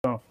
Então. 0.00 0.22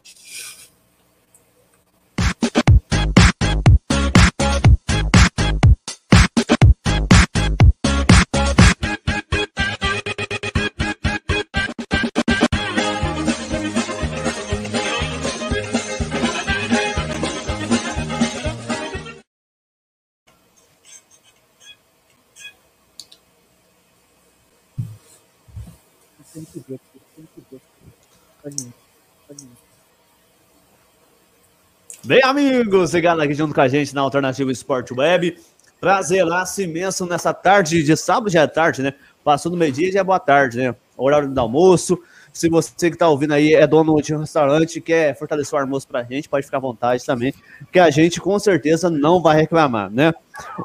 Bem, 32.08 32.22
amigos, 32.24 32.94
ligado 32.94 33.20
aqui 33.20 33.34
junto 33.34 33.54
com 33.54 33.60
a 33.60 33.68
gente 33.68 33.94
na 33.94 34.00
Alternativa 34.00 34.50
Esporte 34.50 34.94
Web. 34.94 35.38
Prazeraço 35.78 36.62
imenso 36.62 37.06
nessa 37.06 37.34
tarde 37.34 37.84
de 37.84 37.98
sábado, 37.98 38.30
já 38.30 38.44
é 38.44 38.48
tarde, 38.48 38.82
né? 38.82 38.94
Passou 39.26 39.52
no 39.52 39.58
meio-dia, 39.58 39.92
já 39.92 40.00
é 40.00 40.04
boa 40.06 40.18
tarde, 40.18 40.58
né? 40.58 40.74
Horário 40.96 41.28
do 41.28 41.38
almoço. 41.38 42.00
Se 42.32 42.48
você 42.48 42.90
que 42.90 42.96
está 42.96 43.10
ouvindo 43.10 43.34
aí 43.34 43.54
é 43.54 43.68
dono 43.68 44.02
de 44.02 44.16
um 44.16 44.20
restaurante 44.20 44.80
quer 44.80 45.20
fortalecer 45.20 45.60
o 45.60 45.62
almoço 45.62 45.86
para 45.86 46.00
a 46.00 46.04
gente, 46.04 46.30
pode 46.30 46.46
ficar 46.46 46.60
à 46.60 46.62
vontade 46.62 47.06
também, 47.06 47.34
que 47.74 47.78
a 47.78 47.90
gente 47.90 48.22
com 48.22 48.40
certeza 48.40 48.90
não 48.90 49.22
vai 49.22 49.36
reclamar, 49.36 49.92
né? 49.92 50.14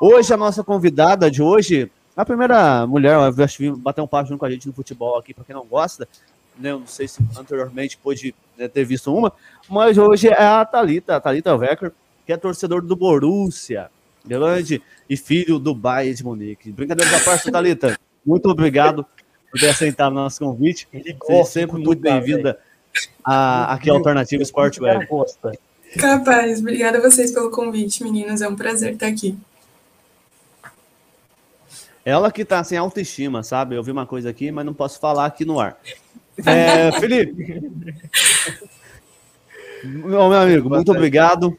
Hoje, 0.01 0.33
a 0.33 0.37
nossa 0.37 0.63
convidada 0.63 1.29
de 1.29 1.43
hoje, 1.43 1.91
a 2.17 2.25
primeira 2.25 2.87
mulher, 2.87 3.15
eu 3.15 3.45
acho 3.45 3.57
que 3.57 3.69
bater 3.73 4.01
um 4.01 4.07
papo 4.07 4.29
junto 4.29 4.39
com 4.39 4.47
a 4.47 4.51
gente 4.51 4.69
no 4.69 4.73
futebol 4.73 5.19
aqui, 5.19 5.35
para 5.35 5.43
quem 5.43 5.57
não 5.57 5.67
gosta, 5.67 6.07
né? 6.57 6.71
Eu 6.71 6.79
não 6.79 6.87
sei 6.87 7.09
se 7.09 7.21
anteriormente 7.37 7.99
pôde 8.01 8.33
né, 8.63 8.69
ter 8.69 8.85
visto 8.85 9.15
uma, 9.15 9.33
mas 9.69 9.99
hoje 9.99 10.29
é 10.29 10.43
a 10.43 10.65
Thalita, 10.65 11.17
a 11.17 11.21
Thalita 11.21 11.55
Wecker, 11.55 11.93
que 12.27 12.33
é 12.33 12.37
torcedor 12.37 12.83
do 12.83 12.95
Borussia, 12.95 13.91
grande 14.25 14.81
e 15.09 15.17
filho 15.17 15.59
do 15.59 15.75
Bayern 15.75 16.15
de 16.15 16.25
Munique. 16.25 16.73
Brincadeira 16.73 17.11
da 17.11 17.21
parte, 17.21 17.51
Thalita, 17.51 17.99
muito 18.25 18.49
obrigado 18.49 19.05
por 19.51 19.61
ter 19.61 19.69
aceitado 19.69 20.13
o 20.13 20.15
nosso 20.15 20.39
convite. 20.39 20.89
Seja 21.27 21.45
sempre 21.45 21.79
muito 21.79 22.01
bem-vinda 22.01 22.59
aqui 23.25 23.91
à 23.91 23.93
Alternativa 23.93 24.43
Sport 24.43 24.79
Web. 24.79 25.07
Capaz, 25.99 26.61
obrigada 26.61 26.99
a 26.99 27.01
vocês 27.03 27.33
pelo 27.33 27.51
convite, 27.51 28.03
meninos. 28.03 28.41
É 28.41 28.49
um 28.49 28.57
prazer 28.57 28.95
estar 28.95 29.09
aqui. 29.09 29.37
Ela 32.05 32.33
que 32.33 32.45
tá 32.45 32.65
sem 32.65 32.79
autoestima, 32.79 33.43
sabe? 33.43 33.77
Eu 33.77 33.83
vi 33.83 33.91
uma 33.91 34.07
coisa 34.07 34.31
aqui, 34.31 34.51
mas 34.51 34.65
não 34.65 34.75
posso 34.75 34.99
falar 34.99 35.27
aqui 35.27 35.45
no 35.45 35.61
ar. 35.61 35.77
É, 36.39 36.93
Felipe. 36.93 37.63
meu 39.85 40.33
amigo, 40.33 40.69
muito 40.69 40.91
obrigado. 40.91 41.59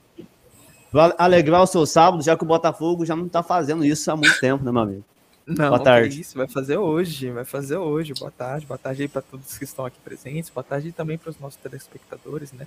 Vai 0.92 1.14
alegrar 1.18 1.64
o 1.64 1.68
seu 1.68 1.86
sábado, 1.86 2.24
já 2.24 2.38
que 2.38 2.44
o 2.44 2.48
Botafogo 2.48 3.06
já 3.06 3.16
não 3.16 3.28
tá 3.28 3.42
fazendo 3.42 3.84
isso 3.84 4.10
há 4.12 4.16
muito 4.16 4.40
tempo, 4.40 4.64
né, 4.64 4.72
meu 4.72 4.82
amigo? 4.82 5.04
Não, 5.46 5.70
boa 5.70 5.80
tarde. 5.80 6.22
isso, 6.22 6.38
vai 6.38 6.48
fazer 6.48 6.78
hoje, 6.78 7.30
vai 7.30 7.44
fazer 7.44 7.78
hoje. 7.78 8.14
Boa 8.14 8.32
tarde, 8.32 8.66
boa 8.66 8.78
tarde 8.78 9.02
aí 9.02 9.08
para 9.08 9.22
todos 9.22 9.58
que 9.58 9.64
estão 9.64 9.86
aqui 9.86 9.98
presentes, 10.04 10.50
boa 10.50 10.64
tarde 10.64 10.92
também 10.92 11.18
para 11.18 11.32
os 11.32 11.40
nossos 11.40 11.58
telespectadores, 11.58 12.54
né? 12.54 12.66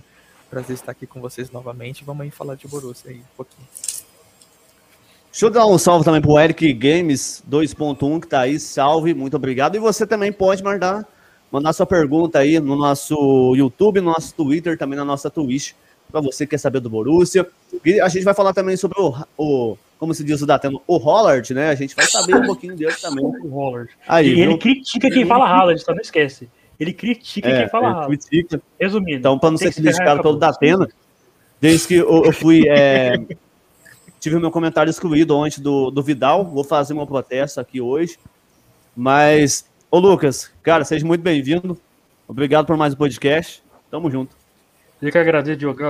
Prazer 0.51 0.75
estar 0.75 0.93
aqui 0.93 1.07
com 1.07 1.21
vocês 1.21 1.51
novamente. 1.51 2.05
Vamos 2.05 2.23
aí 2.23 2.31
falar 2.31 2.55
de 2.55 2.69
Borussia 2.69 3.11
aí 3.11 3.19
um 3.19 3.37
pouquinho. 3.37 3.67
Deixa 5.31 5.47
eu 5.47 5.51
dar 5.51 5.67
um 5.67 5.79
salve 5.79 6.05
também 6.05 6.21
pro 6.21 6.39
Eric 6.39 6.73
Games 6.73 7.43
2.1 7.49 8.21
que 8.21 8.27
tá 8.27 8.41
aí, 8.41 8.59
salve, 8.61 9.15
muito 9.15 9.37
obrigado. 9.37 9.77
E 9.77 9.79
você 9.79 10.07
também 10.07 10.33
pode 10.33 10.63
mandar 10.63 11.07
mandar 11.51 11.73
sua 11.73 11.87
pergunta 11.87 12.39
aí 12.39 12.59
no 12.61 12.77
nosso 12.77 13.55
YouTube, 13.57 14.01
no 14.01 14.13
nosso 14.13 14.35
Twitter, 14.35 14.77
também 14.77 14.97
na 14.97 15.05
nossa 15.05 15.31
Twitch, 15.31 15.73
para 16.11 16.21
você 16.21 16.47
que 16.47 16.51
quer 16.51 16.59
saber 16.59 16.81
do 16.81 16.91
Borussia. 16.91 17.47
E 17.85 18.01
a 18.01 18.09
gente 18.09 18.25
vai 18.25 18.35
falar 18.35 18.53
também 18.53 18.77
sobre 18.77 19.01
o, 19.01 19.15
o 19.37 19.79
como 19.99 20.15
se 20.15 20.23
diz 20.23 20.43
o 20.43 20.47
Dateno, 20.47 20.83
o 20.87 20.97
Hollard, 20.97 21.53
né? 21.55 21.71
A 21.71 21.75
gente 21.75 21.95
vai 21.95 22.07
saber 22.07 22.37
um 22.37 22.47
pouquinho 22.47 22.77
dele 22.77 22.95
também. 23.01 23.25
O 23.25 23.49
Hollard. 23.49 23.91
Aí, 24.07 24.35
e 24.35 24.41
ele 24.41 24.59
critica 24.59 25.11
quem 25.11 25.27
fala 25.27 25.49
Haaland, 25.49 25.81
só 25.81 25.93
não 25.93 26.01
esquece. 26.01 26.49
Ele 26.79 26.93
critica 26.93 27.49
é, 27.49 27.61
quem 27.61 27.69
fala 27.69 27.89
Haaland. 27.89 28.09
Critica. 28.09 28.63
Resumindo. 28.79 29.19
Então, 29.19 29.39
para 29.39 29.51
não 29.51 29.59
ser 29.59 29.73
criticado 29.73 30.23
pelo 30.23 30.37
Datena, 30.37 30.89
desde 31.61 31.89
que 31.89 31.95
eu, 31.95 32.25
eu 32.25 32.33
fui... 32.33 32.69
É, 32.69 33.15
tive 34.21 34.39
meu 34.39 34.51
comentário 34.51 34.91
excluído 34.91 35.37
ontem 35.37 35.61
do, 35.61 35.91
do 35.91 36.03
Vidal, 36.03 36.45
vou 36.45 36.65
fazer 36.65 36.95
meu 36.95 37.07
protesto 37.07 37.61
aqui 37.61 37.81
hoje, 37.81 38.19
mas 38.97 39.65
Ô, 39.97 39.99
Lucas, 39.99 40.53
cara, 40.63 40.85
seja 40.85 41.07
muito 41.07 41.23
bem-vindo. 41.23 41.81
Obrigado 42.29 42.67
por 42.67 42.77
mais 42.77 42.93
um 42.93 42.99
podcast. 42.99 43.63
Tamo 43.91 44.11
junto. 44.11 44.37
Eu 45.01 45.11
que 45.11 45.17
agradeço, 45.17 45.57
Diogo. 45.59 45.81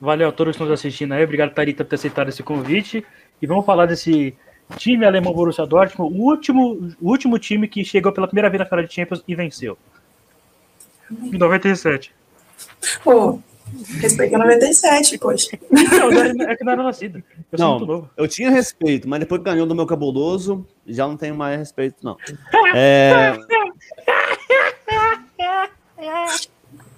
Valeu 0.00 0.28
a 0.28 0.30
todos 0.30 0.56
que 0.56 0.62
estão 0.62 0.72
assistindo 0.72 1.10
aí. 1.10 1.24
Obrigado, 1.24 1.52
Tarita, 1.52 1.82
por 1.82 1.90
ter 1.90 1.96
aceitado 1.96 2.28
esse 2.28 2.44
convite. 2.44 3.04
E 3.42 3.44
vamos 3.44 3.66
falar 3.66 3.86
desse 3.86 4.36
time 4.76 5.04
alemão 5.04 5.32
Borussia 5.32 5.66
Dortmund, 5.66 6.16
o 6.16 6.30
último, 6.30 6.94
o 7.00 7.10
último 7.10 7.40
time 7.40 7.66
que 7.66 7.84
chegou 7.84 8.12
pela 8.12 8.28
primeira 8.28 8.48
vez 8.48 8.60
na 8.60 8.66
final 8.66 8.84
de 8.84 8.94
Champions 8.94 9.24
e 9.26 9.34
venceu. 9.34 9.76
Em 11.10 11.36
97. 11.36 12.14
Pô, 13.02 13.40
Respeita 14.00 14.38
97, 14.38 15.18
poxa. 15.18 15.58
Não, 15.70 16.48
é 16.48 16.56
que 16.56 16.64
não 16.64 16.72
era 16.72 16.82
nascido. 16.82 17.22
Eu 17.52 17.58
não, 17.58 17.58
sou 17.58 17.78
muito 17.78 17.92
novo. 17.92 18.10
Eu 18.16 18.28
tinha 18.28 18.50
respeito, 18.50 19.08
mas 19.08 19.20
depois 19.20 19.40
que 19.40 19.44
ganhou 19.44 19.66
do 19.66 19.74
meu 19.74 19.86
cabuloso, 19.86 20.64
já 20.86 21.06
não 21.06 21.16
tenho 21.16 21.34
mais 21.34 21.58
respeito, 21.58 21.96
não. 22.02 22.16
É... 22.74 23.36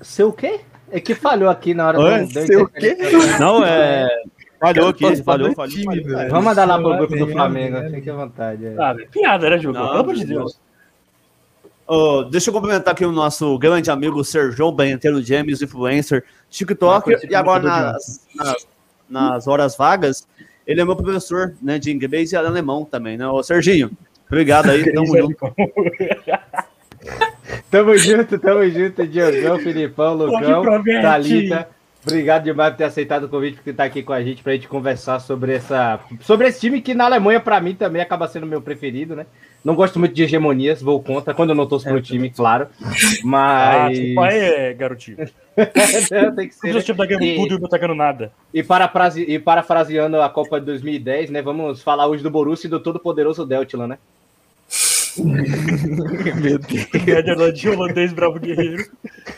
Seu 0.01 0.33
quê? 0.33 0.61
É 0.91 1.01
que 1.01 1.15
falhou 1.15 1.49
aqui 1.49 1.75
na 1.75 1.89
hora 1.89 2.01
Oi, 2.01 2.27
do. 2.27 2.47
Seu 2.47 2.69
quê? 2.69 2.97
Não, 3.39 3.65
é. 3.65 4.09
Falhou 4.59 4.89
aqui, 4.89 5.17
falhou, 5.23 5.55
falhou. 5.55 5.77
Vamos 6.31 6.45
mandar 6.45 6.65
lá 6.65 6.79
pro 6.79 6.97
grupo 6.97 7.17
do 7.17 7.29
Flamengo, 7.29 7.91
fique 7.91 8.11
à 8.11 8.15
vontade. 8.15 8.67
É. 8.67 8.75
Ah, 8.79 8.95
piada, 9.11 9.51
né, 9.51 9.59
Jogo? 9.59 9.79
Pelo 9.79 9.91
amor 9.91 10.15
de 10.15 10.25
Deus. 10.25 10.61
Oh, 11.91 12.23
deixa 12.23 12.51
eu 12.51 12.55
cumprimentar 12.55 12.93
aqui 12.93 13.03
o 13.07 13.11
nosso 13.11 13.59
grande 13.59 13.91
amigo 13.91 14.23
Sergio 14.23 14.71
Benteiro 14.71 15.23
James, 15.23 15.63
influencer, 15.63 16.23
TikToker, 16.51 17.19
e 17.31 17.35
agora 17.35 17.63
nas, 17.63 18.27
nas, 18.35 18.69
nas, 19.09 19.47
horas 19.49 19.75
vagas, 19.75 20.29
ele 20.67 20.83
é 20.83 20.85
meu 20.85 20.95
professor 20.95 21.55
né, 21.63 21.79
de 21.79 21.91
inglês 21.91 22.33
e 22.33 22.37
alemão 22.37 22.85
também, 22.85 23.17
né? 23.17 23.27
Ô, 23.27 23.43
Serginho, 23.43 23.91
obrigado 24.27 24.69
aí, 24.69 24.85
tamo 24.93 25.17
junto. 25.17 25.55
tamo 27.71 27.97
junto, 27.97 28.39
tamo 28.39 28.69
junto, 28.69 29.07
Diogão, 29.07 29.59
Filipão, 29.59 30.13
Lucão, 30.13 30.85
Thalita. 30.85 31.71
Obrigado 32.09 32.45
demais 32.45 32.71
por 32.71 32.79
ter 32.79 32.85
aceitado 32.85 33.25
o 33.25 33.29
convite, 33.29 33.59
por 33.59 33.71
estar 33.71 33.85
aqui 33.85 34.03
com 34.03 34.15
a 34.15 34.23
gente, 34.23 34.43
para 34.43 34.53
a 34.53 34.55
gente 34.55 34.67
conversar 34.67 35.21
sobre, 35.21 35.55
essa, 35.55 36.01
sobre 36.23 36.49
esse 36.49 36.61
time 36.61 36.81
que 36.81 36.95
na 36.95 37.05
Alemanha, 37.05 37.39
para 37.39 37.61
mim, 37.61 37.75
também 37.75 38.01
acaba 38.01 38.27
sendo 38.27 38.47
meu 38.47 38.63
preferido, 38.63 39.15
né? 39.15 39.27
Não 39.63 39.75
gosto 39.75 39.99
muito 39.99 40.15
de 40.15 40.23
hegemonias, 40.23 40.81
vou 40.81 41.03
contra, 41.03 41.35
quando 41.35 41.51
eu 41.51 41.55
não 41.55 41.67
torço 41.67 41.87
é, 41.87 41.93
pro 41.93 42.01
time, 42.01 42.31
claro. 42.31 42.69
Mas. 43.23 43.99
Ah, 43.99 44.15
pai 44.15 44.39
é 44.39 44.73
garotinho. 44.73 45.19
tem 46.35 46.49
que 46.49 46.55
ser. 46.55 46.75
O 46.75 46.83
time 46.83 46.97
tá 46.97 47.05
ganhando 47.05 47.43
tudo 47.43 47.57
e 47.57 47.61
não 47.61 47.69
tá 47.69 47.77
ganhando 47.77 47.97
nada. 47.97 48.33
E, 48.55 48.63
parafrase... 48.63 49.23
e 49.23 49.39
parafraseando 49.39 50.23
a 50.23 50.31
Copa 50.31 50.59
de 50.59 50.67
2010, 50.67 51.31
né? 51.31 51.43
Vamos 51.43 51.83
falar 51.83 52.07
hoje 52.07 52.23
do 52.23 52.31
Borussia 52.31 52.69
e 52.69 52.71
do 52.71 52.81
todo-poderoso 52.81 53.45
Deltila, 53.45 53.87
né? 53.87 53.99
Meu 55.19 56.59
Deus. 56.59 57.05
Média 57.05 57.53
de 57.53 57.69
holandês 57.69 58.13
bravo 58.13 58.39
guerreiro. 58.39 58.87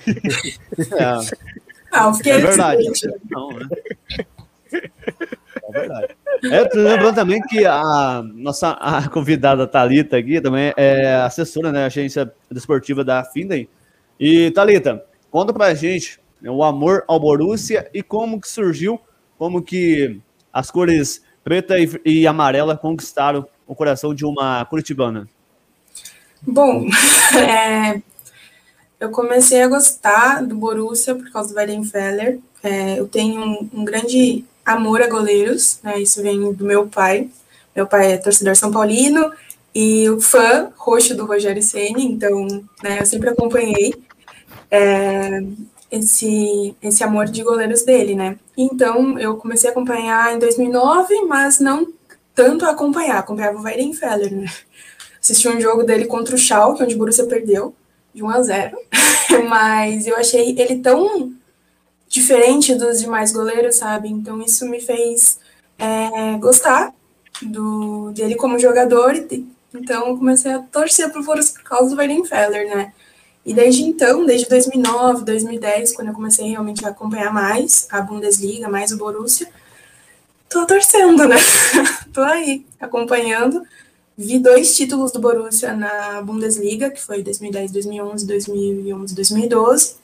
É. 0.06 1.69
Ah, 1.92 2.06
eu 2.06 2.14
fiquei 2.14 2.32
é 2.32 2.38
verdade. 2.38 2.84
Não, 3.30 3.50
né? 3.50 3.66
É 4.72 5.72
verdade. 5.72 6.16
É, 6.44 6.68
lembrando 6.74 7.14
também 7.14 7.42
que 7.42 7.66
a 7.66 8.22
nossa 8.34 8.70
a 8.70 9.08
convidada 9.08 9.66
Talita 9.66 10.16
aqui 10.16 10.40
também 10.40 10.72
é 10.76 11.16
assessora 11.16 11.70
né, 11.70 11.84
agência 11.84 12.32
desportiva 12.50 13.04
da 13.04 13.24
Finden. 13.24 13.68
E 14.18 14.50
Talita, 14.52 15.04
conta 15.30 15.52
pra 15.52 15.74
gente 15.74 16.20
né, 16.40 16.50
o 16.50 16.62
amor 16.62 17.04
ao 17.06 17.20
Borussia 17.20 17.90
e 17.92 18.02
como 18.02 18.40
que 18.40 18.48
surgiu, 18.48 19.00
como 19.38 19.62
que 19.62 20.20
as 20.52 20.70
cores 20.70 21.22
preta 21.44 21.78
e, 21.78 21.90
e 22.04 22.26
amarela 22.26 22.76
conquistaram 22.76 23.46
o 23.66 23.74
coração 23.74 24.14
de 24.14 24.24
uma 24.24 24.64
curitibana. 24.64 25.28
Bom, 26.42 26.86
é, 27.36 28.00
eu 29.00 29.10
comecei 29.10 29.62
a 29.62 29.68
gostar 29.68 30.44
do 30.44 30.54
Borussia 30.54 31.14
por 31.14 31.30
causa 31.32 31.48
do 31.48 31.56
Weidenfeller. 31.56 32.38
É, 32.62 33.00
eu 33.00 33.08
tenho 33.08 33.40
um, 33.40 33.70
um 33.72 33.84
grande 33.84 34.44
amor 34.64 35.00
a 35.02 35.08
goleiros, 35.08 35.80
né? 35.82 35.98
Isso 35.98 36.22
vem 36.22 36.52
do 36.52 36.64
meu 36.64 36.86
pai. 36.86 37.30
Meu 37.74 37.86
pai 37.86 38.12
é 38.12 38.16
torcedor 38.18 38.54
são 38.54 38.70
paulino 38.70 39.32
e 39.74 40.08
o 40.10 40.20
fã 40.20 40.70
roxo 40.76 41.14
do 41.16 41.24
Rogério 41.24 41.62
Ceni, 41.62 42.04
então, 42.04 42.46
né, 42.82 42.98
eu 43.00 43.06
sempre 43.06 43.30
acompanhei 43.30 43.94
é, 44.68 45.40
esse 45.90 46.74
esse 46.82 47.04
amor 47.04 47.26
de 47.26 47.42
goleiros 47.42 47.82
dele, 47.82 48.14
né? 48.14 48.36
Então, 48.56 49.18
eu 49.18 49.36
comecei 49.36 49.70
a 49.70 49.72
acompanhar 49.72 50.34
em 50.34 50.38
2009, 50.38 51.22
mas 51.26 51.60
não 51.60 51.86
tanto 52.34 52.64
a 52.64 52.70
acompanhar, 52.70 53.18
acompanhava 53.18 53.58
o 53.58 53.62
Weidenfeller, 53.62 54.34
né? 54.34 54.46
Assisti 55.20 55.48
um 55.48 55.60
jogo 55.60 55.84
dele 55.84 56.06
contra 56.06 56.34
o 56.34 56.38
Schalke, 56.38 56.82
onde 56.82 56.94
o 56.94 56.98
Borussia 56.98 57.26
perdeu 57.26 57.74
de 58.14 58.22
1 58.22 58.30
a 58.30 58.42
0, 58.42 58.78
mas 59.48 60.06
eu 60.06 60.16
achei 60.16 60.54
ele 60.58 60.80
tão 60.80 61.32
diferente 62.08 62.74
dos 62.74 63.00
demais 63.00 63.32
goleiros, 63.32 63.76
sabe? 63.76 64.08
Então 64.08 64.42
isso 64.42 64.66
me 64.66 64.80
fez 64.80 65.38
é, 65.78 66.36
gostar 66.38 66.92
do, 67.40 68.10
dele 68.12 68.34
como 68.34 68.58
jogador, 68.58 69.14
então 69.72 70.08
eu 70.08 70.18
comecei 70.18 70.52
a 70.52 70.58
torcer 70.58 71.10
pro 71.10 71.22
Borussia 71.22 71.54
por 71.54 71.62
causa 71.62 71.94
do 71.94 71.96
Weidenfeller, 71.96 72.68
né? 72.74 72.92
E 73.44 73.54
desde 73.54 73.82
então, 73.82 74.26
desde 74.26 74.48
2009, 74.48 75.24
2010, 75.24 75.94
quando 75.94 76.08
eu 76.08 76.14
comecei 76.14 76.48
realmente 76.48 76.84
a 76.84 76.90
acompanhar 76.90 77.32
mais 77.32 77.88
a 77.90 78.00
Bundesliga, 78.00 78.68
mais 78.68 78.92
o 78.92 78.98
Borussia, 78.98 79.48
tô 80.48 80.66
torcendo, 80.66 81.26
né? 81.26 81.36
tô 82.12 82.20
aí, 82.20 82.66
acompanhando. 82.78 83.62
Vi 84.22 84.38
dois 84.38 84.76
títulos 84.76 85.12
do 85.12 85.18
Borussia 85.18 85.72
na 85.72 86.20
Bundesliga, 86.20 86.90
que 86.90 87.00
foi 87.00 87.22
2010, 87.22 87.72
2011, 87.72 88.26
2011, 88.26 89.14
2012. 89.14 89.94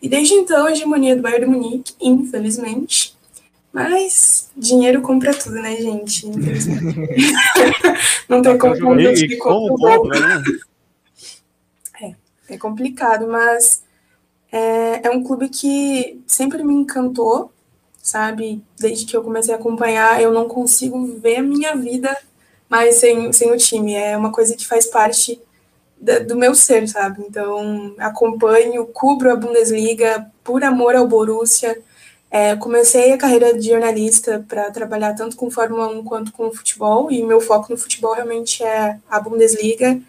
E 0.00 0.08
desde 0.08 0.32
então, 0.32 0.66
a 0.66 0.72
hegemonia 0.72 1.14
do 1.14 1.20
Bayern 1.20 1.44
de 1.44 1.50
Munique, 1.50 1.92
infelizmente. 2.00 3.14
Mas 3.70 4.50
dinheiro 4.56 5.02
compra 5.02 5.34
tudo, 5.34 5.56
né, 5.56 5.76
gente? 5.76 6.26
Infelizmente. 6.26 7.34
Não 8.26 8.40
tem 8.40 8.56
como 8.56 8.80
competir 8.80 9.36
com 9.36 9.50
o 9.50 10.08
né? 10.08 10.42
É, 12.00 12.14
é 12.54 12.56
complicado, 12.56 13.28
mas 13.28 13.82
é, 14.50 15.06
é 15.06 15.10
um 15.10 15.22
clube 15.22 15.50
que 15.50 16.18
sempre 16.26 16.64
me 16.64 16.72
encantou, 16.72 17.52
sabe? 18.02 18.62
Desde 18.78 19.04
que 19.04 19.14
eu 19.14 19.22
comecei 19.22 19.52
a 19.52 19.58
acompanhar, 19.58 20.22
eu 20.22 20.32
não 20.32 20.48
consigo 20.48 21.18
ver 21.20 21.36
a 21.36 21.42
minha 21.42 21.76
vida 21.76 22.16
mais 22.68 22.96
sem, 22.96 23.32
sem 23.32 23.50
o 23.52 23.56
time. 23.56 23.94
É 23.94 24.16
uma 24.16 24.32
coisa 24.32 24.54
que 24.54 24.66
faz 24.66 24.86
parte 24.86 25.40
da, 26.00 26.18
do 26.20 26.36
meu 26.36 26.54
ser, 26.54 26.88
sabe? 26.88 27.24
Então, 27.26 27.94
acompanho, 27.98 28.86
cubro 28.86 29.32
a 29.32 29.36
Bundesliga 29.36 30.30
por 30.44 30.62
amor 30.62 30.94
ao 30.94 31.06
Borussia. 31.06 31.80
É, 32.30 32.54
comecei 32.56 33.12
a 33.12 33.18
carreira 33.18 33.58
de 33.58 33.68
jornalista 33.68 34.44
para 34.46 34.70
trabalhar 34.70 35.14
tanto 35.14 35.34
com 35.34 35.50
Fórmula 35.50 35.88
1 35.88 36.04
quanto 36.04 36.32
com 36.32 36.52
futebol, 36.52 37.10
e 37.10 37.22
meu 37.22 37.40
foco 37.40 37.72
no 37.72 37.78
futebol 37.78 38.12
realmente 38.14 38.62
é 38.62 38.98
a 39.08 39.18
Bundesliga. 39.18 40.00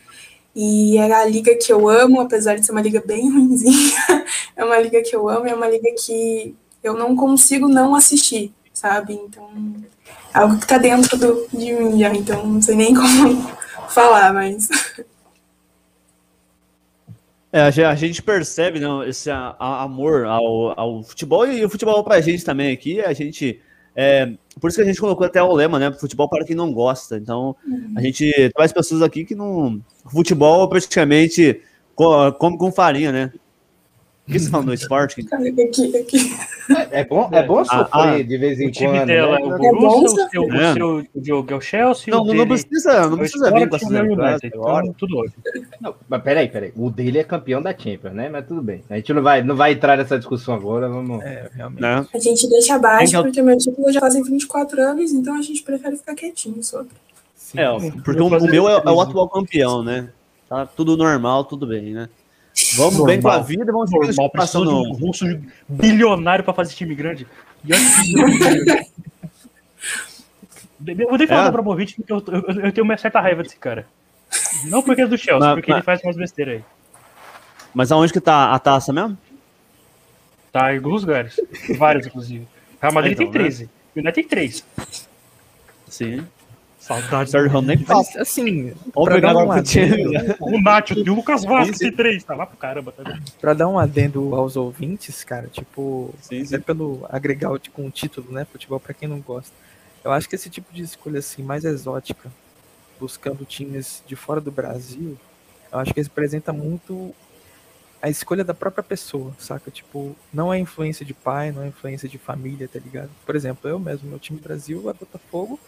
E 0.55 0.97
é 0.97 1.13
a 1.13 1.25
liga 1.25 1.55
que 1.55 1.71
eu 1.71 1.87
amo, 1.87 2.19
apesar 2.19 2.55
de 2.55 2.65
ser 2.65 2.71
uma 2.71 2.81
liga 2.81 3.01
bem 3.05 3.29
ruimzinha. 3.31 4.25
é 4.55 4.63
uma 4.63 4.77
liga 4.79 5.01
que 5.01 5.15
eu 5.15 5.29
amo, 5.29 5.47
é 5.47 5.53
uma 5.53 5.69
liga 5.69 5.89
que 5.97 6.55
eu 6.83 6.93
não 6.93 7.15
consigo 7.15 7.67
não 7.67 7.95
assistir, 7.95 8.51
sabe? 8.73 9.13
Então, 9.13 9.49
algo 10.39 10.59
que 10.59 10.67
tá 10.67 10.77
dentro 10.77 11.17
do, 11.17 11.47
de 11.51 11.73
mim 11.73 11.99
já, 11.99 12.13
então 12.13 12.45
não 12.45 12.61
sei 12.61 12.75
nem 12.75 12.93
como 12.95 13.47
falar, 13.89 14.33
mas. 14.33 14.69
É, 17.51 17.61
a 17.61 17.95
gente 17.95 18.21
percebe 18.21 18.79
não, 18.79 19.03
esse 19.03 19.29
a, 19.29 19.55
a 19.57 19.83
amor 19.83 20.25
ao, 20.25 20.79
ao, 20.79 21.03
futebol 21.03 21.47
e 21.47 21.65
o 21.65 21.69
futebol 21.69 22.03
pra 22.03 22.21
gente 22.21 22.45
também 22.45 22.71
aqui. 22.71 23.01
A 23.01 23.11
gente. 23.13 23.59
É, 23.95 24.31
por 24.61 24.69
isso 24.69 24.77
que 24.77 24.83
a 24.83 24.85
gente 24.85 25.01
colocou 25.01 25.25
até 25.25 25.41
o 25.41 25.51
lema, 25.51 25.79
né? 25.79 25.91
Futebol 25.91 26.29
para 26.29 26.45
quem 26.45 26.55
não 26.55 26.71
gosta. 26.71 27.17
Então, 27.17 27.55
uhum. 27.67 27.93
a 27.97 28.01
gente 28.01 28.31
traz 28.55 28.71
pessoas 28.71 29.01
aqui 29.01 29.25
que 29.25 29.33
não. 29.33 29.81
Futebol 30.05 30.69
praticamente 30.69 31.59
come 31.95 32.57
com 32.57 32.71
farinha, 32.71 33.11
né? 33.11 33.33
O 34.29 34.31
que 34.31 34.39
você 34.39 34.49
falou 34.49 34.67
no 34.67 34.73
esporte? 34.75 35.25
Aqui, 35.29 35.97
aqui. 35.97 36.35
É 36.91 37.03
bom, 37.03 37.27
é 37.31 37.41
bom 37.41 37.65
sofrer 37.65 37.87
ah, 37.91 38.11
ah, 38.11 38.23
de 38.23 38.37
vez 38.37 38.59
em 38.59 38.71
quando. 38.71 39.07
Dela 39.07 39.39
né? 39.39 39.41
é 39.41 39.45
o 39.45 39.65
é 39.65 39.71
Borussia, 39.71 40.25
o 40.25 40.29
seu, 40.29 40.43
é. 40.53 40.71
o 40.71 40.73
seu 40.73 41.07
Diogo 41.15 41.51
é 41.51 41.55
o 41.55 41.61
Chelsea. 41.61 42.13
Não, 42.13 42.23
não 42.23 42.47
precisa, 42.47 43.09
não 43.09 43.17
precisa 43.17 43.51
vir 43.51 43.67
com 43.67 43.75
essa 43.75 44.45
então, 44.45 44.93
tudo 44.95 45.17
ótimo. 45.17 45.43
Não, 45.81 45.95
mas 46.07 46.21
peraí, 46.21 46.47
peraí. 46.47 46.71
O 46.75 46.91
dele 46.91 47.17
é 47.17 47.23
campeão 47.23 47.59
da 47.59 47.75
Champions, 47.75 48.13
né? 48.13 48.29
Mas 48.29 48.45
tudo 48.45 48.61
bem. 48.61 48.83
A 48.87 48.97
gente 48.97 49.11
não 49.13 49.23
vai, 49.23 49.41
não 49.41 49.55
vai 49.55 49.71
entrar 49.71 49.97
nessa 49.97 50.17
discussão 50.17 50.53
agora. 50.53 50.87
Vamos. 50.87 51.23
É, 51.23 51.49
realmente. 51.55 51.81
Não. 51.81 52.07
A 52.13 52.19
gente 52.19 52.47
deixa 52.47 52.75
abaixo, 52.75 53.23
porque 53.23 53.41
meu 53.41 53.57
título 53.57 53.91
já 53.91 53.99
fazem 53.99 54.21
24 54.21 54.79
anos, 54.79 55.11
então 55.11 55.35
a 55.35 55.41
gente 55.41 55.63
prefere 55.63 55.97
ficar 55.97 56.13
quietinho 56.13 56.63
sobre. 56.63 56.91
Sim, 57.35 57.59
é, 57.61 57.91
porque 58.05 58.21
o, 58.21 58.27
o 58.27 58.45
meu 58.45 58.69
é, 58.69 58.73
é 58.85 58.91
o 58.91 59.01
atual 59.01 59.27
campeão, 59.27 59.83
né? 59.83 60.09
Tá 60.47 60.67
tudo 60.67 60.95
normal, 60.95 61.45
tudo 61.45 61.65
bem, 61.65 61.93
né? 61.93 62.09
Vamos 62.75 62.97
normal, 62.97 63.05
bem 63.05 63.21
com 63.21 63.29
a 63.29 63.39
vida, 63.39 63.71
vamos 63.71 63.91
normal, 63.91 64.29
passando 64.29 64.71
um 64.71 64.93
russo 64.93 65.25
bilionário 65.67 66.43
para 66.43 66.53
fazer 66.53 66.73
time 66.75 66.93
grande. 66.93 67.25
E 67.63 67.73
olha 67.73 68.85
eu 70.87 71.09
vou 71.09 71.17
nem 71.17 71.27
falar 71.27 71.41
é. 71.41 71.43
do 71.43 71.49
Abramovich 71.49 71.95
porque 71.95 72.11
eu, 72.11 72.23
eu, 72.27 72.61
eu, 72.65 72.71
tenho 72.71 72.85
uma 72.85 72.97
certa 72.97 73.19
raiva 73.19 73.43
desse 73.43 73.57
cara. 73.57 73.85
Não 74.65 74.81
porque 74.81 75.01
é 75.01 75.07
do 75.07 75.17
Chelsea, 75.17 75.39
mas, 75.39 75.55
porque 75.55 75.71
mas... 75.71 75.77
ele 75.77 75.85
faz 75.85 76.03
umas 76.03 76.15
besteiras 76.15 76.55
aí. 76.55 76.63
Mas 77.73 77.91
aonde 77.91 78.13
que 78.13 78.21
tá 78.21 78.53
a 78.53 78.59
taça 78.59 78.93
mesmo? 78.93 79.17
Tá 80.51 80.73
em 80.73 80.77
alguns 80.77 81.03
lugares. 81.03 81.39
Vários, 81.77 82.07
inclusive. 82.07 82.47
Real 82.81 82.93
Madrid 82.93 83.13
então, 83.13 83.25
tem 83.25 83.41
13. 83.41 83.63
Né? 83.63 83.69
O 83.95 83.99
United 83.99 84.13
tem 84.13 84.27
3. 84.27 84.65
Sim. 85.87 86.27
Saudade. 86.79 87.29
Sérgio 87.29 87.51
Ramos 87.51 87.67
nem 87.67 87.85
Mas, 87.85 88.15
assim, 88.15 88.73
dar 89.21 89.35
um 89.35 89.51
adendo... 89.51 90.37
O 90.39 90.61
Nacho 90.61 90.93
e 90.97 91.09
o 91.09 91.13
Lucas 91.13 91.43
Vasco 91.43 91.77
tem 91.77 91.91
três, 91.91 92.23
tá 92.23 92.33
lá 92.33 92.45
pro 92.45 92.57
caramba. 92.57 92.93
Tá 92.93 93.19
pra 93.39 93.53
dar 93.53 93.67
um 93.67 93.77
adendo 93.77 94.33
aos 94.33 94.55
ouvintes, 94.55 95.23
cara, 95.23 95.47
tipo, 95.47 96.13
sim, 96.21 96.43
sim. 96.45 96.55
é 96.55 96.57
pelo 96.57 97.05
agregar 97.09 97.49
com 97.73 97.85
um 97.85 97.89
título, 97.89 98.31
né, 98.31 98.45
futebol 98.45 98.79
pra 98.79 98.93
quem 98.93 99.09
não 99.09 99.19
gosta. 99.19 99.51
Eu 100.03 100.11
acho 100.13 100.29
que 100.29 100.35
esse 100.35 100.49
tipo 100.49 100.73
de 100.73 100.81
escolha, 100.81 101.19
assim, 101.19 101.43
mais 101.43 101.65
exótica, 101.65 102.31
buscando 102.97 103.43
times 103.43 104.01
de 104.07 104.15
fora 104.15 104.39
do 104.39 104.49
Brasil, 104.49 105.17
eu 105.71 105.79
acho 105.79 105.93
que 105.93 106.01
representa 106.01 106.53
muito 106.53 107.13
a 108.01 108.09
escolha 108.09 108.45
da 108.45 108.53
própria 108.53 108.83
pessoa, 108.83 109.33
saca? 109.37 109.69
Tipo, 109.69 110.15
não 110.33 110.53
é 110.53 110.57
influência 110.57 111.05
de 111.05 111.13
pai, 111.13 111.51
não 111.51 111.63
é 111.63 111.67
influência 111.67 112.07
de 112.07 112.17
família, 112.17 112.69
tá 112.69 112.79
ligado? 112.79 113.09
Por 113.25 113.35
exemplo, 113.35 113.69
eu 113.69 113.77
mesmo, 113.77 114.09
meu 114.09 114.19
time 114.19 114.39
Brasil 114.39 114.89
é 114.89 114.93
Botafogo, 114.93 115.59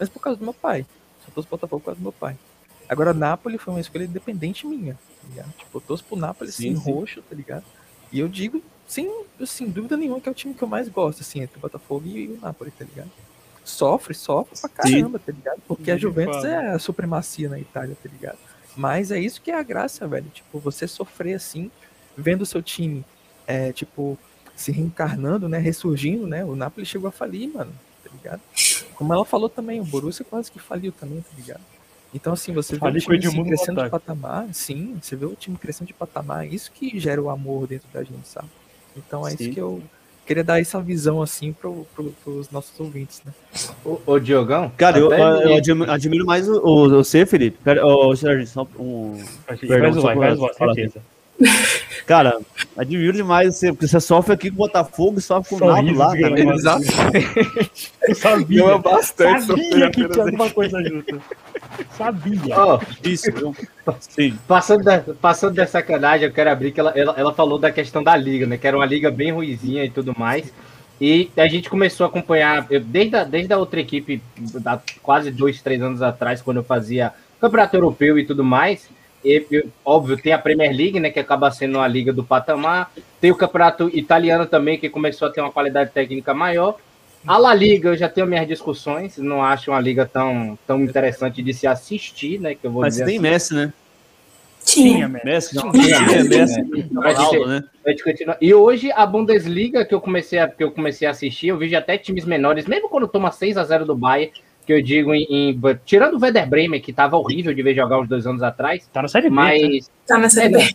mas 0.00 0.08
por 0.08 0.20
causa 0.20 0.38
do 0.38 0.44
meu 0.44 0.54
pai. 0.54 0.86
Só 1.24 1.30
torço 1.30 1.48
Botafogo 1.50 1.80
por 1.80 1.86
causa 1.86 2.00
do 2.00 2.02
meu 2.02 2.12
pai. 2.12 2.36
Agora, 2.88 3.12
Napoli 3.12 3.58
foi 3.58 3.74
uma 3.74 3.80
escolha 3.80 4.04
independente 4.04 4.66
minha, 4.66 4.94
tá 4.94 5.28
ligado? 5.28 5.52
Tipo, 5.58 5.76
eu 5.76 5.80
torço 5.82 6.02
pro 6.04 6.16
Napoli, 6.16 6.50
sim, 6.50 6.72
assim, 6.72 6.82
sim. 6.82 6.90
roxo, 6.90 7.22
tá 7.22 7.36
ligado? 7.36 7.64
E 8.10 8.18
eu 8.18 8.26
digo, 8.26 8.60
sem, 8.88 9.08
sem 9.46 9.68
dúvida 9.68 9.96
nenhuma, 9.96 10.20
que 10.20 10.28
é 10.28 10.32
o 10.32 10.34
time 10.34 10.54
que 10.54 10.62
eu 10.62 10.66
mais 10.66 10.88
gosto, 10.88 11.20
assim, 11.20 11.40
entre 11.42 11.58
o 11.58 11.60
Botafogo 11.60 12.08
e, 12.08 12.26
o 12.26 12.40
Napoli, 12.40 12.72
tá 12.72 12.84
ligado? 12.84 13.10
Sofre, 13.62 14.14
sofre 14.14 14.58
pra 14.58 14.68
caramba, 14.70 15.18
sim. 15.18 15.24
tá 15.26 15.32
ligado? 15.32 15.62
Porque 15.68 15.90
a 15.90 15.96
Juventus 15.96 16.44
é 16.44 16.70
a 16.70 16.78
supremacia 16.78 17.48
na 17.48 17.60
Itália, 17.60 17.96
tá 18.02 18.08
ligado? 18.08 18.38
Mas 18.74 19.12
é 19.12 19.20
isso 19.20 19.42
que 19.42 19.50
é 19.50 19.54
a 19.54 19.62
graça, 19.62 20.08
velho. 20.08 20.26
Tipo, 20.32 20.58
você 20.58 20.88
sofrer 20.88 21.34
assim, 21.34 21.70
vendo 22.16 22.42
o 22.42 22.46
seu 22.46 22.62
time, 22.62 23.04
é, 23.46 23.72
tipo, 23.72 24.18
se 24.56 24.72
reencarnando, 24.72 25.48
né? 25.48 25.58
Ressurgindo, 25.58 26.26
né? 26.26 26.44
O 26.44 26.56
Napoli 26.56 26.86
chegou 26.86 27.08
a 27.08 27.12
falir, 27.12 27.52
mano 27.52 27.72
tá 28.10 28.16
ligado? 28.16 28.40
Como 28.94 29.12
ela 29.14 29.24
falou 29.24 29.48
também, 29.48 29.80
o 29.80 29.84
Borussia 29.84 30.24
quase 30.28 30.50
que 30.50 30.58
faliu 30.58 30.92
também, 30.92 31.20
tá 31.20 31.30
ligado? 31.36 31.62
Então, 32.12 32.32
assim, 32.32 32.52
você 32.52 32.76
vê 32.76 32.86
o 32.86 32.98
time 32.98 33.18
assim, 33.24 33.44
crescendo 33.44 33.84
de 33.84 33.90
patamar, 33.90 34.48
sim, 34.52 34.98
você 35.00 35.14
vê 35.14 35.26
o 35.26 35.34
time 35.34 35.56
crescendo 35.56 35.86
de 35.86 35.94
patamar, 35.94 36.46
isso 36.46 36.72
que 36.72 36.98
gera 36.98 37.22
o 37.22 37.30
amor 37.30 37.68
dentro 37.68 37.86
da 37.92 38.02
gente, 38.02 38.26
sabe? 38.26 38.48
Então 38.96 39.26
é 39.26 39.30
sim. 39.30 39.36
isso 39.44 39.52
que 39.52 39.60
eu 39.60 39.80
queria 40.26 40.42
dar 40.42 40.60
essa 40.60 40.80
visão, 40.80 41.22
assim, 41.22 41.52
pro, 41.52 41.86
pro, 41.94 42.10
pros 42.24 42.50
nossos 42.50 42.78
ouvintes, 42.80 43.22
né? 43.24 43.32
Ô, 43.84 44.00
ô 44.06 44.18
Diogão? 44.18 44.72
Cara, 44.76 44.98
eu, 44.98 45.12
eu, 45.12 45.54
admiro, 45.54 45.90
admiro, 45.90 46.26
mais 46.26 46.48
o, 46.48 46.60
o, 46.64 46.88
você, 46.88 47.24
Felipe. 47.24 47.58
Pera, 47.62 47.86
ô, 47.86 48.14
Sérgio, 48.16 48.46
só 48.46 48.66
um... 48.78 49.22
Perdão, 49.46 49.94
só 49.94 50.14
vai, 50.14 50.34
vai, 50.34 50.54
certeza. 50.54 51.00
Cara, 52.06 52.40
admiro 52.76 53.12
demais 53.12 53.56
você, 53.56 53.72
porque 53.72 53.86
você 53.86 54.00
sofre 54.00 54.34
aqui 54.34 54.50
com 54.50 54.56
o 54.56 54.58
Botafogo 54.58 55.18
e 55.18 55.22
sofre 55.22 55.56
com 55.56 55.64
o 55.64 55.68
Naldo 55.68 55.94
lá, 55.94 56.16
cara. 56.16 56.40
Exatamente. 56.40 57.92
Eu 58.02 58.14
sabia. 58.16 58.60
Eu 58.60 58.78
bastante 58.78 59.46
sabia 59.46 59.90
que 59.90 60.08
tinha 60.08 60.24
alguma 60.24 60.50
coisa 60.50 60.82
junto. 60.82 61.22
Sabia. 61.96 62.56
Oh, 62.58 62.80
isso, 63.08 63.30
viu? 63.32 63.54
Sim. 64.00 64.36
Passando, 64.46 64.84
da, 64.84 65.00
passando 65.20 65.54
da 65.54 65.66
sacanagem, 65.66 66.26
eu 66.26 66.32
quero 66.32 66.50
abrir 66.50 66.72
que 66.72 66.80
ela, 66.80 66.90
ela, 66.96 67.14
ela 67.16 67.32
falou 67.32 67.58
da 67.58 67.70
questão 67.70 68.02
da 68.02 68.16
liga, 68.16 68.46
né? 68.46 68.58
Que 68.58 68.66
era 68.66 68.76
uma 68.76 68.86
liga 68.86 69.10
bem 69.10 69.30
ruizinha 69.30 69.84
e 69.84 69.90
tudo 69.90 70.14
mais. 70.18 70.52
E 71.00 71.30
a 71.36 71.46
gente 71.46 71.70
começou 71.70 72.04
a 72.04 72.08
acompanhar, 72.08 72.66
eu, 72.70 72.80
desde, 72.80 73.16
a, 73.16 73.24
desde 73.24 73.52
a 73.52 73.58
outra 73.58 73.80
equipe, 73.80 74.20
há 74.66 74.80
quase 75.02 75.30
dois, 75.30 75.62
três 75.62 75.80
anos 75.80 76.02
atrás, 76.02 76.42
quando 76.42 76.58
eu 76.58 76.64
fazia 76.64 77.14
campeonato 77.40 77.74
europeu 77.74 78.18
e 78.18 78.26
tudo 78.26 78.44
mais, 78.44 78.90
e, 79.24 79.66
óbvio, 79.84 80.16
tem 80.16 80.32
a 80.32 80.38
Premier 80.38 80.74
League, 80.74 80.98
né, 80.98 81.10
que 81.10 81.20
acaba 81.20 81.50
sendo 81.50 81.78
uma 81.78 81.86
liga 81.86 82.12
do 82.12 82.24
patamar. 82.24 82.90
Tem 83.20 83.30
o 83.30 83.36
campeonato 83.36 83.90
italiano 83.92 84.46
também, 84.46 84.78
que 84.78 84.88
começou 84.88 85.28
a 85.28 85.30
ter 85.30 85.40
uma 85.40 85.52
qualidade 85.52 85.90
técnica 85.90 86.32
maior. 86.32 86.76
A 87.26 87.36
La 87.36 87.52
Liga, 87.52 87.90
eu 87.90 87.96
já 87.96 88.08
tenho 88.08 88.26
minhas 88.26 88.48
discussões, 88.48 89.18
não 89.18 89.44
acho 89.44 89.70
uma 89.70 89.80
liga 89.80 90.06
tão, 90.06 90.58
tão 90.66 90.82
interessante 90.82 91.42
de 91.42 91.52
se 91.52 91.66
assistir, 91.66 92.40
né, 92.40 92.54
que 92.54 92.66
eu 92.66 92.70
vou 92.70 92.80
Mas 92.82 92.94
dizer 92.94 93.04
tem 93.04 93.16
assim. 93.16 93.22
Messi, 93.22 93.54
né? 93.54 93.72
Tinha, 94.64 95.08
Messi. 95.08 95.56
Não, 95.56 95.72
tinha, 95.72 96.00
Messi. 96.24 96.62
Né? 97.46 97.64
E 98.40 98.54
hoje 98.54 98.92
a 98.92 99.04
Bundesliga 99.04 99.84
que 99.84 99.94
eu 99.94 100.00
comecei 100.00 100.38
a, 100.38 100.48
que 100.48 100.62
eu 100.62 100.70
comecei 100.70 101.08
a 101.08 101.10
assistir, 101.10 101.48
eu 101.48 101.58
vejo 101.58 101.76
até 101.76 101.98
times 101.98 102.24
menores, 102.24 102.66
mesmo 102.66 102.88
quando 102.88 103.08
toma 103.08 103.32
6 103.32 103.56
a 103.56 103.64
0 103.64 103.84
do 103.84 103.96
Bayern, 103.96 104.32
que 104.66 104.72
eu 104.72 104.82
digo 104.82 105.14
em, 105.14 105.26
em 105.28 105.60
tirando 105.84 106.14
o 106.14 106.20
Werder 106.22 106.48
Bremen, 106.48 106.80
que 106.80 106.90
estava 106.90 107.16
horrível 107.16 107.52
de 107.52 107.62
ver 107.62 107.74
jogar 107.74 108.00
uns 108.00 108.08
dois 108.08 108.26
anos 108.26 108.42
atrás. 108.42 108.88
Tá 108.92 109.02
na 109.02 109.08
série 109.08 109.28
B. 109.28 109.34
Mas 109.34 109.62
né? 109.62 109.80
tá 110.06 110.18
na 110.18 110.28
série 110.28 110.54
B. 110.54 110.74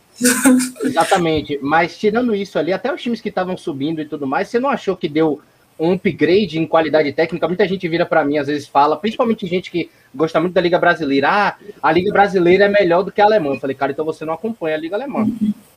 exatamente. 0.84 1.60
Mas 1.62 1.98
tirando 1.98 2.36
isso 2.36 2.60
ali, 2.60 2.74
até 2.74 2.94
os 2.94 3.02
times 3.02 3.22
que 3.22 3.30
estavam 3.30 3.56
subindo 3.56 4.02
e 4.02 4.06
tudo 4.06 4.28
mais, 4.28 4.50
você 4.50 4.60
não 4.60 4.70
achou 4.70 4.98
que 4.98 5.08
deu 5.08 5.42
um 5.80 5.94
upgrade 5.94 6.58
em 6.58 6.66
qualidade 6.66 7.12
técnica? 7.14 7.48
Muita 7.48 7.68
gente 7.68 7.88
vira 7.88 8.06
para 8.06 8.24
mim 8.24 8.38
às 8.38 8.48
vezes 8.48 8.68
fala, 8.68 8.98
principalmente 8.98 9.46
gente 9.46 9.70
que 9.70 9.90
gosta 10.14 10.40
muito 10.40 10.54
da 10.54 10.62
Liga 10.62 10.80
Brasileira. 10.80 11.28
Ah, 11.30 11.56
a 11.82 11.92
Liga 11.92 12.12
Brasileira 12.12 12.66
é 12.66 12.70
melhor 12.70 13.04
do 13.04 13.12
que 13.12 13.22
a 13.22 13.26
alemã. 13.26 13.54
Eu 13.54 13.60
falei, 13.60 13.76
cara, 13.76 13.92
então 13.92 14.06
você 14.06 14.26
não 14.26 14.34
acompanha 14.34 14.76
a 14.76 14.80
Liga 14.80 14.96
Alemã. 14.96 15.28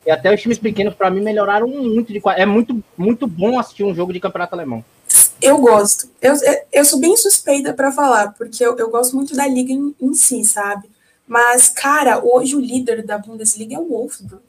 E 0.05 0.11
até 0.11 0.33
os 0.33 0.41
times 0.41 0.57
pequenos 0.57 0.95
para 0.95 1.09
mim 1.09 1.21
melhoraram 1.21 1.67
muito 1.67 2.13
de 2.13 2.21
é 2.35 2.45
muito 2.45 2.81
muito 2.97 3.27
bom 3.27 3.59
assistir 3.59 3.83
um 3.83 3.93
jogo 3.93 4.13
de 4.13 4.19
campeonato 4.19 4.55
alemão. 4.55 4.83
Eu 5.41 5.57
gosto. 5.57 6.09
Eu, 6.21 6.33
eu 6.71 6.85
sou 6.85 6.99
bem 6.99 7.15
suspeita 7.15 7.73
para 7.73 7.91
falar, 7.91 8.33
porque 8.33 8.63
eu, 8.63 8.75
eu 8.77 8.89
gosto 8.89 9.15
muito 9.15 9.35
da 9.35 9.47
liga 9.47 9.71
em, 9.71 9.95
em, 9.99 10.13
si, 10.13 10.43
sabe? 10.43 10.89
Mas, 11.27 11.69
cara, 11.69 12.23
hoje 12.23 12.55
o 12.55 12.59
líder 12.59 13.05
da 13.05 13.17
Bundesliga 13.17 13.75
é 13.75 13.79
o 13.79 13.87
Wolfsburg. 13.87 14.43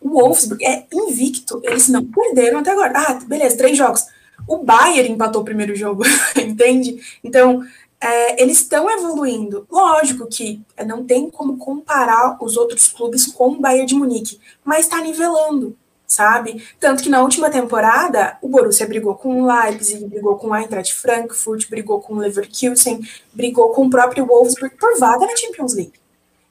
O 0.00 0.10
Wolfsburg 0.10 0.64
é 0.64 0.86
invicto. 0.92 1.60
Eles 1.64 1.88
não 1.88 2.04
perderam 2.04 2.58
até 2.58 2.72
agora. 2.72 2.92
Ah, 2.94 3.14
beleza, 3.26 3.56
três 3.56 3.76
jogos. 3.76 4.04
O 4.46 4.58
Bayern 4.58 5.12
empatou 5.12 5.42
o 5.42 5.44
primeiro 5.44 5.74
jogo, 5.74 6.02
entende? 6.36 7.00
Então, 7.24 7.64
é, 8.00 8.42
eles 8.42 8.58
estão 8.58 8.90
evoluindo. 8.90 9.66
Lógico 9.70 10.26
que 10.26 10.60
não 10.84 11.04
tem 11.04 11.30
como 11.30 11.56
comparar 11.56 12.36
os 12.42 12.56
outros 12.56 12.88
clubes 12.88 13.26
com 13.26 13.52
o 13.52 13.60
Bayern 13.60 13.86
de 13.86 13.94
Munique, 13.94 14.38
mas 14.64 14.80
está 14.80 15.00
nivelando 15.00 15.76
sabe? 16.06 16.64
Tanto 16.78 17.02
que 17.02 17.08
na 17.08 17.20
última 17.20 17.50
temporada, 17.50 18.38
o 18.40 18.48
Borussia 18.48 18.86
brigou 18.86 19.14
com 19.14 19.42
o 19.42 19.46
Leipzig, 19.46 20.06
brigou 20.06 20.36
com 20.36 20.48
o 20.48 20.56
Eintracht 20.56 20.94
Frankfurt, 20.94 21.68
brigou 21.68 22.00
com 22.00 22.14
o 22.14 22.18
Leverkusen, 22.18 23.00
brigou 23.32 23.70
com 23.70 23.86
o 23.86 23.90
próprio 23.90 24.26
Wolfsburg 24.26 24.76
por 24.76 24.98
vaga 24.98 25.26
na 25.26 25.36
Champions 25.36 25.74
League. 25.74 25.94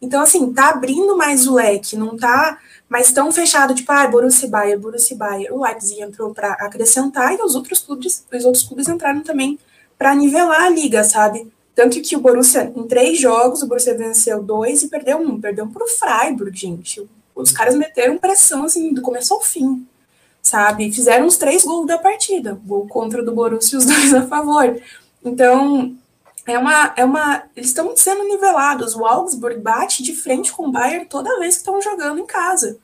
Então, 0.02 0.22
assim, 0.22 0.52
tá 0.54 0.70
abrindo 0.70 1.16
mais 1.18 1.48
o 1.48 1.54
leque, 1.54 1.96
não 1.96 2.18
tá 2.18 2.60
mais 2.88 3.12
tão 3.12 3.32
fechado, 3.32 3.74
tipo, 3.74 3.92
ah, 3.92 4.06
Borussia 4.06 4.48
Bayern, 4.48 4.82
Borussia 4.82 5.18
Bayern. 5.18 5.52
O 5.52 5.64
Leipzig 5.64 6.02
entrou 6.02 6.34
para 6.34 6.52
acrescentar 6.54 7.34
e 7.34 7.42
os 7.42 7.56
outros 7.56 7.80
clubes, 7.80 8.24
os 8.32 8.46
outros 8.46 8.64
clubes 8.64 8.88
entraram 8.88 9.22
também 9.22 9.58
para 9.98 10.14
nivelar 10.14 10.66
a 10.66 10.70
liga, 10.70 11.04
sabe? 11.04 11.52
Tanto 11.74 12.00
que 12.02 12.16
o 12.16 12.20
Borussia, 12.20 12.72
em 12.76 12.88
três 12.88 13.20
jogos, 13.20 13.62
o 13.62 13.68
Borussia 13.68 13.98
venceu 13.98 14.44
dois 14.44 14.84
e 14.84 14.90
perdeu 14.90 15.18
um. 15.18 15.40
Perdeu 15.40 15.68
pro 15.68 15.88
Freiburg, 15.88 16.56
gente 16.56 17.08
os 17.36 17.52
caras 17.52 17.76
meteram 17.76 18.18
pressão 18.18 18.64
assim 18.64 18.94
do 18.94 19.02
começo 19.02 19.34
ao 19.34 19.42
fim, 19.42 19.86
sabe? 20.42 20.92
Fizeram 20.92 21.28
os 21.28 21.38
três 21.38 21.64
gols 21.64 21.86
da 21.86 21.98
partida, 21.98 22.60
gol 22.66 22.88
contra 22.88 23.22
do 23.22 23.34
Borussia 23.34 23.76
e 23.76 23.78
os 23.78 23.86
dois 23.86 24.14
a 24.14 24.26
favor. 24.26 24.82
Então, 25.24 25.96
é 26.46 26.58
uma, 26.58 26.94
é 26.96 27.04
uma, 27.04 27.44
eles 27.56 27.70
estão 27.70 27.96
sendo 27.98 28.24
nivelados. 28.24 28.96
O 28.96 29.06
Augsburg 29.06 29.60
bate 29.60 30.04
de 30.04 30.14
frente 30.14 30.52
com 30.52 30.68
o 30.68 30.72
Bayern 30.72 31.06
toda 31.06 31.40
vez 31.40 31.56
que 31.56 31.62
estão 31.62 31.82
jogando 31.82 32.20
em 32.20 32.26
casa. 32.26 32.78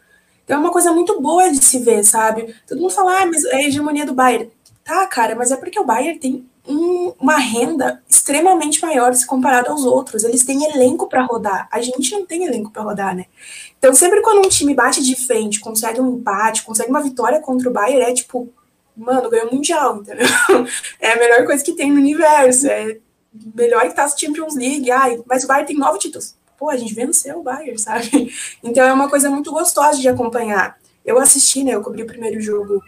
Então 0.44 0.58
é 0.58 0.60
uma 0.60 0.72
coisa 0.72 0.92
muito 0.92 1.22
boa 1.22 1.50
de 1.50 1.64
se 1.64 1.80
ver, 1.80 2.04
sabe? 2.04 2.56
Todo 2.68 2.82
mundo 2.82 2.92
fala, 2.92 3.22
ah, 3.22 3.26
mas 3.26 3.46
é 3.46 3.58
a 3.58 3.64
hegemonia 3.64 4.06
do 4.06 4.14
Bayern. 4.14 4.52
Tá, 4.84 5.06
cara, 5.06 5.36
mas 5.36 5.52
é 5.52 5.56
porque 5.56 5.80
o 5.80 5.86
Bayern 5.86 6.20
tem 6.20 6.46
um, 6.68 7.14
uma 7.20 7.38
renda 7.38 8.02
extremamente 8.10 8.82
maior 8.82 9.14
se 9.14 9.26
comparado 9.26 9.70
aos 9.70 9.86
outros. 9.86 10.24
Eles 10.24 10.44
têm 10.44 10.64
elenco 10.64 11.08
para 11.08 11.24
rodar. 11.24 11.70
A 11.72 11.82
gente 11.82 12.12
não 12.12 12.26
tem 12.26 12.46
elenco 12.46 12.72
para 12.72 12.82
rodar, 12.82 13.16
né? 13.16 13.26
Então, 13.82 13.96
sempre 13.96 14.22
quando 14.22 14.46
um 14.46 14.48
time 14.48 14.76
bate 14.76 15.04
de 15.04 15.16
frente, 15.16 15.60
consegue 15.60 16.00
um 16.00 16.18
empate, 16.18 16.62
consegue 16.62 16.92
uma 16.92 17.02
vitória 17.02 17.40
contra 17.40 17.68
o 17.68 17.74
Bayern, 17.74 18.12
é 18.12 18.14
tipo, 18.14 18.48
mano, 18.96 19.28
ganhou 19.28 19.48
o 19.48 19.56
Mundial, 19.56 19.98
entendeu? 19.98 20.28
É 21.02 21.14
a 21.14 21.16
melhor 21.16 21.44
coisa 21.48 21.64
que 21.64 21.74
tem 21.74 21.92
no 21.92 21.98
universo. 21.98 22.68
É 22.68 23.00
melhor 23.56 23.82
que 23.90 23.96
tá 23.96 24.04
a 24.04 24.08
Champions 24.08 24.56
League. 24.56 24.92
Ai, 24.92 25.20
mas 25.26 25.44
o 25.44 25.48
Bayern 25.48 25.66
tem 25.66 25.78
nove 25.80 25.98
títulos. 25.98 26.36
Pô, 26.60 26.70
a 26.70 26.78
gente 26.78 26.94
venceu 26.94 27.40
o 27.40 27.44
Bayern, 27.44 27.76
sabe? 27.82 28.32
Então 28.64 28.84
é 28.84 28.94
uma 28.94 29.10
coisa 29.10 29.32
muito 29.32 29.52
gostosa 29.52 30.00
de 30.00 30.08
acompanhar. 30.08 30.78
Eu 31.04 31.18
assisti, 31.18 31.64
né? 31.64 31.74
Eu 31.74 31.82
cobri 31.82 32.04
o 32.04 32.08
primeiro 32.08 32.40
jogo 32.40 32.84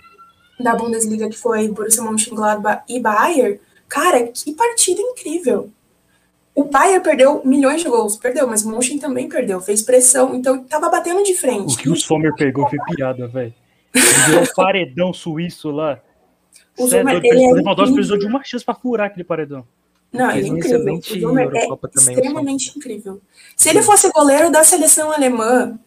da 0.60 0.76
Bundesliga, 0.76 1.28
que 1.28 1.40
foi 1.40 1.70
Borussia 1.70 2.04
Mönchengladbach 2.04 2.84
e 2.88 3.00
Bayern. 3.00 3.60
Cara, 3.90 4.28
que 4.28 4.54
partida 4.54 5.02
incrível. 5.02 5.72
O 6.56 6.66
Bayern 6.66 7.04
perdeu 7.04 7.42
milhões 7.44 7.82
de 7.82 7.90
gols, 7.90 8.16
perdeu, 8.16 8.48
mas 8.48 8.64
o 8.64 9.00
também 9.00 9.28
perdeu, 9.28 9.60
fez 9.60 9.82
pressão, 9.82 10.36
então 10.36 10.64
tava 10.66 10.88
batendo 10.90 11.24
de 11.24 11.34
frente. 11.34 11.74
O 11.74 11.78
que 11.78 11.90
o 11.90 11.96
Sommer 11.96 12.34
pegou 12.36 12.70
foi 12.70 12.78
piada, 12.96 13.28
velho. 13.28 13.54
Deu 14.30 14.42
um 14.42 14.46
paredão 14.56 15.12
suíço 15.12 15.72
lá. 15.72 16.00
O 16.78 16.88
Sommer, 16.88 17.16
é 17.16 17.28
ele 17.28 17.44
é 17.44 17.54
Lewandowski 17.54 17.96
precisou 17.96 18.20
de 18.20 18.28
uma 18.28 18.44
chance 18.44 18.64
para 18.64 18.76
furar 18.76 19.08
aquele 19.08 19.24
paredão. 19.24 19.66
Não, 20.12 20.30
ele 20.30 20.46
é 20.46 20.50
incrível. 20.50 20.94
O 20.94 21.02
Sommer 21.02 21.52
é 21.56 21.68
extremamente 21.96 22.78
incrível. 22.78 23.20
Se 23.56 23.70
ele 23.70 23.82
fosse 23.82 24.12
goleiro 24.12 24.52
da 24.52 24.64
seleção 24.64 25.12
alemã, 25.12 25.80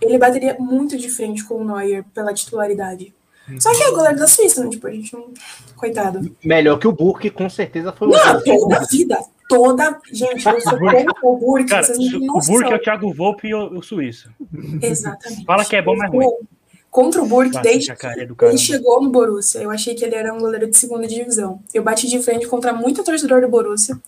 ele 0.00 0.16
bateria 0.16 0.56
muito 0.60 0.96
de 0.96 1.08
frente 1.08 1.44
com 1.44 1.56
o 1.56 1.64
Neuer 1.64 2.04
pela 2.14 2.32
titularidade. 2.32 3.12
Só 3.58 3.72
que 3.72 3.82
é 3.82 3.90
goleiro 3.90 4.18
da 4.18 4.26
Suíça, 4.26 4.62
né? 4.62 4.70
Tipo, 4.70 4.86
a 4.86 4.90
gente 4.90 5.12
não. 5.12 5.32
Coitado. 5.74 6.36
Melhor 6.44 6.78
que 6.78 6.86
o 6.86 6.92
Burke, 6.92 7.30
com 7.30 7.48
certeza 7.48 7.92
foi 7.92 8.08
o. 8.08 8.10
Não, 8.10 8.42
toda 8.42 8.76
a 8.76 8.84
vida. 8.84 9.18
Toda. 9.48 9.98
Gente, 10.12 10.46
eu 10.46 10.60
sou 10.60 10.78
o 11.22 11.36
Burke. 11.36 11.70
Cara, 11.70 11.82
vocês 11.82 11.98
não 11.98 12.20
têm 12.20 12.30
O 12.30 12.40
Burke 12.40 12.72
é 12.72 12.76
o 12.76 12.78
Thiago 12.78 13.14
Volpe 13.14 13.48
e 13.48 13.54
o, 13.54 13.78
o 13.78 13.82
Suíço. 13.82 14.30
Exatamente. 14.82 15.44
Fala 15.44 15.64
que 15.64 15.74
é 15.74 15.82
bom, 15.82 15.96
mas 15.96 16.10
ruim. 16.10 16.28
Contra 16.90 17.22
o 17.22 17.26
Burke, 17.26 17.60
desde 17.60 17.94
que 17.94 18.06
ele 18.44 18.58
chegou 18.58 19.02
no 19.02 19.10
Borussia, 19.10 19.60
eu 19.60 19.70
achei 19.70 19.94
que 19.94 20.04
ele 20.04 20.14
era 20.14 20.32
um 20.32 20.38
goleiro 20.38 20.66
de 20.68 20.76
segunda 20.76 21.06
divisão. 21.06 21.60
Eu 21.72 21.82
bati 21.82 22.08
de 22.08 22.22
frente 22.22 22.46
contra 22.46 22.72
muito 22.72 23.04
torcedor 23.04 23.42
do 23.42 23.48
Borussia, 23.48 23.98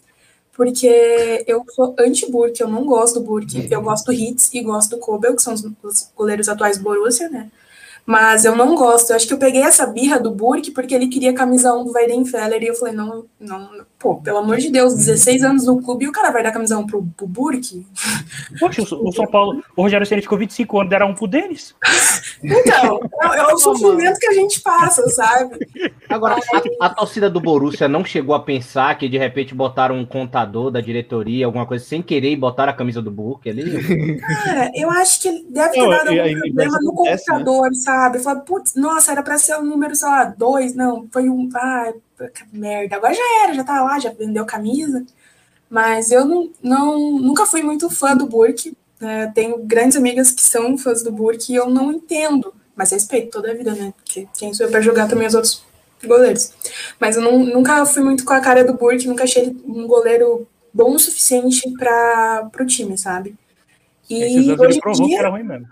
porque 0.53 1.45
eu 1.47 1.65
sou 1.71 1.95
anti-Burke, 1.99 2.61
eu 2.61 2.69
não 2.69 2.85
gosto 2.85 3.21
do 3.21 3.27
Burke. 3.27 3.69
Eu 3.71 3.83
gosto 3.83 4.07
do 4.07 4.13
Hitz 4.13 4.53
e 4.55 4.63
gosto 4.63 4.91
do 4.91 4.99
Kobel, 4.99 5.37
que 5.37 5.43
são 5.43 5.55
os 5.55 6.11
goleiros 6.17 6.49
atuais 6.49 6.79
do 6.79 6.85
Borussia, 6.85 7.29
né? 7.29 7.51
Mas 8.07 8.45
eu 8.45 8.57
não 8.57 8.75
gosto. 8.75 9.11
Eu 9.11 9.17
acho 9.17 9.27
que 9.27 9.35
eu 9.35 9.39
peguei 9.39 9.63
essa 9.63 9.87
birra 9.87 10.19
do 10.19 10.31
Burke 10.31 10.71
porque 10.71 10.95
ele 10.95 11.09
queria 11.09 11.35
camisa 11.35 11.75
1 11.75 11.85
do 11.85 11.93
Weidenfeller 11.93 12.63
e 12.63 12.67
eu 12.67 12.75
falei, 12.75 12.95
não, 12.95 13.25
não, 13.39 13.71
pô, 13.99 14.17
pelo 14.17 14.39
amor 14.39 14.57
de 14.59 14.71
Deus, 14.71 14.95
16 14.95 15.45
anos 15.45 15.67
no 15.67 15.81
clube 15.83 16.05
e 16.05 16.09
o 16.09 16.13
cara 16.13 16.31
vai 16.31 16.43
dar 16.43 16.53
camisa 16.53 16.79
1 16.79 16.87
pro, 16.87 17.07
pro 17.17 17.27
Burke? 17.27 17.87
Poxa, 18.59 18.83
o 18.83 19.13
São 19.13 19.27
Paulo, 19.27 19.63
o 19.77 19.83
Rogério 19.83 20.07
Ceni 20.07 20.23
ficou 20.23 20.39
25 20.39 20.81
anos, 20.81 20.91
deram 20.91 21.11
um 21.11 21.15
pro 21.15 21.27
Denis. 21.27 21.75
Então, 22.43 23.01
é, 23.23 23.39
é 23.39 23.47
o 23.53 23.59
sofrimento 23.59 24.19
que 24.19 24.27
a 24.27 24.33
gente 24.33 24.63
passa, 24.63 25.07
sabe? 25.11 25.59
Agora, 26.09 26.37
a, 26.81 26.87
a, 26.87 26.89
torcida 26.89 27.29
do 27.29 27.39
Borussia 27.39 27.87
não 27.87 28.03
chegou 28.03 28.35
a 28.35 28.41
pensar 28.41 28.97
que 28.97 29.11
de 29.11 29.19
repente 29.19 29.55
botaram 29.55 29.97
um 29.99 30.07
contador 30.07 30.71
da 30.71 30.81
diretoria, 30.81 31.45
alguma 31.45 31.67
coisa 31.67 31.85
sem 31.85 32.01
querer 32.01 32.31
e 32.31 32.37
botaram 32.37 32.73
a 32.73 32.75
camisa 32.75 33.03
do 33.03 33.11
Burke 33.11 33.51
ali? 33.51 34.19
Cara, 34.21 34.71
eu 34.75 34.91
acho 34.91 35.21
que 35.21 35.29
ele 35.29 35.47
deve 35.51 35.73
ter 35.73 35.89
dado 35.89 36.09
algum 36.09 36.41
problema 36.41 36.79
no 36.81 37.05
né? 37.05 37.11
computador, 37.11 37.63
né? 37.69 37.75
sabe? 37.75 37.90
Eu 38.15 38.21
falei, 38.21 38.43
putz, 38.43 38.75
nossa, 38.75 39.13
era 39.13 39.23
pra 39.23 39.39
ser 39.39 39.55
o 39.57 39.61
um 39.61 39.65
número, 39.65 39.95
sei 39.95 40.09
lá, 40.09 40.25
dois, 40.25 40.75
não, 40.75 41.09
foi 41.13 41.29
um. 41.29 41.49
Ah, 41.55 41.93
merda. 42.53 42.97
Agora 42.97 43.15
já 43.15 43.45
era, 43.45 43.55
já 43.55 43.65
tá 43.65 43.83
lá, 43.83 43.99
já 43.99 44.11
vendeu 44.11 44.45
camisa. 44.45 45.05
Mas 45.69 46.11
eu 46.11 46.25
não, 46.25 46.51
não 46.63 47.19
nunca 47.19 47.47
fui 47.47 47.63
muito 47.63 47.89
fã 47.89 48.17
do 48.17 48.27
Burke. 48.27 48.77
Né? 49.01 49.31
Tenho 49.35 49.59
grandes 49.65 49.97
amigas 49.97 50.31
que 50.31 50.43
são 50.43 50.77
fãs 50.77 51.03
do 51.03 51.13
Burke 51.13 51.53
e 51.53 51.57
eu 51.57 51.71
não 51.71 51.93
entendo. 51.93 52.53
Mas 52.75 52.91
respeito 52.91 53.31
toda 53.31 53.51
a 53.51 53.55
vida, 53.55 53.75
né? 53.75 53.93
Porque 53.97 54.27
quem 54.37 54.53
sou 54.53 54.67
eu 54.67 54.71
pra 54.71 54.81
jogar 54.81 55.09
também 55.09 55.27
os 55.27 55.35
outros 55.35 55.63
goleiros. 56.05 56.53
Mas 56.99 57.17
eu 57.17 57.23
não, 57.23 57.39
nunca 57.39 57.85
fui 57.87 58.03
muito 58.03 58.25
com 58.25 58.33
a 58.33 58.41
cara 58.41 58.65
do 58.65 58.75
Burke, 58.75 59.07
nunca 59.07 59.25
achei 59.25 59.43
ele 59.43 59.63
um 59.67 59.87
goleiro 59.87 60.47
bom 60.73 60.95
o 60.95 60.99
suficiente 60.99 61.71
para 61.79 62.51
o 62.61 62.67
time, 62.67 62.97
sabe? 62.97 63.35
E 64.09 64.23
Esses 64.23 64.49
hoje 64.49 64.73
ele 64.73 64.81
provou 64.81 65.07
dia... 65.07 65.17
que 65.17 65.21
era 65.21 65.31
ruim 65.31 65.43
mesmo. 65.43 65.69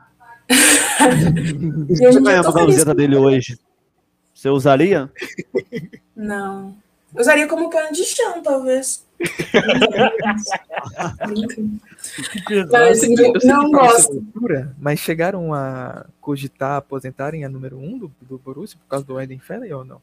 Você 1.89 2.21
ganhou 2.21 2.49
a 2.49 2.53
camiseta 2.53 2.95
dele 2.95 3.17
hoje. 3.17 3.59
Você 4.35 4.49
usaria? 4.49 5.11
Não. 6.15 6.77
Eu 7.15 7.21
usaria 7.21 7.47
como 7.47 7.71
pano 7.71 7.93
de 7.93 8.05
chão, 8.05 8.43
talvez. 8.43 9.05
mas 12.71 13.03
não, 13.45 13.63
não 13.63 13.71
gosto. 13.73 14.25
Mas 14.79 15.01
chegaram 15.01 15.53
a 15.53 16.07
cogitar 16.21 16.77
aposentarem 16.77 17.45
a 17.45 17.49
número 17.49 17.79
1 17.79 17.85
um 17.85 17.99
do, 17.99 18.13
do 18.23 18.39
Borussia 18.39 18.79
por 18.79 18.89
causa 18.89 19.05
do 19.05 19.15
Weidenfeller 19.15 19.77
ou 19.77 19.85
não? 19.85 20.01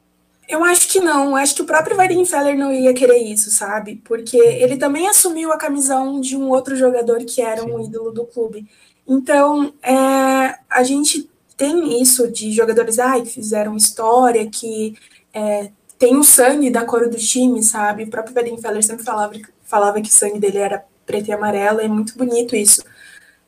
Eu 0.48 0.62
acho 0.62 0.88
que 0.88 1.00
não. 1.00 1.34
Acho 1.34 1.56
que 1.56 1.62
o 1.62 1.66
próprio 1.66 1.96
Weidenfeller 1.96 2.56
não 2.56 2.72
ia 2.72 2.94
querer 2.94 3.18
isso, 3.18 3.50
sabe? 3.50 4.00
Porque 4.04 4.36
ele 4.36 4.76
também 4.76 5.08
assumiu 5.08 5.52
a 5.52 5.58
camisa 5.58 5.98
1 5.98 6.20
de 6.20 6.36
um 6.36 6.50
outro 6.50 6.76
jogador 6.76 7.24
que 7.24 7.40
era 7.40 7.62
Sim. 7.62 7.72
um 7.72 7.84
ídolo 7.84 8.12
do 8.12 8.24
clube. 8.24 8.66
Então, 9.08 9.72
é, 9.82 10.58
a 10.68 10.82
gente 10.82 11.30
tem 11.56 12.02
isso 12.02 12.30
de 12.30 12.52
jogadores 12.52 12.98
ah, 12.98 13.20
que 13.20 13.30
fizeram 13.30 13.76
história, 13.76 14.48
que 14.50 14.94
é, 15.32 15.70
tem 15.98 16.16
o 16.16 16.24
sangue 16.24 16.70
da 16.70 16.84
cor 16.84 17.08
do 17.08 17.16
time, 17.16 17.62
sabe? 17.62 18.04
O 18.04 18.10
próprio 18.10 18.34
Weidenfeller 18.34 18.84
sempre 18.84 19.04
falava, 19.04 19.32
falava 19.62 20.00
que 20.00 20.08
o 20.08 20.12
sangue 20.12 20.38
dele 20.38 20.58
era 20.58 20.84
preto 21.06 21.28
e 21.28 21.32
amarelo, 21.32 21.80
é 21.80 21.88
muito 21.88 22.16
bonito 22.18 22.54
isso. 22.54 22.82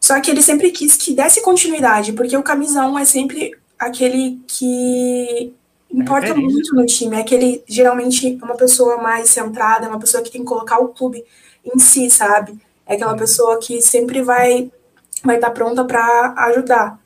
Só 0.01 0.21
que 0.21 0.31
ele 0.31 0.43
sempre 0.43 0.71
quis 0.71 0.97
que 0.97 1.15
desse 1.15 1.43
continuidade, 1.43 2.13
porque 2.13 2.37
o 2.37 2.43
camisa 2.43 2.87
1 2.87 2.99
é 2.99 3.05
sempre 3.05 3.53
aquele 3.79 4.41
que 4.47 5.53
importa 5.93 6.29
é 6.29 6.35
muito 6.35 6.75
no 6.75 6.87
time. 6.87 7.17
É 7.17 7.23
que 7.23 7.35
ele 7.35 7.63
geralmente 7.67 8.39
é 8.41 8.45
uma 8.45 8.57
pessoa 8.57 8.99
mais 8.99 9.29
centrada, 9.29 9.87
é 9.87 9.89
uma 9.89 9.99
pessoa 9.99 10.23
que 10.23 10.31
tem 10.31 10.41
que 10.41 10.47
colocar 10.47 10.79
o 10.79 10.89
clube 10.89 11.25
em 11.65 11.79
si, 11.79 12.09
sabe? 12.09 12.57
É 12.87 12.95
aquela 12.95 13.17
pessoa 13.17 13.59
que 13.59 13.83
sempre 13.83 14.23
vai 14.23 14.71
vai 15.25 15.37
estar 15.37 15.49
tá 15.49 15.53
pronta 15.53 15.85
para 15.85 16.35
ajudar. 16.49 17.01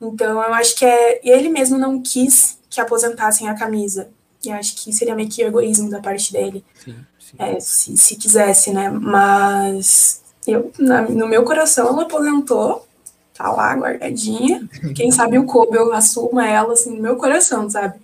Então, 0.00 0.42
eu 0.42 0.54
acho 0.54 0.76
que 0.76 0.84
é. 0.84 1.20
Ele 1.22 1.48
mesmo 1.48 1.78
não 1.78 2.00
quis 2.00 2.58
que 2.68 2.80
aposentassem 2.80 3.48
a 3.48 3.54
camisa. 3.54 4.08
E 4.44 4.50
acho 4.50 4.76
que 4.76 4.92
seria 4.92 5.14
meio 5.14 5.28
que 5.28 5.42
egoísmo 5.42 5.88
da 5.88 6.00
parte 6.00 6.32
dele. 6.32 6.64
Sim, 6.74 6.96
sim. 7.18 7.36
É, 7.38 7.58
se, 7.60 7.96
se 7.96 8.16
quisesse, 8.16 8.72
né? 8.72 8.90
Mas 8.90 10.22
eu, 10.46 10.70
na, 10.78 11.02
no 11.02 11.26
meu 11.26 11.44
coração, 11.44 11.88
ela 11.88 12.02
aposentou. 12.02 12.86
Tá 13.32 13.50
lá, 13.50 13.74
guardadinha. 13.74 14.68
Quem 14.94 15.10
sabe 15.10 15.38
o 15.38 15.44
Kobe 15.44 15.76
eu 15.76 15.92
assuma 15.92 16.46
ela, 16.46 16.74
assim, 16.74 16.94
no 16.94 17.02
meu 17.02 17.16
coração, 17.16 17.68
sabe? 17.68 17.98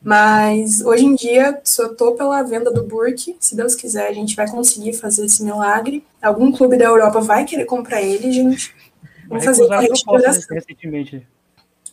Mas 0.00 0.80
hoje 0.80 1.04
em 1.04 1.14
dia, 1.16 1.60
só 1.64 1.88
tô 1.88 2.12
pela 2.12 2.42
venda 2.42 2.70
do 2.70 2.84
Burke. 2.84 3.36
Se 3.40 3.56
Deus 3.56 3.74
quiser, 3.74 4.06
a 4.06 4.12
gente 4.12 4.36
vai 4.36 4.48
conseguir 4.48 4.92
fazer 4.92 5.24
esse 5.24 5.42
milagre. 5.42 6.04
Algum 6.22 6.52
clube 6.52 6.76
da 6.76 6.84
Europa 6.84 7.20
vai 7.20 7.44
querer 7.44 7.64
comprar 7.64 8.00
ele, 8.00 8.30
gente. 8.30 8.72
Vamos 9.28 9.44
fazer 9.44 9.64
uma 9.64 9.80
recentemente. 9.80 11.26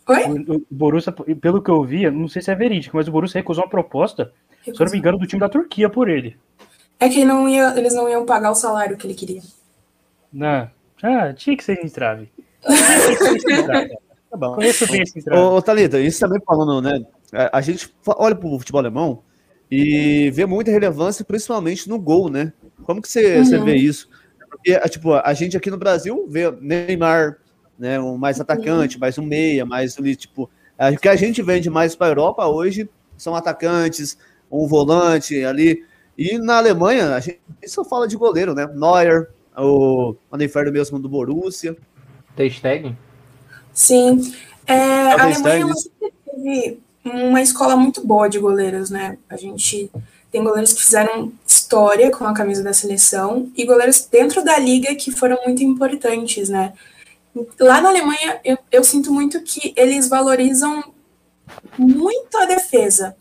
Oi? 0.08 0.24
O, 0.48 0.56
o 0.56 0.66
Borussia, 0.70 1.12
pelo 1.12 1.62
que 1.62 1.70
eu 1.70 1.84
vi, 1.84 2.10
não 2.10 2.28
sei 2.28 2.42
se 2.42 2.52
é 2.52 2.56
verídico, 2.56 2.96
mas 2.96 3.08
o 3.08 3.12
Borussia 3.12 3.40
recusou 3.40 3.64
uma 3.64 3.70
proposta, 3.70 4.32
recusou. 4.64 4.76
se 4.76 4.82
eu 4.82 4.86
não 4.86 4.92
me 4.92 4.98
engano, 4.98 5.18
do 5.18 5.28
time 5.28 5.40
da 5.40 5.50
Turquia 5.50 5.90
por 5.90 6.10
ele. 6.10 6.38
É 7.00 7.10
que 7.10 7.26
não 7.26 7.50
ia, 7.50 7.78
eles 7.78 7.94
não 7.94 8.08
iam 8.08 8.26
pagar 8.26 8.52
o 8.52 8.56
salário 8.56 8.96
que 8.98 9.06
ele 9.06 9.14
queria. 9.14 9.42
Não. 10.32 10.70
Ah, 11.04 11.34
tinha 11.34 11.58
que 11.58 11.64
ser 11.64 11.84
entrave. 11.84 12.32
tá 14.32 14.38
bom. 14.38 14.56
Conheço 14.56 14.90
bem 14.90 15.02
esse 15.02 15.20
entrave. 15.20 15.42
Ô, 15.42 15.56
ô 15.56 15.62
Thalita, 15.62 16.00
isso 16.00 16.20
também 16.20 16.42
falando, 16.46 16.82
né? 16.82 17.06
A, 17.34 17.58
a 17.58 17.62
gente 17.62 17.94
olha 18.08 18.36
pro 18.36 18.58
futebol 18.58 18.80
alemão 18.80 19.24
e 19.70 20.32
vê 20.32 20.46
muita 20.46 20.72
relevância, 20.72 21.26
principalmente 21.26 21.90
no 21.90 22.00
gol, 22.00 22.30
né? 22.30 22.54
Como 22.84 23.02
que 23.02 23.10
você, 23.10 23.38
uhum. 23.38 23.46
você 23.46 23.58
vê 23.60 23.76
isso? 23.76 24.10
Porque, 24.56 24.72
é, 24.72 24.80
tipo, 24.88 25.14
a 25.14 25.34
gente 25.34 25.58
aqui 25.58 25.70
no 25.70 25.78
Brasil 25.78 26.26
vê 26.30 26.50
Neymar, 26.62 27.38
né? 27.78 28.00
Um 28.00 28.18
mais 28.18 28.40
atacante, 28.40 29.00
mais 29.00 29.18
um 29.18 29.24
meia, 29.24 29.66
mais 29.66 29.98
ali, 30.00 30.16
tipo. 30.16 30.50
O 30.78 30.98
que 30.98 31.08
a 31.08 31.16
gente 31.16 31.42
vende 31.42 31.70
mais 31.70 31.96
para 31.96 32.08
a 32.08 32.10
Europa 32.10 32.48
hoje 32.48 32.90
são 33.18 33.36
atacantes, 33.36 34.18
um 34.52 34.68
volante 34.68 35.44
ali. 35.44 35.84
E 36.18 36.38
na 36.38 36.58
Alemanha, 36.58 37.16
a 37.16 37.20
gente 37.20 37.40
só 37.68 37.84
fala 37.84 38.08
de 38.08 38.16
goleiro, 38.16 38.54
né? 38.54 38.68
Neuer, 38.74 39.30
o 39.58 40.16
Anenferdo 40.32 40.72
mesmo 40.72 41.00
do 41.00 41.10
Borussia. 41.10 41.76
Ter 42.36 42.50
Stegen? 42.50 42.98
Sim. 43.74 44.34
É, 44.68 44.74
a 44.74 45.24
Alemanha 45.24 45.74
sempre 45.76 46.14
teve 46.26 46.80
uma 47.04 47.42
escola 47.42 47.76
muito 47.76 48.06
boa 48.06 48.28
de 48.30 48.40
goleiros, 48.40 48.90
né? 48.90 49.18
A 49.30 49.38
gente 49.38 49.92
tem 50.36 50.44
goleiros 50.44 50.74
que 50.74 50.84
fizeram 50.84 51.32
história 51.48 52.12
com 52.12 52.26
a 52.26 52.34
camisa 52.34 52.62
da 52.62 52.74
seleção 52.74 53.50
e 53.56 53.66
goleiros 53.66 54.06
dentro 54.12 54.44
da 54.44 54.60
liga 54.60 54.94
que 54.94 55.10
foram 55.10 55.40
muito 55.46 55.64
importantes, 55.64 56.50
né? 56.50 56.74
Lá 57.58 57.80
na 57.80 57.88
Alemanha, 57.88 58.42
eu, 58.44 58.58
eu 58.70 58.84
sinto 58.84 59.14
muito 59.14 59.42
que 59.44 59.74
eles 59.78 60.10
valorizam 60.10 60.84
muito 61.78 62.38
a 62.38 62.44
defesa. 62.44 63.16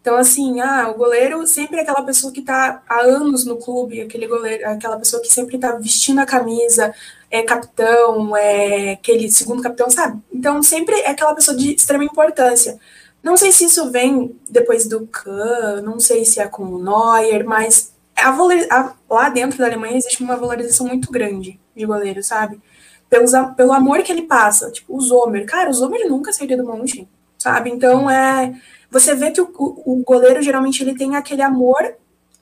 Então, 0.00 0.16
assim, 0.16 0.60
ah, 0.60 0.88
o 0.88 0.94
goleiro 0.94 1.44
sempre 1.48 1.78
é 1.78 1.82
aquela 1.82 2.04
pessoa 2.04 2.32
que 2.32 2.38
está 2.38 2.80
há 2.88 3.00
anos 3.00 3.44
no 3.44 3.56
clube, 3.56 4.00
aquele 4.00 4.28
goleiro, 4.28 4.64
aquela 4.68 4.96
pessoa 4.96 5.20
que 5.20 5.32
sempre 5.32 5.56
está 5.56 5.72
vestindo 5.72 6.20
a 6.20 6.26
camisa, 6.26 6.94
é 7.28 7.42
capitão, 7.42 8.36
é 8.36 8.92
aquele 8.92 9.32
segundo 9.32 9.60
capitão, 9.60 9.90
sabe? 9.90 10.22
Então, 10.32 10.62
sempre 10.62 10.94
é 11.00 11.10
aquela 11.10 11.34
pessoa 11.34 11.56
de 11.56 11.74
extrema 11.74 12.04
importância. 12.04 12.78
Não 13.22 13.36
sei 13.36 13.52
se 13.52 13.64
isso 13.64 13.90
vem 13.90 14.36
depois 14.50 14.86
do 14.86 15.06
Kahn, 15.06 15.82
não 15.82 16.00
sei 16.00 16.24
se 16.24 16.40
é 16.40 16.48
com 16.48 16.64
o 16.64 16.82
Neuer, 16.82 17.44
mas 17.46 17.92
a, 18.16 18.30
a, 18.30 18.94
lá 19.08 19.28
dentro 19.28 19.58
da 19.58 19.66
Alemanha 19.66 19.96
existe 19.96 20.22
uma 20.22 20.36
valorização 20.36 20.86
muito 20.86 21.10
grande 21.10 21.60
de 21.74 21.86
goleiro, 21.86 22.22
sabe? 22.22 22.60
Pelos, 23.08 23.32
pelo 23.56 23.72
amor 23.72 24.02
que 24.02 24.10
ele 24.10 24.22
passa. 24.22 24.70
Tipo, 24.70 24.96
o 24.96 25.00
Zomer. 25.00 25.46
Cara, 25.46 25.70
o 25.70 25.72
Zomer 25.72 26.08
nunca 26.08 26.32
sairia 26.32 26.56
do 26.56 26.66
monte, 26.66 27.08
sabe? 27.38 27.70
Então, 27.70 28.10
é 28.10 28.54
você 28.92 29.14
vê 29.14 29.30
que 29.30 29.40
o, 29.40 29.50
o, 29.56 29.94
o 29.94 30.04
goleiro 30.04 30.42
geralmente 30.42 30.82
ele 30.82 30.94
tem 30.94 31.16
aquele 31.16 31.40
amor 31.40 31.94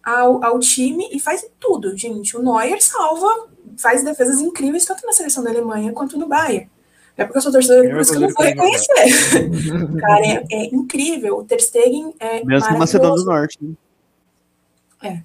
ao, 0.02 0.44
ao, 0.44 0.58
time 0.58 1.08
e 1.12 1.20
faz 1.20 1.46
tudo, 1.60 1.96
gente. 1.96 2.36
O 2.36 2.42
Neuer 2.42 2.82
salva, 2.82 3.48
faz 3.78 4.02
defesas 4.02 4.40
incríveis 4.40 4.84
tanto 4.84 5.06
na 5.06 5.12
seleção 5.12 5.44
da 5.44 5.50
Alemanha 5.50 5.92
quanto 5.92 6.18
no 6.18 6.26
Bayern. 6.26 6.68
É 7.20 7.24
porque 7.26 7.36
eu 7.36 7.42
sou 7.42 7.52
torcedor, 7.52 7.90
por 7.90 8.00
isso 8.00 8.12
que 8.12 8.16
eu 8.16 8.20
não 8.22 8.30
vou 8.30 8.46
reconhecer. 8.46 9.50
Cara, 10.00 10.26
é, 10.26 10.44
é, 10.50 10.64
incrível. 10.74 11.36
O 11.36 11.44
Ter 11.44 11.60
Stegen 11.60 12.14
é 12.18 12.42
Mesmo 12.42 12.78
Macedônia 12.78 13.16
do 13.16 13.24
Norte. 13.26 13.58
Né? 13.60 13.74
É. 15.02 15.22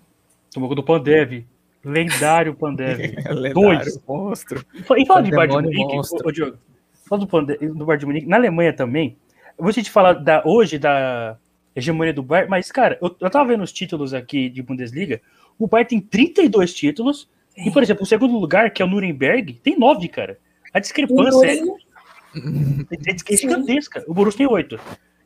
Tomou 0.52 0.76
do 0.76 0.84
Pandev. 0.84 1.46
Lendário 1.86 2.54
Pandev. 2.54 3.00
Lendário, 3.32 3.54
Dois. 3.54 4.02
monstro. 4.06 4.66
E 4.74 5.06
fala 5.06 5.24
de 5.24 5.32
Bayern 5.32 5.70
de 5.70 5.78
Munique, 5.78 5.98
ô, 6.22 6.32
Diogo. 6.32 6.58
Fala 7.08 7.22
do, 7.22 7.28
Pandev, 7.28 7.60
do 7.66 7.86
Bayern 7.86 8.00
de 8.02 8.06
Munique. 8.06 8.28
Na 8.28 8.36
Alemanha 8.36 8.74
também, 8.74 9.16
eu 9.58 9.64
vou 9.64 9.72
te 9.72 9.90
falar 9.90 10.14
da, 10.14 10.44
hoje 10.46 10.78
da 10.78 11.38
hegemonia 11.74 12.14
do 12.14 12.24
Bayern, 12.24 12.50
mas, 12.50 12.70
cara, 12.74 13.00
eu, 13.02 13.16
eu 13.22 13.30
tava 13.30 13.48
vendo 13.48 13.64
os 13.64 13.72
títulos 13.72 14.14
aqui 14.14 14.50
de 14.50 14.62
Bundesliga, 14.62 15.22
o 15.58 15.66
Bayern 15.66 15.88
tem 15.88 16.02
32 16.02 16.74
títulos, 16.74 17.30
é. 17.56 17.70
e, 17.70 17.72
por 17.72 17.82
exemplo, 17.82 18.04
o 18.04 18.06
segundo 18.06 18.38
lugar, 18.38 18.70
que 18.72 18.82
é 18.82 18.86
o 18.86 18.88
Nuremberg, 18.90 19.54
tem 19.64 19.80
9, 19.80 20.10
cara. 20.10 20.38
A 20.74 20.80
discrepância 20.80 21.46
é, 21.46 21.62
é, 22.36 23.34
é 23.34 23.38
gigantesca. 23.38 24.04
O 24.08 24.14
Borussia 24.14 24.40
tem 24.40 24.48
8. 24.48 24.80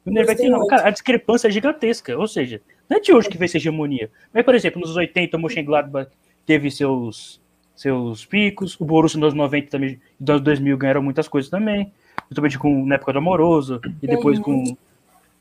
O 0.05 0.35
tem 0.35 0.49
9. 0.49 0.67
Cara, 0.67 0.87
a 0.87 0.91
discrepância 0.91 1.47
é 1.47 1.51
gigantesca, 1.51 2.17
ou 2.17 2.27
seja, 2.27 2.61
não 2.89 2.97
é 2.97 2.99
de 2.99 3.13
hoje 3.13 3.29
que 3.29 3.37
vem 3.37 3.45
essa 3.45 3.57
hegemonia. 3.57 4.09
Mas, 4.33 4.43
por 4.43 4.55
exemplo, 4.55 4.79
nos 4.79 4.95
80, 4.95 5.37
o 5.37 5.39
Mönchengladbach 5.39 6.09
teve 6.45 6.71
seus, 6.71 7.39
seus 7.75 8.25
picos, 8.25 8.79
o 8.79 8.85
Borussia 8.85 9.19
nos 9.19 9.33
90 9.33 9.69
também, 9.69 9.99
nos 10.19 10.41
2000 10.41 10.77
ganharam 10.77 11.01
muitas 11.01 11.27
coisas 11.27 11.49
também 11.49 11.91
principalmente 12.29 12.59
com, 12.59 12.85
na 12.85 12.95
época 12.95 13.13
do 13.13 13.19
Amoroso, 13.19 13.81
e 14.01 14.07
depois 14.07 14.37
uhum. 14.37 14.43
com, 14.43 14.77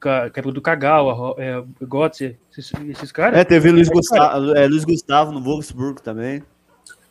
com 0.00 0.08
a 0.08 0.26
época 0.26 0.52
do 0.52 0.60
Kagawa, 0.60 1.34
é, 1.38 1.62
Götze, 1.82 2.36
esses, 2.50 2.72
esses 2.88 3.12
caras. 3.12 3.38
É, 3.38 3.44
teve 3.44 3.70
Luiz, 3.70 3.88
Gustavo, 3.88 4.56
é, 4.56 4.66
Luiz 4.66 4.84
Gustavo 4.84 5.30
no 5.30 5.40
Wolfsburg 5.40 6.02
também. 6.02 6.42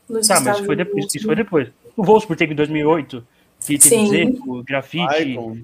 Luiz 0.09 0.27
tá, 0.27 0.39
mas 0.41 0.57
isso 0.57 0.65
foi, 0.65 0.75
depois, 0.75 1.05
isso 1.13 1.25
foi 1.25 1.35
depois. 1.35 1.69
O 1.95 2.03
Wolfsburg 2.03 2.39
teve 2.39 2.53
em 2.53 2.55
2008, 2.55 3.23
que 3.65 3.77
teve 3.77 4.39
o 4.45 4.63
Grafite. 4.63 5.63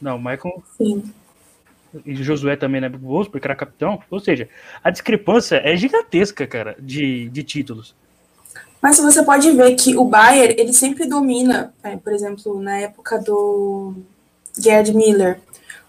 Não, 0.00 0.18
Michael. 0.18 0.62
Sim. 0.76 1.02
E 2.04 2.14
Josué 2.16 2.56
também, 2.56 2.80
né? 2.80 2.88
O 2.88 3.08
Wolfsburg, 3.08 3.40
que 3.40 3.46
era 3.46 3.56
capitão. 3.56 4.00
Ou 4.10 4.20
seja, 4.20 4.48
a 4.82 4.90
discrepância 4.90 5.56
é 5.56 5.76
gigantesca, 5.76 6.46
cara, 6.46 6.76
de, 6.78 7.28
de 7.30 7.42
títulos. 7.42 7.94
Mas 8.80 8.98
você 8.98 9.22
pode 9.22 9.50
ver 9.52 9.74
que 9.74 9.96
o 9.96 10.04
Bayern, 10.04 10.54
ele 10.56 10.72
sempre 10.72 11.06
domina, 11.06 11.74
é, 11.82 11.96
por 11.96 12.12
exemplo, 12.12 12.60
na 12.60 12.78
época 12.78 13.18
do 13.18 13.94
Gerd 14.56 14.94
Miller. 14.94 15.40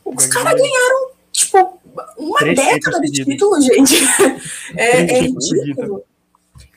Os 0.03 0.25
caras 0.25 0.59
ganharam, 0.59 1.11
tipo, 1.31 1.79
uma 2.17 2.39
Três 2.39 2.55
década 2.55 2.99
de 3.01 3.25
título, 3.25 3.61
gente. 3.61 3.95
é, 4.75 5.01
é 5.01 5.21
ridículo. 5.21 6.03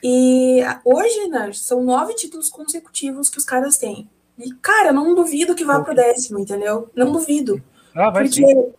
E 0.03 0.59
hoje, 0.83 1.27
né, 1.29 1.51
são 1.53 1.81
nove 1.81 2.13
títulos 2.13 2.49
consecutivos 2.49 3.29
que 3.29 3.37
os 3.37 3.45
caras 3.45 3.77
têm. 3.77 4.09
E, 4.37 4.53
cara, 4.55 4.91
não 4.91 5.15
duvido 5.15 5.55
que 5.55 5.63
vá 5.63 5.79
pro 5.79 5.95
décimo, 5.95 6.39
entendeu? 6.39 6.89
Não 6.93 7.11
duvido. 7.11 7.61
Ah, 7.95 8.09
vai 8.09 8.23
porque 8.23 8.45
sim. 8.45 8.73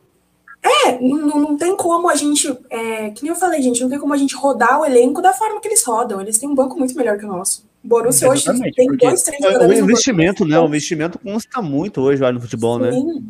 É, 0.64 0.98
não, 0.98 1.38
não 1.38 1.56
tem 1.56 1.76
como 1.76 2.08
a 2.08 2.16
gente. 2.16 2.48
É, 2.70 3.10
que 3.10 3.22
nem 3.22 3.30
eu 3.30 3.36
falei, 3.36 3.60
gente, 3.62 3.82
não 3.82 3.88
tem 3.88 3.98
como 3.98 4.14
a 4.14 4.16
gente 4.16 4.34
rodar 4.34 4.80
o 4.80 4.84
elenco 4.84 5.20
da 5.20 5.32
forma 5.32 5.60
que 5.60 5.68
eles 5.68 5.84
rodam. 5.84 6.20
Eles 6.20 6.38
têm 6.38 6.48
um 6.48 6.54
banco 6.54 6.78
muito 6.78 6.96
melhor 6.96 7.18
que 7.18 7.24
o 7.24 7.28
nosso. 7.28 7.66
Borussia 7.82 8.30
hoje 8.30 8.44
tem 8.72 8.88
dois, 8.96 9.22
três 9.22 9.44
é, 9.44 9.58
O 9.58 9.72
investimento, 9.72 10.44
né? 10.46 10.58
O 10.58 10.66
investimento 10.66 11.18
consta 11.18 11.60
muito 11.60 12.00
hoje 12.00 12.22
lá 12.22 12.32
no 12.32 12.40
futebol, 12.40 12.78
né? 12.78 12.92
Sim. 12.92 13.04
né? 13.06 13.22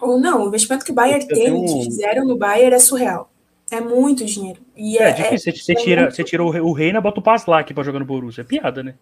Ou 0.00 0.18
não, 0.18 0.44
o 0.44 0.48
investimento 0.48 0.84
que 0.84 0.92
o 0.92 0.94
Bayern 0.94 1.26
tem, 1.26 1.52
um... 1.52 1.64
que 1.64 1.84
fizeram 1.84 2.24
no 2.24 2.36
Bayern 2.36 2.74
é 2.74 2.78
surreal. 2.78 3.29
É 3.70 3.80
muito 3.80 4.24
dinheiro. 4.24 4.60
E 4.76 4.98
é, 4.98 5.10
é 5.10 5.12
difícil. 5.12 5.54
Você, 5.54 5.74
tira, 5.74 6.02
muito... 6.02 6.16
você 6.16 6.24
tira 6.24 6.42
o, 6.42 6.72
Reina, 6.72 7.00
bota 7.00 7.20
o 7.20 7.22
Paslak 7.22 7.72
pra 7.72 7.84
jogar 7.84 8.00
no 8.00 8.04
Borussia. 8.04 8.42
É 8.42 8.44
piada, 8.44 8.82
né? 8.82 8.94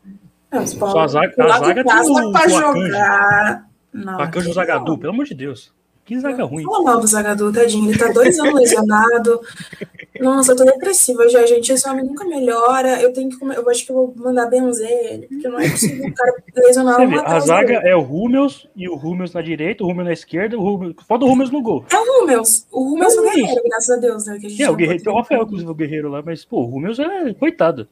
Não, 0.52 0.66
Só 0.66 1.00
a 1.00 1.06
zaga, 1.06 1.34
a 1.44 1.58
zaga 1.58 1.84
tem 1.84 2.10
o, 2.10 2.32
pra 2.32 2.46
o 2.46 2.48
jogar. 2.48 3.68
Não, 3.92 4.20
Akanji 4.20 4.52
Zagadu, 4.52 4.98
pelo 4.98 5.12
amor 5.12 5.24
de 5.24 5.34
Deus. 5.34 5.72
Que 6.08 6.18
zaga 6.18 6.42
ruim. 6.42 6.64
Mal 6.64 7.00
do 7.00 7.06
Zagadou, 7.06 7.52
tadinho. 7.52 7.90
Ele 7.90 7.98
tá 7.98 8.10
dois 8.10 8.38
anos 8.38 8.54
lesionado. 8.54 9.42
Nossa, 10.18 10.52
eu 10.52 10.56
tô 10.56 10.64
depressiva 10.64 11.28
já, 11.28 11.44
gente. 11.44 11.70
Esse 11.70 11.86
homem 11.86 12.02
nunca 12.02 12.24
melhora. 12.24 12.98
Eu 13.02 13.12
tenho 13.12 13.28
que 13.28 13.36
comer. 13.36 13.58
Eu 13.58 13.68
acho 13.68 13.84
que 13.84 13.92
eu 13.92 13.94
vou 13.94 14.14
mandar 14.16 14.46
benzer 14.46 14.88
ele, 14.88 15.26
porque 15.26 15.46
não 15.46 15.60
é 15.60 15.68
possível 15.68 16.06
o 16.06 16.14
cara 16.14 16.32
lesionar 16.56 16.98
uma 16.98 17.22
A 17.22 17.40
zaga 17.40 17.74
é 17.84 17.94
o 17.94 18.00
Rúmeus 18.00 18.66
e 18.74 18.88
o 18.88 18.96
Rúmeus 18.96 19.34
na 19.34 19.42
direita, 19.42 19.84
o 19.84 19.86
Rúmeus 19.86 20.06
na 20.06 20.14
esquerda, 20.14 20.56
o 20.56 20.62
Rúmeus. 20.62 20.94
Falta 21.06 21.26
o 21.26 21.28
Rúmeus 21.28 21.50
no 21.50 21.60
gol. 21.60 21.84
É 21.92 21.96
o 21.98 22.20
Rúmeus. 22.20 22.66
O 22.72 22.88
Rúmeus 22.88 23.14
é 23.14 23.20
o 23.20 23.24
Guerreiro, 23.24 23.62
graças 23.68 23.90
a 23.90 24.00
Deus, 24.00 24.24
né? 24.24 24.38
Que 24.40 24.46
a 24.46 24.48
gente 24.48 24.62
é, 24.62 24.70
o 24.70 24.76
Guerreiro 24.76 25.02
tem 25.02 25.12
o 25.12 25.16
Rafael, 25.16 25.42
inclusive, 25.42 25.70
o 25.70 25.74
Guerreiro 25.74 26.08
lá, 26.08 26.22
mas, 26.22 26.42
pô, 26.42 26.62
o 26.62 26.64
Rúmeus 26.64 26.98
é 26.98 27.34
coitado. 27.34 27.86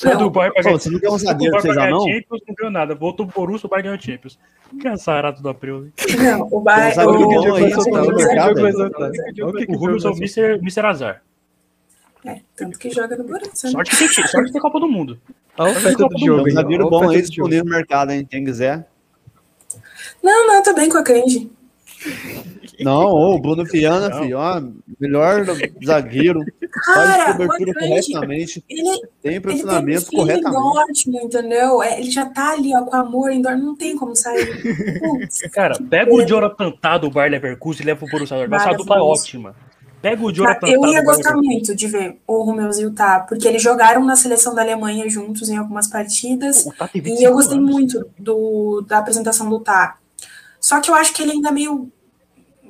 Saiu 0.00 0.16
do 0.16 0.30
Bayern 0.30 0.54
pra 0.54 0.62
ganhar. 0.62 0.78
Você 0.78 0.88
não 0.88 0.98
quer 0.98 1.10
um 1.10 1.18
zagueiro, 1.18 1.60
você 1.60 1.74
já 1.74 1.90
não? 1.90 2.00
Champions, 2.00 2.40
não 2.48 2.54
ganhou 2.54 2.72
nada. 2.72 2.94
Voltou 2.94 3.26
pro 3.26 3.42
Borussia, 3.42 3.66
o 3.66 3.70
Bayern 3.70 3.88
ganhou 3.90 4.00
Champions. 4.00 4.38
Que 4.80 4.88
azarado 4.88 5.42
do 5.42 5.48
April. 5.50 5.92
Não, 6.18 6.48
o 6.50 6.60
Bayern... 6.60 7.04
O, 7.04 7.10
o 9.68 9.76
Rubens 9.76 10.04
é 10.38 10.54
o 10.54 10.56
Mr. 10.56 10.86
Azar. 10.86 11.22
É, 12.24 12.40
tanto 12.56 12.78
que 12.78 12.88
joga 12.88 13.14
no 13.14 13.24
Borussia. 13.24 13.68
Né? 13.68 13.72
Sorte 13.72 13.90
que 13.90 13.96
tem, 13.98 14.08
sorte 14.08 14.46
que 14.46 14.52
tem 14.52 14.60
Copa 14.62 14.80
do 14.80 14.88
Mundo. 14.88 15.20
Olha 15.58 15.74
a 15.74 15.76
oferta 15.76 16.08
do 16.08 16.18
jogo. 16.18 16.48
Um 16.48 16.50
zagueiro 16.50 16.88
bom 16.88 17.10
aí 17.10 17.20
disponível 17.20 17.64
no 17.66 17.70
mercado, 17.70 18.12
hein? 18.12 18.26
Quem 18.28 18.42
quiser. 18.42 18.88
Não, 20.22 20.46
não, 20.46 20.62
tá 20.62 20.72
bem 20.72 20.88
com 20.88 20.96
a 20.96 21.02
Candy. 21.02 21.50
Não, 22.80 23.08
o 23.08 23.38
Bruno 23.38 23.66
Fiana, 23.66 24.10
filho, 24.20 24.38
ó, 24.38 24.62
melhor 24.98 25.44
zagueiro, 25.84 26.42
Cara, 26.86 26.94
faz 26.94 27.32
cobertura 27.32 27.74
corretamente, 27.74 28.64
ele, 28.68 29.06
tem 29.22 29.40
posicionamento 29.40 30.08
ele 30.10 30.16
corretamente. 30.16 30.62
Dortmund, 30.62 31.24
entendeu? 31.24 31.82
É, 31.82 32.00
ele 32.00 32.10
já 32.10 32.26
tá 32.26 32.52
ali 32.52 32.74
ó, 32.74 32.82
com 32.84 32.96
amor 32.96 33.30
em 33.30 33.42
não 33.42 33.76
tem 33.76 33.96
como 33.96 34.16
sair. 34.16 34.46
Putz. 35.00 35.40
Cara, 35.52 35.74
pega 35.90 36.12
o 36.12 36.24
Jonathan 36.24 36.70
Tá 36.70 36.96
do 36.96 37.10
Bayer 37.10 37.32
Leverkusen 37.32 37.82
e 37.82 37.86
leva 37.86 37.98
pro 37.98 38.08
Borussia 38.08 38.36
Dortmund. 38.36 38.62
Essa 38.62 38.76
dupla 38.76 38.96
é 38.96 39.00
ótima. 39.00 39.54
Pega 40.00 40.24
o 40.24 40.32
Jonathan 40.32 40.66
Eu 40.66 40.86
ia 40.86 41.04
gostar 41.04 41.36
muito 41.36 41.74
de 41.74 41.86
ver 41.86 42.18
o 42.26 42.42
Rumeus 42.42 42.78
e 42.78 42.86
o 42.86 42.90
Tá, 42.92 43.20
porque 43.20 43.46
eles 43.46 43.62
jogaram 43.62 44.02
na 44.04 44.16
seleção 44.16 44.54
da 44.54 44.62
Alemanha 44.62 45.08
juntos 45.10 45.50
em 45.50 45.58
algumas 45.58 45.88
partidas. 45.88 46.66
e 46.94 47.22
eu 47.22 47.34
gostei 47.34 47.58
anos. 47.58 47.70
muito 47.70 48.06
do, 48.18 48.82
da 48.88 48.98
apresentação 48.98 49.50
do 49.50 49.60
Tá. 49.60 49.99
Só 50.60 50.80
que 50.80 50.90
eu 50.90 50.94
acho 50.94 51.12
que 51.14 51.22
ele 51.22 51.32
ainda 51.32 51.48
é 51.48 51.52
meio 51.52 51.90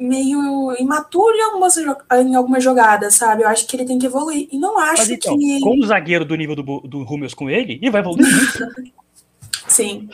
meio 0.01 0.75
imaturo 0.79 1.37
em 1.37 1.43
algumas, 1.43 1.77
em 1.77 2.35
algumas 2.35 2.65
jogadas, 2.65 3.15
sabe? 3.15 3.43
Eu 3.43 3.49
acho 3.49 3.67
que 3.67 3.77
ele 3.77 3.85
tem 3.85 3.99
que 3.99 4.07
evoluir. 4.07 4.49
E 4.51 4.59
não 4.59 4.79
acho 4.79 5.03
Mas, 5.03 5.11
então, 5.11 5.37
que. 5.37 5.61
Com 5.61 5.79
o 5.79 5.87
zagueiro 5.87 6.25
do 6.25 6.35
nível 6.35 6.57
do, 6.57 6.63
do 6.81 7.03
Rumeus 7.03 7.35
com 7.35 7.51
ele, 7.51 7.75
ele 7.75 7.91
vai 7.91 8.01
evoluir 8.01 8.27
Sim. 9.69 10.09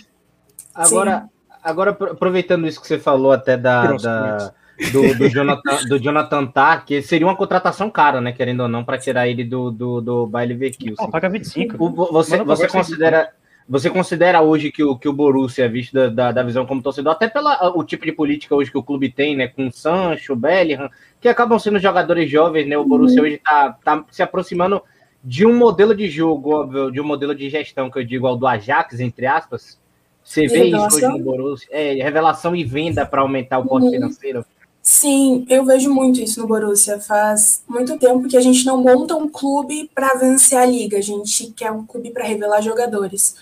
Agora, 0.74 1.20
Sim. 1.20 1.48
agora, 1.62 1.90
aproveitando 1.90 2.66
isso 2.66 2.80
que 2.80 2.86
você 2.86 2.98
falou 2.98 3.32
até 3.32 3.56
da, 3.56 3.92
da 3.92 4.52
do, 4.92 5.14
do, 5.14 5.28
Jonathan, 5.28 5.84
do 5.88 5.98
Jonathan 5.98 6.52
que 6.84 7.00
seria 7.00 7.26
uma 7.26 7.36
contratação 7.36 7.88
cara, 7.88 8.20
né? 8.20 8.32
Querendo 8.32 8.60
ou 8.60 8.68
não, 8.68 8.84
para 8.84 8.98
tirar 8.98 9.28
ele 9.28 9.44
do, 9.44 9.70
do, 9.70 10.00
do 10.00 10.26
Baile. 10.26 10.58
Oh, 10.98 11.08
paga 11.08 11.30
25. 11.30 11.82
O, 11.82 12.12
você, 12.12 12.42
você 12.42 12.68
considera. 12.68 13.32
Você 13.68 13.90
considera 13.90 14.40
hoje 14.42 14.70
que 14.70 14.84
o, 14.84 14.96
que 14.96 15.08
o 15.08 15.12
Borussia, 15.12 15.64
é 15.64 15.68
visto 15.68 15.92
da, 15.92 16.08
da, 16.08 16.32
da 16.32 16.42
visão 16.42 16.64
como 16.64 16.82
torcedor, 16.82 17.12
até 17.12 17.26
pelo 17.28 17.48
o 17.74 17.82
tipo 17.82 18.06
de 18.06 18.12
política 18.12 18.54
hoje 18.54 18.70
que 18.70 18.78
o 18.78 18.82
clube 18.82 19.10
tem, 19.10 19.36
né? 19.36 19.48
Com 19.48 19.72
Sancho, 19.72 20.36
Bellingham, 20.36 20.88
que 21.20 21.28
acabam 21.28 21.58
sendo 21.58 21.78
jogadores 21.80 22.30
jovens, 22.30 22.68
né? 22.68 22.78
O 22.78 22.84
Borussia 22.84 23.20
hoje 23.20 23.34
está 23.34 23.76
tá 23.84 24.04
se 24.10 24.22
aproximando 24.22 24.80
de 25.22 25.44
um 25.44 25.56
modelo 25.56 25.96
de 25.96 26.08
jogo, 26.08 26.54
óbvio, 26.54 26.92
de 26.92 27.00
um 27.00 27.04
modelo 27.04 27.34
de 27.34 27.50
gestão 27.50 27.90
que 27.90 27.98
eu 27.98 28.04
digo 28.04 28.28
ao 28.28 28.36
do 28.36 28.46
Ajax, 28.46 29.00
entre 29.00 29.26
aspas. 29.26 29.76
Você 30.22 30.46
vê 30.46 30.66
isso 30.66 30.96
hoje 30.96 31.08
no 31.08 31.18
Borussia? 31.18 31.68
É, 31.72 31.94
revelação 31.94 32.54
e 32.54 32.64
venda 32.64 33.04
para 33.04 33.22
aumentar 33.22 33.58
o 33.58 33.66
posto 33.66 33.86
uhum. 33.86 33.92
financeiro. 33.92 34.44
Sim, 34.80 35.44
eu 35.48 35.64
vejo 35.64 35.92
muito 35.92 36.20
isso 36.20 36.40
no 36.40 36.46
Borussia. 36.46 37.00
Faz 37.00 37.64
muito 37.68 37.98
tempo 37.98 38.28
que 38.28 38.36
a 38.36 38.40
gente 38.40 38.64
não 38.64 38.80
monta 38.80 39.16
um 39.16 39.28
clube 39.28 39.90
para 39.92 40.14
vencer 40.14 40.56
a 40.56 40.64
liga, 40.64 40.98
a 40.98 41.02
gente 41.02 41.52
quer 41.56 41.72
um 41.72 41.84
clube 41.84 42.12
para 42.12 42.24
revelar 42.24 42.60
jogadores. 42.60 43.34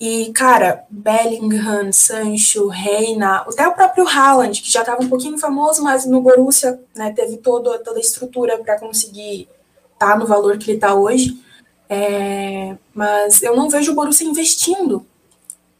E, 0.00 0.30
cara, 0.32 0.84
Bellingham, 0.88 1.90
Sancho, 1.92 2.68
Reina, 2.68 3.38
até 3.38 3.66
o 3.66 3.74
próprio 3.74 4.06
Haaland, 4.06 4.62
que 4.62 4.70
já 4.70 4.80
estava 4.80 5.02
um 5.02 5.08
pouquinho 5.08 5.36
famoso, 5.38 5.82
mas 5.82 6.06
no 6.06 6.20
Borussia 6.20 6.80
né, 6.94 7.12
teve 7.12 7.38
todo, 7.38 7.76
toda 7.80 7.98
a 7.98 8.00
estrutura 8.00 8.58
para 8.58 8.78
conseguir 8.78 9.48
estar 9.92 10.12
tá 10.12 10.16
no 10.16 10.26
valor 10.26 10.56
que 10.56 10.70
ele 10.70 10.76
está 10.78 10.94
hoje. 10.94 11.36
É, 11.88 12.76
mas 12.94 13.42
eu 13.42 13.56
não 13.56 13.68
vejo 13.68 13.90
o 13.90 13.94
Borussia 13.94 14.28
investindo 14.28 15.04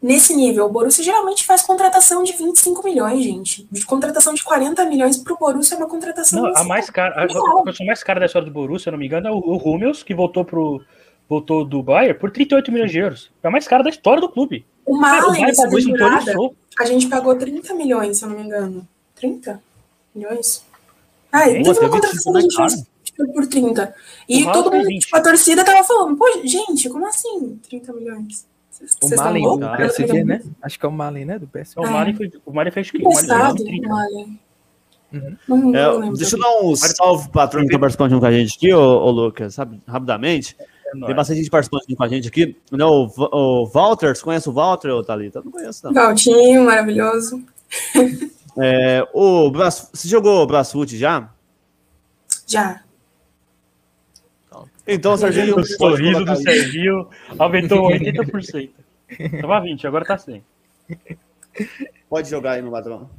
nesse 0.01 0.35
nível. 0.35 0.65
O 0.65 0.69
Borussia 0.69 1.03
geralmente 1.03 1.45
faz 1.45 1.61
contratação 1.61 2.21
de 2.21 2.33
25 2.33 2.83
milhões, 2.83 3.23
gente. 3.23 3.67
De 3.71 3.85
contratação 3.85 4.33
de 4.33 4.43
40 4.43 4.85
milhões 4.85 5.15
para 5.15 5.33
o 5.33 5.37
Borussia 5.37 5.75
é 5.75 5.77
uma 5.77 5.87
contratação. 5.87 6.43
Não, 6.43 6.57
a 6.57 6.63
mais 6.65 6.89
cara, 6.89 7.15
a, 7.15 7.21
a, 7.21 7.25
a, 7.25 7.85
mais 7.85 8.03
cara 8.03 8.19
da 8.19 8.25
história 8.25 8.47
do 8.47 8.53
Borussia, 8.53 8.83
se 8.83 8.89
eu 8.89 8.91
não 8.91 8.99
me 8.99 9.05
engano, 9.05 9.27
é 9.29 9.31
o, 9.31 9.37
o 9.37 9.55
Hummels, 9.55 10.03
que 10.03 10.13
voltou 10.13 10.43
pro 10.43 10.81
voltou 11.29 11.63
do 11.63 11.83
Bayern 11.83 12.17
por 12.17 12.31
38 12.31 12.71
milhões 12.71 12.91
de 12.91 12.97
euros. 12.97 13.31
É 13.43 13.47
a 13.47 13.51
mais 13.51 13.67
cara 13.67 13.83
da 13.83 13.89
história 13.89 14.19
do 14.19 14.27
clube. 14.27 14.65
O 14.85 14.97
Malen, 14.97 15.45
essa 15.45 15.69
temporada, 15.69 16.33
a 16.79 16.85
gente 16.85 17.07
pagou 17.07 17.35
30 17.35 17.75
milhões, 17.75 18.17
se 18.17 18.25
eu 18.25 18.29
não 18.29 18.37
me 18.37 18.43
engano. 18.43 18.87
30 19.15 19.61
milhões? 20.15 20.65
Ah, 21.31 21.43
teve 21.43 21.69
uma 21.69 21.89
contratação 21.89 22.33
que 22.33 22.39
a 22.39 22.41
gente 22.41 22.55
fez 22.55 23.31
por 23.33 23.45
30. 23.45 23.95
E 24.27 24.43
todo 24.45 24.71
mundo, 24.71 24.87
tipo, 24.87 25.15
a 25.15 25.21
torcida 25.21 25.63
tava 25.63 25.83
falando, 25.83 26.17
pô, 26.17 26.25
gente, 26.43 26.89
como 26.89 27.05
assim 27.05 27.59
30 27.69 27.93
milhões? 27.93 28.47
Cês, 28.71 28.97
o 29.01 29.15
Malen 29.15 29.59
do 29.59 29.77
PSG, 29.77 30.23
né? 30.23 30.41
Acho 30.61 30.79
que 30.79 30.85
é 30.85 30.89
o 30.89 30.91
Malen, 30.91 31.25
né? 31.25 31.37
Do 31.37 31.47
PSG. 31.47 31.79
É, 31.79 31.87
o 31.87 31.91
Malen, 31.91 32.15
foi, 32.15 32.31
o 32.45 32.53
Malen 32.53 32.71
fez 32.71 32.89
que? 32.89 32.97
O 33.05 33.13
Malen, 33.13 33.85
o 33.85 33.89
Malen. 33.89 34.39
Uhum. 35.11 35.71
Não, 35.71 36.03
é, 36.03 36.11
deixa 36.13 36.35
eu 36.35 36.39
dar 36.39 36.61
um 36.61 36.75
salve 36.75 37.29
para 37.29 37.43
a 37.43 37.47
turma 37.47 37.65
que 37.65 37.71
está 37.71 37.79
participando 37.79 38.19
com 38.19 38.25
a 38.25 38.31
gente 38.31 38.55
aqui, 38.55 38.71
ô, 38.71 38.79
ô 38.79 39.11
Lucas, 39.11 39.55
sabe, 39.55 39.81
rapidamente. 39.87 40.55
É 40.95 41.05
Tem 41.05 41.15
bastante 41.15 41.37
gente 41.37 41.49
participando 41.49 41.95
com 41.95 42.03
a 42.03 42.07
gente 42.07 42.27
aqui. 42.27 42.55
Não, 42.71 43.05
o, 43.05 43.63
o 43.63 43.65
Walter, 43.67 44.15
você 44.15 44.23
conhece 44.23 44.49
o 44.49 44.53
Walter, 44.53 44.89
ou 44.89 45.03
Thalita? 45.03 45.41
Não 45.43 45.51
conheço, 45.51 45.85
não. 45.85 45.93
Valtinho, 45.93 46.65
maravilhoso. 46.65 47.43
É, 48.61 49.07
o 49.13 49.49
Bras, 49.51 49.89
você 49.93 50.05
jogou 50.09 50.45
Brasfoot 50.45 50.97
já? 50.97 51.29
Já. 52.45 52.81
Então, 54.85 55.15
Serginho. 55.15 55.55
O 55.57 55.63
sorriso 55.63 56.25
do 56.25 56.35
Serginho 56.35 57.07
aumentou 57.37 57.87
80%. 57.89 58.69
Tava 59.39 59.61
20, 59.61 59.87
agora 59.87 60.03
tá 60.03 60.17
100. 60.17 60.43
Pode 62.09 62.29
jogar 62.29 62.53
aí 62.53 62.61
no 62.61 62.71
ladrão. 62.71 63.09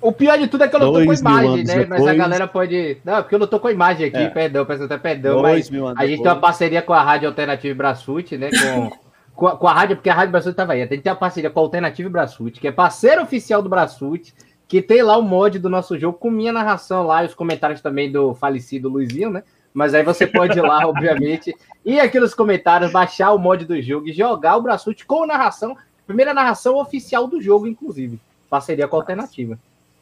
O 0.00 0.12
pior 0.12 0.38
de 0.38 0.46
tudo 0.46 0.64
é 0.64 0.68
que 0.68 0.76
eu 0.76 0.80
não 0.80 0.92
tô 0.92 1.04
com 1.04 1.12
imagem, 1.12 1.64
né? 1.64 1.78
Depois... 1.78 2.00
Mas 2.00 2.06
a 2.06 2.14
galera 2.14 2.46
pode. 2.46 2.98
Não, 3.04 3.22
porque 3.22 3.34
eu 3.34 3.38
não 3.38 3.46
tô 3.46 3.58
com 3.58 3.70
imagem 3.70 4.06
aqui, 4.06 4.16
é. 4.16 4.28
perdão, 4.28 4.64
peço 4.64 4.84
até 4.84 4.98
perdão. 4.98 5.40
Dois 5.42 5.70
mas 5.70 5.98
a 5.98 6.06
gente 6.06 6.22
tem 6.22 6.30
uma 6.30 6.40
parceria 6.40 6.82
com 6.82 6.92
a 6.92 7.02
Rádio 7.02 7.28
Alternativa 7.28 7.74
Brasfoot, 7.74 8.36
né? 8.36 8.50
Com, 8.50 8.90
com, 9.34 9.46
a, 9.48 9.56
com, 9.56 9.68
a, 9.68 9.72
rádio, 9.72 9.96
porque 9.96 10.10
a 10.10 10.14
Rádio 10.14 10.32
Brasfoot 10.32 10.56
tava 10.56 10.74
aí. 10.74 10.82
A 10.82 10.86
gente 10.86 11.02
tem 11.02 11.12
uma 11.12 11.18
parceria 11.18 11.50
com 11.50 11.58
a 11.58 11.62
Alternativa 11.62 12.08
Brasfoot, 12.10 12.60
que 12.60 12.68
é 12.68 12.72
parceiro 12.72 13.22
oficial 13.22 13.62
do 13.62 13.68
Brasfoot, 13.68 14.34
que 14.68 14.82
tem 14.82 15.02
lá 15.02 15.16
o 15.16 15.22
mod 15.22 15.58
do 15.58 15.70
nosso 15.70 15.98
jogo 15.98 16.18
com 16.18 16.30
minha 16.30 16.52
narração 16.52 17.04
lá 17.06 17.22
e 17.22 17.26
os 17.26 17.34
comentários 17.34 17.80
também 17.80 18.10
do 18.10 18.34
falecido 18.34 18.88
Luizinho, 18.88 19.30
né? 19.30 19.42
Mas 19.72 19.92
aí 19.92 20.02
você 20.02 20.26
pode 20.26 20.58
ir 20.58 20.62
lá, 20.62 20.84
obviamente, 20.88 21.54
e 21.84 22.00
aqui 22.00 22.18
nos 22.18 22.34
comentários, 22.34 22.92
baixar 22.92 23.32
o 23.32 23.38
mod 23.38 23.64
do 23.64 23.80
jogo 23.80 24.08
e 24.08 24.12
jogar 24.12 24.56
o 24.56 24.62
Brasfoot 24.62 25.04
com 25.04 25.26
narração, 25.26 25.76
primeira 26.06 26.32
narração 26.32 26.76
oficial 26.76 27.26
do 27.26 27.40
jogo, 27.40 27.66
inclusive. 27.66 28.18
Parceria 28.48 28.88
com 28.88 28.96
a 28.96 29.00
Alternativa. 29.00 29.58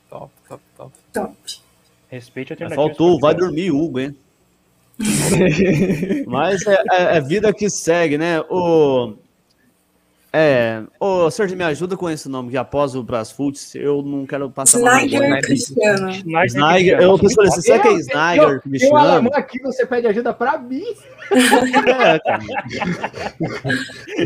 Top, 0.09 0.31
top, 0.49 0.63
top. 0.77 0.93
Top. 1.13 1.37
Respeite 2.09 2.53
a 2.53 2.55
alternativa. 2.55 2.83
Faltou, 2.83 3.19
vai 3.19 3.35
dormir, 3.35 3.71
Hugo, 3.71 3.99
hein? 4.01 4.17
Mas 6.27 6.65
é, 6.67 6.75
é, 6.93 7.17
é, 7.17 7.21
vida 7.21 7.53
que 7.53 7.69
segue, 7.69 8.17
né? 8.17 8.41
O, 8.49 9.15
é, 10.37 10.83
ô, 10.99 11.31
Sérgio, 11.31 11.57
me 11.57 11.63
ajuda 11.63 11.97
com 11.97 12.11
esse 12.11 12.29
nome, 12.29 12.51
que 12.51 12.57
após 12.57 12.97
o 12.97 13.05
Brasfoot, 13.05 13.57
eu 13.79 14.03
não 14.03 14.27
quero 14.27 14.51
passar 14.51 14.79
Snyder 14.79 15.41
Cristiano. 15.41 16.11
Snyder, 16.47 17.01
eu 17.01 17.17
pensei, 17.17 17.45
você 17.45 17.63
sabe 17.63 17.83
que 17.83 17.89
é 17.89 17.93
Snyder 17.93 18.61
que 18.61 18.69
me 18.69 18.81
chama? 18.81 19.31
aqui, 19.33 19.61
você 19.63 19.87
pede 19.87 20.09
ajuda 20.09 20.35
pra 20.35 20.59
mim. 20.59 20.83
É, 22.05 22.19
cara. 22.19 22.43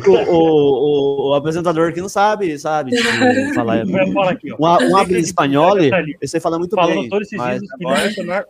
o, 0.07 0.11
o, 0.11 1.29
o, 1.29 1.35
apresentador 1.35 1.91
aqui 1.91 2.01
não 2.01 2.09
sabe, 2.09 2.59
sabe? 2.59 2.93
Tipo, 2.93 3.55
falar, 3.55 3.83
aqui, 4.31 4.53
um, 4.53 4.57
um 4.65 5.17
espanhol, 5.17 5.77
esse 6.23 6.41
fala 6.41 6.59
muito 6.59 6.75
Falou 6.75 7.03
bem. 7.03 7.09
todos 7.11 7.31
esses 7.31 7.45
dias 7.45 7.61
que 7.61 8.23
agora... 8.23 8.47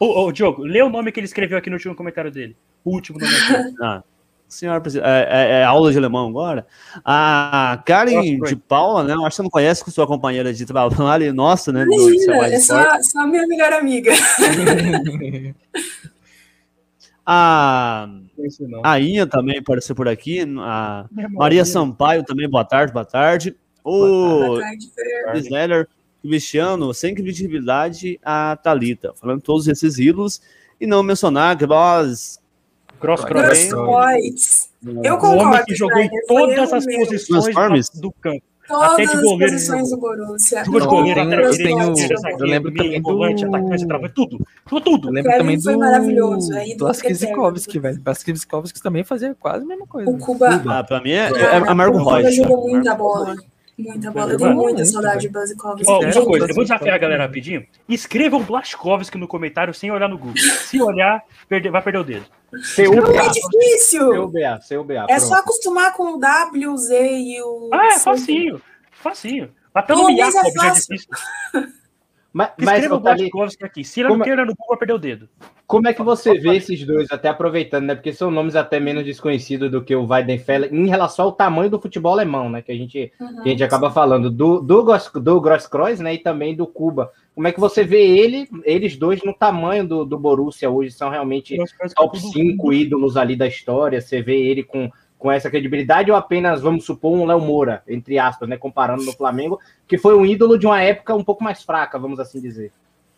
Ô, 0.00 0.24
ô, 0.24 0.32
Diogo, 0.32 0.64
lê 0.64 0.82
o 0.82 0.90
nome 0.90 1.12
que 1.12 1.20
ele 1.20 1.26
escreveu 1.26 1.56
aqui 1.56 1.70
no 1.70 1.76
último 1.76 1.94
comentário 1.94 2.32
dele. 2.32 2.56
O 2.84 2.90
último 2.90 3.20
nome. 3.20 3.32
Ah. 3.80 4.02
Senhora 4.48 4.82
é, 5.02 5.28
é, 5.28 5.60
é, 5.60 5.64
aula 5.64 5.90
de 5.90 5.98
alemão 5.98 6.28
agora. 6.28 6.66
A 7.04 7.82
Karen 7.84 8.38
de 8.40 8.56
Paula, 8.56 9.02
né? 9.02 9.14
Eu 9.14 9.20
acho 9.26 9.30
que 9.30 9.36
você 9.36 9.42
não 9.42 9.50
conhece 9.50 9.84
com 9.84 9.90
sua 9.90 10.06
companheira 10.06 10.52
de 10.54 10.64
trabalho, 10.64 11.34
nossa, 11.34 11.72
né? 11.72 11.84
Imagina, 11.84 12.46
é 12.46 12.60
só, 12.60 12.84
só 13.02 13.26
minha 13.26 13.46
melhor 13.46 13.72
amiga. 13.72 14.12
a, 17.26 18.08
a 18.84 19.00
Inha 19.00 19.26
também 19.26 19.58
apareceu 19.58 19.96
por 19.96 20.06
aqui. 20.06 20.40
A 20.60 21.06
Maria 21.32 21.64
Sampaio 21.64 22.22
também, 22.22 22.48
boa 22.48 22.64
tarde, 22.64 22.92
boa 22.92 23.04
tarde. 23.04 23.56
O 23.82 24.58
Sneller, 25.34 25.88
Cristiano, 26.22 26.94
sem 26.94 27.14
credibilidade, 27.14 28.20
a 28.24 28.56
Talita, 28.56 29.12
falando 29.14 29.40
todos 29.40 29.66
esses 29.68 29.98
ídolos 29.98 30.40
e 30.80 30.86
não 30.86 31.02
mencionar 31.02 31.56
que 31.56 31.66
nós 33.06 33.24
Cross 33.24 33.68
Cross. 33.68 34.70
Eu 35.02 35.18
concordo. 35.18 35.36
O 35.36 35.46
homem 35.46 35.64
que 35.64 35.74
jogou 35.74 36.00
em 36.00 36.10
todas 36.26 36.72
as 36.72 36.84
posições 36.84 37.90
do 37.90 38.12
campo. 38.12 38.42
Todas 38.68 38.90
até 38.90 39.04
de 39.04 39.22
goleiro. 39.22 39.44
As 39.44 39.50
posições 39.52 39.90
do 39.90 39.96
Borussia. 39.96 40.64
Jogou 40.64 40.80
de 40.80 40.86
goleiro, 40.88 41.20
eu, 41.20 42.46
lembro 42.46 42.74
também 42.74 43.00
do... 43.00 43.08
Volante, 43.08 43.44
atacante, 43.44 43.86
trava, 43.86 44.08
tudo. 44.08 44.44
Jogou 44.64 44.80
tudo. 44.80 45.08
Eu 45.08 45.12
lembro 45.12 45.30
também 45.38 45.58
do... 45.58 45.78
maravilhoso. 45.78 46.52
Aí 46.52 46.76
do 46.76 46.86
velho. 47.80 48.00
Blaskivskovski 48.00 48.82
também 48.82 49.04
fazia 49.04 49.36
quase 49.38 49.64
a 49.64 49.68
mesma 49.68 49.86
coisa. 49.86 50.10
O 50.10 50.18
Cuba... 50.18 50.62
Ah, 50.68 50.82
pra 50.82 51.00
mim 51.00 51.12
é, 51.12 51.30
é 51.30 51.56
Amargo 51.68 51.98
Rocha. 51.98 52.18
O 52.18 52.22
Cuba 52.22 52.30
jogou 52.32 52.68
muita 52.68 52.94
bola. 52.94 53.36
Muita 53.78 54.10
bola. 54.10 54.32
Eu 54.32 54.38
tenho 54.38 54.54
muita 54.54 54.84
saudade 54.86 55.20
de 55.20 55.28
Blazkowski. 55.28 55.84
Ó, 55.86 56.00
uma 56.00 56.24
coisa, 56.24 56.46
eu 56.46 56.54
vou 56.54 56.64
desafiar 56.64 56.94
a 56.94 56.98
galera 56.98 57.24
rapidinho. 57.24 57.66
Escrevam 57.88 58.42
Blazkowski 58.42 59.18
no 59.18 59.28
comentário 59.28 59.74
sem 59.74 59.90
olhar 59.90 60.08
no 60.08 60.16
Google. 60.16 60.36
Se 60.38 60.80
olhar, 60.80 61.22
perde, 61.48 61.68
vai 61.68 61.82
perder 61.82 61.98
o 61.98 62.04
dedo. 62.04 62.26
Não 62.52 63.20
é 63.20 63.28
difícil. 63.28 64.08
CUBA, 64.08 64.60
CUBA, 64.66 65.06
é 65.10 65.18
só 65.18 65.34
acostumar 65.34 65.92
com 65.92 66.14
o 66.14 66.18
W, 66.18 66.76
Z 66.76 67.18
e 67.18 67.42
o. 67.42 67.70
Ah, 67.72 67.94
é 67.94 67.98
facinho. 67.98 68.62
Facinho. 68.92 69.52
Até 69.74 69.94
no 69.94 70.16
Jakov 70.16 70.52
já 70.54 70.68
é 70.68 70.70
difícil. 70.72 71.08
Mas, 72.36 72.50
mas 72.58 72.74
Escreva 72.74 72.96
o 72.96 73.00
Blazkowski 73.00 73.64
aqui. 73.64 73.82
Se 73.82 74.00
ele 74.00 74.10
não 74.10 74.20
queira 74.20 74.44
no 74.44 74.52
Google, 74.52 74.66
vai 74.68 74.76
perder 74.76 74.92
o 74.92 74.98
dedo. 74.98 75.28
Como 75.66 75.88
é 75.88 75.94
que 75.94 76.02
você 76.02 76.38
vê 76.38 76.56
esses 76.56 76.86
dois, 76.86 77.10
até 77.10 77.30
aproveitando, 77.30 77.86
né? 77.86 77.94
Porque 77.94 78.12
são 78.12 78.30
nomes 78.30 78.54
até 78.54 78.78
menos 78.78 79.06
desconhecidos 79.06 79.70
do 79.70 79.82
que 79.82 79.96
o 79.96 80.06
Weidenfeller, 80.06 80.68
em 80.70 80.86
relação 80.86 81.24
ao 81.24 81.32
tamanho 81.32 81.70
do 81.70 81.80
futebol 81.80 82.12
alemão, 82.12 82.50
né? 82.50 82.60
Que 82.60 82.72
a 82.72 82.76
gente, 82.76 83.10
uhum. 83.18 83.42
que 83.42 83.48
a 83.48 83.52
gente 83.52 83.64
acaba 83.64 83.90
falando, 83.90 84.30
do, 84.30 84.60
do, 84.60 84.84
do 85.14 85.40
Grosskreuz, 85.40 85.98
né? 85.98 86.12
E 86.12 86.18
também 86.18 86.54
do 86.54 86.66
Cuba. 86.66 87.10
Como 87.34 87.48
é 87.48 87.52
que 87.52 87.60
você 87.60 87.84
vê 87.84 88.06
ele, 88.06 88.46
eles 88.64 88.98
dois 88.98 89.22
no 89.24 89.32
tamanho 89.32 89.88
do, 89.88 90.04
do 90.04 90.18
Borussia 90.18 90.68
hoje? 90.68 90.90
São 90.90 91.08
realmente 91.08 91.56
top 91.94 92.20
5 92.20 92.70
ídolos 92.70 93.16
ali 93.16 93.34
da 93.34 93.46
história? 93.46 93.98
Você 93.98 94.20
vê 94.20 94.36
ele 94.36 94.62
com, 94.62 94.90
com 95.18 95.30
essa 95.32 95.50
credibilidade 95.50 96.10
ou 96.10 96.16
apenas, 96.16 96.60
vamos 96.60 96.84
supor, 96.84 97.12
um 97.12 97.24
Léo 97.24 97.40
Moura, 97.40 97.82
entre 97.88 98.18
aspas, 98.18 98.48
né? 98.48 98.56
Comparando 98.56 99.04
no 99.04 99.12
Flamengo, 99.12 99.58
que 99.88 99.96
foi 99.96 100.16
um 100.16 100.26
ídolo 100.26 100.58
de 100.58 100.66
uma 100.66 100.80
época 100.82 101.14
um 101.14 101.24
pouco 101.24 101.42
mais 101.42 101.62
fraca, 101.62 101.98
vamos 101.98 102.20
assim 102.20 102.40
dizer. 102.40 102.72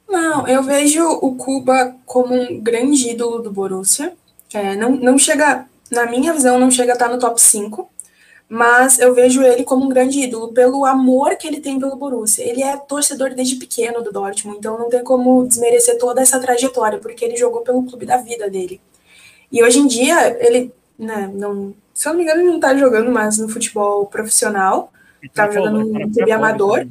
Não, 0.09 0.49
eu 0.49 0.63
vejo 0.63 1.05
o 1.07 1.35
Cuba 1.35 1.95
como 2.07 2.35
um 2.35 2.61
grande 2.61 3.11
ídolo 3.11 3.43
do 3.43 3.53
Borussia. 3.53 4.15
É, 4.55 4.75
não, 4.75 4.91
não 4.93 5.19
chega, 5.19 5.67
na 5.91 6.07
minha 6.07 6.33
visão, 6.33 6.59
não 6.59 6.71
chega 6.71 6.93
a 6.93 6.95
estar 6.95 7.09
no 7.09 7.19
top 7.19 7.39
5, 7.41 7.91
mas 8.49 8.99
eu 8.99 9.15
vejo 9.15 9.43
ele 9.43 9.63
como 9.65 9.85
um 9.85 9.89
grande 9.89 10.21
ídolo 10.21 10.55
pelo 10.55 10.87
amor 10.87 11.37
que 11.37 11.47
ele 11.47 11.61
tem 11.61 11.79
pelo 11.79 11.97
Borussia. 11.97 12.43
Ele 12.43 12.63
é 12.63 12.77
torcedor 12.79 13.35
desde 13.35 13.57
pequeno 13.57 14.03
do 14.03 14.11
Dortmund, 14.11 14.59
então 14.59 14.79
não 14.79 14.89
tem 14.89 15.05
como 15.05 15.47
desmerecer 15.47 15.99
toda 15.99 16.23
essa 16.23 16.41
trajetória, 16.41 16.99
porque 16.99 17.25
ele 17.25 17.37
jogou 17.37 17.61
pelo 17.61 17.83
clube 17.83 18.07
da 18.07 18.17
vida 18.17 18.49
dele. 18.49 18.81
E 19.53 19.63
hoje 19.63 19.79
em 19.79 19.87
dia, 19.87 20.37
ele, 20.43 20.73
né, 20.99 21.31
não, 21.35 21.75
se 21.99 22.07
eu 22.07 22.13
não 22.13 22.19
me 22.19 22.23
engano, 22.23 22.43
ele 22.43 22.49
não 22.49 22.57
está 22.57 22.77
jogando 22.77 23.11
mais 23.11 23.39
no 23.39 23.49
futebol 23.49 24.07
profissional, 24.07 24.93
está 25.21 25.51
jogando 25.51 25.81
no 25.81 26.09
clube 26.13 26.31
amador. 26.31 26.87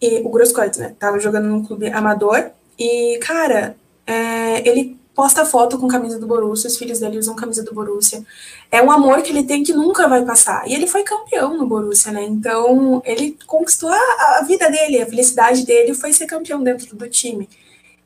E 0.00 0.20
o 0.20 0.30
Grosskreutz, 0.30 0.78
né? 0.78 0.96
Tava 0.98 1.20
jogando 1.20 1.46
num 1.46 1.62
clube 1.62 1.88
amador. 1.88 2.50
E, 2.78 3.18
cara, 3.18 3.76
é, 4.06 4.66
ele 4.66 4.98
posta 5.14 5.44
foto 5.44 5.78
com 5.78 5.86
camisa 5.88 6.18
do 6.18 6.26
Borussia, 6.26 6.68
os 6.68 6.78
filhos 6.78 7.00
dele 7.00 7.18
usam 7.18 7.36
camisa 7.36 7.62
do 7.62 7.74
Borussia. 7.74 8.24
É 8.70 8.80
um 8.80 8.90
amor 8.90 9.20
que 9.20 9.30
ele 9.30 9.44
tem 9.44 9.62
que 9.62 9.74
nunca 9.74 10.08
vai 10.08 10.24
passar. 10.24 10.66
E 10.66 10.72
ele 10.72 10.86
foi 10.86 11.02
campeão 11.02 11.54
no 11.54 11.66
Borussia, 11.66 12.10
né? 12.10 12.22
Então, 12.24 13.02
ele 13.04 13.36
conquistou 13.46 13.90
a, 13.90 14.38
a 14.38 14.42
vida 14.42 14.70
dele, 14.70 15.02
a 15.02 15.06
felicidade 15.06 15.66
dele 15.66 15.92
foi 15.92 16.14
ser 16.14 16.24
campeão 16.24 16.62
dentro 16.62 16.96
do 16.96 17.06
time. 17.10 17.46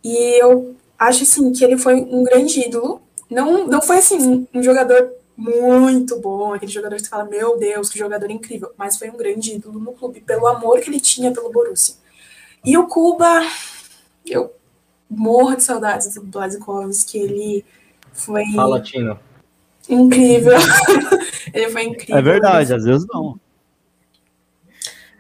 E 0.03 0.43
eu 0.43 0.75
acho, 0.99 1.23
assim, 1.23 1.53
que 1.53 1.63
ele 1.63 1.79
foi 1.79 1.95
um 1.95 2.25
grande 2.25 2.59
ídolo. 2.59 3.01
Não, 3.33 3.67
não 3.67 3.83
foi, 3.83 3.99
assim, 3.99 4.47
um 4.53 4.63
jogador 4.63 5.13
muito 5.37 6.21
bom, 6.21 6.53
aquele 6.53 6.71
jogador 6.71 6.97
que 6.97 7.03
você 7.03 7.09
fala, 7.09 7.25
meu 7.25 7.59
Deus, 7.59 7.89
que 7.89 7.99
jogador 7.99 8.31
incrível, 8.31 8.71
mas 8.77 8.99
foi 8.99 9.11
um 9.11 9.17
grande 9.17 9.55
ídolo 9.55 9.79
no 9.79 9.93
clube, 9.93 10.21
pelo 10.21 10.47
amor 10.47 10.81
que 10.81 10.91
ele 10.91 11.01
tinha 11.01 11.33
pelo 11.33 11.51
Borussia. 11.51 11.97
E 12.65 12.77
o 12.77 12.87
Cuba, 12.87 13.43
eu 14.27 14.55
morro 15.09 15.57
de 15.57 15.63
saudades 15.63 16.15
do 16.15 16.23
Blazkowski, 16.23 17.19
ele 17.19 17.65
foi... 18.13 18.45
Fala, 18.55 18.81
Tino. 18.81 19.19
Incrível. 19.89 20.59
ele 21.53 21.71
foi 21.71 21.83
incrível. 21.85 22.17
É 22.17 22.23
verdade, 22.23 22.75
às 22.75 22.85
vezes 22.85 23.07
não. 23.13 23.41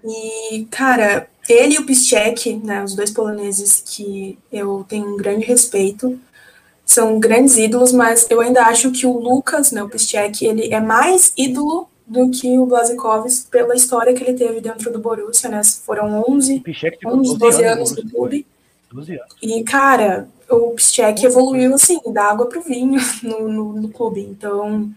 E, 0.04 0.66
cara, 0.70 1.28
ele 1.48 1.74
e 1.74 1.78
o 1.78 1.86
Piszczek, 1.86 2.54
né, 2.56 2.82
os 2.82 2.94
dois 2.94 3.10
poloneses 3.10 3.82
que 3.84 4.38
eu 4.52 4.84
tenho 4.88 5.14
um 5.14 5.16
grande 5.16 5.44
respeito, 5.44 6.18
são 6.84 7.18
grandes 7.18 7.56
ídolos, 7.56 7.92
mas 7.92 8.26
eu 8.30 8.40
ainda 8.40 8.62
acho 8.62 8.90
que 8.90 9.06
o 9.06 9.18
Lucas, 9.18 9.72
né, 9.72 9.82
o 9.82 9.88
Piszczek, 9.88 10.44
ele 10.44 10.72
é 10.72 10.80
mais 10.80 11.32
ídolo 11.36 11.88
do 12.06 12.30
que 12.30 12.58
o 12.58 12.66
Blazikowicz 12.66 13.46
pela 13.50 13.74
história 13.74 14.12
que 14.12 14.22
ele 14.22 14.34
teve 14.34 14.60
dentro 14.60 14.92
do 14.92 14.98
Borussia, 14.98 15.48
né? 15.48 15.62
Foram 15.64 16.22
11, 16.28 16.62
11 17.06 17.38
12 17.38 17.64
anos 17.64 17.92
do 17.92 18.08
clube. 18.10 18.46
12 18.92 19.12
anos. 19.12 19.36
E, 19.40 19.62
cara, 19.64 20.28
o 20.50 20.72
Piszczek 20.72 21.24
evoluiu, 21.24 21.74
assim, 21.74 21.98
da 22.12 22.24
água 22.24 22.46
pro 22.46 22.60
vinho 22.60 23.00
no, 23.22 23.48
no, 23.48 23.72
no, 23.74 23.88
clube. 23.88 24.20
Então, 24.20 24.90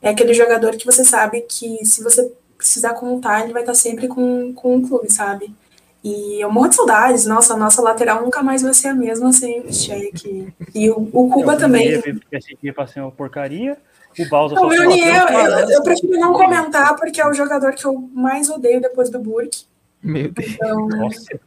é 0.00 0.10
aquele 0.10 0.34
jogador 0.34 0.76
que 0.76 0.86
você 0.86 1.04
sabe 1.04 1.40
que 1.40 1.84
se 1.84 2.02
você 2.02 2.30
precisar 2.56 2.94
contar, 2.94 3.42
ele 3.42 3.52
vai 3.52 3.62
estar 3.62 3.74
sempre 3.74 4.06
com, 4.06 4.52
com 4.54 4.76
o 4.76 4.86
clube, 4.86 5.12
sabe? 5.12 5.52
E 6.02 6.42
eu 6.42 6.50
morro 6.50 6.68
de 6.68 6.76
saudades. 6.76 7.26
Nossa, 7.26 7.54
a 7.54 7.56
nossa 7.56 7.82
lateral 7.82 8.22
nunca 8.22 8.42
mais 8.42 8.62
vai 8.62 8.72
ser 8.72 8.88
a 8.88 8.94
mesma 8.94 9.32
sem 9.32 9.60
o 9.60 9.72
Sheik. 9.72 10.52
E 10.74 10.90
o, 10.90 11.08
o 11.12 11.28
Cuba 11.28 11.54
é, 11.54 11.56
também. 11.56 12.00
Porque 12.00 12.36
esse 12.36 12.54
aqui 12.54 12.66
ia 12.68 12.86
ser 12.86 13.00
uma 13.00 13.10
porcaria. 13.10 13.76
O 14.18 14.28
Bausa 14.28 14.54
não, 14.54 14.62
só 14.62 14.74
eu, 14.74 14.90
eu, 14.90 15.68
eu, 15.70 15.82
prefiro 15.84 16.18
não 16.18 16.32
comentar 16.32 16.96
porque 16.96 17.20
é 17.20 17.26
o 17.26 17.32
jogador 17.32 17.72
que 17.74 17.84
eu 17.84 17.96
mais 18.12 18.50
odeio 18.50 18.80
depois 18.80 19.08
do 19.08 19.20
Burke. 19.20 19.64
Meu 20.02 20.32
Deus. 20.32 20.52
Então... 20.52 20.88
Nossa. 20.88 21.38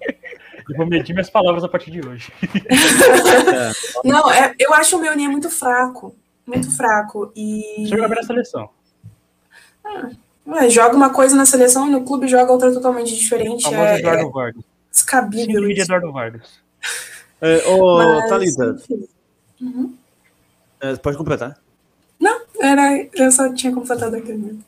Eu 0.70 0.78
vou 0.78 0.86
medir 0.86 1.14
minhas 1.14 1.30
palavras 1.30 1.64
a 1.64 1.68
partir 1.68 1.92
de 1.92 2.08
hoje. 2.08 2.32
não, 4.06 4.32
é, 4.32 4.56
eu 4.58 4.74
acho 4.74 4.98
o 4.98 5.02
Meunier 5.02 5.30
muito 5.30 5.50
fraco. 5.50 6.16
Muito 6.46 6.72
fraco. 6.76 7.32
E... 7.36 7.86
Chega 7.88 8.08
na 8.08 8.24
seleção. 8.24 8.70
Ah, 9.84 10.10
Ué, 10.46 10.70
joga 10.70 10.96
uma 10.96 11.10
coisa 11.10 11.36
na 11.36 11.46
seleção 11.46 11.88
e 11.88 11.92
no 11.92 12.04
clube 12.04 12.28
joga 12.28 12.52
outra 12.52 12.72
totalmente 12.72 13.16
diferente. 13.16 13.68
O 13.68 13.74
é, 13.74 14.00
Eduardo 14.00 14.28
é 14.28 14.32
Vargas. 14.32 14.64
Descabível. 14.92 15.68
de 15.68 15.82
Eduardo 15.82 16.12
Vargas. 16.12 16.64
É, 17.42 17.68
ô, 17.68 17.98
Mas, 17.98 18.30
Thalita. 18.30 18.78
Uhum. 19.62 19.94
É, 20.82 20.96
pode 20.96 21.18
completar? 21.18 21.58
Não, 22.20 22.42
era, 22.60 23.08
eu 23.14 23.32
só 23.32 23.54
tinha 23.54 23.74
completado 23.74 24.16
aqui 24.16 24.34
mesmo. 24.34 24.64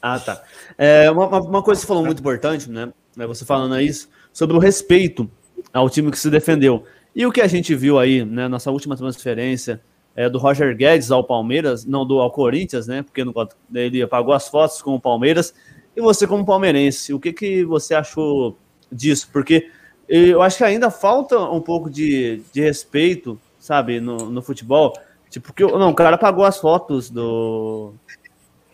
Ah, 0.00 0.18
tá. 0.18 0.42
É, 0.76 1.10
uma, 1.10 1.26
uma 1.40 1.62
coisa 1.62 1.80
que 1.80 1.86
você 1.86 1.88
falou 1.88 2.04
muito 2.04 2.20
importante, 2.20 2.70
né? 2.70 2.92
Você 3.14 3.44
falando 3.44 3.78
isso, 3.80 4.08
sobre 4.32 4.56
o 4.56 4.60
respeito 4.60 5.28
ao 5.72 5.90
time 5.90 6.10
que 6.10 6.18
se 6.18 6.30
defendeu. 6.30 6.84
E 7.14 7.26
o 7.26 7.32
que 7.32 7.40
a 7.40 7.46
gente 7.46 7.74
viu 7.74 7.98
aí, 7.98 8.24
né, 8.24 8.46
nossa 8.46 8.70
última 8.70 8.96
transferência, 8.96 9.80
é, 10.18 10.28
do 10.28 10.36
Roger 10.36 10.76
Guedes 10.76 11.12
ao 11.12 11.22
Palmeiras, 11.22 11.84
não 11.84 12.04
do 12.04 12.18
ao 12.18 12.32
Corinthians, 12.32 12.88
né? 12.88 13.02
Porque 13.04 13.22
no, 13.22 13.32
ele 13.72 14.02
apagou 14.02 14.34
as 14.34 14.48
fotos 14.48 14.82
com 14.82 14.96
o 14.96 15.00
Palmeiras. 15.00 15.54
E 15.94 16.00
você, 16.00 16.26
como 16.26 16.44
palmeirense, 16.44 17.14
o 17.14 17.20
que, 17.20 17.32
que 17.32 17.64
você 17.64 17.94
achou 17.94 18.58
disso? 18.90 19.28
Porque 19.32 19.70
eu 20.08 20.42
acho 20.42 20.58
que 20.58 20.64
ainda 20.64 20.90
falta 20.90 21.38
um 21.38 21.60
pouco 21.60 21.88
de, 21.88 22.42
de 22.52 22.60
respeito, 22.60 23.38
sabe, 23.60 24.00
no, 24.00 24.28
no 24.28 24.42
futebol. 24.42 24.92
Tipo, 25.30 25.52
que 25.52 25.62
não, 25.62 25.90
o 25.90 25.94
cara 25.94 26.16
apagou 26.16 26.44
as 26.44 26.58
fotos 26.58 27.08
do. 27.10 27.92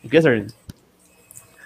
O 0.02 0.08
que, 0.08 0.22
Sérgio? 0.22 0.46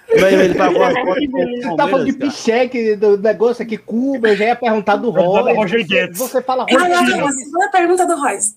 Ele 0.09 0.55
pagou 0.59 0.83
as 0.83 0.95
fotos 0.95 1.25
Você 1.31 1.77
tá 1.77 1.87
falando 1.87 2.07
de 2.07 2.15
picheque, 2.15 2.97
do 2.97 3.17
negócio 3.17 3.63
aqui, 3.63 3.79
Cuba, 3.79 4.31
eu 4.31 4.37
já 4.37 4.47
ia 4.47 4.57
perguntar 4.57 4.97
do 4.97 5.11
Roger. 5.11 6.13
Você 6.15 6.43
fala 6.43 6.65
Roger. 6.65 6.81
Ah, 6.81 6.89
não, 6.89 7.17
não, 7.17 7.29
a 7.29 7.31
segunda 7.31 7.71
pergunta 7.71 8.05
do 8.05 8.21
Royce. 8.21 8.57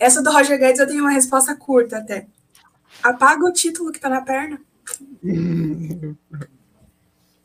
Essa 0.00 0.22
do 0.22 0.32
Roger 0.32 0.58
Guedes 0.58 0.80
eu 0.80 0.86
tenho 0.86 1.02
uma 1.02 1.10
resposta 1.10 1.54
curta 1.54 1.98
até. 1.98 2.26
Apaga 3.02 3.44
o 3.44 3.52
título 3.52 3.92
que 3.92 4.00
tá 4.00 4.08
na 4.08 4.22
perna. 4.22 4.58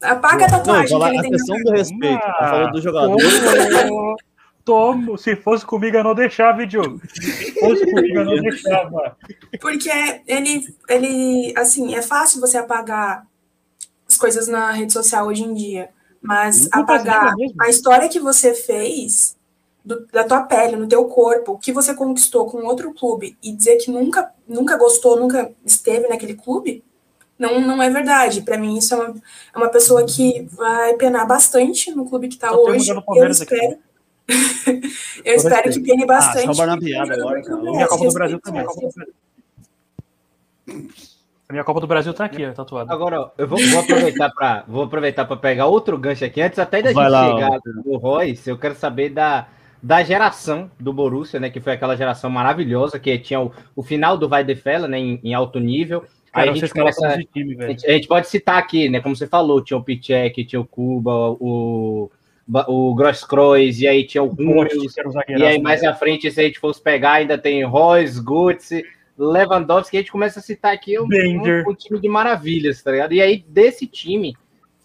Apaga 0.01 0.45
a 0.45 0.49
tatuagem 0.49 0.97
não, 0.97 1.05
que 1.05 1.11
ele 1.11 1.17
a 1.17 1.21
tem 1.21 1.31
questão 1.31 1.61
do 1.61 1.71
respeito. 1.71 2.23
Ah, 2.23 2.49
falou 2.49 2.71
do 2.71 2.81
jogador. 2.81 4.15
Tomo, 4.63 5.17
se 5.17 5.35
fosse 5.35 5.65
comigo 5.65 5.97
eu 5.97 6.03
não 6.03 6.15
deixava, 6.15 6.65
Diogo. 6.65 6.99
Se 7.07 7.51
fosse 7.59 7.85
comigo 7.91 8.19
eu 8.19 8.25
não 8.25 8.41
deixava. 8.41 9.17
Porque 9.59 9.91
ele, 10.25 10.75
ele, 10.89 11.53
assim, 11.57 11.93
é 11.93 12.01
fácil 12.01 12.39
você 12.39 12.57
apagar 12.57 13.27
as 14.09 14.17
coisas 14.17 14.47
na 14.47 14.71
rede 14.71 14.93
social 14.93 15.27
hoje 15.27 15.43
em 15.43 15.53
dia. 15.53 15.89
Mas 16.21 16.67
apagar 16.71 17.35
a 17.59 17.69
história 17.69 18.09
que 18.09 18.19
você 18.19 18.53
fez 18.53 19.34
do, 19.85 20.07
da 20.07 20.23
tua 20.23 20.41
pele, 20.41 20.75
no 20.75 20.87
teu 20.87 21.05
corpo, 21.05 21.53
o 21.53 21.57
que 21.57 21.71
você 21.71 21.93
conquistou 21.93 22.49
com 22.49 22.65
outro 22.65 22.93
clube 22.93 23.37
e 23.41 23.53
dizer 23.53 23.77
que 23.77 23.91
nunca, 23.91 24.31
nunca 24.47 24.77
gostou, 24.77 25.19
nunca 25.19 25.51
esteve 25.63 26.07
naquele 26.07 26.33
clube, 26.33 26.83
não, 27.37 27.61
não 27.61 27.83
é 27.83 27.89
verdade. 27.89 28.41
Para 28.41 28.57
mim, 28.57 28.77
isso 28.77 28.95
é 28.95 28.97
uma, 28.97 29.15
é 29.53 29.57
uma 29.57 29.69
pessoa 29.69 30.05
que 30.05 30.47
vai 30.51 30.95
penar 30.95 31.27
bastante 31.27 31.91
no 31.91 32.09
clube 32.09 32.27
que 32.27 32.35
está 32.35 32.51
hoje. 32.51 32.89
Eu 32.89 33.29
espero. 33.29 33.77
eu 35.23 35.35
espero 35.35 35.71
que 35.71 35.79
pene 35.81 36.05
bastante. 36.05 36.61
Ah, 36.61 36.65
na 36.65 36.77
piada 36.79 37.13
agora. 37.13 37.39
E 37.39 37.83
a 37.83 37.87
Copa 37.87 38.05
do 38.05 38.13
Brasil 38.13 38.39
também. 38.41 38.65
A 41.47 41.53
minha 41.53 41.63
Copa 41.63 41.79
do 41.79 41.85
Brasil 41.85 42.11
tá 42.11 42.25
aqui, 42.25 42.49
tatuado. 42.53 42.91
Agora, 42.91 43.31
eu 43.37 43.47
vou, 43.47 43.59
vou 43.59 43.79
aproveitar 43.81 44.31
para 44.31 44.63
vou 44.67 44.83
aproveitar 44.83 45.25
para 45.25 45.37
pegar 45.37 45.67
outro 45.67 45.95
gancho 45.95 46.25
aqui 46.25 46.41
antes 46.41 46.57
até 46.57 46.81
da 46.81 46.91
Vai 46.91 47.03
gente 47.03 47.11
lá, 47.11 47.27
chegar 47.27 47.59
no 47.85 47.97
Royce, 47.97 48.49
eu 48.49 48.57
quero 48.57 48.73
saber 48.73 49.09
da 49.09 49.47
da 49.81 50.03
geração 50.03 50.69
do 50.79 50.91
Borussia, 50.91 51.39
né, 51.39 51.49
que 51.49 51.59
foi 51.59 51.73
aquela 51.73 51.95
geração 51.95 52.29
maravilhosa 52.29 52.99
que 52.99 53.17
tinha 53.17 53.39
o, 53.39 53.51
o 53.75 53.83
final 53.83 54.17
do 54.17 54.27
Vai 54.27 54.43
de 54.43 54.55
Fela, 54.55 54.87
né, 54.87 54.97
em, 54.97 55.19
em 55.23 55.33
alto 55.33 55.59
nível. 55.59 56.01
Cara, 56.31 56.47
Aí 56.47 56.49
a 56.49 56.53
gente, 56.53 56.73
começa, 56.73 57.19
time, 57.33 57.63
a, 57.63 57.67
gente, 57.67 57.87
a 57.87 57.91
gente 57.91 58.07
pode 58.07 58.27
citar 58.27 58.57
aqui, 58.57 58.89
né, 58.89 58.99
como 58.99 59.15
você 59.15 59.27
falou, 59.27 59.63
tinha 59.63 59.77
o 59.77 59.83
Pichek, 59.83 60.43
tinha 60.45 60.59
o 60.59 60.65
Cuba, 60.65 61.35
o 61.39 62.09
o 62.67 62.93
Grosskreuz, 62.93 63.79
e 63.79 63.87
aí 63.87 64.05
tinha 64.05 64.23
o 64.23 64.31
Hummels, 64.31 64.95
e 65.27 65.43
aí 65.43 65.59
mais 65.59 65.83
à 65.83 65.95
frente, 65.95 66.29
se 66.29 66.39
a 66.39 66.43
gente 66.43 66.59
fosse 66.59 66.79
pegar, 66.79 67.13
ainda 67.13 67.39
tem 67.39 67.63
Royce, 67.63 68.21
Götze, 68.23 68.85
Lewandowski, 69.17 69.97
a 69.97 69.99
gente 70.01 70.11
começa 70.11 70.39
a 70.39 70.43
citar 70.43 70.73
aqui 70.73 70.99
um, 70.99 71.05
um, 71.05 71.69
um, 71.71 71.73
time 71.73 71.99
de 71.99 72.07
maravilhas, 72.07 72.83
tá 72.83 72.91
ligado? 72.91 73.13
E 73.13 73.21
aí, 73.21 73.43
desse 73.47 73.87
time, 73.87 74.35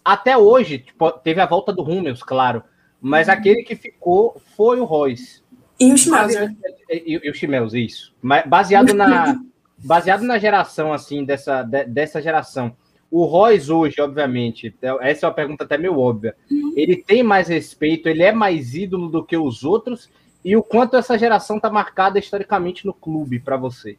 até 0.03 0.37
hoje, 0.37 0.79
tipo, 0.79 1.11
teve 1.11 1.39
a 1.41 1.45
volta 1.45 1.71
do 1.71 1.83
Hummels, 1.83 2.23
claro, 2.23 2.63
mas 3.01 3.27
uhum. 3.27 3.33
aquele 3.33 3.63
que 3.63 3.75
ficou 3.75 4.39
foi 4.55 4.79
o 4.79 4.85
Royce. 4.85 5.41
E 5.79 5.91
o 5.91 5.97
Schmelzer. 5.97 6.55
E, 6.89 7.19
e, 7.23 7.29
o 7.29 7.33
Schmelzer, 7.33 7.81
isso. 7.81 8.13
Baseado 8.45 8.93
na, 8.93 9.41
baseado 9.83 10.21
na 10.21 10.37
geração, 10.37 10.93
assim, 10.93 11.25
dessa, 11.25 11.63
de, 11.63 11.85
dessa 11.85 12.21
geração, 12.21 12.75
o 13.09 13.25
Royce 13.25 13.71
hoje, 13.71 13.99
obviamente, 13.99 14.73
é, 14.81 15.09
essa 15.09 15.25
é 15.25 15.27
uma 15.27 15.35
pergunta 15.35 15.63
até 15.63 15.77
meio 15.77 15.99
óbvia. 15.99 16.35
Uhum. 16.49 16.73
Ele 16.77 16.95
tem 16.95 17.23
mais 17.23 17.47
respeito, 17.47 18.07
ele 18.07 18.23
é 18.23 18.31
mais 18.31 18.75
ídolo 18.75 19.09
do 19.09 19.23
que 19.25 19.35
os 19.35 19.63
outros, 19.63 20.09
e 20.45 20.55
o 20.55 20.63
quanto 20.63 20.95
essa 20.95 21.17
geração 21.17 21.57
está 21.57 21.69
marcada 21.69 22.19
historicamente 22.19 22.85
no 22.85 22.93
clube 22.93 23.39
para 23.39 23.57
você? 23.57 23.97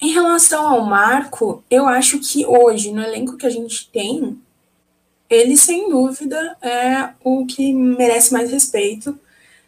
Em 0.00 0.12
relação 0.12 0.66
ao 0.66 0.84
Marco, 0.84 1.62
eu 1.70 1.86
acho 1.86 2.18
que 2.20 2.44
hoje, 2.46 2.92
no 2.92 3.02
elenco 3.02 3.36
que 3.36 3.46
a 3.46 3.50
gente 3.50 3.90
tem, 3.90 4.38
ele 5.28 5.56
sem 5.56 5.88
dúvida 5.88 6.56
é 6.62 7.10
o 7.22 7.46
que 7.46 7.72
merece 7.72 8.32
mais 8.32 8.50
respeito 8.50 9.18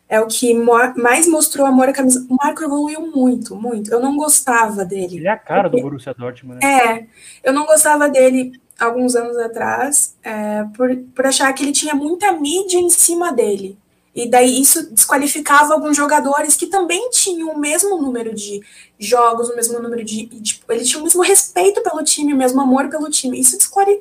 é 0.08 0.20
o 0.20 0.26
que 0.26 0.54
mais 0.54 1.26
mostrou 1.26 1.66
amor 1.66 1.88
à 1.88 1.92
camisa. 1.92 2.24
O 2.30 2.36
Marco 2.36 2.62
evoluiu 2.62 3.10
muito, 3.10 3.56
muito. 3.56 3.92
Eu 3.92 4.00
não 4.00 4.16
gostava 4.16 4.84
dele. 4.84 5.16
Ele 5.16 5.26
é 5.26 5.30
a 5.30 5.36
cara 5.36 5.64
porque... 5.64 5.78
do 5.78 5.82
Borussia 5.82 6.14
Dortmund, 6.14 6.64
né? 6.64 6.80
É, 6.80 7.06
eu 7.42 7.52
não 7.52 7.66
gostava 7.66 8.08
dele 8.08 8.52
alguns 8.78 9.16
anos 9.16 9.36
atrás, 9.38 10.14
é, 10.22 10.64
por, 10.76 10.94
por 11.14 11.26
achar 11.26 11.52
que 11.52 11.64
ele 11.64 11.72
tinha 11.72 11.94
muita 11.94 12.30
mídia 12.32 12.78
em 12.78 12.90
cima 12.90 13.32
dele. 13.32 13.76
E 14.16 14.26
daí 14.26 14.62
isso 14.62 14.90
desqualificava 14.90 15.74
alguns 15.74 15.94
jogadores 15.94 16.56
que 16.56 16.66
também 16.66 17.10
tinham 17.10 17.50
o 17.50 17.58
mesmo 17.58 18.00
número 18.00 18.34
de 18.34 18.62
jogos, 18.98 19.50
o 19.50 19.54
mesmo 19.54 19.78
número 19.78 20.02
de. 20.02 20.24
Tipo, 20.40 20.72
ele 20.72 20.84
tinha 20.84 20.98
o 20.98 21.04
mesmo 21.04 21.20
respeito 21.22 21.82
pelo 21.82 22.02
time, 22.02 22.32
o 22.32 22.36
mesmo 22.36 22.58
amor 22.62 22.88
pelo 22.88 23.10
time. 23.10 23.38
Isso 23.38 23.58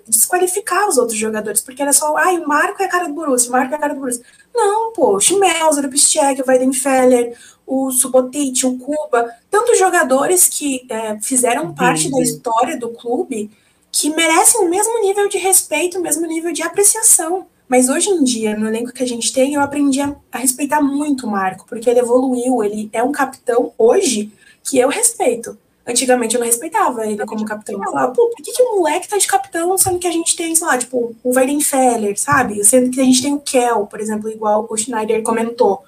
desqualificava 0.07 0.87
os 0.87 0.97
outros 0.97 1.19
jogadores, 1.19 1.59
porque 1.59 1.81
era 1.81 1.91
só, 1.91 2.15
ai, 2.15 2.37
o 2.37 2.47
Marco 2.47 2.81
é 2.81 2.85
a 2.85 2.89
cara 2.89 3.09
do 3.09 3.13
Borussia, 3.13 3.49
o 3.49 3.51
Marco 3.51 3.73
é 3.73 3.75
a 3.75 3.79
cara 3.79 3.93
do 3.93 3.99
Borussia. 3.99 4.23
Não, 4.55 4.93
pô, 4.93 5.17
o 5.17 5.19
Schmelzer, 5.19 5.85
o 5.85 5.89
Piszczek, 5.89 6.41
o 6.41 6.45
Weidenfeller, 6.47 7.37
o 7.67 7.91
Subotic, 7.91 8.63
o 8.63 8.77
Cuba, 8.77 9.29
tantos 9.51 9.77
jogadores 9.77 10.47
que 10.47 10.87
é, 10.89 11.19
fizeram 11.19 11.75
parte 11.75 12.09
da 12.09 12.21
história 12.21 12.79
do 12.79 12.87
clube 12.91 13.51
que 13.91 14.09
merecem 14.11 14.61
o 14.61 14.69
mesmo 14.69 15.01
nível 15.01 15.27
de 15.27 15.37
respeito, 15.37 15.99
o 15.99 16.01
mesmo 16.01 16.25
nível 16.25 16.53
de 16.53 16.63
apreciação. 16.63 17.47
Mas 17.67 17.89
hoje 17.89 18.09
em 18.09 18.23
dia, 18.23 18.55
no 18.57 18.67
elenco 18.67 18.93
que 18.93 19.03
a 19.03 19.07
gente 19.07 19.33
tem, 19.33 19.55
eu 19.55 19.61
aprendi 19.61 19.99
a, 19.99 20.15
a, 20.31 20.37
respeitar 20.37 20.81
muito 20.81 21.25
o 21.25 21.29
Marco, 21.29 21.65
porque 21.67 21.89
ele 21.89 21.99
evoluiu, 21.99 22.63
ele 22.63 22.89
é 22.93 23.01
um 23.03 23.11
capitão 23.11 23.73
hoje 23.77 24.31
que 24.63 24.77
eu 24.77 24.87
respeito. 24.87 25.57
Antigamente 25.87 26.35
eu 26.35 26.39
não 26.39 26.47
respeitava 26.47 27.05
ele 27.05 27.23
como 27.25 27.45
capitão. 27.45 27.75
Eu 27.75 27.91
falava, 27.91 28.11
pô, 28.11 28.27
por 28.29 28.43
que, 28.43 28.51
que 28.51 28.61
o 28.61 28.77
moleque 28.77 29.07
tá 29.07 29.17
de 29.17 29.27
capitão, 29.27 29.77
sendo 29.77 29.99
que 29.99 30.07
a 30.07 30.11
gente 30.11 30.35
tem, 30.35 30.55
sei 30.55 30.65
lá, 30.65 30.77
tipo, 30.77 31.15
o 31.23 31.35
Weidenfeller, 31.35 32.19
sabe? 32.19 32.63
Sendo 32.63 32.89
que 32.89 32.99
a 32.99 33.03
gente 33.03 33.21
tem 33.21 33.33
o 33.33 33.39
Kel, 33.39 33.85
por 33.85 33.99
exemplo, 33.99 34.29
igual 34.29 34.65
o 34.67 34.77
Schneider 34.77 35.21
comentou. 35.21 35.83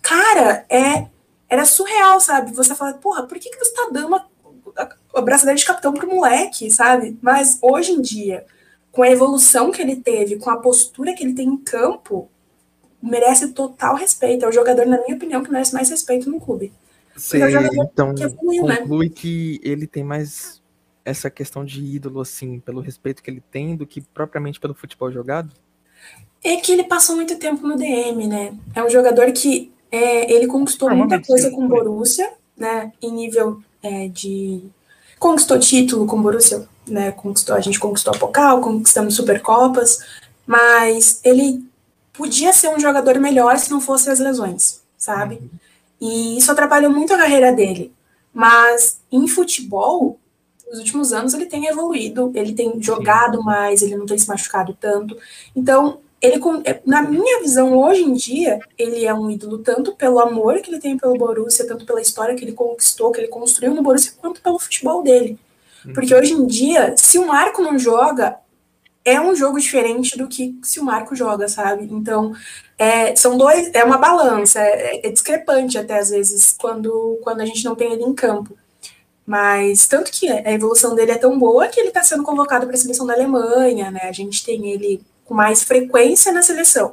Cara, 0.00 0.64
é, 0.70 1.06
era 1.50 1.66
surreal, 1.66 2.18
sabe? 2.18 2.52
Você 2.54 2.74
fala, 2.74 2.94
porra, 2.94 3.24
por 3.24 3.38
que, 3.38 3.50
que 3.50 3.58
você 3.58 3.74
tá 3.74 3.88
dando 3.92 4.14
a, 4.16 4.26
a, 4.78 4.88
a 5.16 5.20
braçadeira 5.20 5.58
de 5.58 5.66
capitão 5.66 5.92
pro 5.92 6.08
moleque, 6.08 6.70
sabe? 6.70 7.18
Mas 7.20 7.58
hoje 7.60 7.92
em 7.92 8.00
dia, 8.00 8.46
com 8.92 9.02
a 9.02 9.10
evolução 9.10 9.72
que 9.72 9.80
ele 9.80 9.96
teve, 9.96 10.36
com 10.36 10.50
a 10.50 10.58
postura 10.58 11.14
que 11.14 11.24
ele 11.24 11.32
tem 11.32 11.48
em 11.48 11.56
campo, 11.56 12.30
merece 13.02 13.48
total 13.52 13.96
respeito. 13.96 14.44
É 14.44 14.48
o 14.48 14.52
jogador, 14.52 14.86
na 14.86 15.00
minha 15.02 15.16
opinião, 15.16 15.42
que 15.42 15.50
merece 15.50 15.74
mais 15.74 15.88
respeito 15.88 16.30
no 16.30 16.38
clube. 16.38 16.70
Você 17.16 17.42
é 17.42 17.50
então 17.74 18.14
que 18.14 18.22
evoluiu, 18.22 18.64
né? 18.64 18.76
conclui 18.76 19.08
né? 19.08 19.12
que 19.14 19.60
ele 19.62 19.86
tem 19.86 20.04
mais 20.04 20.62
essa 21.04 21.30
questão 21.30 21.64
de 21.64 21.82
ídolo, 21.82 22.20
assim, 22.20 22.60
pelo 22.60 22.80
respeito 22.80 23.22
que 23.22 23.30
ele 23.30 23.42
tem, 23.50 23.74
do 23.74 23.86
que 23.86 24.00
propriamente 24.00 24.60
pelo 24.60 24.74
futebol 24.74 25.10
jogado? 25.10 25.52
É 26.44 26.56
que 26.56 26.72
ele 26.72 26.84
passou 26.84 27.16
muito 27.16 27.38
tempo 27.38 27.66
no 27.66 27.76
DM, 27.76 28.26
né? 28.26 28.56
É 28.74 28.82
um 28.84 28.90
jogador 28.90 29.32
que 29.32 29.72
é, 29.90 30.32
ele 30.32 30.46
conquistou 30.46 30.94
muita 30.94 31.20
coisa 31.20 31.50
com 31.50 31.64
o 31.64 31.68
Borussia, 31.68 32.32
né? 32.56 32.92
Em 33.00 33.12
nível 33.12 33.62
é, 33.82 34.08
de 34.08 34.62
conquistou 35.22 35.56
título 35.56 36.04
com 36.04 36.18
o 36.18 36.20
Borussia, 36.20 36.68
né? 36.84 37.12
Conquistou, 37.12 37.54
a 37.54 37.60
gente 37.60 37.78
conquistou 37.78 38.12
a 38.12 38.18
Pokal, 38.18 38.60
conquistamos 38.60 39.14
Supercopas, 39.14 40.00
mas 40.44 41.20
ele 41.22 41.64
podia 42.12 42.52
ser 42.52 42.68
um 42.68 42.80
jogador 42.80 43.20
melhor 43.20 43.56
se 43.56 43.70
não 43.70 43.80
fosse 43.80 44.10
as 44.10 44.18
lesões, 44.18 44.82
sabe? 44.98 45.40
E 46.00 46.36
isso 46.36 46.50
atrapalhou 46.50 46.90
muito 46.90 47.14
a 47.14 47.18
carreira 47.18 47.52
dele. 47.52 47.92
Mas 48.34 48.98
em 49.12 49.28
futebol, 49.28 50.18
nos 50.68 50.80
últimos 50.80 51.12
anos 51.12 51.34
ele 51.34 51.46
tem 51.46 51.66
evoluído, 51.66 52.32
ele 52.34 52.52
tem 52.52 52.82
jogado 52.82 53.44
mais, 53.44 53.80
ele 53.80 53.96
não 53.96 54.06
tem 54.06 54.18
se 54.18 54.26
machucado 54.26 54.76
tanto. 54.80 55.16
Então, 55.54 56.00
ele, 56.22 56.40
na 56.86 57.02
minha 57.02 57.40
visão, 57.40 57.76
hoje 57.76 58.02
em 58.02 58.12
dia, 58.12 58.60
ele 58.78 59.04
é 59.04 59.12
um 59.12 59.28
ídolo 59.28 59.58
tanto 59.58 59.92
pelo 59.96 60.20
amor 60.20 60.60
que 60.60 60.70
ele 60.70 60.78
tem 60.78 60.96
pelo 60.96 61.18
Borussia, 61.18 61.66
tanto 61.66 61.84
pela 61.84 62.00
história 62.00 62.36
que 62.36 62.44
ele 62.44 62.52
conquistou, 62.52 63.10
que 63.10 63.20
ele 63.20 63.28
construiu 63.28 63.74
no 63.74 63.82
Borussia, 63.82 64.12
quanto 64.20 64.40
pelo 64.40 64.58
futebol 64.58 65.02
dele. 65.02 65.36
Uhum. 65.84 65.92
Porque 65.92 66.14
hoje 66.14 66.32
em 66.32 66.46
dia, 66.46 66.94
se 66.96 67.18
o 67.18 67.26
Marco 67.26 67.60
não 67.60 67.76
joga, 67.76 68.36
é 69.04 69.20
um 69.20 69.34
jogo 69.34 69.58
diferente 69.58 70.16
do 70.16 70.28
que 70.28 70.56
se 70.62 70.78
o 70.78 70.84
Marco 70.84 71.16
joga, 71.16 71.48
sabe? 71.48 71.88
Então, 71.90 72.32
é, 72.78 73.16
são 73.16 73.36
dois, 73.36 73.70
é 73.74 73.82
uma 73.82 73.98
balança, 73.98 74.60
é, 74.60 75.04
é 75.04 75.10
discrepante 75.10 75.76
até 75.76 75.98
às 75.98 76.10
vezes 76.10 76.54
quando, 76.56 77.18
quando 77.24 77.40
a 77.40 77.46
gente 77.46 77.64
não 77.64 77.74
tem 77.74 77.92
ele 77.92 78.04
em 78.04 78.14
campo. 78.14 78.56
Mas 79.26 79.88
tanto 79.88 80.10
que 80.12 80.28
a 80.28 80.52
evolução 80.52 80.94
dele 80.94 81.12
é 81.12 81.18
tão 81.18 81.36
boa 81.36 81.66
que 81.66 81.80
ele 81.80 81.88
está 81.88 82.02
sendo 82.02 82.22
convocado 82.22 82.66
para 82.66 82.76
a 82.76 82.78
seleção 82.78 83.06
da 83.06 83.14
Alemanha, 83.14 83.90
né? 83.90 84.02
A 84.04 84.12
gente 84.12 84.44
tem 84.44 84.70
ele 84.70 85.00
com 85.32 85.34
mais 85.34 85.62
frequência 85.62 86.30
na 86.30 86.42
seleção. 86.42 86.92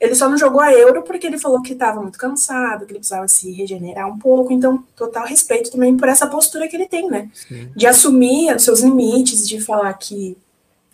Ele 0.00 0.14
só 0.14 0.28
não 0.28 0.38
jogou 0.38 0.60
a 0.60 0.72
Euro 0.72 1.02
porque 1.02 1.26
ele 1.26 1.38
falou 1.38 1.62
que 1.62 1.74
estava 1.74 2.00
muito 2.00 2.18
cansado, 2.18 2.84
que 2.84 2.92
ele 2.92 2.98
precisava 2.98 3.28
se 3.28 3.52
regenerar 3.52 4.08
um 4.08 4.18
pouco. 4.18 4.52
Então, 4.52 4.82
total 4.96 5.26
respeito 5.26 5.70
também 5.70 5.96
por 5.96 6.08
essa 6.08 6.26
postura 6.26 6.66
que 6.66 6.74
ele 6.74 6.88
tem, 6.88 7.08
né? 7.08 7.30
Sim. 7.34 7.70
De 7.76 7.86
assumir 7.86 8.56
os 8.56 8.62
seus 8.62 8.80
limites, 8.80 9.46
de 9.46 9.60
falar 9.60 9.92
que 9.94 10.36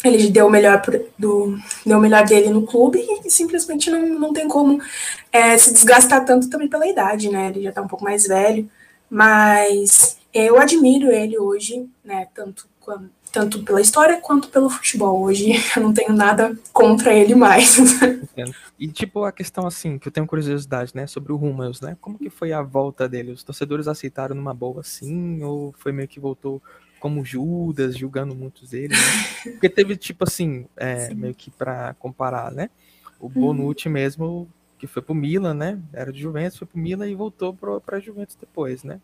ele 0.04 0.28
deu 0.30 0.46
o 0.46 0.50
melhor, 0.50 0.82
do, 1.18 1.56
deu 1.86 1.98
o 1.98 2.00
melhor 2.00 2.24
dele 2.26 2.50
no 2.50 2.66
clube 2.66 3.04
e 3.24 3.30
simplesmente 3.30 3.88
não, 3.88 4.06
não 4.18 4.32
tem 4.32 4.48
como 4.48 4.80
é, 5.32 5.56
se 5.56 5.72
desgastar 5.72 6.24
tanto 6.24 6.50
também 6.50 6.68
pela 6.68 6.86
idade, 6.86 7.30
né? 7.30 7.48
Ele 7.48 7.62
já 7.62 7.68
está 7.70 7.82
um 7.82 7.88
pouco 7.88 8.04
mais 8.04 8.26
velho. 8.26 8.68
Mas 9.08 10.18
eu 10.34 10.58
admiro 10.58 11.10
ele 11.10 11.38
hoje, 11.38 11.88
né? 12.04 12.26
Tanto 12.34 12.66
quanto 12.80 13.10
tanto 13.30 13.62
pela 13.62 13.80
história 13.80 14.20
quanto 14.20 14.48
pelo 14.48 14.68
futebol. 14.68 15.22
Hoje 15.22 15.52
eu 15.76 15.82
não 15.82 15.92
tenho 15.92 16.12
nada 16.12 16.56
contra 16.72 17.12
ele 17.14 17.34
mais. 17.34 17.78
Entendo. 18.02 18.54
E 18.78 18.88
tipo 18.88 19.24
a 19.24 19.32
questão 19.32 19.66
assim, 19.66 19.98
que 19.98 20.08
eu 20.08 20.12
tenho 20.12 20.26
curiosidade, 20.26 20.92
né, 20.94 21.06
sobre 21.06 21.32
o 21.32 21.36
Rummels, 21.36 21.80
né? 21.80 21.96
Como 22.00 22.18
que 22.18 22.30
foi 22.30 22.52
a 22.52 22.62
volta 22.62 23.08
dele? 23.08 23.32
Os 23.32 23.42
torcedores 23.42 23.88
aceitaram 23.88 24.34
numa 24.34 24.54
boa 24.54 24.80
assim 24.80 25.42
ou 25.42 25.74
foi 25.78 25.92
meio 25.92 26.08
que 26.08 26.20
voltou 26.20 26.62
como 26.98 27.24
Judas, 27.24 27.96
julgando 27.96 28.34
muitos 28.34 28.70
deles, 28.70 28.98
né? 28.98 29.52
Porque 29.52 29.68
teve 29.68 29.96
tipo 29.96 30.24
assim, 30.24 30.66
é, 30.76 31.12
meio 31.14 31.34
que 31.34 31.50
para 31.50 31.94
comparar, 31.98 32.52
né? 32.52 32.68
O. 33.18 33.28
Bonucci 33.28 33.88
uhum. 33.88 33.94
mesmo 33.94 34.48
que 34.78 34.86
foi 34.86 35.02
pro 35.02 35.14
Milan, 35.14 35.54
né? 35.54 35.78
Era 35.92 36.12
de 36.12 36.20
Juventus, 36.20 36.58
foi 36.58 36.66
pro 36.66 36.78
Milan 36.78 37.06
e 37.06 37.14
voltou 37.14 37.54
para 37.54 38.00
Juventus 38.00 38.34
depois, 38.34 38.82
né? 38.82 39.00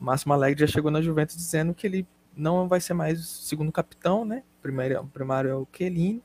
O 0.00 0.04
Máximo 0.04 0.32
Alegre 0.32 0.60
já 0.60 0.66
chegou 0.66 0.90
na 0.90 1.00
Juventus 1.00 1.36
dizendo 1.36 1.72
que 1.72 1.86
ele 1.86 2.06
não 2.38 2.68
vai 2.68 2.80
ser 2.80 2.94
mais 2.94 3.20
o 3.20 3.22
segundo 3.22 3.72
capitão, 3.72 4.24
né? 4.24 4.42
Primeiro, 4.62 5.04
primário 5.12 5.50
é 5.50 5.54
o 5.54 5.66
Chiellini. 5.70 6.22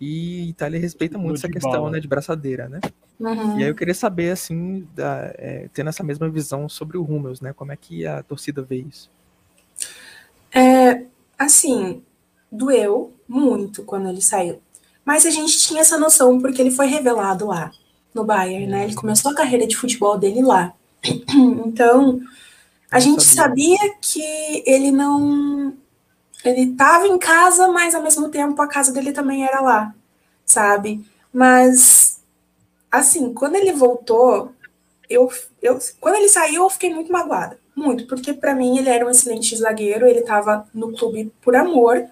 E 0.00 0.48
Itália 0.48 0.80
respeita 0.80 1.16
muito 1.16 1.38
essa 1.38 1.48
questão, 1.48 1.72
bola. 1.72 1.90
né, 1.90 2.00
de 2.00 2.08
braçadeira, 2.08 2.68
né? 2.68 2.80
Uhum. 3.18 3.58
E 3.58 3.62
aí 3.62 3.68
eu 3.68 3.74
queria 3.74 3.94
saber, 3.94 4.30
assim, 4.30 4.86
da, 4.94 5.32
é, 5.36 5.68
tendo 5.72 5.88
essa 5.88 6.02
mesma 6.02 6.28
visão 6.28 6.68
sobre 6.68 6.98
o 6.98 7.02
Rummels, 7.02 7.40
né? 7.40 7.52
Como 7.52 7.72
é 7.72 7.76
que 7.76 8.06
a 8.06 8.22
torcida 8.22 8.60
vê 8.60 8.84
isso? 8.88 9.10
É, 10.52 11.04
assim, 11.38 12.02
doeu 12.50 13.12
muito 13.28 13.82
quando 13.84 14.08
ele 14.08 14.20
saiu. 14.20 14.60
Mas 15.04 15.26
a 15.26 15.30
gente 15.30 15.58
tinha 15.58 15.80
essa 15.80 15.98
noção 15.98 16.40
porque 16.40 16.60
ele 16.60 16.70
foi 16.70 16.86
revelado 16.86 17.46
lá 17.46 17.70
no 18.12 18.24
Bayern, 18.24 18.66
né? 18.66 18.84
Ele 18.84 18.94
começou 18.94 19.32
a 19.32 19.34
carreira 19.34 19.66
de 19.66 19.76
futebol 19.76 20.18
dele 20.18 20.42
lá. 20.42 20.72
Então, 21.66 22.20
a 22.94 23.00
gente 23.00 23.24
sabia. 23.24 23.76
sabia 23.76 23.94
que 24.00 24.62
ele 24.64 24.92
não 24.92 25.74
ele 26.44 26.74
tava 26.74 27.08
em 27.08 27.18
casa, 27.18 27.66
mas 27.68 27.92
ao 27.92 28.02
mesmo 28.02 28.28
tempo 28.28 28.60
a 28.62 28.68
casa 28.68 28.92
dele 28.92 29.12
também 29.12 29.44
era 29.44 29.60
lá, 29.60 29.92
sabe? 30.46 31.04
Mas, 31.32 32.20
assim, 32.92 33.34
quando 33.34 33.56
ele 33.56 33.72
voltou, 33.72 34.52
eu, 35.10 35.28
eu 35.60 35.78
quando 36.00 36.16
ele 36.16 36.28
saiu, 36.28 36.62
eu 36.62 36.70
fiquei 36.70 36.94
muito 36.94 37.10
magoada. 37.10 37.58
Muito, 37.74 38.06
porque 38.06 38.32
para 38.32 38.54
mim 38.54 38.78
ele 38.78 38.88
era 38.88 39.04
um 39.04 39.10
excelente 39.10 39.56
zagueiro, 39.56 40.06
ele 40.06 40.20
estava 40.20 40.64
no 40.72 40.92
clube 40.92 41.32
por 41.42 41.56
amor, 41.56 42.06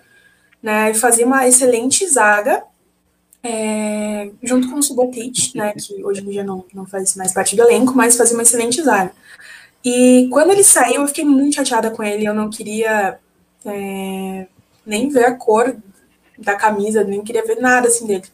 né? 0.61 0.91
E 0.91 0.95
fazia 0.95 1.25
uma 1.25 1.47
excelente 1.47 2.05
zaga, 2.09 2.65
é, 3.45 4.33
junto 4.43 4.69
com 4.69 4.81
o 4.81 4.83
Subotic, 4.83 5.55
né? 5.55 5.75
Que 5.75 6.03
hoje 6.05 6.23
em 6.23 6.31
dia 6.31 6.43
não, 6.43 6.65
não 6.75 6.87
faz 6.87 7.15
mais 7.15 7.33
parte 7.33 7.55
do 7.55 7.63
elenco, 7.63 7.95
mas 7.95 8.17
fazia 8.17 8.37
uma 8.37 8.43
excelente 8.43 8.83
zaga. 8.83 9.13
E 9.85 10.29
quando 10.31 10.51
ele 10.51 10.65
saiu, 10.65 11.03
eu 11.03 11.09
fiquei 11.09 11.25
muito 11.25 11.57
chateada 11.57 11.91
com 11.91 12.03
ele, 12.03 12.25
eu 12.25 12.35
não 12.35 12.49
queria 12.49 13.19
é, 13.65 14.47
nem 14.87 15.09
ver 15.09 15.25
a 15.25 15.35
cor 15.35 15.77
da 16.39 16.55
camisa, 16.55 17.05
nem 17.05 17.23
queria 17.23 17.45
ver 17.45 17.61
nada 17.61 17.89
assim 17.89 18.07
dele. 18.07 18.25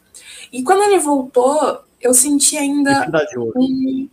E 0.51 0.63
quando 0.63 0.83
ele 0.83 0.99
voltou, 0.99 1.79
eu 2.01 2.13
senti 2.13 2.57
ainda 2.57 3.07
um, 3.55 4.07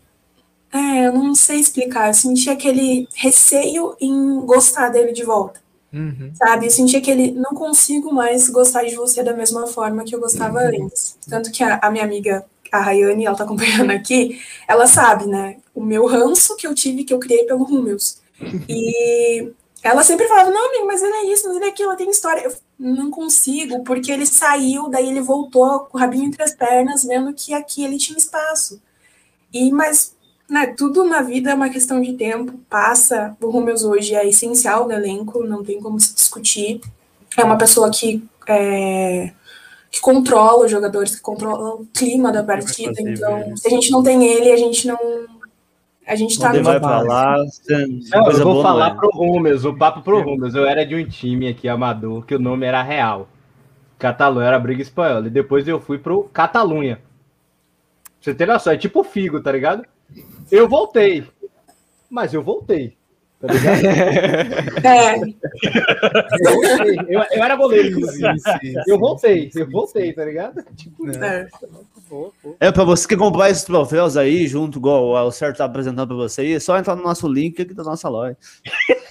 é, 0.73 1.07
eu 1.07 1.13
não 1.13 1.35
sei 1.35 1.59
explicar. 1.59 2.09
Eu 2.09 2.15
senti 2.15 2.51
aquele 2.51 3.09
receio 3.15 3.97
em 4.01 4.41
gostar 4.41 4.91
dele 4.91 5.13
de 5.13 5.25
volta. 5.25 5.61
Uhum. 5.93 6.31
Sabe? 6.35 6.67
Eu 6.67 6.71
senti 6.71 6.97
aquele 6.97 7.31
não 7.33 7.55
consigo 7.55 8.13
mais 8.13 8.49
gostar 8.49 8.85
de 8.85 8.95
você 8.95 9.23
da 9.23 9.33
mesma 9.33 9.67
forma 9.67 10.05
que 10.05 10.15
eu 10.15 10.21
gostava 10.21 10.59
uhum. 10.59 10.85
antes. 10.85 11.17
Tanto 11.29 11.51
que 11.51 11.63
a, 11.63 11.79
a, 11.83 11.91
minha 11.91 12.05
amiga, 12.05 12.45
a 12.77 12.83
Rayane, 12.83 13.27
ela 13.27 13.37
tá 13.37 13.45
acompanhando 13.45 13.91
aqui, 13.91 14.41
ela 14.67 14.87
sabe, 14.87 15.27
né? 15.27 15.59
O 15.75 15.83
meu 15.83 16.07
ranço 16.07 16.57
que 16.57 16.67
eu 16.67 16.75
tive, 16.75 17.05
que 17.05 17.13
eu 17.13 17.19
criei 17.19 17.45
pelo 17.45 17.65
Rumeus. 17.65 18.21
E 18.69 19.53
ela 19.83 20.03
sempre 20.03 20.27
falava, 20.27 20.51
não, 20.51 20.69
amigo, 20.69 20.87
mas 20.87 21.01
ele 21.01 21.13
é 21.13 21.33
isso, 21.33 21.47
mas 21.47 21.57
ele 21.57 21.67
é 21.67 21.69
aquilo, 21.69 21.97
tem 21.97 22.11
história. 22.11 22.43
Eu 22.43 22.55
não 22.79 23.11
consigo, 23.11 23.85
porque 23.85 24.11
ele 24.11 24.27
saiu, 24.27 24.89
daí 24.89 25.09
ele 25.09 25.21
voltou 25.21 25.81
com 25.81 25.97
o 25.97 26.01
rabinho 26.01 26.25
entre 26.25 26.43
as 26.43 26.55
pernas, 26.55 27.05
vendo 27.05 27.33
que 27.33 27.55
aqui 27.55 27.85
ele 27.85 27.97
tinha 27.97 28.19
espaço. 28.19 28.83
E, 29.53 29.71
mas 29.71 30.17
né, 30.49 30.67
tudo 30.77 31.05
na 31.05 31.23
vida 31.23 31.51
é 31.51 31.55
uma 31.55 31.71
questão 31.71 32.01
de 32.01 32.13
tempo, 32.15 32.59
passa. 32.69 33.37
O 33.41 33.49
Rúmeus 33.49 33.85
hoje 33.85 34.15
é 34.15 34.27
essencial 34.27 34.87
no 34.87 34.93
elenco, 34.93 35.45
não 35.45 35.65
tem 35.65 35.81
como 35.81 36.01
se 36.01 36.15
discutir. 36.15 36.81
É 37.37 37.45
uma 37.45 37.59
pessoa 37.59 37.91
que, 37.91 38.25
é, 38.49 39.33
que 39.97 40.01
controla 40.01 40.67
os 40.67 40.71
jogadores, 40.71 41.17
que 41.17 41.23
controla 41.23 41.77
o 41.77 41.87
clima 41.87 42.31
da 42.31 42.45
partida. 42.45 43.01
Então, 43.01 43.57
se 43.57 43.67
a 43.67 43.71
gente 43.71 43.91
não 43.91 44.03
tem 44.03 44.27
ele, 44.27 44.53
a 44.53 44.57
gente 44.57 44.87
não. 44.87 44.99
A 46.07 46.15
gente 46.15 46.39
tá 46.39 46.53
no 46.53 46.63
vai 46.63 46.79
falar. 46.79 47.39
Não, 47.69 48.31
eu 48.31 48.45
vou 48.45 48.63
falar 48.63 48.93
é. 48.93 48.95
pro 48.95 49.11
Rúmeus, 49.11 49.65
o 49.65 49.75
papo 49.75 50.03
pro 50.03 50.23
Rúmeus. 50.23 50.55
Eu 50.55 50.67
era 50.67 50.85
de 50.85 50.95
um 50.95 51.09
time 51.09 51.49
aqui, 51.49 51.67
amador, 51.67 52.25
que 52.27 52.35
o 52.35 52.39
nome 52.39 52.67
era 52.67 52.83
Real. 52.83 53.27
Catalunha 53.99 54.47
era 54.47 54.59
Briga 54.59 54.83
Espanhola. 54.83 55.27
E 55.27 55.31
depois 55.31 55.67
eu 55.67 55.81
fui 55.81 55.99
pro 55.99 56.25
Catalunha. 56.25 57.01
Você 58.21 58.35
tem 58.35 58.47
noção, 58.47 58.73
é 58.73 58.77
tipo 58.77 59.03
Figo, 59.03 59.41
tá 59.41 59.51
ligado? 59.51 59.85
Eu 60.51 60.69
voltei. 60.69 61.25
Mas 62.09 62.35
eu 62.35 62.43
voltei. 62.43 62.97
Tá 63.41 63.53
ligado? 63.53 63.83
É. 64.87 65.17
Eu, 66.41 66.55
voltei. 66.55 66.97
Eu, 67.09 67.23
eu 67.33 67.45
era 67.45 67.57
goleiro, 67.57 67.89
inclusive. 67.89 68.29
Eu 68.87 68.99
voltei, 68.99 69.51
eu 69.55 69.71
voltei, 69.71 70.13
tá 70.13 70.25
ligado? 70.25 70.63
Tipo, 70.75 71.11
é. 71.11 71.49
É, 72.61 72.73
pra 72.73 72.85
você 72.85 73.07
que 73.07 73.17
comprar 73.17 73.51
esses 73.51 73.65
troféus 73.65 74.17
aí, 74.17 74.47
junto, 74.47 74.79
igual 74.79 75.27
o 75.27 75.33
Certo 75.33 75.59
tá 75.59 75.65
apresentando 75.65 76.09
pra 76.09 76.17
você 76.17 76.43
aí, 76.43 76.53
é 76.55 76.61
só 76.61 76.79
entrar 76.79 76.95
no 76.95 77.03
nosso 77.03 77.27
link 77.29 77.61
aqui 77.61 77.75
da 77.75 77.83
nossa 77.83 78.09
loja. 78.09 78.37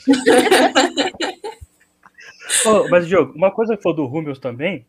oh, 2.65 2.87
mas, 2.89 3.07
Diogo, 3.07 3.33
uma 3.35 3.51
coisa 3.51 3.75
que 3.75 3.83
foi 3.83 3.93
do 3.93 4.05
Rumeus 4.05 4.39
também 4.39 4.85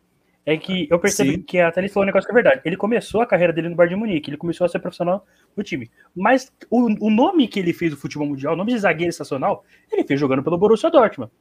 é 0.46 0.56
que 0.56 0.86
eu 0.88 0.98
percebi 1.00 1.32
Sim. 1.32 1.42
que 1.42 1.58
até 1.58 1.80
ele 1.80 1.88
falou 1.88 2.04
um 2.04 2.06
negócio 2.06 2.24
que 2.24 2.30
é 2.30 2.34
verdade. 2.40 2.60
Ele 2.64 2.76
começou 2.76 3.20
a 3.20 3.26
carreira 3.26 3.52
dele 3.52 3.68
no 3.68 3.74
Bayern 3.74 3.96
de 3.96 4.00
Munique, 4.00 4.30
ele 4.30 4.36
começou 4.36 4.64
a 4.64 4.68
ser 4.68 4.78
profissional 4.78 5.26
no 5.56 5.62
time. 5.64 5.90
Mas 6.14 6.52
o, 6.70 6.86
o 7.04 7.10
nome 7.10 7.48
que 7.48 7.58
ele 7.58 7.72
fez 7.72 7.90
do 7.90 7.96
futebol 7.96 8.28
mundial, 8.28 8.54
o 8.54 8.56
nome 8.56 8.72
de 8.72 8.78
zagueiro 8.78 9.10
estacional, 9.10 9.64
ele 9.90 10.04
fez 10.04 10.20
jogando 10.20 10.44
pelo 10.44 10.56
Borussia 10.56 10.88
Dortmund, 10.88 11.32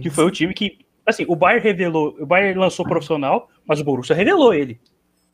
que 0.00 0.08
foi 0.08 0.24
o 0.24 0.30
time 0.30 0.54
que, 0.54 0.78
assim, 1.04 1.26
o 1.28 1.36
Bayern 1.36 1.62
revelou, 1.62 2.16
o 2.18 2.24
Bayern 2.24 2.58
lançou 2.58 2.86
profissional, 2.86 3.50
mas 3.66 3.78
o 3.78 3.84
Borussia 3.84 4.16
revelou 4.16 4.54
ele. 4.54 4.80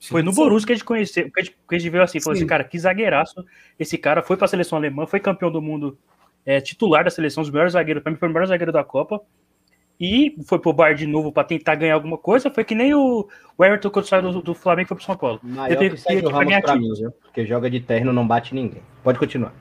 Foi 0.00 0.20
no 0.20 0.32
Borussia 0.32 0.66
que 0.66 0.72
a 0.72 0.76
gente 0.76 0.84
conheceu, 0.84 1.30
que 1.30 1.40
a 1.40 1.44
gente, 1.44 1.57
que 1.68 1.74
a 1.76 1.78
gente 1.78 1.90
viu 1.90 2.02
assim, 2.02 2.20
falou 2.20 2.36
assim, 2.36 2.46
cara, 2.46 2.64
que 2.64 2.76
zagueiraço. 2.76 3.44
Esse 3.78 3.96
cara 3.96 4.20
foi 4.20 4.36
para 4.36 4.46
a 4.46 4.48
seleção 4.48 4.76
alemã, 4.76 5.07
foi 5.07 5.20
campeão 5.20 5.50
do 5.50 5.62
mundo, 5.62 5.96
é, 6.44 6.61
titular 6.61 7.04
da 7.04 7.11
seleção, 7.11 7.40
os 7.40 7.50
melhores 7.50 7.74
zagueiros, 7.74 8.02
para 8.02 8.11
mim 8.11 8.18
foi 8.18 8.28
o 8.28 8.32
melhor 8.32 8.46
zagueiro 8.46 8.72
da 8.72 8.82
Copa 8.82 9.22
e 9.99 10.36
foi 10.44 10.59
pro 10.59 10.72
bar 10.72 10.94
de 10.94 11.07
novo 11.07 11.32
para 11.32 11.44
tentar 11.44 11.74
ganhar 11.74 11.94
alguma 11.94 12.18
coisa. 12.18 12.51
Foi 12.51 12.64
que 12.64 12.74
nem 12.74 12.94
o, 12.94 13.28
o 13.57 13.64
Everton 13.64 13.90
quando 13.90 14.07
saiu 14.07 14.30
do, 14.30 14.42
do 14.42 14.55
Flamengo 14.55 14.88
foi 14.88 14.97
pro 14.97 15.07
São 15.07 15.16
Paulo. 15.16 15.40
Maior 15.42 15.82
eu 15.82 15.90
que 15.90 15.97
Sérgio 15.97 16.28
Ramos 16.28 16.61
pra 16.61 16.76
mim, 16.76 16.92
viu? 16.94 17.11
Porque 17.11 17.47
joga 17.47 17.70
de 17.70 17.80
terno, 17.80 18.12
não 18.12 18.26
bate 18.26 18.55
ninguém. 18.55 18.82
Pode 19.03 19.18
continuar. 19.18 19.55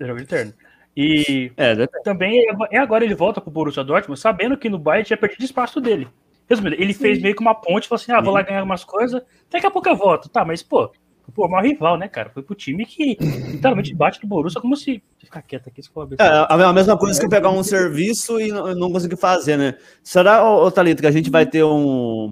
Joga 0.00 0.20
de 0.20 0.26
terno. 0.26 0.52
E 0.96 1.50
é, 1.56 1.86
também 2.04 2.44
é 2.70 2.78
agora 2.78 3.04
ele 3.04 3.14
volta 3.14 3.40
pro 3.40 3.50
Borussia 3.50 3.82
Dortmund 3.82 4.20
sabendo 4.20 4.56
que 4.56 4.68
no 4.68 4.78
Bayern 4.78 5.04
tinha 5.04 5.16
perdido 5.16 5.44
espaço 5.44 5.80
dele. 5.80 6.08
Resumindo, 6.48 6.76
ele 6.78 6.92
Sim. 6.92 7.00
fez 7.00 7.22
meio 7.22 7.34
que 7.34 7.40
uma 7.40 7.54
ponte, 7.54 7.88
falou 7.88 8.00
assim: 8.00 8.12
ah, 8.12 8.20
vou 8.20 8.32
lá 8.32 8.42
ganhar 8.42 8.62
umas 8.62 8.84
coisas, 8.84 9.22
daqui 9.50 9.66
a 9.66 9.70
pouco 9.70 9.88
eu 9.88 9.96
volto. 9.96 10.28
Tá, 10.28 10.44
mas 10.44 10.62
pô, 10.62 10.92
Pô, 11.32 11.48
maior 11.48 11.64
rival, 11.64 11.96
né, 11.96 12.08
cara? 12.08 12.30
Foi 12.30 12.42
pro 12.42 12.54
time 12.54 12.84
que 12.84 13.16
literalmente 13.20 13.94
bate 13.94 14.22
no 14.22 14.28
Borussia 14.28 14.60
como 14.60 14.76
se. 14.76 15.02
Ficar 15.18 15.42
quieto 15.42 15.68
aqui, 15.68 15.82
se 15.82 15.88
for 15.88 16.06
é, 16.18 16.46
a 16.48 16.72
mesma 16.72 16.98
coisa 16.98 17.18
que 17.18 17.28
pegar 17.28 17.50
um 17.50 17.62
serviço 17.62 18.38
e 18.38 18.52
não 18.52 18.92
conseguir 18.92 19.16
fazer, 19.16 19.56
né? 19.56 19.76
Será, 20.02 20.46
ô, 20.48 20.70
Thalita, 20.70 21.00
que 21.00 21.08
a 21.08 21.10
gente 21.10 21.30
vai 21.30 21.46
ter 21.46 21.64
um, 21.64 22.30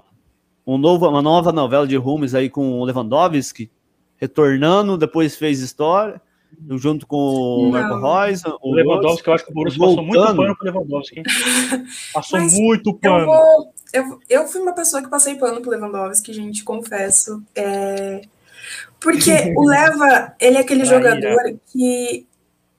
um 0.65 0.77
novo, 0.77 1.09
uma 1.09 1.21
nova 1.21 1.51
novela 1.51 1.87
de 1.87 1.95
Rumes 1.95 2.35
aí 2.35 2.49
com 2.49 2.79
o 2.79 2.85
Lewandowski 2.85 3.69
retornando, 4.17 4.97
depois 4.97 5.35
fez 5.35 5.59
história, 5.59 6.21
junto 6.69 7.07
com 7.07 7.17
o 7.17 7.71
Marco 7.71 7.99
Reus. 7.99 8.41
O 8.61 8.73
Lewandowski, 8.73 9.27
eu 9.27 9.33
acho 9.33 9.45
que 9.45 9.51
o 9.51 9.53
Borussia 9.53 9.79
voltando. 9.79 10.07
passou 10.07 10.23
muito 10.23 10.37
pano 10.37 10.55
pro 10.55 10.65
Lewandowski. 10.65 11.23
Passou 12.13 12.39
Mas 12.39 12.53
muito 12.53 12.93
pano. 12.93 13.19
Eu, 13.19 13.25
vou, 13.25 13.73
eu, 13.91 14.19
eu 14.29 14.47
fui 14.47 14.61
uma 14.61 14.73
pessoa 14.73 15.01
que 15.01 15.09
passei 15.09 15.35
pano 15.35 15.61
pro 15.61 15.71
Lewandowski, 15.71 16.31
gente, 16.31 16.63
confesso. 16.63 17.43
É 17.55 18.21
porque 19.03 19.53
o 19.55 19.67
Leva, 19.67 20.33
ele 20.39 20.57
é 20.57 20.61
aquele 20.61 20.85
jogador 20.85 21.59
que 21.67 22.25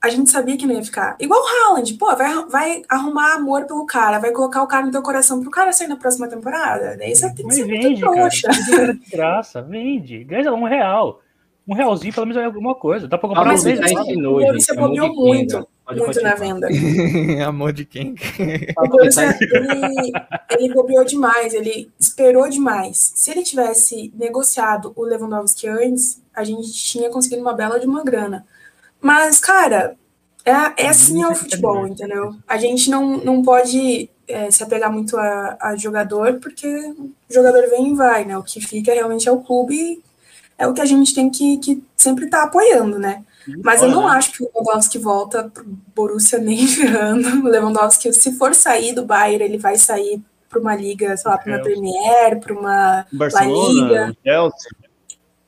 a 0.00 0.08
gente 0.08 0.30
sabia 0.30 0.56
que 0.56 0.66
não 0.66 0.74
ia 0.74 0.82
ficar. 0.82 1.16
Igual 1.20 1.40
o 1.40 1.46
Haaland, 1.46 1.94
pô, 1.94 2.14
vai, 2.16 2.44
vai 2.46 2.82
arrumar 2.88 3.34
amor 3.34 3.66
pelo 3.66 3.86
cara, 3.86 4.18
vai 4.18 4.32
colocar 4.32 4.62
o 4.62 4.66
cara 4.66 4.84
no 4.84 4.92
teu 4.92 5.02
coração 5.02 5.40
pro 5.40 5.50
cara 5.50 5.72
sair 5.72 5.88
na 5.88 5.96
próxima 5.96 6.28
temporada. 6.28 6.96
Daí 6.98 7.14
você 7.14 7.32
tem 7.32 7.46
que 7.46 7.54
ser 7.54 7.66
vende, 7.66 8.00
trouxa. 8.00 8.48
Cara, 8.70 8.98
graça, 9.10 9.62
vende. 9.62 10.24
Ganha 10.24 10.52
um 10.52 10.64
real. 10.64 11.20
Um 11.66 11.74
realzinho, 11.74 12.12
pelo 12.12 12.26
menos 12.26 12.42
é 12.42 12.44
alguma 12.44 12.74
coisa. 12.74 13.08
Dá 13.08 13.16
pra 13.16 13.28
comprar 13.28 13.50
ah, 13.50 13.54
um 13.54 13.62
mês. 13.62 13.80
Você 14.66 14.74
bobeou 14.74 15.14
muito. 15.14 15.66
Pode 15.84 15.98
muito 15.98 16.14
continuar. 16.14 16.30
na 16.30 16.36
venda. 16.36 16.68
Amor 17.46 17.72
de 17.72 17.84
quem? 17.84 18.14
ele, 19.56 20.12
ele 20.58 20.74
copiou 20.74 21.04
demais, 21.04 21.52
ele 21.52 21.92
esperou 21.98 22.48
demais. 22.48 23.12
Se 23.14 23.30
ele 23.30 23.42
tivesse 23.42 24.12
negociado 24.16 24.92
o 24.96 25.04
Lewandowski 25.04 25.68
antes, 25.68 26.22
a 26.34 26.42
gente 26.42 26.72
tinha 26.72 27.10
conseguido 27.10 27.42
uma 27.42 27.52
bela 27.52 27.78
de 27.78 27.86
uma 27.86 28.02
grana. 28.02 28.46
Mas, 29.00 29.38
cara, 29.38 29.96
é, 30.44 30.84
é 30.84 30.88
assim 30.88 31.22
é 31.22 31.28
o 31.28 31.34
futebol, 31.34 31.86
entendeu? 31.86 32.34
A 32.48 32.56
gente 32.56 32.88
não, 32.88 33.18
não 33.18 33.42
pode 33.42 34.08
é, 34.26 34.50
se 34.50 34.62
apegar 34.62 34.90
muito 34.90 35.16
a, 35.18 35.56
a, 35.60 35.76
jogador, 35.76 36.40
porque 36.40 36.66
o 36.66 37.12
jogador 37.28 37.68
vem 37.68 37.92
e 37.92 37.94
vai, 37.94 38.24
né? 38.24 38.36
O 38.38 38.42
que 38.42 38.60
fica 38.60 38.92
realmente 38.92 39.28
é 39.28 39.32
o 39.32 39.40
clube, 39.40 40.02
é 40.58 40.66
o 40.66 40.72
que 40.72 40.80
a 40.80 40.86
gente 40.86 41.14
tem 41.14 41.30
que, 41.30 41.58
que 41.58 41.82
sempre 41.96 42.24
estar 42.24 42.38
tá 42.38 42.44
apoiando, 42.44 42.98
né? 42.98 43.24
Mas 43.62 43.82
eu 43.82 43.88
não 43.88 44.08
acho 44.08 44.32
que 44.32 44.42
o 44.42 44.50
Lewandowski 44.54 44.98
volta 44.98 45.50
pro 45.52 45.64
Borussia 45.94 46.38
nem 46.38 46.64
virando. 46.66 47.46
O 47.46 47.48
Lewandowski, 47.48 48.12
se 48.12 48.32
for 48.38 48.54
sair 48.54 48.94
do 48.94 49.04
Bayern, 49.04 49.44
ele 49.44 49.58
vai 49.58 49.76
sair 49.76 50.22
para 50.48 50.60
uma 50.60 50.74
liga, 50.74 51.16
sei 51.16 51.30
lá, 51.30 51.38
para 51.38 51.52
uma 51.52 51.62
Premier, 51.62 52.40
para 52.40 52.54
uma 52.54 53.06
Barcelona, 53.12 53.56
La 53.56 54.06
Liga. 54.06 54.16
Chelsea. 54.24 54.70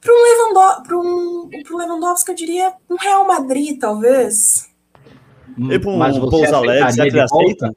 Para 0.01 0.13
um, 0.13 0.23
Lewandowski, 0.23 0.95
um, 0.95 1.63
pro 1.65 1.77
Lewandowski, 1.77 2.31
eu 2.31 2.37
diria 2.37 2.73
um 2.91 2.97
Real 2.97 3.27
Madrid, 3.27 3.79
talvez. 3.79 4.69
E 5.59 5.79
para 5.79 5.91
um 5.91 5.97
Mas 5.97 6.17
você 6.17 6.31
Pouso 6.31 6.55
Alegre, 6.55 6.93
você 6.93 7.21
aceita? 7.21 7.77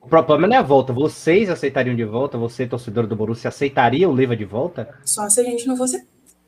O 0.00 0.08
problema 0.08 0.46
não 0.46 0.56
é 0.56 0.58
a 0.58 0.62
volta. 0.62 0.92
Vocês 0.92 1.48
aceitariam 1.50 1.94
de 1.94 2.04
volta? 2.04 2.38
Você, 2.38 2.66
torcedor 2.66 3.06
do 3.06 3.14
Borussia, 3.14 3.48
aceitaria 3.48 4.08
o 4.08 4.12
Leva 4.12 4.34
de 4.34 4.44
volta? 4.44 4.88
Só 5.04 5.28
se 5.28 5.40
a 5.40 5.44
gente 5.44 5.66
não 5.66 5.76
fosse 5.76 6.04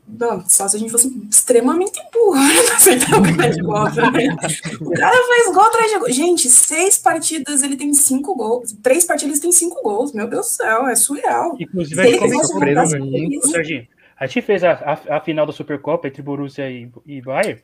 não, 0.07 0.45
só 0.49 0.67
se 0.67 0.77
a 0.77 0.81
gente 0.81 0.91
fosse 0.91 1.09
extremamente 1.31 2.01
burro 2.13 2.33
pra 2.67 2.77
aceitar 2.77 3.19
o 3.19 3.37
cara 3.37 3.51
de 3.51 3.63
volta, 3.63 4.11
né? 4.11 4.37
O 4.81 4.91
cara 4.91 5.17
faz 5.17 5.55
gol 5.55 5.65
atrás 5.65 5.91
de 5.91 5.99
gol. 5.99 6.11
Gente, 6.11 6.49
seis 6.49 6.99
partidas 6.99 7.63
ele 7.63 7.77
tem 7.77 7.95
cinco 7.95 8.35
gols. 8.35 8.73
Três 8.83 9.05
partidas 9.05 9.35
ele 9.35 9.43
tem 9.43 9.53
cinco 9.53 9.81
gols. 9.83 10.13
Meu 10.13 10.27
Deus 10.29 10.47
do 10.47 10.51
céu, 10.51 10.89
é 10.89 10.97
surreal. 10.97 11.57
Inclusive, 11.59 12.01
a 12.01 12.05
gente, 12.07 13.49
Serginho, 13.49 13.87
a 14.19 14.27
gente 14.27 14.43
fez 14.43 14.65
a, 14.65 14.73
a, 14.73 15.17
a, 15.17 15.21
final 15.21 15.47
da 15.47 15.53
Supercopa 15.53 16.09
entre 16.09 16.21
Borussia 16.21 16.69
e, 16.69 16.91
e 17.07 17.21
Bayern. 17.23 17.61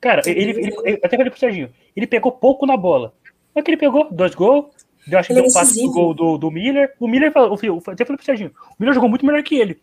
Cara, 0.00 0.22
ele, 0.26 0.50
ele, 0.50 0.76
ele, 0.84 1.00
até 1.02 1.16
falei 1.16 1.30
pro 1.30 1.40
Serginho, 1.40 1.70
ele 1.96 2.06
pegou 2.06 2.32
pouco 2.32 2.66
na 2.66 2.76
bola. 2.76 3.14
Mas 3.54 3.64
que 3.64 3.70
ele 3.70 3.76
pegou 3.76 4.08
dois 4.10 4.34
gols, 4.34 4.66
Eu 5.10 5.18
acho 5.18 5.26
que 5.26 5.32
ele 5.32 5.40
deu 5.40 5.48
é 5.48 5.50
um 5.50 5.52
passe 5.52 5.80
pro 5.80 5.92
gol 5.92 6.14
do, 6.14 6.38
do 6.38 6.50
Miller. 6.50 6.94
O 7.00 7.08
Miller, 7.08 7.32
o, 7.34 7.54
o, 7.54 7.82
até 7.90 8.04
falei 8.04 8.16
pro 8.16 8.24
Serginho, 8.24 8.52
o 8.70 8.74
Miller 8.78 8.94
jogou 8.94 9.08
muito 9.08 9.26
melhor 9.26 9.42
que 9.42 9.56
ele. 9.56 9.80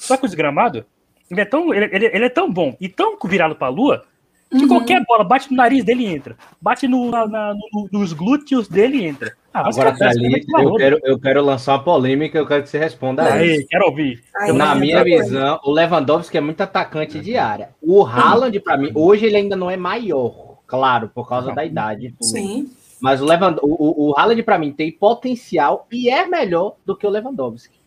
Só 0.00 0.16
que 0.16 0.24
o 0.24 0.28
desgramado, 0.28 0.84
ele 1.30 1.40
é 1.42 1.44
tão, 1.44 1.74
ele, 1.74 1.88
ele, 1.92 2.06
ele 2.06 2.24
é 2.24 2.30
tão 2.30 2.50
bom 2.50 2.74
e 2.80 2.88
tão 2.88 3.18
virado 3.22 3.54
pra 3.54 3.68
lua 3.68 4.04
que 4.50 4.56
uhum. 4.56 4.68
qualquer 4.68 5.04
bola 5.06 5.22
bate 5.22 5.48
no 5.50 5.56
nariz 5.56 5.84
dele 5.84 6.04
e 6.04 6.06
entra. 6.06 6.36
Bate 6.60 6.88
no, 6.88 7.08
na, 7.08 7.26
na, 7.26 7.54
no, 7.54 7.88
nos 7.92 8.12
glúteos 8.12 8.66
dele 8.66 8.96
e 8.96 9.06
entra. 9.06 9.32
Ah, 9.54 9.68
Agora, 9.68 9.96
Thalita, 9.96 10.60
eu 10.60 10.74
quero, 10.74 11.00
eu 11.04 11.20
quero 11.20 11.44
lançar 11.44 11.74
uma 11.74 11.84
polêmica, 11.84 12.38
eu 12.38 12.46
quero 12.46 12.62
que 12.62 12.68
você 12.68 12.78
responda 12.78 13.22
a 13.22 13.44
isso. 13.44 13.66
Quero 13.68 13.86
ouvir. 13.86 14.22
Aí, 14.36 14.52
na 14.52 14.74
minha 14.74 15.04
visão, 15.04 15.60
o 15.62 15.70
Lewandowski 15.70 16.36
é 16.36 16.40
muito 16.40 16.60
atacante 16.62 17.20
de 17.20 17.36
área. 17.36 17.70
O 17.80 18.04
Haaland, 18.04 18.58
para 18.60 18.76
mim, 18.76 18.90
hoje 18.94 19.26
ele 19.26 19.36
ainda 19.36 19.54
não 19.54 19.70
é 19.70 19.76
maior, 19.76 20.58
claro, 20.66 21.10
por 21.14 21.28
causa 21.28 21.52
da 21.52 21.64
idade. 21.64 22.14
Sim. 22.20 22.70
Mas 23.00 23.20
o, 23.20 23.24
Lewand... 23.24 23.56
o, 23.62 24.10
o 24.10 24.14
Haaland, 24.18 24.42
para 24.42 24.58
mim, 24.58 24.72
tem 24.72 24.90
potencial 24.90 25.86
e 25.92 26.10
é 26.10 26.26
melhor 26.26 26.76
do 26.84 26.96
que 26.96 27.06
o 27.06 27.10
Lewandowski. 27.10 27.79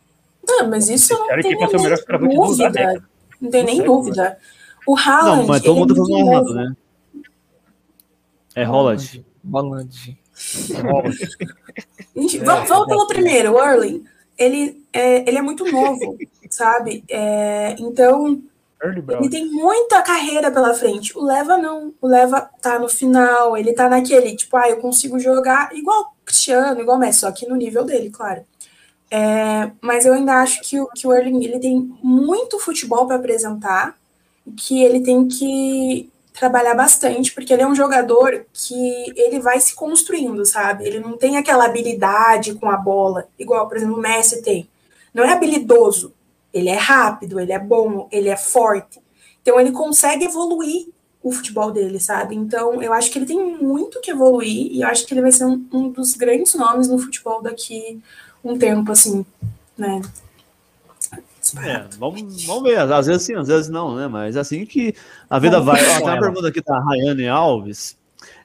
Não, 0.45 0.69
mas 0.69 0.89
isso 0.89 1.13
não 1.13 1.27
tem, 1.41 1.55
nem 1.55 2.35
dúvida. 2.35 3.03
Não 3.41 3.49
tem 3.49 3.63
nem 3.63 3.83
dúvida. 3.83 4.37
O 4.85 4.97
Haaland. 4.97 5.41
Não, 5.41 5.47
mas 5.47 5.61
todo 5.61 5.75
mundo 5.77 5.95
falando 5.95 6.17
errado, 6.17 6.53
né? 6.53 6.75
É 8.55 8.63
Holland. 8.63 9.25
Holland. 9.49 10.19
vamos, 12.43 12.69
vamos 12.69 12.87
pelo 12.87 13.07
primeiro, 13.07 13.53
o 13.53 13.63
Erling. 13.63 14.03
Ele 14.37 14.83
é, 14.91 15.27
ele 15.27 15.37
é 15.37 15.41
muito 15.41 15.63
novo, 15.71 16.17
sabe? 16.49 17.03
É, 17.09 17.75
então, 17.79 18.41
ele 18.81 19.29
tem 19.29 19.49
muita 19.49 20.01
carreira 20.01 20.51
pela 20.51 20.73
frente. 20.73 21.17
O 21.17 21.23
Leva 21.23 21.57
não. 21.57 21.93
O 22.01 22.07
Leva 22.07 22.49
tá 22.61 22.77
no 22.77 22.89
final, 22.89 23.55
ele 23.55 23.73
tá 23.73 23.87
naquele, 23.87 24.35
tipo, 24.35 24.57
ah, 24.57 24.69
eu 24.69 24.77
consigo 24.77 25.19
jogar 25.19 25.73
igual 25.73 26.01
o 26.01 26.25
Cristiano, 26.25 26.81
igual 26.81 26.97
o 26.97 26.99
Messi, 26.99 27.19
só 27.19 27.31
que 27.31 27.47
no 27.47 27.55
nível 27.55 27.85
dele, 27.85 28.09
claro. 28.09 28.43
É, 29.15 29.71
mas 29.79 30.07
eu 30.07 30.13
ainda 30.15 30.41
acho 30.41 30.59
que, 30.61 30.75
que 30.95 31.05
o 31.05 31.13
Erling 31.13 31.45
ele 31.45 31.59
tem 31.59 31.95
muito 32.01 32.57
futebol 32.57 33.05
para 33.05 33.17
apresentar, 33.17 33.95
que 34.57 34.83
ele 34.83 35.01
tem 35.01 35.27
que 35.27 36.09
trabalhar 36.33 36.73
bastante, 36.73 37.31
porque 37.31 37.53
ele 37.53 37.61
é 37.61 37.67
um 37.67 37.75
jogador 37.75 38.43
que 38.51 39.13
ele 39.15 39.39
vai 39.39 39.59
se 39.59 39.75
construindo, 39.75 40.43
sabe? 40.47 40.87
Ele 40.87 40.99
não 40.99 41.15
tem 41.15 41.37
aquela 41.37 41.65
habilidade 41.65 42.55
com 42.55 42.67
a 42.67 42.75
bola, 42.75 43.27
igual, 43.37 43.67
por 43.67 43.77
exemplo, 43.77 43.95
o 43.95 44.01
Messi 44.01 44.41
tem. 44.41 44.67
Não 45.13 45.23
é 45.23 45.31
habilidoso, 45.31 46.11
ele 46.51 46.69
é 46.69 46.77
rápido, 46.77 47.39
ele 47.39 47.51
é 47.51 47.59
bom, 47.59 48.09
ele 48.11 48.29
é 48.29 48.35
forte. 48.35 48.99
Então 49.43 49.59
ele 49.59 49.71
consegue 49.71 50.25
evoluir 50.25 50.87
o 51.21 51.31
futebol 51.31 51.69
dele, 51.69 51.99
sabe? 51.99 52.33
Então 52.33 52.81
eu 52.81 52.91
acho 52.91 53.11
que 53.11 53.19
ele 53.19 53.27
tem 53.27 53.57
muito 53.61 54.01
que 54.01 54.09
evoluir 54.09 54.71
e 54.71 54.81
eu 54.81 54.87
acho 54.87 55.05
que 55.05 55.13
ele 55.13 55.21
vai 55.21 55.31
ser 55.31 55.45
um, 55.45 55.63
um 55.71 55.89
dos 55.89 56.15
grandes 56.15 56.55
nomes 56.55 56.87
no 56.87 56.97
futebol 56.97 57.43
daqui 57.43 58.01
um 58.43 58.57
tempo, 58.57 58.91
assim, 58.91 59.25
né? 59.77 60.01
É, 61.61 61.83
vamos, 61.97 62.45
vamos 62.45 62.63
ver, 62.63 62.79
às 62.79 63.05
vezes 63.05 63.23
sim, 63.23 63.35
às 63.35 63.47
vezes 63.47 63.69
não, 63.69 63.95
né? 63.95 64.07
Mas 64.07 64.35
assim 64.37 64.65
que 64.65 64.95
a 65.29 65.37
vida 65.37 65.59
vai. 65.59 65.81
Ó, 65.83 65.97
tem 65.97 66.07
uma 66.07 66.19
pergunta 66.19 66.47
aqui 66.47 66.61
da 66.61 66.79
Rayane 66.79 67.27
Alves. 67.27 67.97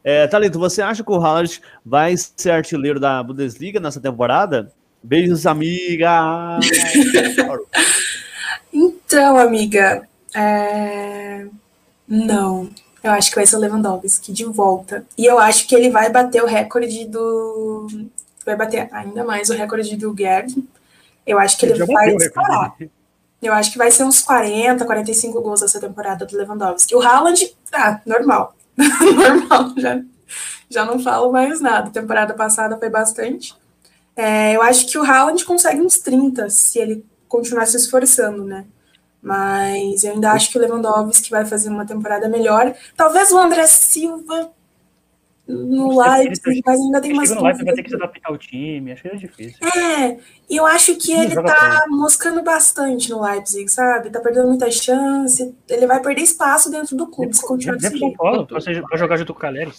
É, 0.02 0.26
Talento, 0.26 0.58
você 0.58 0.82
acha 0.82 1.04
que 1.04 1.10
o 1.10 1.14
Haaland 1.14 1.60
vai 1.84 2.14
ser 2.16 2.50
artilheiro 2.50 2.98
da 2.98 3.22
Bundesliga 3.22 3.80
nessa 3.80 4.00
temporada? 4.00 4.72
Beijos, 5.02 5.46
amiga! 5.46 6.58
então, 8.72 9.38
amiga, 9.38 10.08
é... 10.34 11.46
não. 12.06 12.68
Eu 13.02 13.12
acho 13.12 13.30
que 13.30 13.36
vai 13.36 13.46
ser 13.46 13.56
o 13.56 13.60
Lewandowski 13.60 14.32
de 14.32 14.44
volta. 14.44 15.04
E 15.16 15.24
eu 15.24 15.38
acho 15.38 15.68
que 15.68 15.74
ele 15.74 15.88
vai 15.88 16.10
bater 16.10 16.42
o 16.42 16.46
recorde 16.46 17.06
do. 17.06 17.86
Vai 18.48 18.56
bater 18.56 18.88
ainda 18.92 19.22
mais 19.24 19.50
o 19.50 19.52
recorde 19.52 19.94
do 19.94 20.16
Gerd. 20.16 20.56
Eu 21.26 21.38
acho 21.38 21.58
que 21.58 21.66
ele, 21.66 21.74
ele 21.74 21.84
vai 21.92 22.16
disparar. 22.16 22.74
Eu 23.42 23.52
acho 23.52 23.72
que 23.72 23.76
vai 23.76 23.90
ser 23.90 24.04
uns 24.04 24.22
40, 24.22 24.86
45 24.86 25.38
gols 25.42 25.60
essa 25.60 25.78
temporada 25.78 26.24
do 26.24 26.34
Lewandowski. 26.34 26.94
O 26.94 27.02
Haaland, 27.02 27.54
ah, 27.74 28.00
normal. 28.06 28.56
normal, 28.78 29.74
já, 29.76 30.00
já 30.70 30.84
não 30.86 30.98
falo 30.98 31.30
mais 31.30 31.60
nada. 31.60 31.90
Temporada 31.90 32.32
passada 32.32 32.78
foi 32.78 32.88
bastante. 32.88 33.54
É, 34.16 34.56
eu 34.56 34.62
acho 34.62 34.86
que 34.86 34.96
o 34.96 35.02
Haaland 35.02 35.44
consegue 35.44 35.82
uns 35.82 35.98
30 35.98 36.48
se 36.48 36.78
ele 36.78 37.04
continuar 37.28 37.66
se 37.66 37.76
esforçando, 37.76 38.44
né? 38.44 38.64
Mas 39.20 40.04
eu 40.04 40.12
ainda 40.12 40.32
acho 40.32 40.50
que 40.50 40.56
o 40.56 40.60
Lewandowski 40.62 41.28
vai 41.28 41.44
fazer 41.44 41.68
uma 41.68 41.84
temporada 41.84 42.30
melhor. 42.30 42.74
Talvez 42.96 43.30
o 43.30 43.36
André 43.36 43.66
Silva 43.66 44.50
no 45.48 45.98
Leipzig, 45.98 46.62
mas 46.64 46.78
ainda 46.78 47.00
tem 47.00 47.14
mais. 47.14 47.30
No 47.30 47.42
Leipzig 47.42 47.64
vai 47.64 47.74
ter 47.74 47.82
que 47.82 47.88
se 47.88 47.96
adaptar 47.96 48.30
ao 48.30 48.36
time, 48.36 48.92
acho 48.92 49.02
que 49.02 49.08
é 49.08 49.16
difícil. 49.16 49.66
É, 49.66 50.18
e 50.48 50.56
eu 50.56 50.66
acho 50.66 50.94
que 50.96 51.12
ele 51.12 51.34
tá 51.34 51.84
moscando 51.88 52.42
bastante 52.42 53.10
no 53.10 53.22
Leipzig, 53.22 53.68
sabe? 53.70 54.10
Tá 54.10 54.20
perdendo 54.20 54.48
muita 54.48 54.70
chance, 54.70 55.54
ele 55.68 55.86
vai 55.86 56.02
perder 56.02 56.22
espaço 56.22 56.70
dentro 56.70 56.96
do 56.96 57.06
clube 57.06 57.34
se 57.34 57.46
continuar 57.46 57.76
desse 57.76 57.96
jeito. 57.96 58.16
Pra 58.16 58.98
jogar 58.98 59.16
junto 59.16 59.32
com 59.32 59.38
o 59.38 59.40
Caleri. 59.40 59.72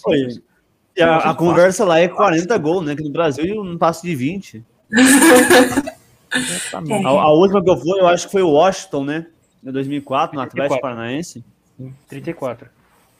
E 0.96 1.02
a, 1.02 1.18
a 1.18 1.34
conversa 1.34 1.84
lá 1.84 2.00
é 2.00 2.08
40 2.08 2.58
gols, 2.58 2.84
né? 2.84 2.96
Que 2.96 3.04
no 3.04 3.10
Brasil 3.10 3.64
não 3.64 3.78
passa 3.78 4.02
de 4.02 4.16
20. 4.16 4.64
é. 4.90 7.06
a, 7.06 7.08
a, 7.08 7.32
última 7.32 7.62
que 7.62 7.70
eu 7.70 7.76
fui, 7.76 8.00
eu 8.00 8.08
acho 8.08 8.26
que 8.26 8.32
foi 8.32 8.42
o 8.42 8.50
Washington, 8.50 9.04
né? 9.04 9.26
Em 9.64 9.70
2004, 9.70 10.34
no 10.34 10.42
Atlético 10.42 10.80
Paranaense. 10.80 11.44
34. 12.08 12.68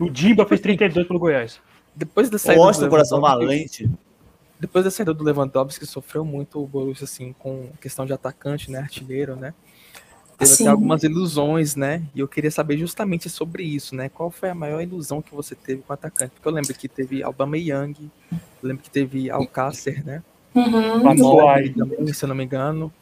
O 0.00 0.10
Dimba 0.10 0.44
fez 0.46 0.60
32 0.60 1.06
pelo 1.06 1.20
Goiás. 1.20 1.60
Depois 1.94 2.30
da 2.30 2.38
saída 2.38 2.62
Mostra 2.62 2.86
do 2.86 2.90
coração 2.90 3.20
valente. 3.20 3.90
Depois 4.58 4.84
da 4.84 4.90
saída 4.90 5.14
do 5.14 5.24
Lewandowski, 5.24 5.86
sofreu 5.86 6.24
muito 6.24 6.62
o 6.62 6.66
Borussia, 6.66 7.04
assim, 7.04 7.34
com 7.38 7.68
questão 7.80 8.04
de 8.04 8.12
atacante, 8.12 8.70
né? 8.70 8.80
Artilheiro, 8.80 9.34
né? 9.34 9.54
Teve 10.38 10.54
até 10.54 10.68
algumas 10.68 11.02
ilusões, 11.02 11.76
né? 11.76 12.02
E 12.14 12.20
eu 12.20 12.28
queria 12.28 12.50
saber 12.50 12.78
justamente 12.78 13.28
sobre 13.28 13.62
isso, 13.62 13.94
né? 13.94 14.08
Qual 14.08 14.30
foi 14.30 14.48
a 14.48 14.54
maior 14.54 14.80
ilusão 14.80 15.20
que 15.20 15.34
você 15.34 15.54
teve 15.54 15.82
com 15.82 15.92
o 15.92 15.94
atacante? 15.94 16.32
Porque 16.32 16.48
eu 16.48 16.52
lembro 16.52 16.72
que 16.74 16.88
teve 16.88 17.22
Aubameyang, 17.22 18.10
eu 18.32 18.38
lembro 18.62 18.82
que 18.82 18.90
teve 18.90 19.30
Alcácer, 19.30 20.04
né? 20.04 20.22
Uhum. 20.54 21.02
Batshuayi 21.02 21.74
também, 21.74 22.12
se 22.12 22.24
eu 22.24 22.28
não 22.28 22.34
me 22.34 22.44
engano. 22.44 22.92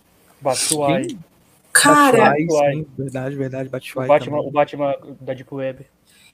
Batshuayi. 0.40 1.18
Cara, 1.72 2.30
Batshuayi, 2.30 2.76
sim, 2.76 2.86
verdade, 2.96 3.36
verdade, 3.36 3.68
Batshuayi 3.68 4.06
o 4.06 4.08
Batman, 4.08 4.40
o 4.40 4.50
Batman 4.50 4.94
da 5.20 5.34
Deep 5.34 5.54
Web. 5.54 5.86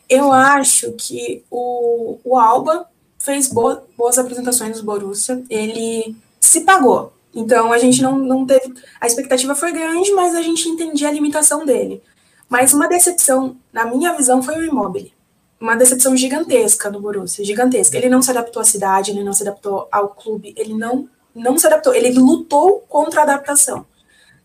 Eu 0.09 0.33
acho 0.33 0.93
que 0.93 1.45
o, 1.51 2.19
o 2.25 2.37
Alba 2.37 2.87
fez 3.19 3.49
boa, 3.49 3.87
boas 3.97 4.19
apresentações 4.19 4.79
do 4.79 4.85
Borussia, 4.85 5.43
ele 5.49 6.15
se 6.39 6.61
pagou. 6.61 7.13
Então 7.35 7.73
a 7.73 7.79
gente 7.79 8.03
não, 8.03 8.19
não 8.19 8.47
teve. 8.47 8.75
A 9.01 9.07
expectativa 9.07 9.55
foi 9.55 9.73
grande, 9.73 10.13
mas 10.13 10.35
a 10.35 10.43
gente 10.43 10.69
entendia 10.69 11.09
a 11.09 11.13
limitação 11.13 11.65
dele. 11.65 12.03
Mas 12.49 12.73
uma 12.73 12.87
decepção, 12.87 13.57
na 13.73 13.85
minha 13.87 14.13
visão, 14.13 14.43
foi 14.43 14.57
o 14.57 14.65
Immobile. 14.65 15.13
Uma 15.61 15.75
decepção 15.75 16.17
gigantesca 16.17 16.91
do 16.91 17.01
Borussia, 17.01 17.45
gigantesca. 17.45 17.97
Ele 17.97 18.09
não 18.09 18.21
se 18.21 18.31
adaptou 18.31 18.61
à 18.61 18.65
cidade, 18.65 19.11
ele 19.11 19.25
não 19.25 19.33
se 19.33 19.43
adaptou 19.43 19.89
ao 19.91 20.11
clube, 20.11 20.55
ele 20.57 20.75
não, 20.75 21.09
não 21.35 21.57
se 21.57 21.67
adaptou, 21.67 21.95
ele 21.95 22.13
lutou 22.13 22.85
contra 22.89 23.21
a 23.21 23.25
adaptação. 23.25 23.87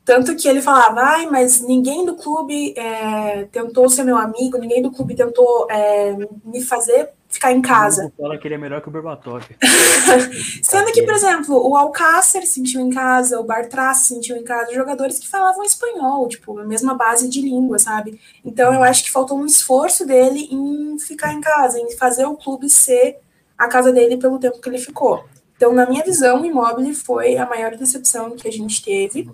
Tanto 0.10 0.36
que 0.36 0.48
ele 0.48 0.60
falava, 0.60 1.02
ai, 1.02 1.28
mas 1.28 1.62
ninguém 1.62 2.04
do 2.04 2.16
clube 2.16 2.74
é, 2.76 3.44
tentou 3.52 3.88
ser 3.88 4.04
meu 4.04 4.18
amigo, 4.18 4.58
ninguém 4.58 4.82
do 4.82 4.90
clube 4.90 5.14
tentou 5.14 5.68
é, 5.70 6.18
me 6.44 6.64
fazer 6.64 7.12
ficar 7.30 7.52
em 7.52 7.62
casa. 7.62 8.12
Fala 8.20 8.36
que 8.36 8.48
ele 8.48 8.56
é 8.56 8.58
melhor 8.58 8.82
que 8.82 8.88
o 8.88 8.92
Berbatov. 8.92 9.46
Sendo 10.64 10.92
que, 10.92 11.04
por 11.04 11.14
exemplo, 11.14 11.56
o 11.64 11.78
Alcácer 11.78 12.44
sentiu 12.48 12.82
em 12.82 12.90
casa, 12.90 13.40
o 13.40 13.44
Bartras 13.44 13.98
sentiu 13.98 14.36
em 14.36 14.44
casa, 14.44 14.74
jogadores 14.74 15.20
que 15.20 15.30
falavam 15.30 15.64
espanhol, 15.64 16.28
tipo, 16.28 16.58
a 16.58 16.66
mesma 16.66 16.96
base 16.96 17.30
de 17.30 17.40
língua, 17.42 17.78
sabe? 17.78 18.20
Então 18.44 18.74
eu 18.74 18.82
acho 18.82 19.04
que 19.04 19.12
faltou 19.12 19.38
um 19.38 19.46
esforço 19.46 20.08
dele 20.08 20.48
em 20.50 20.98
ficar 20.98 21.34
em 21.34 21.40
casa, 21.40 21.80
em 21.80 21.96
fazer 21.96 22.26
o 22.26 22.36
clube 22.36 22.68
ser 22.68 23.20
a 23.56 23.68
casa 23.68 23.94
dele 23.94 24.18
pelo 24.18 24.40
tempo 24.40 24.60
que 24.60 24.70
ele 24.70 24.80
ficou. 24.80 25.24
Então, 25.56 25.72
na 25.72 25.88
minha 25.88 26.04
visão, 26.04 26.42
o 26.42 26.46
Immobile 26.48 26.96
foi 26.96 27.38
a 27.38 27.46
maior 27.46 27.76
decepção 27.76 28.36
que 28.36 28.48
a 28.48 28.52
gente 28.52 28.84
teve. 28.84 29.30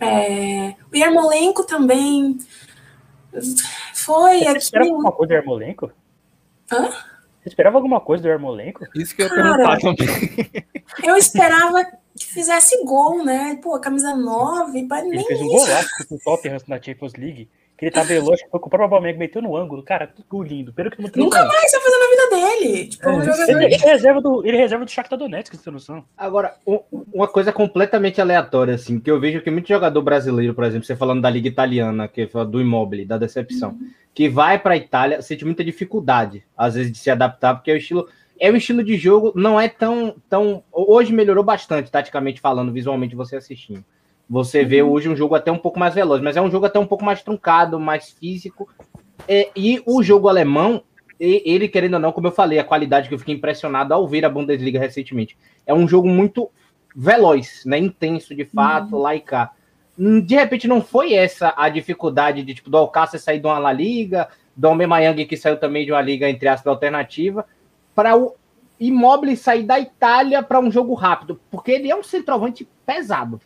É, 0.00 0.74
o 0.92 0.96
Yarmolenko 0.96 1.64
também 1.64 2.38
foi 3.94 4.40
Você 4.40 4.56
esperava 4.58 4.90
alguma 4.90 5.12
coisa 5.12 5.28
do 5.28 5.34
Yarmolenko? 5.34 5.92
Hã? 6.72 6.90
Você 7.42 7.48
esperava 7.48 7.78
alguma 7.78 8.00
coisa 8.00 8.22
do 8.22 8.28
Yarmolenko? 8.28 8.86
Isso 8.94 9.14
que 9.14 9.22
eu 9.22 9.28
perguntar 9.28 9.78
também. 9.78 10.64
Eu 11.02 11.16
esperava 11.16 11.84
que 12.18 12.26
fizesse 12.26 12.82
gol, 12.84 13.24
né? 13.24 13.58
Pô, 13.62 13.78
camisa 13.78 14.14
9, 14.14 14.78
Ele 14.78 15.08
nem 15.08 15.24
fez 15.24 15.40
um 15.40 15.46
golaço 15.46 15.88
com 16.08 16.14
o 16.14 16.18
Tottenham 16.18 16.58
na 16.66 16.80
Champions 16.80 17.14
League 17.14 17.48
que 17.80 17.86
ele 17.86 17.92
tá 17.92 18.02
veloz, 18.02 18.38
foi 18.50 18.60
com 18.60 18.66
o 18.66 18.70
próprio 18.70 18.90
Palmeiras, 18.90 19.18
meteu 19.18 19.40
no 19.40 19.56
ângulo. 19.56 19.82
Cara, 19.82 20.06
tudo 20.06 20.42
lindo. 20.42 20.70
Pelo 20.70 20.90
que 20.90 21.00
Nunca 21.00 21.42
mais 21.46 21.72
vai 21.72 21.80
fazer 21.80 21.98
na 21.98 22.10
vida 22.10 22.58
dele. 22.60 22.86
Tipo, 22.88 23.08
é, 23.08 23.12
um 23.12 23.22
ele, 23.22 23.64
ele, 23.64 23.76
reserva 23.76 24.20
do, 24.20 24.46
ele 24.46 24.58
reserva 24.58 24.84
do 24.84 24.90
Shakhtar 24.90 25.18
Donetsk, 25.18 25.56
você 25.56 25.64
tem 25.64 25.72
noção. 25.72 26.04
Agora, 26.14 26.54
um, 26.66 26.80
uma 27.10 27.26
coisa 27.26 27.54
completamente 27.54 28.20
aleatória, 28.20 28.74
assim, 28.74 29.00
que 29.00 29.10
eu 29.10 29.18
vejo 29.18 29.40
que 29.40 29.50
muito 29.50 29.66
jogador 29.66 30.02
brasileiro, 30.02 30.52
por 30.52 30.64
exemplo, 30.64 30.84
você 30.84 30.94
falando 30.94 31.22
da 31.22 31.30
Liga 31.30 31.48
Italiana, 31.48 32.06
que 32.06 32.20
é 32.20 32.44
do 32.44 32.60
Immobile, 32.60 33.06
da 33.06 33.16
decepção, 33.16 33.70
uhum. 33.70 33.88
que 34.12 34.28
vai 34.28 34.58
pra 34.58 34.76
Itália, 34.76 35.22
sente 35.22 35.46
muita 35.46 35.64
dificuldade, 35.64 36.44
às 36.54 36.74
vezes, 36.74 36.92
de 36.92 36.98
se 36.98 37.10
adaptar, 37.10 37.54
porque 37.54 37.70
é 37.70 37.74
o 37.74 37.78
estilo... 37.78 38.06
é 38.38 38.50
o 38.50 38.56
estilo 38.56 38.84
de 38.84 38.98
jogo, 38.98 39.32
não 39.34 39.58
é 39.58 39.70
tão, 39.70 40.16
tão. 40.28 40.62
Hoje 40.70 41.14
melhorou 41.14 41.42
bastante, 41.42 41.90
taticamente 41.90 42.42
falando, 42.42 42.72
visualmente 42.72 43.16
você 43.16 43.36
assistindo. 43.36 43.82
Você 44.30 44.64
vê 44.64 44.80
uhum. 44.80 44.90
hoje 44.90 45.08
um 45.08 45.16
jogo 45.16 45.34
até 45.34 45.50
um 45.50 45.58
pouco 45.58 45.76
mais 45.76 45.92
veloz, 45.92 46.22
mas 46.22 46.36
é 46.36 46.40
um 46.40 46.50
jogo 46.50 46.64
até 46.64 46.78
um 46.78 46.86
pouco 46.86 47.04
mais 47.04 47.20
truncado, 47.20 47.80
mais 47.80 48.10
físico. 48.10 48.68
É, 49.26 49.50
e 49.56 49.82
o 49.84 50.04
jogo 50.04 50.28
alemão, 50.28 50.84
ele, 51.18 51.66
querendo 51.66 51.94
ou 51.94 52.00
não, 52.00 52.12
como 52.12 52.28
eu 52.28 52.32
falei, 52.32 52.60
a 52.60 52.64
qualidade 52.64 53.08
que 53.08 53.14
eu 53.14 53.18
fiquei 53.18 53.34
impressionado 53.34 53.92
ao 53.92 54.06
ver 54.06 54.24
a 54.24 54.30
Bundesliga 54.30 54.78
recentemente. 54.78 55.36
É 55.66 55.74
um 55.74 55.88
jogo 55.88 56.06
muito 56.08 56.48
veloz, 56.94 57.64
né? 57.66 57.78
Intenso 57.78 58.32
de 58.32 58.44
fato, 58.44 58.94
uhum. 58.94 59.02
lá 59.02 59.16
e 59.16 59.20
cá. 59.20 59.50
Hum, 59.98 60.20
de 60.20 60.36
repente 60.36 60.68
não 60.68 60.80
foi 60.80 61.12
essa 61.12 61.52
a 61.56 61.68
dificuldade 61.68 62.44
de 62.44 62.54
tipo 62.54 62.70
do 62.70 62.78
Alcácer 62.78 63.18
sair 63.18 63.40
de 63.40 63.46
uma 63.46 63.58
La 63.58 63.72
Liga, 63.72 64.28
do 64.56 64.68
Aubameyang 64.68 65.24
que 65.24 65.36
saiu 65.36 65.56
também 65.58 65.84
de 65.84 65.90
uma 65.90 66.00
liga 66.00 66.30
entre 66.30 66.46
aspas 66.46 66.68
alternativa, 66.68 67.44
para 67.96 68.16
o 68.16 68.36
Immobile 68.78 69.36
sair 69.36 69.64
da 69.64 69.78
Itália 69.78 70.40
para 70.40 70.60
um 70.60 70.70
jogo 70.70 70.94
rápido, 70.94 71.40
porque 71.50 71.72
ele 71.72 71.90
é 71.90 71.96
um 71.96 72.02
centroavante 72.02 72.66
pesado. 72.86 73.40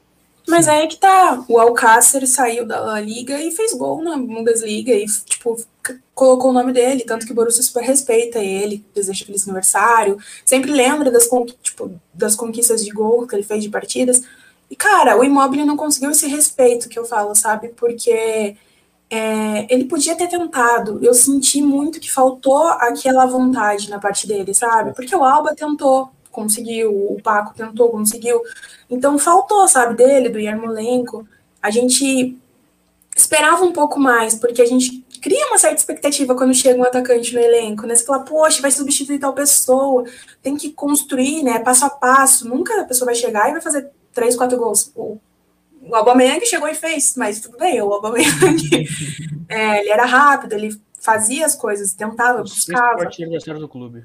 Mas 0.47 0.69
aí 0.69 0.85
é 0.85 0.87
que 0.87 0.97
tá, 0.97 1.43
o 1.49 1.59
Alcácer 1.59 2.27
saiu 2.27 2.67
da 2.67 3.01
Liga 3.01 3.41
e 3.41 3.51
fez 3.51 3.73
gol 3.73 4.03
na 4.03 4.17
Bundesliga 4.17 4.93
e, 4.93 5.07
tipo, 5.25 5.57
colocou 6.15 6.51
o 6.51 6.53
nome 6.53 6.73
dele, 6.73 7.05
tanto 7.05 7.25
que 7.25 7.33
o 7.33 7.35
Borussia 7.35 7.63
super 7.63 7.83
respeita 7.83 8.39
ele, 8.39 8.85
deseja 8.95 9.25
feliz 9.25 9.45
aniversário, 9.45 10.19
sempre 10.45 10.71
lembra 10.71 11.11
das, 11.11 11.29
tipo, 11.63 11.91
das 12.13 12.37
conquistas 12.37 12.85
de 12.85 12.91
gol 12.91 13.27
que 13.27 13.35
ele 13.35 13.43
fez 13.43 13.63
de 13.63 13.71
partidas. 13.71 14.23
E, 14.71 14.77
cara, 14.77 15.19
o 15.19 15.25
Immobile 15.25 15.65
não 15.65 15.77
conseguiu 15.77 16.11
esse 16.11 16.27
respeito 16.27 16.89
que 16.89 16.99
eu 16.99 17.05
falo, 17.05 17.35
sabe? 17.35 17.69
Porque 17.69 18.57
é, 19.11 19.73
ele 19.73 19.85
podia 19.85 20.17
ter 20.17 20.29
tentado. 20.29 20.99
Eu 21.03 21.15
senti 21.15 21.63
muito 21.63 22.01
que 22.01 22.11
faltou 22.11 22.67
aquela 22.67 23.27
vontade 23.27 23.91
na 23.91 23.99
parte 23.99 24.27
dele, 24.27 24.55
sabe? 24.55 24.93
Porque 24.95 25.15
o 25.15 25.25
Alba 25.25 25.55
tentou, 25.55 26.11
conseguiu, 26.35 26.91
o 26.91 27.21
Paco 27.23 27.55
tentou, 27.55 27.91
conseguiu. 27.91 28.43
Então 28.91 29.19
faltou, 29.19 29.67
sabe, 29.69 29.95
dele, 29.95 30.29
do 30.29 30.39
Yarmolenko. 30.39 31.27
A 31.63 31.71
gente 31.71 32.37
esperava 33.17 33.65
um 33.65 33.73
pouco 33.73 33.99
mais, 33.99 34.35
porque 34.35 34.61
a 34.61 34.67
gente 34.67 35.05
cria 35.23 35.47
uma 35.47 35.57
certa 35.57 35.77
expectativa 35.77 36.35
quando 36.35 36.53
chega 36.53 36.79
um 36.79 36.85
atacante 36.85 37.33
no 37.33 37.41
elenco, 37.41 37.87
né? 37.87 37.95
Você 37.95 38.05
fala, 38.05 38.25
poxa, 38.25 38.61
vai 38.61 38.71
substituir 38.71 39.19
tal 39.19 39.33
pessoa, 39.33 40.05
tem 40.43 40.57
que 40.57 40.73
construir, 40.73 41.43
né, 41.43 41.61
passo 41.61 41.87
a 41.87 41.91
passo. 41.91 42.47
Nunca 42.49 42.81
a 42.81 42.85
pessoa 42.85 43.07
vai 43.07 43.15
chegar 43.15 43.49
e 43.49 43.53
vai 43.53 43.61
fazer 43.61 43.89
três, 44.13 44.37
quatro 44.37 44.59
gols. 44.59 44.93
O, 44.95 45.19
o 45.81 45.95
Aubameyang 45.95 46.45
chegou 46.45 46.69
e 46.69 46.75
fez, 46.75 47.15
mas 47.17 47.41
tudo 47.41 47.57
bem, 47.57 47.81
o 47.81 47.93
Aubameyang, 47.93 48.89
é, 49.49 49.81
ele 49.81 49.91
era 49.91 50.05
rápido, 50.05 50.53
ele 50.55 50.77
fazia 51.01 51.47
as 51.47 51.55
coisas, 51.55 51.95
tentava, 51.95 52.43
buscava. 52.43 53.05
O 53.07 53.59
do 53.61 53.69
clube. 53.69 54.05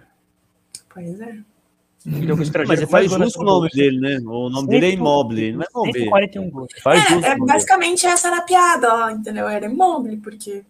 Pois 0.93 1.19
é. 1.19 1.38
Mas 2.67 2.83
faz 2.89 3.11
justo 3.11 3.41
o 3.41 3.43
nome 3.43 3.69
dele, 3.69 3.99
né? 3.99 4.19
O 4.25 4.49
nome 4.49 4.67
dele 4.69 4.85
é 4.85 4.91
Immobile, 4.91 5.51
não 5.51 5.63
é 5.63 5.65
Immobile. 5.73 6.09
41 6.09 6.49
gols. 6.49 6.67
Faz 6.81 7.23
é, 7.23 7.31
é, 7.31 7.37
basicamente 7.37 8.05
essa 8.05 8.29
era 8.29 8.37
a 8.37 8.41
piada, 8.41 9.11
entendeu? 9.11 9.47
Era 9.47 9.65
Immobile, 9.65 10.17
porque 10.17 10.63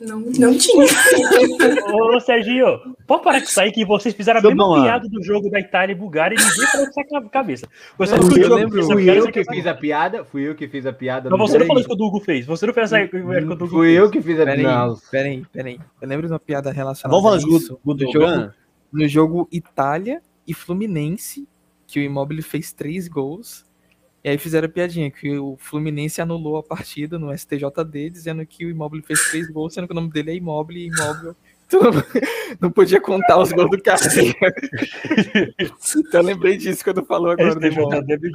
não, 0.00 0.20
não 0.20 0.56
tinha. 0.56 0.84
Ô, 1.92 2.20
Serginho, 2.20 2.94
pode 3.06 3.24
parar 3.24 3.40
com 3.40 3.46
isso 3.46 3.60
aí 3.60 3.72
que 3.72 3.84
vocês 3.84 4.14
fizeram 4.14 4.38
a 4.38 4.42
mesma 4.42 4.64
bom, 4.64 4.82
piada 4.82 5.08
do 5.08 5.22
jogo 5.22 5.50
da 5.50 5.58
Itália 5.58 5.92
e 5.92 5.96
Bulgária 5.96 6.36
e 6.36 6.38
ninguém 6.38 6.66
falou 6.66 6.86
com 6.90 7.00
essa 7.00 7.28
cabeça. 7.28 7.68
Você 7.98 8.16
não, 8.16 8.36
eu 8.36 8.54
lembro, 8.54 8.84
fui 8.84 9.10
eu 9.10 9.32
que 9.32 9.44
fiz 9.44 9.66
a 9.66 9.74
piada, 9.74 10.24
fui 10.24 10.48
eu 10.48 10.54
que 10.54 10.68
fiz 10.68 10.86
a 10.86 10.92
piada. 10.92 11.28
Mas 11.28 11.40
você 11.40 11.58
não 11.58 11.66
falou 11.66 11.80
isso 11.80 11.88
que 11.88 11.94
o 11.94 11.98
Dugo 11.98 12.20
fez, 12.20 12.46
você 12.46 12.66
não 12.66 12.74
fez 12.74 12.92
essa 12.92 13.06
que 13.06 13.16
o 13.16 13.56
Dugo 13.56 13.68
Fui 13.68 13.90
eu 13.90 14.10
que 14.10 14.22
fiz 14.22 14.38
a 14.40 14.44
piada. 14.44 14.94
Peraí, 15.10 15.44
peraí, 15.52 15.80
Eu 16.00 16.08
lembro 16.08 16.26
de 16.26 16.32
uma 16.32 16.40
piada 16.40 16.70
relacionada 16.70 17.20
Vamos 17.20 17.42
falar 17.42 17.56
isso, 17.56 17.80
do, 17.84 17.94
do 17.94 18.12
jogo, 18.12 18.52
no 18.92 19.08
jogo 19.08 19.48
Itália 19.52 20.20
e 20.46 20.54
Fluminense, 20.54 21.48
que 21.86 22.00
o 22.00 22.02
Immobile 22.02 22.42
fez 22.42 22.72
três 22.72 23.08
gols. 23.08 23.64
E 24.24 24.28
aí 24.28 24.38
fizeram 24.38 24.66
a 24.66 24.70
piadinha 24.70 25.10
que 25.10 25.36
o 25.36 25.56
Fluminense 25.58 26.20
anulou 26.20 26.56
a 26.56 26.62
partida 26.62 27.18
no 27.18 27.36
STJD, 27.36 28.10
dizendo 28.10 28.46
que 28.46 28.64
o 28.64 28.70
Immobile 28.70 29.02
fez 29.02 29.28
três 29.30 29.50
gols, 29.50 29.74
sendo 29.74 29.86
que 29.88 29.92
o 29.92 29.96
nome 29.96 30.10
dele 30.10 30.30
é 30.30 30.34
Immobile 30.36 30.80
e 30.80 30.86
Immobile. 30.86 31.34
Não 32.60 32.70
podia 32.70 33.00
contar 33.00 33.38
os 33.38 33.52
gols 33.52 33.70
do 33.70 33.82
cara. 33.82 34.00
então 35.58 36.20
eu 36.20 36.26
lembrei 36.26 36.56
disso 36.56 36.84
quando 36.84 37.04
falou 37.04 37.30
agora. 37.30 37.58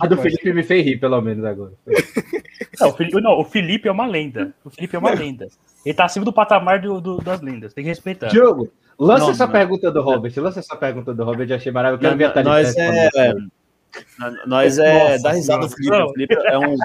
A 0.01 0.07
do 0.07 0.17
Felipe 0.17 0.53
me 0.53 0.63
fez 0.63 0.83
rir, 0.83 0.97
pelo 0.97 1.21
menos, 1.21 1.45
agora. 1.45 1.73
Não 2.79 2.89
o, 2.89 2.93
Felipe, 2.93 3.21
não, 3.21 3.39
o 3.39 3.43
Felipe 3.43 3.87
é 3.87 3.91
uma 3.91 4.05
lenda. 4.05 4.53
O 4.63 4.69
Felipe 4.69 4.95
é 4.95 4.99
uma 4.99 5.11
lenda. 5.11 5.47
Ele 5.85 5.93
tá 5.93 6.05
acima 6.05 6.25
do 6.25 6.33
patamar 6.33 6.81
do, 6.81 7.01
do, 7.01 7.17
das 7.17 7.41
lendas. 7.41 7.73
Tem 7.73 7.83
que 7.83 7.89
respeitar. 7.89 8.27
Diogo, 8.27 8.71
Lança 8.99 9.25
não, 9.25 9.31
essa 9.31 9.45
não. 9.45 9.51
pergunta 9.51 9.91
do 9.91 10.01
Robert. 10.01 10.33
Lança 10.37 10.59
essa 10.59 10.75
pergunta 10.75 11.13
do 11.13 11.23
Robert. 11.23 11.47
Eu 11.49 11.55
achei 11.55 11.71
maravilhoso. 11.71 12.17
Quero 12.17 12.33
ver 12.33 12.39
a 12.39 12.43
Nós 12.43 12.75
é, 12.75 13.33
nós 14.45 14.77
é 14.79 15.09
Nossa, 15.09 15.23
dá 15.23 15.31
risada 15.31 15.67
do 15.67 15.73
Felipe. 15.73 15.95
O 15.95 16.13
Felipe 16.13 16.35
é 16.35 16.57
um, 16.57 16.75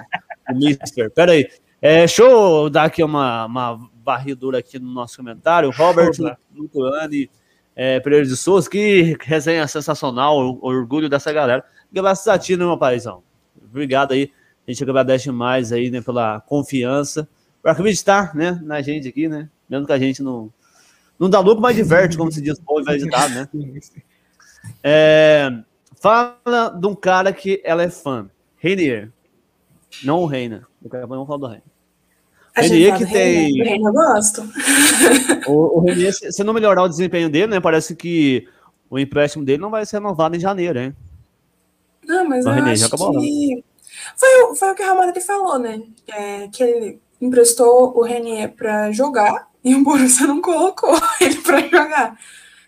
um 0.50 0.58
mister. 0.58 1.10
Pera 1.10 1.32
aí. 1.32 1.48
É, 1.80 1.98
deixa 2.00 2.22
eu 2.22 2.70
dar 2.70 2.84
aqui 2.84 3.02
uma, 3.02 3.46
uma 3.46 3.90
varridura 4.04 4.58
aqui 4.58 4.78
no 4.78 4.92
nosso 4.92 5.16
comentário. 5.16 5.70
Robert 5.70 6.12
Lutuani 6.54 7.30
é, 7.74 8.00
Pereira 8.00 8.26
de 8.26 8.36
Souza, 8.36 8.68
que 8.68 9.16
resenha 9.20 9.66
sensacional, 9.66 10.38
o, 10.38 10.58
orgulho 10.64 11.08
dessa 11.08 11.32
galera. 11.32 11.64
Graças 11.90 12.28
a 12.28 12.38
ti, 12.38 12.56
né, 12.56 12.64
meu 12.64 12.78
paizão? 12.78 13.22
Obrigado 13.62 14.12
aí. 14.12 14.30
A 14.66 14.70
gente 14.70 14.82
agradece 14.82 15.30
mais 15.30 15.72
aí, 15.72 15.90
né, 15.90 16.00
pela 16.00 16.40
confiança, 16.40 17.28
por 17.60 17.70
acreditar, 17.70 18.34
né, 18.34 18.60
na 18.62 18.80
gente 18.80 19.08
aqui, 19.08 19.28
né? 19.28 19.48
Mesmo 19.68 19.86
que 19.86 19.92
a 19.92 19.98
gente 19.98 20.22
não, 20.22 20.52
não 21.22 21.30
dá 21.30 21.38
lucro, 21.38 21.62
mas 21.62 21.76
diverte, 21.76 22.16
como 22.16 22.32
se 22.32 22.42
diz, 22.42 22.58
bom 22.58 22.80
invés 22.80 23.00
de 23.00 23.08
dar, 23.08 23.30
né? 23.30 23.48
É, 24.82 25.48
fala 26.00 26.68
de 26.76 26.84
um 26.84 26.96
cara 26.96 27.32
que 27.32 27.62
ela 27.62 27.84
é 27.84 27.88
fã. 27.88 28.28
Reinier. 28.56 29.08
Não 30.02 30.18
o 30.18 30.26
Reina. 30.26 30.66
Vamos 31.06 31.28
falar 31.28 31.38
do 31.38 31.46
Reina. 31.46 31.62
Renier 32.56 32.98
que 32.98 33.06
tem. 33.06 33.62
O 33.62 33.64
Reina 33.64 33.88
eu 33.88 33.92
gosto. 33.92 34.42
O, 35.46 35.78
o 35.78 35.80
Renier, 35.80 36.12
se 36.12 36.44
não 36.44 36.52
melhorar 36.52 36.82
o 36.82 36.88
desempenho 36.88 37.28
dele, 37.30 37.48
né? 37.48 37.60
Parece 37.60 37.94
que 37.96 38.48
o 38.90 38.98
empréstimo 38.98 39.44
dele 39.44 39.62
não 39.62 39.70
vai 39.70 39.86
ser 39.86 39.96
renovado 39.96 40.36
em 40.36 40.40
janeiro, 40.40 40.78
hein? 40.78 40.96
Não, 42.04 42.28
mas 42.28 42.44
o 42.44 42.48
eu 42.48 42.54
Renier, 42.54 42.72
acho 42.72 42.90
que... 42.90 43.64
Foi, 44.16 44.56
foi 44.56 44.70
o 44.70 44.74
que 44.74 44.82
o 44.82 44.84
Real 44.84 44.96
Madrid 44.96 45.22
falou, 45.22 45.58
né? 45.58 45.82
É, 46.08 46.48
que 46.48 46.62
ele 46.62 47.00
emprestou 47.20 47.96
o 47.96 48.02
Renier 48.02 48.52
para 48.54 48.90
jogar 48.90 49.51
e 49.64 49.74
o 49.74 49.82
Borussia 49.82 50.26
não 50.26 50.40
colocou 50.40 50.94
ele 51.20 51.36
para 51.36 51.60
jogar. 51.60 52.18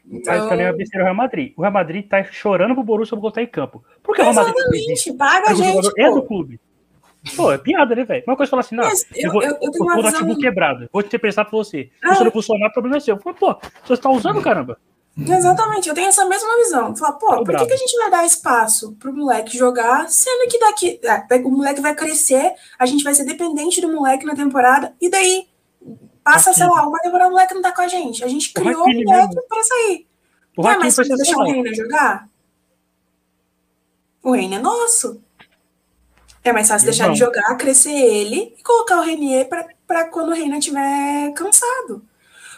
Então... 0.06 0.34
Mas 0.34 0.48
também 0.48 0.66
é 0.66 0.72
besteira 0.72 1.04
o 1.04 1.06
Real 1.06 1.16
Madrid. 1.16 1.52
O 1.56 1.62
Real 1.62 1.72
Madrid 1.72 2.06
tá 2.06 2.22
chorando 2.24 2.74
pro 2.74 2.84
Borussia 2.84 3.16
botar 3.16 3.42
em 3.42 3.46
campo. 3.46 3.84
Por 4.02 4.14
que 4.14 4.20
o 4.20 4.24
Real 4.24 4.34
Madrid 4.34 4.54
Exatamente, 4.56 5.12
paga 5.14 5.50
a 5.50 5.54
gente, 5.54 5.92
É 5.98 6.10
do 6.10 6.22
clube. 6.22 6.60
Pô, 7.36 7.50
é 7.50 7.56
piada, 7.56 7.94
né, 7.94 8.04
velho? 8.04 8.22
Uma 8.26 8.36
coisa 8.36 8.50
falar 8.50 8.60
assim, 8.60 8.76
não, 8.76 8.84
Mas 8.84 9.06
eu, 9.14 9.26
eu, 9.26 9.32
vou, 9.32 9.42
eu, 9.42 9.50
eu 9.62 9.70
tenho 9.70 9.84
vou 9.86 10.02
dar 10.02 10.12
visão... 10.12 10.38
quebrado, 10.38 10.88
vou 10.92 11.02
ter 11.02 11.18
pensado 11.18 11.48
pra 11.48 11.56
você. 11.56 11.90
Ah. 12.02 12.14
Se 12.16 12.24
não 12.24 12.30
funcionar, 12.30 12.68
o 12.68 12.72
problema 12.72 12.98
é 12.98 13.00
seu. 13.00 13.16
Pô, 13.16 13.32
você 13.82 13.96
tá 13.96 14.10
usando, 14.10 14.42
caramba. 14.42 14.78
Exatamente, 15.16 15.88
eu 15.88 15.94
tenho 15.94 16.08
essa 16.08 16.24
mesma 16.26 16.56
visão. 16.56 16.94
Falar, 16.96 17.12
pô, 17.12 17.44
por 17.44 17.56
que, 17.56 17.66
que, 17.66 17.72
a 17.72 17.76
gente 17.76 17.96
vai 17.96 18.10
dar 18.10 18.26
espaço 18.26 18.96
pro 18.98 19.14
moleque 19.14 19.56
jogar, 19.56 20.08
sendo 20.10 20.50
que 20.50 20.58
daqui 20.58 21.00
é, 21.04 21.36
o 21.36 21.50
moleque 21.50 21.80
vai 21.80 21.94
crescer, 21.94 22.52
a 22.78 22.84
gente 22.84 23.04
vai 23.04 23.14
ser 23.14 23.24
dependente 23.24 23.80
do 23.80 23.92
moleque 23.92 24.26
na 24.26 24.34
temporada, 24.34 24.92
e 25.00 25.08
daí 25.08 25.46
Passa, 26.24 26.50
Aqui. 26.50 26.58
sei 26.58 26.66
lá, 26.66 26.88
uma 26.88 26.98
temporada 27.00 27.28
o 27.28 27.32
moleque 27.32 27.54
não 27.54 27.60
tá 27.60 27.70
com 27.70 27.82
a 27.82 27.88
gente. 27.88 28.24
A 28.24 28.28
gente 28.28 28.52
criou 28.52 28.82
o 28.82 29.04
moleque 29.04 29.36
pra 29.46 29.62
sair. 29.62 30.06
O 30.56 30.62
não 30.62 30.70
é 30.70 30.78
mais 30.78 30.96
fácil 30.96 31.16
deixar 31.16 31.36
o 31.36 31.44
Reina 31.44 31.74
jogar? 31.74 32.28
O 34.22 34.32
Reina 34.32 34.56
é 34.56 34.58
nosso. 34.58 35.22
É 36.42 36.52
mais 36.52 36.68
fácil 36.68 36.86
deixar 36.86 37.06
ele 37.06 37.14
jogar, 37.14 37.54
crescer 37.56 37.92
ele 37.92 38.54
e 38.58 38.62
colocar 38.62 38.98
o 38.98 39.02
Renier 39.02 39.48
pra, 39.48 39.66
pra 39.86 40.08
quando 40.08 40.30
o 40.30 40.34
Reina 40.34 40.58
estiver 40.58 41.32
cansado. 41.34 42.02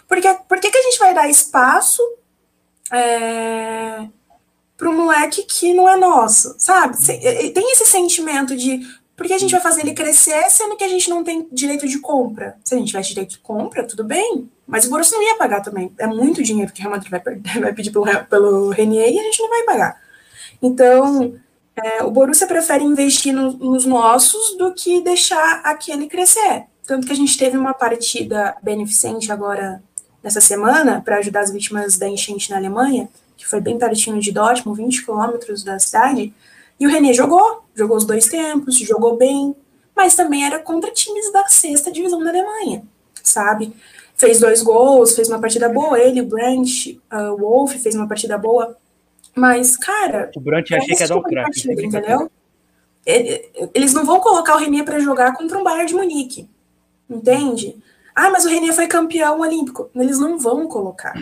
Porque, 0.07 0.33
por 0.49 0.61
que, 0.61 0.71
que 0.71 0.79
a 0.79 0.83
gente 0.83 0.99
vai 0.99 1.13
dar 1.13 1.29
espaço 1.29 2.03
é, 2.93 4.07
para 4.77 4.89
um 4.89 4.97
moleque 4.97 5.43
que 5.43 5.75
não 5.75 5.89
é 5.89 5.97
nosso, 5.97 6.55
sabe? 6.59 6.97
Tem 7.53 7.73
esse 7.73 7.87
sentimento 7.87 8.57
de 8.57 8.81
porque 9.17 9.33
a 9.33 9.39
gente 9.39 9.51
vai 9.51 9.61
fazer 9.61 9.81
ele 9.81 9.95
crescer, 9.95 10.51
sendo 10.51 10.77
que 10.77 10.85
a 10.85 10.89
gente 10.89 11.09
não 11.09 11.25
tem 11.25 11.49
direito 11.51 11.89
de 11.89 11.99
compra. 11.99 12.57
Se 12.63 12.75
a 12.75 12.79
gente 12.79 12.89
tivesse 12.89 13.09
direito 13.09 13.31
de 13.31 13.39
compra, 13.39 13.83
tudo 13.83 14.05
bem. 14.05 14.49
Mas 14.67 14.85
o 14.85 14.91
Borussia 14.91 15.17
não 15.17 15.25
ia 15.25 15.39
pagar 15.39 15.63
também. 15.63 15.91
É 15.99 16.07
muito 16.07 16.43
dinheiro 16.43 16.71
que 16.71 16.81
o 16.81 16.83
Real 16.83 16.93
Madrid 16.93 17.11
vai, 17.11 17.21
vai 17.61 17.73
pedir 17.73 17.91
pelo, 17.91 18.07
pelo 18.27 18.71
Renier 18.71 19.11
e 19.11 19.19
a 19.19 19.23
gente 19.23 19.41
não 19.41 19.49
vai 19.49 19.63
pagar. 19.63 20.01
Então, 20.61 21.35
é, 21.77 22.03
o 22.03 22.11
Borussia 22.11 22.47
prefere 22.47 22.85
investir 22.85 23.33
no, 23.33 23.53
nos 23.53 23.87
nossos 23.87 24.57
do 24.59 24.75
que 24.75 25.01
deixar 25.01 25.61
aquele 25.65 26.09
crescer. 26.09 26.65
Tanto 26.87 27.07
que 27.07 27.13
a 27.13 27.17
gente 27.17 27.37
teve 27.39 27.57
uma 27.57 27.75
partida 27.75 28.57
beneficente 28.63 29.33
agora, 29.33 29.83
nessa 30.23 30.41
semana, 30.41 31.01
para 31.01 31.19
ajudar 31.19 31.41
as 31.41 31.51
vítimas 31.51 31.97
da 31.97 32.09
enchente 32.09 32.51
na 32.51 32.57
Alemanha, 32.57 33.09
que 33.37 33.47
foi 33.47 33.61
bem 33.61 33.79
pertinho 33.79 34.21
de 34.21 34.31
Dortmund, 34.31 34.81
20 34.83 35.05
quilômetros 35.05 35.65
da 35.65 35.79
cidade. 35.79 36.33
E 36.79 36.87
o 36.87 36.91
René 36.91 37.13
jogou, 37.13 37.65
jogou 37.75 37.97
os 37.97 38.05
dois 38.05 38.27
tempos, 38.27 38.79
jogou 38.79 39.17
bem, 39.17 39.55
mas 39.95 40.15
também 40.15 40.45
era 40.45 40.59
contra 40.59 40.91
times 40.91 41.33
da 41.33 41.47
sexta 41.47 41.91
divisão 41.91 42.23
da 42.23 42.31
Alemanha, 42.31 42.83
sabe? 43.23 43.73
Fez 44.15 44.41
dois 44.41 44.63
gols, 44.63 45.15
fez 45.15 45.29
uma 45.29 45.41
partida 45.41 45.69
boa, 45.69 45.99
ele, 45.99 46.21
o 46.21 46.27
Brandt, 46.27 47.01
uh, 47.13 47.33
o 47.33 47.39
Wolf 47.39 47.75
fez 47.75 47.95
uma 47.95 48.09
partida 48.09 48.37
boa, 48.39 48.77
Mas, 49.37 49.77
cara. 49.77 50.31
O 50.35 50.41
Brant 50.41 50.73
achei 50.73 50.97
que 50.97 51.03
ia 51.03 51.09
dar 51.09 51.17
um 51.17 51.23
craque. 51.23 51.71
Entendeu? 51.71 52.31
Eles 53.75 53.93
não 53.93 54.05
vão 54.05 54.19
colocar 54.19 54.57
o 54.57 54.59
Renier 54.59 54.85
para 54.85 54.99
jogar 54.99 55.37
contra 55.37 55.59
um 55.59 55.63
Bayern 55.63 55.87
de 55.87 55.95
Munique. 55.95 56.49
Entende? 57.09 57.77
Ah, 58.15 58.31
mas 58.31 58.47
o 58.47 58.49
Renier 58.49 58.75
foi 58.75 58.87
campeão 58.87 59.41
olímpico. 59.41 59.91
Eles 59.95 60.19
não 60.19 60.39
vão 60.39 60.67
colocar. 60.67 61.15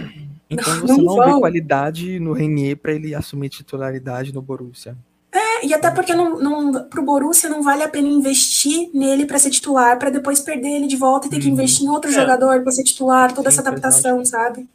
Então 0.48 0.64
você 0.80 1.02
não, 1.02 1.16
não 1.16 1.34
vê 1.34 1.40
qualidade 1.40 2.20
no 2.20 2.32
Renier 2.32 2.76
para 2.76 2.92
ele 2.92 3.14
assumir 3.14 3.48
titularidade 3.48 4.32
no 4.32 4.40
Borussia. 4.40 4.96
É, 5.34 5.66
e 5.66 5.74
até 5.74 5.90
porque 5.90 6.14
não, 6.14 6.38
não, 6.38 6.88
pro 6.88 7.02
Borussia 7.02 7.50
não 7.50 7.60
vale 7.60 7.82
a 7.82 7.88
pena 7.88 8.06
investir 8.06 8.88
nele 8.94 9.26
para 9.26 9.36
ser 9.36 9.50
titular, 9.50 9.98
para 9.98 10.08
depois 10.08 10.38
perder 10.38 10.76
ele 10.76 10.86
de 10.86 10.96
volta 10.96 11.26
e 11.26 11.30
ter 11.30 11.40
que 11.40 11.48
uhum. 11.48 11.54
investir 11.54 11.84
em 11.84 11.90
outro 11.90 12.08
é. 12.08 12.14
jogador 12.14 12.62
para 12.62 12.70
ser 12.70 12.84
titular, 12.84 13.32
toda 13.34 13.50
Sim, 13.50 13.58
essa 13.58 13.68
adaptação, 13.68 14.18
verdade. 14.18 14.28
sabe? 14.28 14.68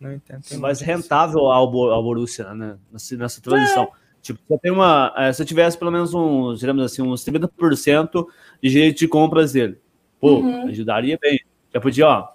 Não 0.00 0.10
entendo. 0.10 0.40
É 0.50 0.56
mais 0.56 0.80
rentável 0.80 1.40
ao, 1.40 1.66
ao 1.90 2.02
Borussia, 2.02 2.54
né? 2.54 2.78
Nessa, 2.90 3.16
nessa 3.16 3.42
transição. 3.42 3.84
É. 3.84 3.88
Tipo, 4.22 4.40
você 4.48 4.58
tem 4.58 4.72
uma. 4.72 5.12
É, 5.18 5.30
se 5.34 5.42
eu 5.42 5.46
tivesse 5.46 5.76
pelo 5.76 5.90
menos 5.90 6.14
uns, 6.14 6.60
digamos 6.60 6.82
assim, 6.82 7.02
uns 7.02 7.22
30% 7.22 8.26
de 8.62 8.70
jeito 8.70 8.98
de 8.98 9.08
compras 9.08 9.52
dele, 9.52 9.78
pô, 10.18 10.38
uhum. 10.38 10.66
ajudaria 10.66 11.18
bem. 11.20 11.38
Já 11.74 11.78
podia, 11.78 12.08
ó. 12.08 12.28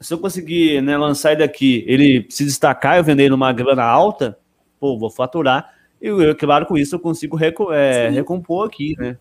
Se 0.00 0.12
eu 0.12 0.18
conseguir 0.18 0.80
né, 0.80 0.96
lançar 0.96 1.32
ele 1.32 1.40
daqui, 1.40 1.84
ele 1.86 2.26
se 2.30 2.46
destacar, 2.46 2.96
eu 2.96 3.04
vender 3.04 3.30
numa 3.30 3.52
grana 3.52 3.84
alta, 3.84 4.38
pô, 4.80 4.98
vou 4.98 5.10
faturar. 5.10 5.75
E 6.00 6.08
eu, 6.08 6.36
claro, 6.36 6.66
com 6.66 6.76
isso 6.76 6.94
eu 6.94 7.00
consigo 7.00 7.36
reco 7.36 7.72
é, 7.72 8.08
recompor 8.10 8.66
aqui, 8.66 8.94
né? 8.98 9.16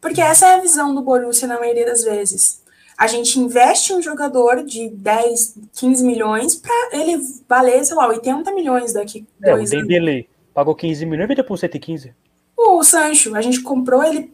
Porque 0.00 0.20
essa 0.20 0.46
é 0.48 0.54
a 0.54 0.60
visão 0.60 0.94
do 0.94 1.02
Borussia 1.02 1.46
na 1.46 1.58
maioria 1.58 1.86
das 1.86 2.02
vezes. 2.02 2.62
A 2.98 3.06
gente 3.06 3.38
investe 3.38 3.92
um 3.92 4.02
jogador 4.02 4.64
de 4.64 4.88
10, 4.90 5.58
15 5.72 6.04
milhões 6.04 6.56
para 6.56 6.90
ele 6.92 7.20
valer, 7.48 7.84
sei 7.84 7.96
lá, 7.96 8.08
80 8.08 8.52
milhões 8.52 8.92
daqui 8.92 9.26
é, 9.42 9.52
dois 9.52 9.72
o 9.72 9.76
Dembele 9.76 10.28
pagou 10.52 10.74
15 10.74 11.06
milhões 11.06 11.24
e 11.24 11.28
vendeu 11.28 11.44
por 11.44 11.58
115. 11.58 12.14
O 12.56 12.82
Sancho, 12.82 13.34
a 13.34 13.40
gente 13.40 13.60
comprou 13.62 14.04
ele 14.04 14.32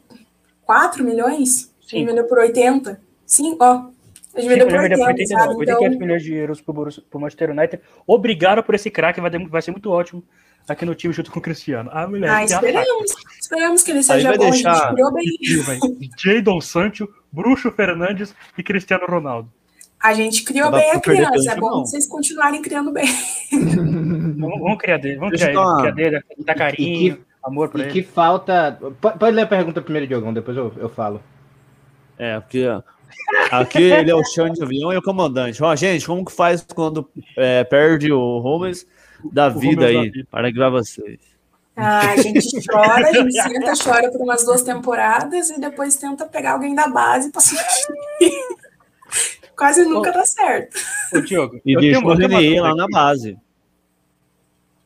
4 0.65 1.05
milhões 1.05 1.73
Sim. 1.87 2.01
e 2.01 2.05
vendeu 2.05 2.25
por 2.25 2.39
80. 2.39 3.01
Sim, 3.25 3.57
ó. 3.61 3.87
A 4.35 4.41
gente 4.41 4.49
vendeu 4.51 4.67
por 4.67 4.81
80, 4.81 5.03
80 5.03 5.27
sabe? 5.27 5.55
84 5.55 5.87
então... 5.87 5.99
milhões 6.01 6.23
de 6.23 6.35
euros 6.35 6.61
pro, 6.61 6.75
Borussia, 6.75 7.03
pro 7.09 7.21
Manchester 7.21 7.51
United. 7.51 7.83
Obrigado 8.07 8.63
por 8.63 8.75
esse 8.75 8.91
craque, 8.91 9.21
vai, 9.21 9.31
vai 9.31 9.63
ser 9.63 9.71
muito 9.71 9.91
ótimo 9.91 10.23
aqui 10.69 10.85
no 10.85 10.95
time 10.95 11.13
junto 11.13 11.31
com 11.31 11.39
o 11.39 11.43
Cristiano. 11.43 11.91
Ah, 11.93 12.07
mulher. 12.07 12.31
Ah, 12.31 12.45
esperamos. 12.45 13.15
Esperamos 13.41 13.83
que 13.83 13.91
ele 13.91 14.03
seja 14.03 14.33
bom. 14.37 14.51
Deixar... 14.51 14.71
A 14.71 14.75
gente 14.75 14.95
criou 14.95 15.13
bem. 15.13 16.11
Jadon 16.19 16.61
Sancho, 16.61 17.09
Bruxo 17.33 17.71
Fernandes 17.73 18.35
e 18.57 18.63
Cristiano 18.63 19.07
Ronaldo. 19.07 19.51
A 20.01 20.15
gente 20.15 20.45
criou 20.45 20.71
bem 20.71 20.91
a 20.93 21.01
criança. 21.01 21.53
É 21.53 21.57
bom 21.57 21.71
não. 21.71 21.81
vocês 21.81 22.07
continuarem 22.07 22.63
criando 22.63 22.93
bem. 22.93 23.07
vamos, 23.51 24.61
vamos 24.61 24.79
criar 24.79 24.99
dele. 24.99 25.17
Vamos 25.19 25.41
criar, 25.41 25.61
uma... 25.61 25.79
criar 25.79 25.93
dele, 25.93 26.23
dar 26.39 26.55
carinho, 26.55 27.17
que, 27.17 27.23
amor 27.43 27.69
pra 27.69 27.81
e 27.81 27.85
ele. 27.85 27.93
que 27.93 28.03
falta. 28.03 28.79
Pode 29.01 29.35
ler 29.35 29.43
a 29.43 29.47
pergunta 29.47 29.83
primeiro, 29.83 30.07
Diogão, 30.07 30.33
depois 30.33 30.57
eu, 30.57 30.73
eu 30.77 30.89
falo. 30.89 31.21
É, 32.17 32.39
porque 32.39 32.67
aqui 33.51 33.83
ele 33.83 34.11
é 34.11 34.15
o 34.15 34.25
chão 34.25 34.49
de 34.51 34.63
avião 34.63 34.93
e 34.93 34.97
o 34.97 35.03
comandante. 35.03 35.63
Ó, 35.63 35.75
gente, 35.75 36.07
como 36.07 36.25
que 36.25 36.33
faz 36.33 36.65
quando 36.75 37.09
é, 37.37 37.65
perde 37.65 38.13
o 38.13 38.39
Holmes 38.39 38.87
da 39.25 39.49
vida 39.49 39.87
aí? 39.87 40.25
Para 40.25 40.51
gravar 40.51 40.81
vocês. 40.81 41.19
Ah, 41.77 42.11
a 42.11 42.17
gente 42.17 42.41
chora, 42.67 43.09
a 43.09 43.13
gente 43.13 43.33
senta, 43.33 43.73
chora 43.83 44.11
por 44.11 44.21
umas 44.21 44.45
duas 44.45 44.63
temporadas 44.63 45.51
e 45.51 45.61
depois 45.61 45.95
tenta 45.97 46.27
pegar 46.27 46.53
alguém 46.53 46.75
da 46.75 46.89
base 46.89 47.31
para 47.31 47.41
substituir. 47.41 47.99
Quase 49.57 49.85
nunca 49.85 50.13
dá 50.13 50.25
certo. 50.25 50.77
Ô, 51.15 51.21
Diogo, 51.21 51.61
e 51.65 51.77
deixa 51.77 52.01
o 52.01 52.15
Renier 52.15 52.63
lá 52.63 52.75
na 52.75 52.87
base. 52.89 53.37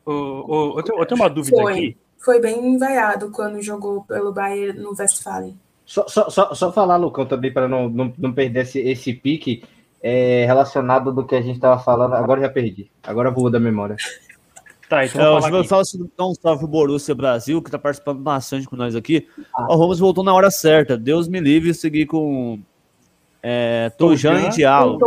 Ô, 0.05 0.11
ô, 0.11 0.79
eu, 0.79 0.83
tenho, 0.83 0.99
eu 0.99 1.05
tenho 1.05 1.21
uma 1.21 1.29
dúvida 1.29 1.57
foi, 1.57 1.73
aqui. 1.73 1.97
Foi 2.17 2.39
bem 2.39 2.73
envaiado 2.73 3.31
quando 3.31 3.61
jogou 3.61 4.03
pelo 4.03 4.31
Bayern 4.31 4.79
no 4.79 4.95
Westfalen. 4.97 5.57
Só, 5.85 6.07
só, 6.07 6.29
só, 6.29 6.53
só 6.53 6.71
falar, 6.71 6.97
Lucão, 6.97 7.25
também, 7.25 7.51
para 7.51 7.67
não, 7.67 7.89
não, 7.89 8.13
não 8.17 8.33
perder 8.33 8.61
esse, 8.61 8.79
esse 8.79 9.13
pique 9.13 9.63
é, 10.03 10.43
relacionado 10.45 11.13
do 11.13 11.25
que 11.25 11.33
a 11.33 11.41
gente 11.41 11.55
estava 11.55 11.81
falando. 11.81 12.13
Agora 12.13 12.41
já 12.41 12.49
perdi. 12.49 12.91
Agora 13.01 13.31
vou 13.31 13.49
da 13.49 13.59
memória. 13.59 13.95
Tá, 14.89 15.05
então 15.05 15.39
é, 15.39 15.49
eu 15.49 15.63
falo 15.63 15.85
sobre 15.85 16.11
um 16.19 16.35
salve 16.35 16.59
pro 16.59 16.67
Borussia 16.67 17.15
Brasil, 17.15 17.61
que 17.61 17.71
tá 17.71 17.79
participando 17.79 18.19
bastante 18.19 18.67
com 18.67 18.75
nós 18.75 18.95
aqui. 18.95 19.27
Ah. 19.55 19.73
O 19.73 19.79
Ramos 19.79 19.99
voltou 19.99 20.23
na 20.23 20.33
hora 20.33 20.51
certa. 20.51 20.97
Deus 20.97 21.27
me 21.29 21.39
livre 21.39 21.73
seguir 21.73 22.05
com 22.05 22.59
é, 23.41 23.89
Tojan 23.97 24.41
e 24.41 24.49
Diallo. 24.49 24.99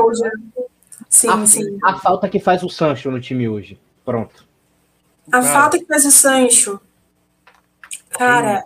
Sim, 1.10 1.28
a, 1.28 1.46
sim. 1.46 1.78
A 1.84 1.98
falta 1.98 2.28
que 2.28 2.40
faz 2.40 2.62
o 2.62 2.70
Sancho 2.70 3.10
no 3.10 3.20
time 3.20 3.48
hoje. 3.48 3.78
Pronto. 4.04 4.46
A 5.28 5.42
cara. 5.42 5.44
falta 5.44 5.78
que 5.78 5.84
faz 5.84 6.06
o 6.06 6.10
Sancho. 6.10 6.80
Cara, 8.10 8.64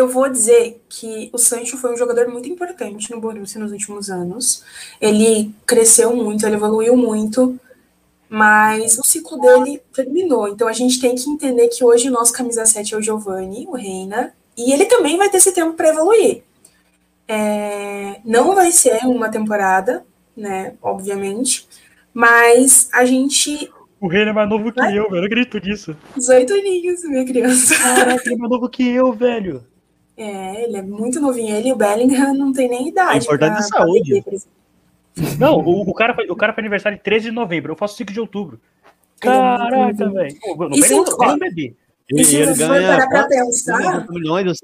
eu 0.00 0.08
vou 0.08 0.28
dizer 0.28 0.82
que 0.88 1.30
o 1.32 1.38
Sancho 1.38 1.76
foi 1.76 1.92
um 1.92 1.96
jogador 1.96 2.28
muito 2.28 2.48
importante 2.48 3.10
no 3.10 3.20
Borussia 3.20 3.60
nos 3.60 3.72
últimos 3.72 4.10
anos. 4.10 4.64
Ele 5.00 5.54
cresceu 5.66 6.14
muito, 6.14 6.46
ele 6.46 6.56
evoluiu 6.56 6.96
muito 6.96 7.58
mas 8.30 8.96
o 8.96 9.04
ciclo 9.04 9.40
dele 9.40 9.82
terminou. 9.92 10.46
Então 10.46 10.68
a 10.68 10.72
gente 10.72 11.00
tem 11.00 11.16
que 11.16 11.28
entender 11.28 11.66
que 11.66 11.84
hoje 11.84 12.08
o 12.08 12.12
nosso 12.12 12.32
camisa 12.32 12.64
7 12.64 12.94
é 12.94 12.96
o 12.96 13.02
Giovanni, 13.02 13.66
o 13.66 13.74
Reina, 13.74 14.32
e 14.56 14.72
ele 14.72 14.86
também 14.86 15.18
vai 15.18 15.28
ter 15.28 15.38
esse 15.38 15.52
tempo 15.52 15.72
para 15.72 15.88
evoluir. 15.88 16.44
É, 17.26 18.20
não 18.24 18.54
vai 18.54 18.70
ser 18.70 19.04
uma 19.04 19.28
temporada, 19.28 20.04
né, 20.36 20.74
obviamente, 20.80 21.68
mas 22.14 22.88
a 22.92 23.04
gente. 23.04 23.68
O 24.00 24.06
Reina 24.06 24.30
é 24.30 24.32
mais 24.32 24.48
novo 24.48 24.72
que 24.72 24.80
eu, 24.80 25.10
velho. 25.10 25.16
Eu 25.16 25.24
acredito 25.24 25.58
nisso. 25.58 25.96
18 26.16 26.54
aninhos, 26.54 27.02
minha 27.02 27.24
criança. 27.24 27.74
Caraca, 27.76 28.22
ele 28.24 28.34
é 28.36 28.38
mais 28.38 28.50
novo 28.50 28.68
que 28.68 28.88
eu, 28.88 29.12
velho. 29.12 29.64
É, 30.20 30.64
ele 30.64 30.76
é 30.76 30.82
muito 30.82 31.18
novinho. 31.18 31.56
Ele 31.56 31.70
e 31.70 31.72
o 31.72 31.76
Bellingham 31.76 32.34
não 32.34 32.52
tem 32.52 32.68
nem 32.68 32.88
idade. 32.88 33.20
É 33.20 33.22
importante 33.22 33.54
pra, 33.54 33.62
saúde. 33.62 34.22
Pra 34.22 34.38
não, 35.38 35.56
o, 35.58 35.88
o, 35.88 35.94
cara, 35.94 36.14
o 36.28 36.36
cara 36.36 36.52
foi 36.52 36.60
aniversário 36.60 36.96
em 36.96 37.00
13 37.00 37.26
de 37.26 37.30
novembro, 37.30 37.72
eu 37.72 37.76
faço 37.76 37.96
5 37.96 38.12
de 38.12 38.20
outubro. 38.20 38.60
Caraca, 39.18 40.10
velho. 40.10 40.38
Não 40.58 40.70
e 40.72 40.82
se 40.82 40.94
um 40.94 41.38
bebê. 41.38 41.74
Ele, 42.08 42.24
se 42.24 42.36
ele 42.36 42.54
ganha 42.54 43.08
pra 43.08 43.26
pensar... 43.28 44.06
milhões. 44.10 44.58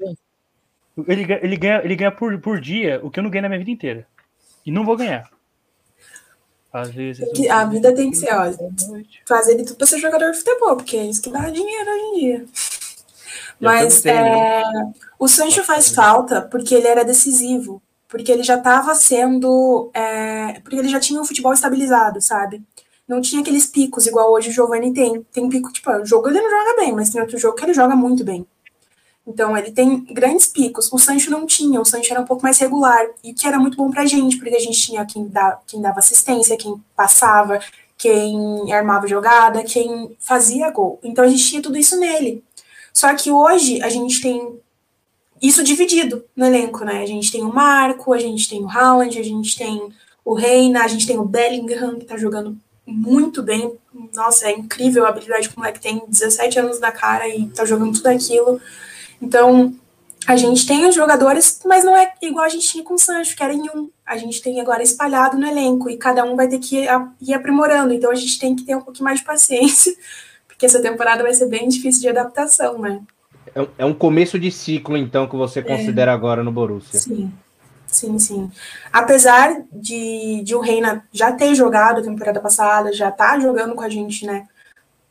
Ele, 1.07 1.25
ele 1.41 1.57
ganha, 1.57 1.81
ele 1.83 1.95
ganha 1.95 2.11
por, 2.11 2.39
por 2.39 2.59
dia 2.59 2.99
o 3.03 3.09
que 3.09 3.19
eu 3.19 3.23
não 3.23 3.29
ganho 3.31 3.43
na 3.43 3.49
minha 3.49 3.59
vida 3.59 3.71
inteira. 3.71 4.07
E 4.63 4.71
não 4.71 4.85
vou 4.85 4.95
ganhar. 4.95 5.27
Às 6.71 6.91
vezes. 6.91 7.27
Que, 7.33 7.49
a 7.49 7.65
vida 7.65 7.93
tem 7.95 8.11
que 8.11 8.17
ser, 8.17 8.31
ó, 8.31 8.51
fazer 9.27 9.55
de 9.55 9.65
tudo 9.65 9.77
pra 9.77 9.87
ser 9.87 9.99
jogador 9.99 10.31
de 10.31 10.37
futebol, 10.37 10.75
porque 10.75 10.97
é 10.97 11.05
isso 11.05 11.21
que 11.21 11.31
dá 11.31 11.49
dinheiro 11.49 11.89
hoje 11.89 12.03
em 12.03 12.19
dia. 12.19 12.45
Mas 13.59 14.05
é, 14.05 14.63
o 15.17 15.27
Sancho 15.27 15.63
faz 15.63 15.89
falta 15.89 16.41
porque 16.41 16.75
ele 16.75 16.87
era 16.87 17.03
decisivo 17.03 17.81
porque 18.07 18.31
ele 18.31 18.43
já 18.43 18.55
estava 18.55 18.95
sendo. 18.95 19.91
É, 19.93 20.59
porque 20.61 20.77
ele 20.77 20.87
já 20.87 20.99
tinha 20.99 21.21
um 21.21 21.25
futebol 21.25 21.53
estabilizado, 21.53 22.21
sabe? 22.21 22.61
Não 23.07 23.21
tinha 23.21 23.41
aqueles 23.41 23.65
picos 23.65 24.05
igual 24.05 24.31
hoje 24.31 24.49
o 24.49 24.53
Giovanni 24.53 24.93
tem. 24.93 25.23
Tem 25.31 25.47
pico, 25.49 25.71
tipo, 25.71 25.89
o 25.91 26.05
jogo 26.05 26.29
ele 26.29 26.41
não 26.41 26.49
joga 26.49 26.81
bem, 26.81 26.93
mas 26.93 27.09
tem 27.09 27.21
outro 27.21 27.37
jogo 27.37 27.55
que 27.55 27.65
ele 27.65 27.73
joga 27.73 27.95
muito 27.95 28.23
bem. 28.23 28.45
Então 29.25 29.57
ele 29.57 29.71
tem 29.71 30.05
grandes 30.05 30.47
picos. 30.47 30.91
O 30.91 30.97
Sancho 30.97 31.29
não 31.29 31.45
tinha, 31.45 31.81
o 31.81 31.85
Sancho 31.85 32.11
era 32.11 32.21
um 32.21 32.25
pouco 32.25 32.43
mais 32.43 32.57
regular, 32.59 33.05
e 33.23 33.33
que 33.33 33.45
era 33.47 33.59
muito 33.59 33.75
bom 33.77 33.91
pra 33.91 34.05
gente, 34.05 34.37
porque 34.37 34.55
a 34.55 34.59
gente 34.59 34.79
tinha 34.79 35.05
quem, 35.05 35.27
dá, 35.27 35.59
quem 35.67 35.81
dava 35.81 35.99
assistência, 35.99 36.57
quem 36.57 36.81
passava, 36.95 37.59
quem 37.97 38.71
armava 38.71 39.07
jogada, 39.07 39.63
quem 39.63 40.15
fazia 40.19 40.71
gol. 40.71 40.99
Então 41.03 41.25
a 41.25 41.27
gente 41.27 41.45
tinha 41.45 41.61
tudo 41.61 41.77
isso 41.77 41.99
nele. 41.99 42.43
Só 42.97 43.13
que 43.13 43.29
hoje 43.29 43.79
a 43.83 43.89
gente 43.89 44.19
tem 44.19 44.59
isso 45.39 45.63
dividido 45.63 46.25
no 46.35 46.43
elenco, 46.43 46.83
né? 46.83 47.03
A 47.03 47.05
gente 47.05 47.31
tem 47.31 47.43
o 47.43 47.53
Marco, 47.53 48.11
a 48.11 48.17
gente 48.17 48.49
tem 48.49 48.59
o 48.63 48.67
Haaland, 48.67 49.19
a 49.19 49.23
gente 49.23 49.55
tem 49.55 49.93
o 50.25 50.33
Reina, 50.33 50.83
a 50.83 50.87
gente 50.87 51.05
tem 51.05 51.19
o 51.19 51.23
Bellingham, 51.23 51.99
que 51.99 52.05
tá 52.05 52.17
jogando 52.17 52.57
muito 52.87 53.43
bem. 53.43 53.77
Nossa, 54.15 54.47
é 54.47 54.53
incrível 54.53 55.05
a 55.05 55.09
habilidade 55.09 55.47
que 55.47 55.55
o 55.55 55.59
moleque 55.59 55.79
tem 55.79 56.01
17 56.07 56.57
anos 56.57 56.79
da 56.79 56.91
cara 56.91 57.27
e 57.29 57.47
tá 57.49 57.65
jogando 57.65 57.93
tudo 57.93 58.07
aquilo. 58.07 58.59
Então, 59.21 59.75
a 60.25 60.35
gente 60.35 60.65
tem 60.65 60.83
os 60.87 60.95
jogadores, 60.95 61.59
mas 61.67 61.83
não 61.83 61.95
é 61.95 62.11
igual 62.23 62.45
a 62.45 62.49
gente 62.49 62.67
tinha 62.67 62.83
com 62.83 62.95
o 62.95 62.99
Sancho, 62.99 63.35
que 63.35 63.43
era 63.43 63.53
em 63.53 63.69
um. 63.75 63.91
A 64.03 64.17
gente 64.17 64.41
tem 64.41 64.59
agora 64.59 64.81
espalhado 64.81 65.37
no 65.37 65.45
elenco 65.45 65.87
e 65.87 65.97
cada 65.97 66.23
um 66.23 66.35
vai 66.35 66.47
ter 66.47 66.57
que 66.57 66.87
ir 67.21 67.33
aprimorando. 67.35 67.93
Então, 67.93 68.09
a 68.09 68.15
gente 68.15 68.39
tem 68.39 68.55
que 68.55 68.63
ter 68.63 68.75
um 68.75 68.81
pouquinho 68.81 69.05
mais 69.05 69.19
de 69.19 69.25
paciência, 69.25 69.95
porque 70.57 70.65
essa 70.65 70.81
temporada 70.81 71.21
vai 71.21 71.35
ser 71.35 71.45
bem 71.45 71.69
difícil 71.69 72.01
de 72.01 72.09
adaptação, 72.09 72.79
né? 72.79 72.99
É, 73.53 73.67
é 73.77 73.85
um 73.85 73.93
começo 73.93 74.39
de 74.39 74.51
ciclo, 74.51 74.97
então, 74.97 75.27
que 75.27 75.35
você 75.35 75.61
considera 75.61 76.11
é, 76.11 76.15
agora 76.15 76.43
no 76.43 76.51
Borussia. 76.51 76.99
Sim, 76.99 77.31
sim, 77.85 78.17
sim. 78.17 78.51
Apesar 78.91 79.61
de, 79.71 80.41
de 80.43 80.55
o 80.55 80.59
Reina 80.59 81.07
já 81.13 81.31
ter 81.31 81.53
jogado 81.53 81.99
a 81.99 82.03
temporada 82.03 82.39
passada, 82.39 82.91
já 82.91 83.11
tá 83.11 83.39
jogando 83.39 83.75
com 83.75 83.83
a 83.83 83.89
gente, 83.89 84.25
né? 84.25 84.47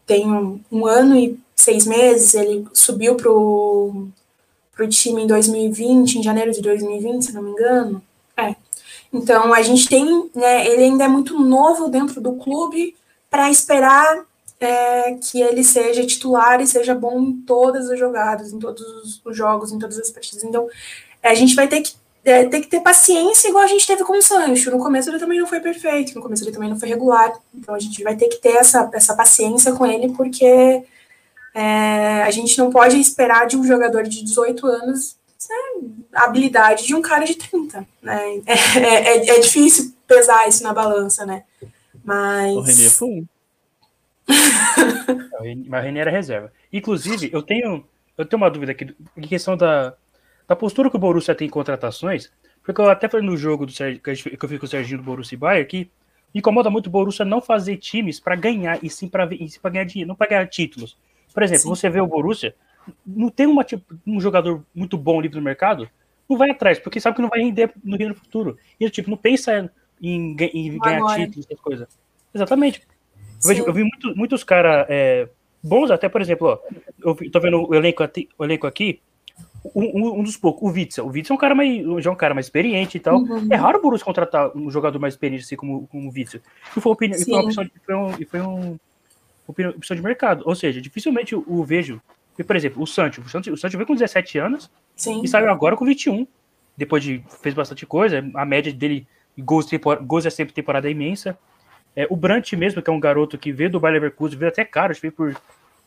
Tem 0.05 0.27
um, 0.27 0.61
um 0.71 0.85
ano 0.85 1.17
e 1.17 1.39
seis 1.55 1.87
meses, 1.87 2.35
ele 2.35 2.67
subiu 2.75 3.15
pro, 3.15 4.09
pro 4.75 4.89
time 4.89 5.23
em 5.23 5.27
2020, 5.29 6.17
em 6.17 6.23
janeiro 6.25 6.51
de 6.51 6.61
2020, 6.61 7.23
se 7.23 7.33
não 7.33 7.43
me 7.43 7.51
engano. 7.53 8.03
É. 8.37 8.57
Então, 9.13 9.55
a 9.55 9.63
gente 9.63 9.89
tem, 9.89 10.29
né, 10.35 10.67
ele 10.67 10.83
ainda 10.83 11.05
é 11.05 11.09
muito 11.09 11.39
novo 11.39 11.89
dentro 11.89 12.21
do 12.21 12.33
clube 12.35 12.97
para 13.31 13.49
esperar 13.49 14.27
é, 14.59 15.15
que 15.15 15.41
ele 15.41 15.63
seja 15.63 16.07
titular 16.07 16.61
e 16.61 16.67
seja 16.67 16.95
bom 16.95 17.21
em 17.21 17.33
todas 17.43 17.91
as 17.91 17.99
jogadas, 17.99 18.53
em 18.53 18.59
todos 18.59 19.21
os 19.25 19.37
jogos, 19.37 19.73
em 19.73 19.79
todas 19.79 19.99
as 19.99 20.11
partidas. 20.11 20.45
Então, 20.45 20.69
é, 21.23 21.31
a 21.31 21.35
gente 21.35 21.55
vai 21.55 21.69
ter 21.69 21.83
que, 21.83 21.95
é, 22.25 22.45
ter 22.45 22.61
que 22.61 22.69
ter 22.69 22.81
paciência, 22.81 23.49
igual 23.49 23.65
a 23.65 23.69
gente 23.69 23.87
teve 23.87 24.03
com 24.05 24.17
o 24.17 24.23
Sancho. 24.23 24.71
No 24.71 24.79
começo 24.79 25.11
ele 25.11 25.19
também 25.19 25.39
não 25.39 25.47
foi 25.47 25.61
perfeito, 25.61 26.15
no 26.15 26.23
começo 26.23 26.45
ele 26.45 26.53
também 26.53 26.71
não 26.71 26.79
foi 26.79 26.89
regular. 26.89 27.33
Então, 27.55 27.75
a 27.75 27.79
gente 27.79 28.03
vai 28.03 28.17
ter 28.17 28.29
que 28.29 28.37
ter 28.37 28.57
essa, 28.57 28.89
essa 28.93 29.15
paciência 29.15 29.73
com 29.73 29.85
ele, 29.85 30.13
porque 30.13 30.83
é, 31.55 32.23
a 32.23 32.31
gente 32.31 32.57
não 32.59 32.71
pode 32.71 32.99
esperar 32.99 33.47
de 33.47 33.57
um 33.57 33.65
jogador 33.65 34.05
de 34.05 34.25
18 34.25 34.67
anos 34.67 35.17
a 36.13 36.25
habilidade 36.25 36.87
de 36.87 36.95
um 36.95 37.03
cara 37.03 37.25
de 37.25 37.35
30. 37.35 37.87
Né? 38.03 38.43
É, 38.47 38.79
é, 38.79 39.29
é 39.37 39.41
difícil 39.41 39.95
pesar 40.07 40.49
isso 40.49 40.63
na 40.63 40.73
balança, 40.73 41.27
né? 41.27 41.45
Mas. 42.05 42.57
O 42.57 42.61
René 42.61 42.89
foi 42.89 43.09
um. 43.09 43.27
Mas 45.69 45.83
o 45.83 45.85
René 45.85 46.01
era 46.01 46.11
reserva. 46.11 46.53
Inclusive, 46.73 47.31
eu 47.33 47.43
tenho, 47.43 47.85
eu 48.17 48.25
tenho 48.25 48.43
uma 48.43 48.51
dúvida 48.51 48.73
aqui 48.73 48.95
em 49.17 49.23
questão 49.23 49.57
da, 49.57 49.95
da 50.47 50.57
postura 50.57 50.91
que 50.91 50.97
o 50.97 50.99
Borussia 50.99 51.35
tem 51.35 51.47
em 51.47 51.51
contratações, 51.51 52.33
porque 52.63 52.81
eu 52.81 52.89
até 52.89 53.09
falei 53.09 53.27
no 53.27 53.37
jogo 53.37 53.67
do 53.67 53.73
que 53.73 54.11
eu 54.11 54.49
fiz 54.49 54.59
com 54.59 54.67
o 54.67 54.69
Serginho 54.69 54.99
do 54.99 55.05
Borussia 55.05 55.37
e 55.37 55.39
Bayern 55.39 55.67
que 55.67 55.91
me 56.35 56.41
incomoda 56.41 56.69
muito 56.69 56.89
o 56.89 56.91
Borussia 56.91 57.25
não 57.25 57.41
fazer 57.41 57.77
times 57.77 58.19
para 58.19 58.35
ganhar, 58.35 58.79
e 58.83 58.91
sim 58.91 59.09
para 59.09 59.27
ganhar 59.27 59.85
dinheiro, 59.85 60.09
não 60.09 60.17
para 60.17 60.29
ganhar 60.29 60.47
títulos. 60.49 60.97
Por 61.33 61.43
exemplo, 61.43 61.63
sim. 61.63 61.69
você 61.69 61.89
vê 61.89 62.01
o 62.01 62.07
Borussia, 62.07 62.55
não 63.07 63.29
tem 63.29 63.47
uma, 63.47 63.65
tipo, 63.65 63.85
um 64.07 64.21
jogador 64.21 64.65
muito 64.75 64.97
bom 64.97 65.21
livre 65.21 65.39
no 65.39 65.45
mercado, 65.45 65.89
não 66.29 66.37
vai 66.37 66.51
atrás, 66.51 66.79
porque 66.79 67.01
sabe 67.01 67.17
que 67.17 67.23
não 67.23 67.29
vai 67.29 67.41
render 67.41 67.73
no, 67.83 67.97
no 67.97 68.15
futuro. 68.15 68.59
E 68.79 68.91
tipo, 68.91 69.11
não 69.11 69.17
pensa 69.17 69.71
em, 70.01 70.37
em 70.53 70.79
ganhar 70.79 70.99
Agora. 70.99 71.21
títulos, 71.21 71.47
essas 71.47 71.61
coisas. 71.61 71.99
Exatamente. 72.35 72.83
Eu, 73.51 73.57
vejo, 73.57 73.65
eu 73.65 73.73
vi 73.73 73.83
muito, 73.83 74.17
muitos 74.17 74.45
caras 74.45 74.87
é, 74.89 75.29
bons, 75.63 75.91
até, 75.91 76.09
por 76.09 76.21
exemplo, 76.21 76.49
ó, 76.49 76.59
eu 77.05 77.31
tô 77.31 77.41
vendo 77.41 77.69
o 77.69 77.75
elenco, 77.75 78.03
o 78.39 78.45
elenco 78.45 78.67
aqui, 78.67 79.01
um, 79.75 80.21
um, 80.21 80.23
dos 80.23 80.37
poucos, 80.37 80.63
o 80.63 80.73
Witzel. 80.73 81.07
O 81.07 81.09
Witzel 81.11 81.35
é 81.35 81.37
um 81.37 81.41
cara 81.41 81.55
mais, 81.55 81.83
já 82.03 82.11
é 82.11 82.13
um 82.13 82.17
cara 82.17 82.35
mais 82.35 82.47
experiente 82.47 82.97
e 82.97 83.01
tal. 83.01 83.19
Uhum. 83.19 83.49
É 83.51 83.57
raro 83.57 83.79
o 83.79 83.83
Borussia 83.83 84.05
contratar 84.05 84.57
um 84.57 84.71
jogador 84.71 84.99
mais 84.99 85.15
experiente 85.15 85.45
assim 85.45 85.57
como, 85.57 85.87
como 85.89 86.09
o 86.09 86.13
Witzel. 86.13 86.41
E 86.77 86.81
foi, 86.81 86.93
opinião, 86.93 87.21
e 87.21 87.25
foi 87.25 87.35
uma 87.35 87.45
opção, 87.45 87.65
de, 87.65 87.73
foi 87.85 87.95
um, 87.95 88.13
foi 88.23 88.41
um, 88.41 88.79
opção 89.71 89.97
de 89.97 90.03
mercado. 90.03 90.43
Ou 90.47 90.55
seja, 90.55 90.81
dificilmente 90.81 91.33
eu, 91.33 91.45
eu 91.49 91.65
vejo. 91.65 92.01
Por 92.47 92.55
exemplo, 92.55 92.83
o 92.83 92.87
Sancho. 92.87 93.23
O 93.23 93.29
Sancho, 93.29 93.53
o 93.53 93.57
Sancho 93.57 93.77
veio 93.79 93.87
com 93.87 93.95
17 93.95 94.39
anos 94.39 94.71
Sim. 94.95 95.23
e 95.25 95.29
saiu 95.29 95.51
agora 95.51 95.75
com 95.75 95.87
21. 95.87 96.27
Depois 96.77 97.03
de 97.03 97.25
fez 97.41 97.55
bastante 97.55 97.87
coisa. 97.87 98.25
A 98.35 98.45
média 98.45 98.73
dele, 98.73 99.07
gols, 99.39 99.67
gols 100.03 100.27
é 100.27 100.31
sempre 100.31 100.55
temporada 100.55 100.89
imensa. 100.89 101.39
É, 101.97 102.07
o 102.11 102.15
Brant 102.15 102.53
mesmo, 102.53 102.83
que 102.83 102.91
é 102.91 102.93
um 102.93 103.01
garoto 103.01 103.39
que 103.39 103.51
veio 103.51 103.71
do 103.71 103.81
Bayer 103.81 103.95
Leverkusen, 103.95 104.39
veio 104.39 104.51
até 104.51 104.65
caro, 104.65 104.91
acho 104.91 105.01
que 105.01 105.09
veio 105.09 105.17
por 105.17 105.41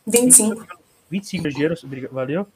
25. 0.07 0.65
25 1.09 1.61
euros, 1.61 1.85
valeu? 2.11 2.47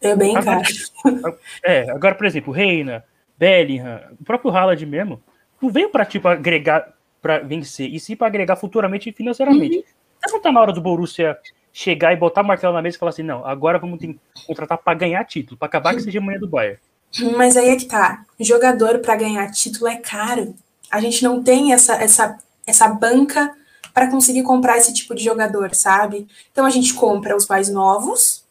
É 0.00 0.16
bem 0.16 0.36
agora, 0.36 0.62
caro. 1.02 1.38
É, 1.62 1.90
agora, 1.90 2.14
por 2.14 2.26
exemplo, 2.26 2.52
Reina, 2.52 3.04
Bellingham, 3.38 4.00
o 4.20 4.24
próprio 4.24 4.50
Haaland 4.50 4.86
mesmo, 4.86 5.22
não 5.60 5.70
veio 5.70 5.90
para 5.90 6.04
tipo 6.04 6.28
agregar 6.28 6.94
para 7.20 7.38
vencer, 7.38 7.92
e 7.92 8.00
sim 8.00 8.16
para 8.16 8.26
agregar 8.26 8.56
futuramente 8.56 9.12
financeiramente. 9.12 9.78
Uhum. 9.78 9.84
Não 10.32 10.40
tá 10.40 10.52
na 10.52 10.60
hora 10.60 10.72
do 10.72 10.80
Borussia 10.80 11.38
chegar 11.72 12.12
e 12.12 12.16
botar 12.16 12.42
o 12.42 12.44
martelo 12.44 12.72
na 12.72 12.80
mesa 12.80 12.96
e 12.96 12.98
falar 12.98 13.10
assim, 13.10 13.22
não, 13.22 13.44
agora 13.46 13.78
vamos 13.78 13.98
ter, 13.98 14.16
contratar 14.46 14.78
para 14.78 14.98
ganhar 14.98 15.24
título, 15.24 15.58
para 15.58 15.66
acabar 15.66 15.94
que 15.94 16.02
seja 16.02 16.18
amanhã 16.18 16.38
do 16.38 16.48
Bayern. 16.48 16.78
Mas 17.36 17.56
aí 17.56 17.68
é 17.68 17.76
que 17.76 17.86
tá. 17.86 18.24
Jogador 18.38 18.98
para 18.98 19.16
ganhar 19.16 19.50
título 19.50 19.88
é 19.88 19.96
caro. 19.96 20.54
A 20.90 21.00
gente 21.00 21.22
não 21.22 21.42
tem 21.42 21.72
essa, 21.72 21.94
essa 21.94 22.38
essa 22.66 22.88
banca 22.88 23.54
para 23.94 24.10
conseguir 24.10 24.42
comprar 24.42 24.76
esse 24.76 24.92
tipo 24.92 25.14
de 25.14 25.22
jogador, 25.22 25.72
sabe? 25.74 26.26
Então 26.50 26.66
a 26.66 26.70
gente 26.70 26.92
compra 26.94 27.36
os 27.36 27.46
mais 27.46 27.68
novos, 27.68 28.44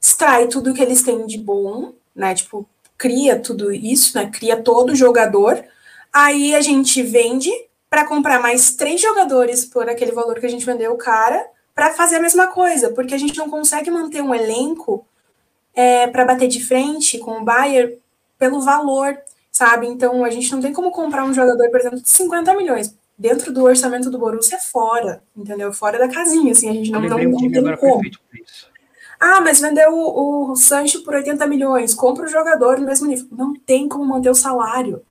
extrai 0.00 0.46
tudo 0.46 0.74
que 0.74 0.82
eles 0.82 1.02
têm 1.02 1.26
de 1.26 1.38
bom, 1.38 1.94
né? 2.14 2.34
Tipo, 2.34 2.68
cria 2.98 3.40
tudo 3.40 3.72
isso, 3.72 4.16
né? 4.16 4.30
Cria 4.30 4.62
todo 4.62 4.94
jogador. 4.94 5.64
Aí 6.12 6.54
a 6.54 6.60
gente 6.60 7.02
vende 7.02 7.50
para 7.88 8.06
comprar 8.06 8.40
mais 8.40 8.74
três 8.74 9.00
jogadores 9.00 9.64
por 9.64 9.88
aquele 9.88 10.12
valor 10.12 10.38
que 10.38 10.46
a 10.46 10.50
gente 10.50 10.66
vendeu 10.66 10.92
o 10.92 10.98
cara 10.98 11.44
para 11.74 11.92
fazer 11.92 12.16
a 12.16 12.20
mesma 12.20 12.48
coisa, 12.48 12.90
porque 12.90 13.14
a 13.14 13.18
gente 13.18 13.38
não 13.38 13.48
consegue 13.48 13.90
manter 13.90 14.22
um 14.22 14.34
elenco 14.34 15.06
é, 15.74 16.06
para 16.08 16.26
bater 16.26 16.46
de 16.46 16.62
frente 16.62 17.18
com 17.18 17.38
o 17.38 17.44
Bayern 17.44 17.96
pelo 18.38 18.60
valor, 18.60 19.18
sabe? 19.50 19.86
Então 19.86 20.24
a 20.24 20.30
gente 20.30 20.52
não 20.52 20.60
tem 20.60 20.74
como 20.74 20.90
comprar 20.90 21.24
um 21.24 21.32
jogador, 21.32 21.70
por 21.70 21.80
exemplo, 21.80 22.00
de 22.00 22.08
50 22.08 22.54
milhões 22.54 22.99
dentro 23.20 23.52
do 23.52 23.64
orçamento 23.64 24.10
do 24.10 24.18
Borussia 24.18 24.56
é 24.56 24.60
fora, 24.60 25.22
entendeu? 25.36 25.70
Fora 25.74 25.98
da 25.98 26.08
casinha, 26.08 26.52
assim, 26.52 26.70
a 26.70 26.72
gente 26.72 26.90
não, 26.90 27.02
não, 27.02 27.18
não 27.18 27.50
tem 27.50 27.76
como. 27.76 28.00
Ah, 29.20 29.42
mas 29.42 29.60
vendeu 29.60 29.92
o, 29.92 30.52
o 30.52 30.56
Sancho 30.56 31.04
por 31.04 31.14
80 31.14 31.46
milhões, 31.46 31.92
compra 31.92 32.24
o 32.24 32.28
jogador 32.28 32.80
no 32.80 32.86
mesmo 32.86 33.06
nível. 33.06 33.26
Não 33.30 33.54
tem 33.54 33.86
como 33.86 34.06
manter 34.06 34.30
o 34.30 34.34
salário. 34.34 35.02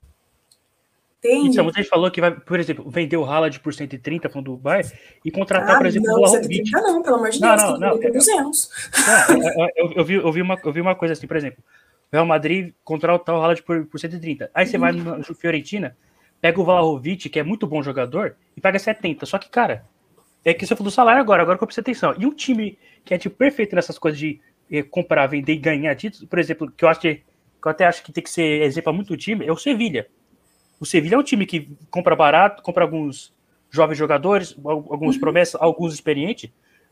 Entende? 1.18 1.50
Então, 1.50 1.64
você 1.64 1.84
falou 1.84 2.10
que 2.10 2.20
vai, 2.20 2.32
por 2.32 2.58
exemplo, 2.58 2.90
vender 2.90 3.16
o 3.16 3.24
Haaland 3.24 3.60
por 3.60 3.72
130 3.72 4.28
falando 4.28 4.46
do 4.46 4.56
Dubai 4.56 4.82
e 5.24 5.30
contratar, 5.30 5.76
ah, 5.76 5.78
por 5.78 5.86
exemplo, 5.86 6.08
não, 6.08 6.20
o 6.20 6.26
130 6.26 6.80
não, 6.80 7.02
pelo 7.02 7.16
amor 7.16 7.30
de 7.30 7.38
Deus, 7.38 7.62
não, 7.62 7.78
não, 7.78 8.00
tem 8.00 8.10
200. 8.10 8.70
Não, 9.28 9.68
eu, 9.76 9.92
eu, 9.92 10.04
vi, 10.04 10.14
eu, 10.14 10.32
vi 10.32 10.42
uma, 10.42 10.58
eu 10.64 10.72
vi 10.72 10.80
uma 10.80 10.96
coisa 10.96 11.12
assim, 11.12 11.28
por 11.28 11.36
exemplo, 11.36 11.62
o 12.10 12.16
Real 12.16 12.26
Madrid 12.26 12.72
contratar 12.82 13.36
o 13.36 13.38
Haaland 13.38 13.62
por, 13.62 13.86
por 13.86 14.00
130. 14.00 14.50
Aí 14.52 14.66
você 14.66 14.76
uhum. 14.76 14.80
vai 14.80 14.92
no 14.92 15.34
Fiorentina, 15.34 15.96
pega 16.40 16.60
o 16.60 16.64
Vlahovic, 16.64 17.28
que 17.28 17.38
é 17.38 17.42
muito 17.42 17.66
bom 17.66 17.82
jogador, 17.82 18.36
e 18.56 18.60
paga 18.60 18.78
70. 18.78 19.26
Só 19.26 19.38
que, 19.38 19.48
cara, 19.48 19.84
é 20.44 20.54
que 20.54 20.66
você 20.66 20.74
falou 20.74 20.90
do 20.90 20.94
salário 20.94 21.20
agora, 21.20 21.42
agora 21.42 21.58
que 21.58 21.64
eu 21.64 21.66
preciso 21.66 21.82
atenção. 21.82 22.14
E 22.18 22.26
um 22.26 22.34
time 22.34 22.78
que 23.04 23.14
é 23.14 23.18
tipo 23.18 23.36
perfeito 23.36 23.74
nessas 23.74 23.98
coisas 23.98 24.18
de 24.18 24.40
eh, 24.70 24.82
comprar, 24.82 25.26
vender 25.26 25.52
e 25.52 25.58
ganhar 25.58 25.94
títulos, 25.94 26.28
por 26.28 26.38
exemplo, 26.38 26.70
que 26.70 26.84
eu 26.84 26.88
acho 26.88 27.00
que, 27.00 27.16
que 27.16 27.66
eu 27.66 27.70
até 27.70 27.84
acho 27.84 28.02
que 28.02 28.12
tem 28.12 28.24
que 28.24 28.30
ser 28.30 28.62
exemplo 28.62 28.92
muito 28.92 29.16
time, 29.16 29.46
é 29.46 29.52
o 29.52 29.56
Sevilha. 29.56 30.08
O 30.78 30.86
Sevilha 30.86 31.16
é 31.16 31.18
um 31.18 31.22
time 31.22 31.44
que 31.44 31.68
compra 31.90 32.16
barato, 32.16 32.62
compra 32.62 32.84
alguns 32.84 33.34
jovens 33.70 33.98
jogadores, 33.98 34.56
alguns 34.64 35.14
uhum. 35.14 35.20
promessas, 35.20 35.60
alguns 35.60 35.94
experientes, 35.94 36.50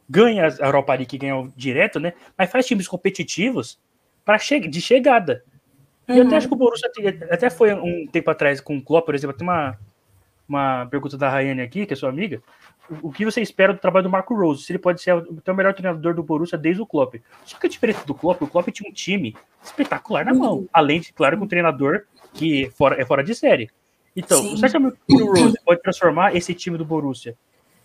ganha 0.08 0.46
a 0.46 0.66
Europa 0.66 0.92
League 0.92 1.06
que 1.06 1.18
ganha 1.18 1.50
direto, 1.56 1.98
né? 1.98 2.12
Mas 2.36 2.50
faz 2.50 2.66
times 2.66 2.86
competitivos 2.86 3.78
para 4.24 4.38
che 4.38 4.60
de 4.60 4.80
chegada. 4.80 5.42
Uhum. 6.08 6.14
E 6.14 6.18
eu 6.18 6.26
até 6.26 6.36
acho 6.36 6.48
que 6.48 6.54
o 6.54 6.56
Borussia 6.56 6.90
até 7.30 7.50
foi 7.50 7.74
um 7.74 8.06
tempo 8.06 8.30
atrás 8.30 8.60
com 8.60 8.76
o 8.76 8.82
Klopp, 8.82 9.06
por 9.06 9.14
exemplo, 9.14 9.36
tem 9.36 9.46
uma, 9.46 9.78
uma 10.48 10.86
pergunta 10.86 11.16
da 11.16 11.28
Rayane 11.28 11.60
aqui, 11.60 11.86
que 11.86 11.92
é 11.92 11.96
sua 11.96 12.08
amiga. 12.08 12.42
O, 13.02 13.12
que 13.12 13.24
você 13.24 13.42
espera 13.42 13.74
do 13.74 13.78
trabalho 13.78 14.04
do 14.04 14.10
Marco 14.10 14.34
Rose? 14.34 14.62
Se 14.62 14.72
ele 14.72 14.78
pode 14.78 15.02
ser 15.02 15.14
o, 15.14 15.18
o 15.46 15.54
melhor 15.54 15.74
treinador 15.74 16.14
do 16.14 16.22
Borussia 16.22 16.56
desde 16.56 16.80
o 16.80 16.86
Klopp. 16.86 17.16
Só 17.44 17.58
que 17.58 17.66
a 17.66 17.70
diferença 17.70 18.02
do 18.06 18.14
Klopp, 18.14 18.40
o 18.40 18.46
Klopp 18.46 18.68
tinha 18.70 18.88
um 18.88 18.92
time 18.92 19.36
espetacular 19.62 20.24
na 20.24 20.32
mão. 20.32 20.60
Uhum. 20.60 20.68
Além 20.72 21.00
de, 21.00 21.12
claro, 21.12 21.36
com 21.36 21.44
um 21.44 21.48
treinador 21.48 22.04
que 22.32 22.70
fora, 22.70 23.00
é 23.00 23.04
fora 23.04 23.22
de 23.22 23.34
série. 23.34 23.68
Então, 24.16 24.40
Sim. 24.40 24.56
você 24.56 24.64
acha 24.64 24.78
que 24.80 25.14
o 25.14 25.32
Rose 25.34 25.58
pode 25.62 25.82
transformar 25.82 26.34
esse 26.34 26.54
time 26.54 26.78
do 26.78 26.84
Borussia 26.84 27.36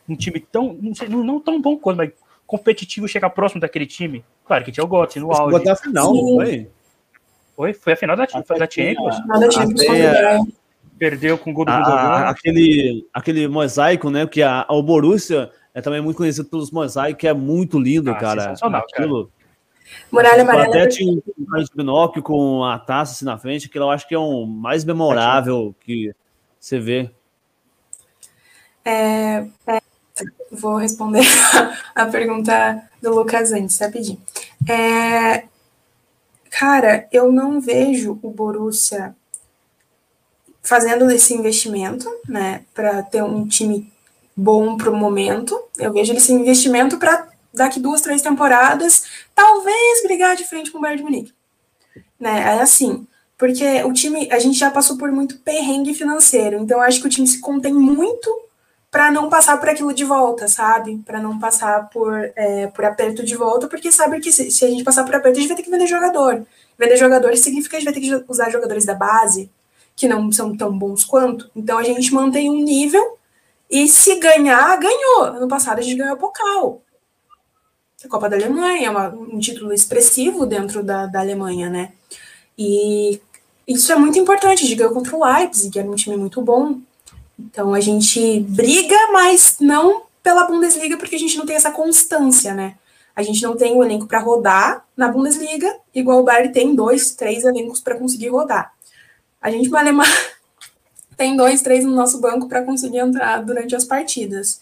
um 0.07 0.15
time 0.15 0.39
tão, 0.39 0.77
não, 0.81 0.93
sei, 0.93 1.07
não, 1.07 1.23
não 1.23 1.39
tão 1.39 1.61
bom 1.61 1.77
quanto, 1.77 1.97
mas 1.97 2.11
competitivo 2.45 3.07
chegar 3.07 3.29
próximo 3.29 3.61
daquele 3.61 3.85
time? 3.85 4.23
Claro 4.45 4.63
que 4.63 4.71
tinha 4.71 4.83
o 4.83 4.87
Götze 4.87 5.19
no 5.19 5.33
auge. 5.33 5.69
A 5.69 5.75
final, 5.75 6.13
não 6.13 6.35
foi? 6.35 6.69
Foi? 7.55 7.73
Foi 7.73 7.93
a 7.93 7.95
final 7.95 8.15
da, 8.15 8.27
foi 8.27 8.59
da 8.59 8.69
Champions. 8.69 9.17
Final 9.17 9.39
da 9.39 9.51
Champions. 9.51 10.53
Perdeu 10.97 11.37
com 11.37 11.51
o 11.51 11.53
gol 11.53 11.65
do 11.65 11.71
a, 11.71 12.29
aquele, 12.29 13.05
aquele 13.13 13.47
mosaico, 13.47 14.09
né? 14.09 14.25
Que 14.27 14.41
a, 14.41 14.65
o 14.69 14.81
Borussia 14.81 15.51
é 15.73 15.81
também 15.81 16.01
muito 16.01 16.17
conhecido 16.17 16.47
pelos 16.47 16.71
mosaicos, 16.71 17.19
que 17.19 17.27
é 17.27 17.33
muito 17.33 17.79
lindo, 17.79 18.11
ah, 18.11 18.15
cara. 18.15 18.41
Sensacional, 18.41 18.81
Aquilo. 18.81 19.25
Cara. 19.25 19.43
Muralha 20.11 20.41
Amarela. 20.43 20.67
Até 20.67 20.87
tinha 20.87 21.11
um 21.11 21.21
binóquio 21.75 22.21
com 22.21 22.63
a 22.63 22.79
taça 22.79 23.13
assim 23.13 23.25
na 23.25 23.37
frente, 23.37 23.69
que 23.69 23.77
eu 23.77 23.89
acho 23.89 24.07
que 24.07 24.15
é 24.15 24.19
um 24.19 24.45
mais 24.45 24.83
memorável 24.85 25.75
que 25.81 26.13
você 26.59 26.79
vê. 26.79 27.11
É, 28.85 29.45
é, 29.67 29.81
vou 30.51 30.75
responder 30.75 31.23
a 31.95 32.05
pergunta 32.05 32.81
do 33.01 33.13
Lucas 33.13 33.51
antes, 33.51 33.79
rapidinho. 33.79 34.21
É, 34.69 35.45
Cara, 36.55 37.07
eu 37.11 37.31
não 37.31 37.59
vejo 37.59 38.19
o 38.21 38.29
Borussia 38.29 39.15
fazendo 40.61 41.09
esse 41.09 41.33
investimento, 41.33 42.07
né, 42.29 42.63
para 42.75 43.01
ter 43.01 43.23
um 43.23 43.47
time 43.47 43.91
bom 44.37 44.77
para 44.77 44.91
o 44.91 44.95
momento. 44.95 45.59
Eu 45.79 45.91
vejo 45.91 46.13
esse 46.13 46.31
investimento 46.31 46.99
para 46.99 47.27
daqui 47.51 47.79
duas, 47.79 48.01
três 48.01 48.21
temporadas, 48.21 49.03
talvez 49.33 50.03
brigar 50.03 50.35
de 50.35 50.45
frente 50.45 50.69
com 50.69 50.77
o 50.77 50.81
Bayern 50.81 50.97
de 50.97 51.03
Munique. 51.03 51.33
Né? 52.19 52.41
É 52.41 52.61
assim, 52.61 53.07
porque 53.35 53.83
o 53.83 53.91
time, 53.91 54.29
a 54.31 54.37
gente 54.37 54.57
já 54.57 54.69
passou 54.69 54.95
por 54.95 55.11
muito 55.11 55.39
perrengue 55.39 55.95
financeiro, 55.95 56.59
então 56.59 56.79
acho 56.81 57.01
que 57.01 57.07
o 57.07 57.09
time 57.09 57.25
se 57.25 57.41
contém 57.41 57.73
muito 57.73 58.29
para 58.93 59.09
não 59.09 59.27
passar 59.27 59.59
por 59.59 59.67
aquilo 59.67 59.91
de 59.91 60.05
volta, 60.05 60.47
sabe? 60.47 60.99
Para 61.03 61.19
não 61.19 61.39
passar 61.39 61.89
por, 61.89 62.13
é, 62.35 62.67
por 62.67 62.85
aperto 62.85 63.23
de 63.23 63.35
volta, 63.35 63.67
porque 63.67 63.91
sabe 63.91 64.19
que 64.19 64.31
se, 64.31 64.51
se, 64.51 64.63
a 64.63 64.67
gente 64.69 64.83
passar 64.83 65.03
por 65.03 65.15
aperto, 65.15 65.35
a 65.35 65.41
gente 65.41 65.47
vai 65.47 65.57
ter 65.57 65.63
que 65.63 65.71
vender 65.71 65.87
jogador. 65.87 66.45
Vender 66.77 66.95
jogadores 66.97 67.39
significa 67.39 67.71
que 67.71 67.77
a 67.77 67.79
gente 67.79 67.91
vai 67.91 67.99
ter 67.99 68.21
que 68.21 68.31
usar 68.31 68.51
jogadores 68.51 68.85
da 68.85 68.93
base, 68.93 69.49
que 69.95 70.07
não 70.07 70.31
são 70.31 70.55
tão 70.55 70.77
bons 70.77 71.03
quanto. 71.03 71.49
Então 71.55 71.79
a 71.79 71.83
gente 71.83 72.13
mantém 72.13 72.51
um 72.51 72.63
nível 72.63 73.17
E 73.67 73.87
se 73.87 74.19
ganhar, 74.19 74.77
ganhou. 74.77 75.23
Ano 75.23 75.47
passado 75.47 75.79
a 75.79 75.81
gente 75.81 75.97
ganhou 75.97 76.13
a 76.13 76.17
Pokal. 76.17 76.83
A 78.05 78.07
Copa 78.07 78.29
da 78.29 78.35
Alemanha 78.35 78.87
é 78.87 78.89
uma, 78.91 79.09
um 79.09 79.39
título 79.39 79.73
expressivo 79.73 80.45
dentro 80.45 80.83
da, 80.83 81.07
da 81.07 81.19
Alemanha, 81.19 81.67
né? 81.67 81.93
E 82.55 83.19
isso 83.67 83.91
é 83.91 83.95
muito 83.95 84.19
importante. 84.19 84.63
A 84.63 84.67
gente 84.67 84.75
ganhou 84.75 84.93
contra 84.93 85.15
o 85.15 85.25
Leipzig, 85.25 85.79
era 85.79 85.89
um 85.89 85.95
time 85.95 86.15
muito 86.15 86.43
bom. 86.43 86.79
Então 87.37 87.73
a 87.73 87.79
gente 87.79 88.39
briga, 88.41 88.95
mas 89.11 89.57
não 89.59 90.03
pela 90.21 90.45
Bundesliga, 90.45 90.97
porque 90.97 91.15
a 91.15 91.19
gente 91.19 91.37
não 91.37 91.45
tem 91.45 91.55
essa 91.55 91.71
constância, 91.71 92.53
né? 92.53 92.75
A 93.15 93.21
gente 93.21 93.43
não 93.43 93.55
tem 93.55 93.75
o 93.75 93.83
elenco 93.83 94.07
para 94.07 94.19
rodar 94.19 94.85
na 94.95 95.07
Bundesliga, 95.07 95.75
igual 95.93 96.21
o 96.21 96.23
Bayern 96.23 96.51
tem 96.51 96.73
dois, 96.73 97.11
três 97.11 97.43
elencos 97.43 97.79
para 97.79 97.97
conseguir 97.97 98.29
rodar. 98.29 98.73
A 99.41 99.51
gente, 99.51 99.69
Malemar, 99.69 100.07
tem 101.15 101.35
dois, 101.35 101.61
três 101.61 101.85
no 101.85 101.91
nosso 101.91 102.19
banco 102.19 102.47
para 102.47 102.63
conseguir 102.63 102.99
entrar 102.99 103.43
durante 103.43 103.75
as 103.75 103.83
partidas. 103.83 104.61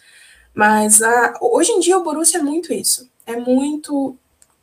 Mas 0.53 1.01
a, 1.01 1.37
hoje 1.39 1.71
em 1.71 1.79
dia 1.79 1.97
o 1.97 2.03
Borussia 2.03 2.39
é 2.39 2.43
muito 2.43 2.73
isso. 2.73 3.09
É 3.25 3.37
muito 3.37 4.17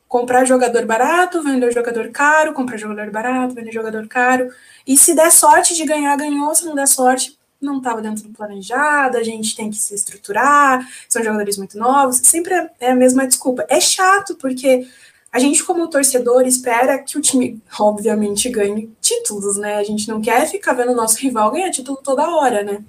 comprar 0.06 0.44
jogador 0.44 0.84
barato, 0.84 1.42
vender 1.42 1.72
jogador 1.72 2.10
caro, 2.10 2.52
comprar 2.52 2.76
jogador 2.76 3.10
barato, 3.10 3.54
vender 3.54 3.72
jogador 3.72 4.06
caro. 4.08 4.50
E 4.86 4.96
se 4.96 5.14
der 5.14 5.30
sorte 5.30 5.74
de 5.74 5.84
ganhar, 5.84 6.16
ganhou. 6.16 6.54
Se 6.54 6.66
não 6.66 6.74
der 6.74 6.88
sorte, 6.88 7.37
não 7.60 7.78
estava 7.78 8.00
dentro 8.00 8.24
do 8.24 8.30
planejado, 8.30 9.16
a 9.16 9.22
gente 9.22 9.56
tem 9.56 9.70
que 9.70 9.76
se 9.76 9.94
estruturar, 9.94 10.86
são 11.08 11.22
jogadores 11.22 11.58
muito 11.58 11.76
novos, 11.76 12.18
sempre 12.22 12.54
é, 12.54 12.70
é 12.80 12.90
a 12.92 12.96
mesma 12.96 13.26
desculpa. 13.26 13.66
É 13.68 13.80
chato, 13.80 14.36
porque 14.36 14.86
a 15.30 15.38
gente, 15.38 15.62
como 15.62 15.88
torcedor, 15.88 16.46
espera 16.46 16.98
que 16.98 17.18
o 17.18 17.20
time, 17.20 17.60
obviamente, 17.78 18.48
ganhe 18.48 18.90
títulos, 19.00 19.56
né? 19.56 19.76
A 19.76 19.84
gente 19.84 20.08
não 20.08 20.20
quer 20.20 20.46
ficar 20.46 20.72
vendo 20.72 20.92
o 20.92 20.96
nosso 20.96 21.18
rival 21.18 21.50
ganhar 21.50 21.70
título 21.70 21.98
toda 22.02 22.30
hora, 22.30 22.62
né? 22.62 22.82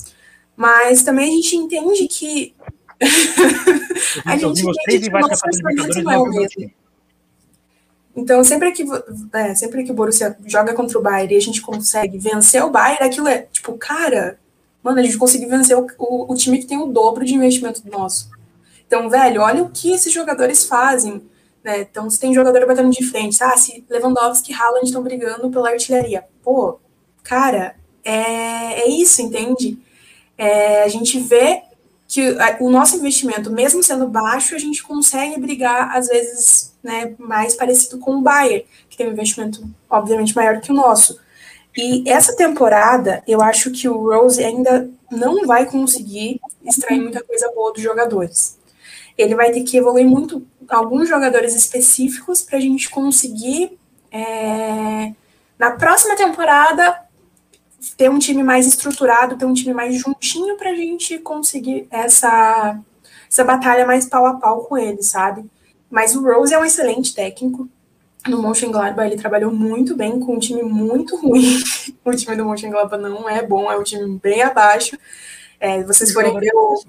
Mas 0.55 1.03
também 1.03 1.29
a 1.29 1.35
gente 1.35 1.55
entende 1.55 2.07
que. 2.07 2.53
a 4.25 4.37
gente 4.37 4.61
entende 4.61 5.09
que 5.09 5.15
o 5.15 5.19
nosso 5.19 5.45
orçamento 5.45 6.03
não 6.03 6.11
é 6.11 6.17
o 6.17 6.25
mesmo. 6.25 6.71
Então, 8.15 8.43
sempre 8.43 8.71
que, 8.71 8.83
é, 9.33 9.55
sempre 9.55 9.83
que 9.83 9.91
o 9.91 9.93
Borussia 9.93 10.37
joga 10.45 10.73
contra 10.73 10.97
o 10.97 11.01
Bayern 11.01 11.33
e 11.33 11.37
a 11.37 11.41
gente 11.41 11.61
consegue 11.61 12.17
vencer 12.17 12.63
o 12.63 12.69
Bayern, 12.69 13.05
aquilo 13.05 13.27
é 13.27 13.43
tipo, 13.43 13.77
cara, 13.77 14.37
Mano, 14.89 15.01
a 15.01 15.03
gente 15.03 15.19
conseguiu 15.19 15.47
vencer 15.47 15.77
o, 15.77 15.85
o, 15.99 16.33
o 16.33 16.35
time 16.35 16.57
que 16.57 16.65
tem 16.65 16.79
o 16.79 16.87
dobro 16.87 17.23
de 17.23 17.35
investimento 17.35 17.83
do 17.83 17.91
nosso. 17.91 18.27
Então, 18.87 19.07
velho, 19.07 19.43
olha 19.43 19.61
o 19.61 19.69
que 19.69 19.91
esses 19.91 20.11
jogadores 20.11 20.65
fazem. 20.65 21.21
Né? 21.63 21.81
Então, 21.81 22.09
se 22.09 22.19
tem 22.19 22.33
jogador 22.33 22.65
batendo 22.65 22.89
de 22.89 23.05
frente, 23.05 23.37
ah, 23.43 23.55
se 23.55 23.85
Lewandowski 23.87 24.51
e 24.51 24.55
Haaland 24.55 24.87
estão 24.87 25.03
brigando 25.03 25.47
pela 25.51 25.69
artilharia. 25.69 26.25
Pô, 26.41 26.79
cara, 27.21 27.75
é, 28.03 28.81
é 28.81 28.89
isso, 28.89 29.21
entende? 29.21 29.77
É, 30.35 30.81
a 30.81 30.87
gente 30.87 31.19
vê 31.19 31.61
que 32.07 32.35
o 32.59 32.71
nosso 32.71 32.95
investimento, 32.95 33.51
mesmo 33.51 33.83
sendo 33.83 34.07
baixo, 34.07 34.55
a 34.55 34.57
gente 34.57 34.81
consegue 34.81 35.39
brigar, 35.39 35.95
às 35.95 36.07
vezes, 36.07 36.75
né, 36.81 37.13
mais 37.19 37.55
parecido 37.55 37.99
com 37.99 38.15
o 38.15 38.21
Bayern, 38.21 38.65
que 38.89 38.97
tem 38.97 39.07
um 39.07 39.11
investimento, 39.11 39.63
obviamente, 39.87 40.35
maior 40.35 40.59
que 40.59 40.71
o 40.71 40.75
nosso. 40.75 41.19
E 41.81 42.03
essa 42.09 42.35
temporada, 42.35 43.23
eu 43.25 43.41
acho 43.41 43.71
que 43.71 43.87
o 43.87 44.09
Rose 44.09 44.43
ainda 44.43 44.89
não 45.09 45.47
vai 45.47 45.65
conseguir 45.65 46.41
extrair 46.61 46.99
muita 46.99 47.23
coisa 47.23 47.49
boa 47.55 47.71
dos 47.71 47.81
jogadores. 47.81 48.59
Ele 49.17 49.33
vai 49.33 49.49
ter 49.53 49.63
que 49.63 49.77
evoluir 49.77 50.05
muito 50.05 50.45
alguns 50.67 51.07
jogadores 51.07 51.55
específicos 51.55 52.41
para 52.41 52.57
a 52.57 52.61
gente 52.61 52.89
conseguir, 52.89 53.79
é, 54.11 55.13
na 55.57 55.71
próxima 55.71 56.17
temporada, 56.17 57.01
ter 57.95 58.09
um 58.09 58.19
time 58.19 58.43
mais 58.43 58.67
estruturado, 58.67 59.37
ter 59.37 59.45
um 59.45 59.53
time 59.53 59.73
mais 59.73 59.95
juntinho 59.95 60.57
para 60.57 60.71
a 60.71 60.75
gente 60.75 61.17
conseguir 61.19 61.87
essa, 61.89 62.77
essa 63.31 63.43
batalha 63.45 63.87
mais 63.87 64.05
pau 64.05 64.25
a 64.25 64.33
pau 64.33 64.65
com 64.65 64.77
ele, 64.77 65.01
sabe? 65.01 65.49
Mas 65.89 66.13
o 66.13 66.21
Rose 66.21 66.53
é 66.53 66.59
um 66.59 66.65
excelente 66.65 67.15
técnico, 67.15 67.69
no 68.29 68.41
Mönchengladbach 68.41 69.07
ele 69.07 69.19
trabalhou 69.19 69.51
muito 69.51 69.95
bem 69.95 70.19
com 70.19 70.35
um 70.35 70.39
time 70.39 70.63
muito 70.63 71.15
ruim. 71.17 71.57
o 72.05 72.11
time 72.11 72.35
do 72.35 72.45
Mönchengladbach 72.45 73.01
não 73.01 73.29
é 73.29 73.45
bom, 73.45 73.71
é 73.71 73.77
um 73.77 73.83
time 73.83 74.19
bem 74.21 74.41
abaixo. 74.41 74.97
É, 75.59 75.83
vocês 75.83 76.13
forem 76.13 76.39
ver 76.39 76.51
o... 76.53 76.81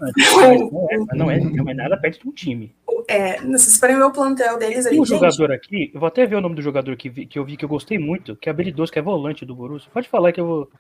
Não 1.12 1.28
é, 1.28 1.41
não 1.41 1.68
é 1.68 1.74
nada 1.74 1.97
perto 1.97 2.22
de 2.22 2.28
um 2.28 2.32
time. 2.32 2.72
É, 3.09 3.41
vocês 3.41 3.76
forem 3.76 3.97
ver 3.97 4.05
o 4.05 4.12
plantel 4.12 4.57
deles 4.57 4.84
Tem 4.84 5.01
um 5.01 5.05
gente... 5.05 5.18
jogador 5.18 5.53
aqui, 5.53 5.91
eu 5.93 5.99
vou 5.99 6.07
até 6.07 6.24
ver 6.24 6.36
o 6.36 6.41
nome 6.41 6.55
do 6.55 6.62
jogador 6.62 6.95
que, 6.97 7.09
vi, 7.09 7.26
que 7.26 7.36
eu 7.36 7.45
vi 7.45 7.57
que 7.57 7.64
eu 7.64 7.68
gostei 7.68 7.99
muito, 7.99 8.36
que 8.36 8.49
é 8.49 8.53
habilidoso, 8.53 8.93
que 8.93 8.99
é 9.01 9.03
volante 9.03 9.45
do 9.45 9.57
Borussia. 9.57 9.91
Pode 9.93 10.09
falar 10.09 10.30
que 10.30 10.41
eu 10.41 10.47
vou 10.47 10.70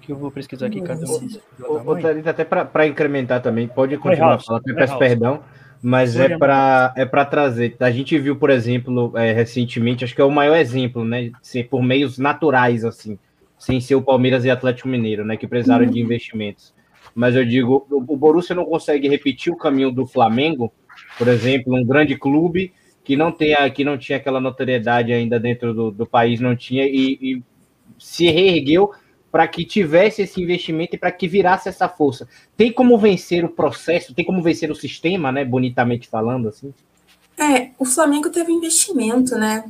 que 0.00 0.12
eu 0.12 0.16
vou 0.16 0.30
pesquisar 0.30 0.66
aqui. 0.66 0.80
Cadê 0.80 1.04
o 1.04 2.28
até 2.28 2.44
para 2.44 2.86
incrementar 2.86 3.42
também, 3.42 3.66
pode 3.66 3.96
continuar 3.96 4.38
falando, 4.40 4.62
peço 4.62 4.96
perdão 4.96 5.42
mas 5.82 6.16
é 6.16 6.36
para 6.36 6.92
é 6.96 7.04
para 7.04 7.24
trazer. 7.24 7.76
A 7.80 7.90
gente 7.90 8.18
viu, 8.18 8.36
por 8.36 8.50
exemplo, 8.50 9.12
é, 9.16 9.32
recentemente, 9.32 10.04
acho 10.04 10.14
que 10.14 10.20
é 10.20 10.24
o 10.24 10.30
maior 10.30 10.56
exemplo, 10.56 11.04
né? 11.04 11.30
Assim, 11.40 11.62
por 11.62 11.82
meios 11.82 12.18
naturais, 12.18 12.84
assim, 12.84 13.18
sem 13.58 13.80
ser 13.80 13.94
o 13.94 14.02
Palmeiras 14.02 14.44
e 14.44 14.50
Atlético 14.50 14.88
Mineiro, 14.88 15.24
né? 15.24 15.36
Que 15.36 15.46
precisaram 15.46 15.84
uhum. 15.84 15.90
de 15.90 16.00
investimentos. 16.00 16.74
Mas 17.14 17.34
eu 17.34 17.44
digo, 17.44 17.86
o 17.90 18.16
Borussia 18.16 18.54
não 18.54 18.64
consegue 18.64 19.08
repetir 19.08 19.52
o 19.52 19.56
caminho 19.56 19.90
do 19.90 20.06
Flamengo, 20.06 20.72
por 21.16 21.28
exemplo, 21.28 21.74
um 21.74 21.84
grande 21.84 22.16
clube 22.16 22.72
que 23.02 23.16
não 23.16 23.30
tem 23.30 23.54
que 23.72 23.84
não 23.84 23.96
tinha 23.96 24.18
aquela 24.18 24.40
notoriedade 24.40 25.12
ainda 25.12 25.38
dentro 25.38 25.72
do, 25.72 25.90
do 25.90 26.06
país, 26.06 26.40
não 26.40 26.56
tinha 26.56 26.84
e, 26.84 27.18
e 27.22 27.42
se 27.98 28.30
reergueu 28.30 28.90
para 29.36 29.46
que 29.46 29.66
tivesse 29.66 30.22
esse 30.22 30.40
investimento 30.40 30.96
e 30.96 30.98
para 30.98 31.12
que 31.12 31.28
virasse 31.28 31.68
essa 31.68 31.90
força. 31.90 32.26
Tem 32.56 32.72
como 32.72 32.96
vencer 32.96 33.44
o 33.44 33.50
processo, 33.50 34.14
tem 34.14 34.24
como 34.24 34.40
vencer 34.40 34.70
o 34.70 34.74
sistema, 34.74 35.30
né? 35.30 35.44
Bonitamente 35.44 36.08
falando, 36.08 36.48
assim. 36.48 36.72
É, 37.36 37.68
o 37.78 37.84
Flamengo 37.84 38.30
teve 38.30 38.50
investimento, 38.50 39.34
né? 39.34 39.62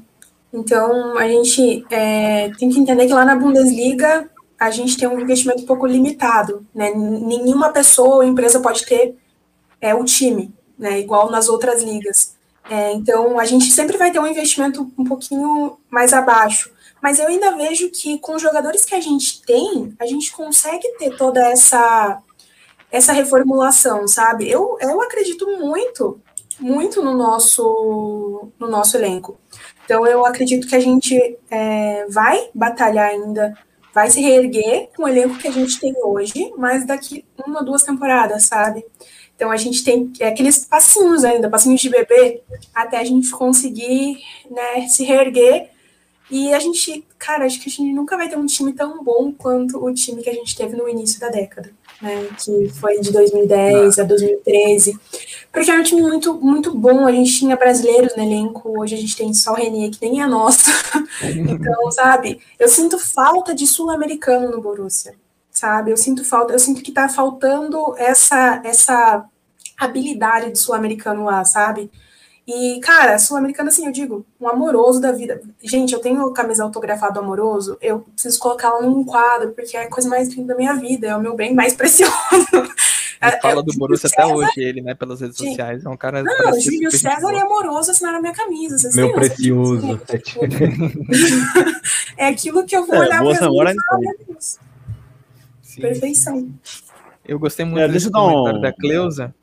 Então 0.54 1.18
a 1.18 1.26
gente 1.26 1.84
é, 1.90 2.48
tem 2.50 2.70
que 2.70 2.78
entender 2.78 3.08
que 3.08 3.12
lá 3.12 3.24
na 3.24 3.34
Bundesliga 3.34 4.30
a 4.56 4.70
gente 4.70 4.96
tem 4.96 5.08
um 5.08 5.18
investimento 5.18 5.64
um 5.64 5.66
pouco 5.66 5.84
limitado, 5.84 6.64
né? 6.72 6.92
Nenhuma 6.94 7.70
pessoa 7.70 8.18
ou 8.18 8.22
empresa 8.22 8.60
pode 8.60 8.86
ter 8.86 9.16
é, 9.80 9.92
o 9.92 10.04
time, 10.04 10.54
né? 10.78 11.00
Igual 11.00 11.28
nas 11.28 11.48
outras 11.48 11.82
ligas. 11.82 12.36
É, 12.70 12.92
então 12.92 13.36
a 13.36 13.44
gente 13.44 13.64
sempre 13.72 13.96
vai 13.96 14.12
ter 14.12 14.20
um 14.20 14.28
investimento 14.28 14.88
um 14.96 15.02
pouquinho 15.02 15.76
mais 15.90 16.12
abaixo 16.12 16.70
mas 17.06 17.20
eu 17.20 17.28
ainda 17.28 17.56
vejo 17.56 17.88
que 17.88 18.18
com 18.18 18.34
os 18.34 18.42
jogadores 18.42 18.84
que 18.84 18.92
a 18.92 19.00
gente 19.00 19.40
tem, 19.42 19.94
a 19.96 20.06
gente 20.06 20.32
consegue 20.32 20.88
ter 20.98 21.16
toda 21.16 21.40
essa 21.40 22.20
essa 22.90 23.12
reformulação, 23.12 24.08
sabe? 24.08 24.50
Eu, 24.50 24.76
eu 24.80 25.00
acredito 25.00 25.46
muito, 25.60 26.20
muito 26.58 27.00
no 27.00 27.14
nosso 27.16 28.48
no 28.58 28.66
nosso 28.68 28.96
elenco. 28.96 29.38
Então 29.84 30.04
eu 30.04 30.26
acredito 30.26 30.66
que 30.66 30.74
a 30.74 30.80
gente 30.80 31.38
é, 31.48 32.06
vai 32.08 32.50
batalhar 32.52 33.10
ainda, 33.10 33.56
vai 33.94 34.10
se 34.10 34.20
reerguer 34.20 34.88
com 34.96 35.04
o 35.04 35.08
elenco 35.08 35.38
que 35.38 35.46
a 35.46 35.52
gente 35.52 35.78
tem 35.78 35.94
hoje, 36.02 36.52
mas 36.58 36.84
daqui 36.84 37.24
uma 37.46 37.62
duas 37.62 37.84
temporadas, 37.84 38.46
sabe? 38.46 38.84
Então 39.36 39.52
a 39.52 39.56
gente 39.56 39.84
tem 39.84 40.12
é, 40.18 40.26
aqueles 40.26 40.66
passinhos 40.66 41.22
ainda, 41.22 41.48
passinhos 41.48 41.80
de 41.80 41.88
bebê, 41.88 42.42
até 42.74 42.98
a 42.98 43.04
gente 43.04 43.30
conseguir 43.30 44.18
né, 44.50 44.88
se 44.88 45.04
reerguer 45.04 45.75
e 46.28 46.52
a 46.52 46.58
gente, 46.58 47.06
cara, 47.18 47.44
acho 47.44 47.60
que 47.60 47.68
a 47.68 47.72
gente 47.72 47.92
nunca 47.92 48.16
vai 48.16 48.28
ter 48.28 48.36
um 48.36 48.46
time 48.46 48.72
tão 48.72 49.02
bom 49.02 49.32
quanto 49.32 49.82
o 49.84 49.94
time 49.94 50.22
que 50.22 50.30
a 50.30 50.32
gente 50.32 50.56
teve 50.56 50.76
no 50.76 50.88
início 50.88 51.20
da 51.20 51.28
década, 51.28 51.70
né? 52.02 52.28
Que 52.44 52.68
foi 52.68 52.98
de 52.98 53.12
2010 53.12 53.98
a 54.00 54.02
2013. 54.02 54.98
Porque 55.52 55.70
era 55.70 55.80
um 55.80 55.84
time 55.84 56.02
muito, 56.02 56.34
muito 56.34 56.76
bom. 56.76 57.06
A 57.06 57.12
gente 57.12 57.38
tinha 57.38 57.56
brasileiros 57.56 58.16
no 58.16 58.24
elenco, 58.24 58.80
hoje 58.80 58.96
a 58.96 58.98
gente 58.98 59.16
tem 59.16 59.32
só 59.32 59.52
o 59.52 59.54
Renier, 59.54 59.90
que 59.92 60.04
nem 60.04 60.20
é 60.20 60.26
nosso. 60.26 60.68
então, 61.22 61.90
sabe, 61.92 62.40
eu 62.58 62.68
sinto 62.68 62.98
falta 62.98 63.54
de 63.54 63.66
sul-americano 63.66 64.50
no 64.50 64.60
Borussia, 64.60 65.14
sabe? 65.48 65.92
Eu 65.92 65.96
sinto 65.96 66.24
falta, 66.24 66.52
eu 66.52 66.58
sinto 66.58 66.82
que 66.82 66.90
tá 66.90 67.08
faltando 67.08 67.94
essa, 67.96 68.60
essa 68.64 69.24
habilidade 69.78 70.50
de 70.50 70.58
sul-americano 70.58 71.24
lá, 71.24 71.44
sabe? 71.44 71.88
E, 72.46 72.78
cara, 72.80 73.18
sul-americano, 73.18 73.70
assim, 73.70 73.86
eu 73.86 73.92
digo, 73.92 74.24
um 74.40 74.48
amoroso 74.48 75.00
da 75.00 75.10
vida. 75.10 75.42
Gente, 75.64 75.92
eu 75.92 75.98
tenho 75.98 76.30
camisa 76.30 76.62
autografado 76.62 77.18
amoroso, 77.18 77.76
eu 77.80 78.00
preciso 78.00 78.38
colocá-la 78.38 78.82
num 78.82 79.04
quadro, 79.04 79.50
porque 79.50 79.76
é 79.76 79.82
a 79.82 79.90
coisa 79.90 80.08
mais 80.08 80.28
linda 80.28 80.54
da 80.54 80.56
minha 80.56 80.74
vida, 80.74 81.08
é 81.08 81.16
o 81.16 81.20
meu 81.20 81.34
bem 81.34 81.52
mais 81.52 81.74
precioso. 81.76 82.14
Ele 83.20 83.40
fala 83.40 83.62
do 83.64 83.72
Borussia 83.76 84.08
até 84.12 84.24
hoje, 84.26 84.52
ele, 84.58 84.80
né, 84.80 84.94
pelas 84.94 85.20
redes 85.20 85.36
Sim. 85.38 85.48
sociais. 85.48 85.84
É 85.84 85.88
um 85.88 85.96
cara. 85.96 86.22
Não, 86.22 86.52
o 86.52 86.60
Júlio 86.60 86.90
César 86.92 87.32
e 87.32 87.40
amoroso 87.40 87.90
assinaram 87.90 88.18
a 88.18 88.20
minha 88.20 88.34
camisa. 88.34 88.78
Vocês 88.78 88.94
meu 88.94 89.12
precioso. 89.12 89.98
é 92.16 92.26
aquilo 92.28 92.64
que 92.64 92.76
eu 92.76 92.86
vou 92.86 92.94
é, 92.94 93.00
olhar 93.00 93.22
pra 93.22 93.72
e 95.76 95.80
Perfeição. 95.80 96.48
Eu 97.26 97.38
gostei 97.38 97.64
muito 97.64 97.80
é, 97.80 97.88
desse 97.88 98.10
comentário 98.10 98.58
um... 98.58 98.62
da 98.62 98.72
Cleusa 98.72 99.34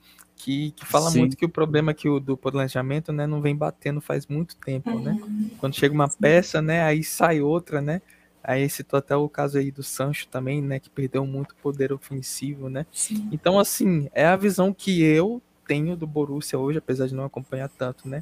que, 0.44 0.72
que 0.72 0.86
fala 0.86 1.10
Sim. 1.10 1.20
muito 1.20 1.38
que 1.38 1.46
o 1.46 1.50
problema 1.50 1.94
que 1.94 2.10
o 2.10 2.20
do 2.20 2.36
planejamento, 2.36 3.14
né, 3.14 3.26
não 3.26 3.42
vem 3.42 3.56
batendo 3.56 4.02
faz 4.02 4.28
muito 4.28 4.58
tempo, 4.58 4.90
né? 5.00 5.12
uhum. 5.12 5.28
né? 5.30 5.50
Quando 5.58 5.76
chega 5.76 5.94
uma 5.94 6.10
peça, 6.10 6.62
né, 6.62 6.84
aí 6.84 7.02
sai 7.02 7.40
outra, 7.40 7.82
né? 7.82 8.02
Aí 8.44 8.70
citou 8.70 8.98
até 8.98 9.16
o 9.16 9.30
caso 9.30 9.58
aí 9.58 9.72
do 9.72 9.82
Sancho 9.82 10.28
também, 10.28 10.62
né? 10.62 10.78
Que 10.78 10.90
perdeu 10.90 11.26
muito 11.26 11.56
poder 11.56 11.94
ofensivo, 11.94 12.70
né? 12.70 12.86
Sim. 12.92 13.30
Então, 13.32 13.58
assim, 13.58 14.10
é 14.14 14.26
a 14.26 14.36
visão 14.36 14.74
que 14.74 15.02
eu 15.02 15.42
tenho 15.66 15.96
do 15.96 16.06
Borussia 16.06 16.60
hoje, 16.60 16.78
apesar 16.78 17.08
de 17.08 17.16
não 17.16 17.24
acompanhar 17.24 17.70
tanto, 17.70 18.06
né? 18.10 18.22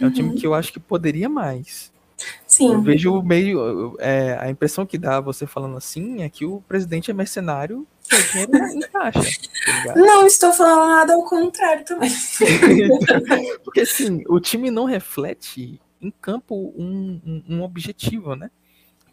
É 0.00 0.04
um 0.04 0.08
uhum. 0.08 0.14
time 0.14 0.34
que 0.36 0.46
eu 0.46 0.54
acho 0.54 0.72
que 0.72 0.80
poderia 0.80 1.28
mais. 1.28 1.92
Sim. 2.46 2.72
Eu 2.72 2.82
vejo 2.82 3.22
meio. 3.22 3.96
É, 3.98 4.36
a 4.40 4.50
impressão 4.50 4.84
que 4.84 4.98
dá 4.98 5.20
você 5.20 5.46
falando 5.46 5.76
assim 5.76 6.22
é 6.22 6.28
que 6.28 6.44
o 6.44 6.60
presidente 6.62 7.10
é 7.10 7.14
mercenário 7.14 7.86
e 8.12 8.32
dinheiro 8.32 8.56
encaixa. 8.76 9.20
Tá 9.84 9.94
não 9.94 10.26
estou 10.26 10.52
falando 10.52 10.88
nada 10.88 11.14
ao 11.14 11.24
contrário 11.24 11.84
também. 11.84 12.10
Porque 13.64 13.80
assim, 13.80 14.24
o 14.28 14.40
time 14.40 14.70
não 14.70 14.84
reflete 14.84 15.80
em 16.00 16.10
campo 16.10 16.72
um, 16.76 17.20
um, 17.24 17.56
um 17.56 17.62
objetivo, 17.62 18.34
né? 18.34 18.50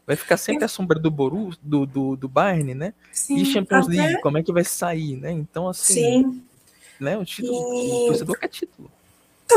Vai 0.07 0.15
ficar 0.15 0.37
sempre 0.37 0.63
a 0.63 0.67
sombra 0.67 0.99
do 0.99 1.09
Boru, 1.09 1.49
do, 1.61 1.85
do, 1.85 2.15
do 2.15 2.29
Bayern, 2.29 2.75
né? 2.75 2.93
Sim, 3.11 3.37
e 3.37 3.45
Champions 3.45 3.87
até... 3.87 3.97
League, 3.97 4.21
como 4.21 4.37
é 4.37 4.43
que 4.43 4.53
vai 4.53 4.63
sair, 4.63 5.17
né? 5.17 5.31
Então, 5.31 5.67
assim. 5.67 5.93
Sim. 5.93 6.43
Né, 6.99 7.17
o 7.17 7.25
título, 7.25 7.73
e... 7.73 8.03
o 8.03 8.05
torcedor 8.07 8.39
quer 8.39 8.47
título. 8.47 8.89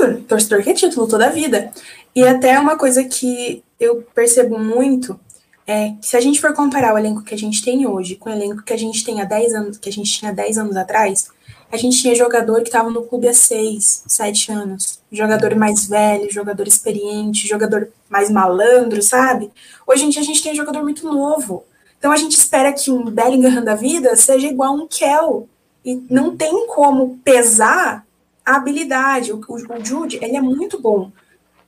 O 0.06 0.22
torcedor 0.22 0.62
quer 0.62 0.74
título 0.74 1.08
toda 1.08 1.26
a 1.26 1.30
vida. 1.30 1.70
E 2.14 2.24
até 2.24 2.58
uma 2.58 2.76
coisa 2.76 3.04
que 3.04 3.62
eu 3.78 4.04
percebo 4.14 4.58
muito 4.58 5.18
é 5.66 5.90
que 6.00 6.06
se 6.06 6.16
a 6.16 6.20
gente 6.20 6.40
for 6.40 6.54
comparar 6.54 6.94
o 6.94 6.98
elenco 6.98 7.22
que 7.22 7.34
a 7.34 7.38
gente 7.38 7.62
tem 7.62 7.86
hoje 7.86 8.16
com 8.16 8.30
o 8.30 8.32
elenco 8.32 8.62
que 8.62 8.72
a 8.72 8.76
gente 8.76 9.04
tem 9.04 9.20
há 9.20 9.24
10 9.24 9.54
anos, 9.54 9.78
que 9.78 9.88
a 9.88 9.92
gente 9.92 10.10
tinha 10.10 10.32
10 10.32 10.58
anos 10.58 10.76
atrás, 10.76 11.28
a 11.70 11.76
gente 11.76 12.00
tinha 12.00 12.14
jogador 12.14 12.62
que 12.62 12.68
estava 12.68 12.88
no 12.88 13.02
clube 13.02 13.28
há 13.28 13.34
6, 13.34 14.04
7 14.06 14.50
anos. 14.50 14.98
Jogador 15.12 15.54
mais 15.54 15.86
velho, 15.86 16.32
jogador 16.32 16.66
experiente, 16.66 17.46
jogador 17.46 17.90
mais 18.08 18.30
malandro, 18.30 19.02
sabe? 19.02 19.50
Hoje 19.86 20.06
em 20.06 20.08
dia 20.08 20.22
a 20.22 20.24
gente 20.24 20.42
tem 20.42 20.54
jogador 20.54 20.82
muito 20.82 21.06
novo. 21.06 21.64
Então 21.98 22.10
a 22.10 22.16
gente 22.16 22.32
espera 22.32 22.72
que 22.72 22.90
um 22.90 23.04
Bellingham 23.10 23.62
da 23.62 23.74
vida 23.74 24.16
seja 24.16 24.46
igual 24.46 24.70
a 24.70 24.76
um 24.76 24.86
Kel. 24.86 25.46
E 25.84 26.02
não 26.08 26.34
tem 26.34 26.66
como 26.68 27.18
pesar 27.22 28.06
a 28.48 28.56
habilidade. 28.56 29.32
O, 29.32 29.40
o, 29.46 29.84
Jude, 29.84 30.18
ele 30.22 30.36
é 30.36 30.40
muito 30.40 30.80
bom. 30.80 31.12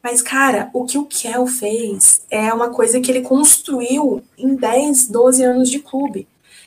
Mas, 0.02 0.22
cara, 0.22 0.70
o 0.72 0.86
que 0.86 0.96
o 0.96 1.04
Kel 1.04 1.46
fez 1.46 2.22
é 2.30 2.52
uma 2.54 2.70
coisa 2.70 3.00
que 3.00 3.10
ele 3.10 3.20
construiu 3.20 4.22
em 4.38 4.56
10, 4.56 5.08
12 5.08 5.42
anos 5.42 5.70
de 5.70 5.80
clube. 5.80 6.26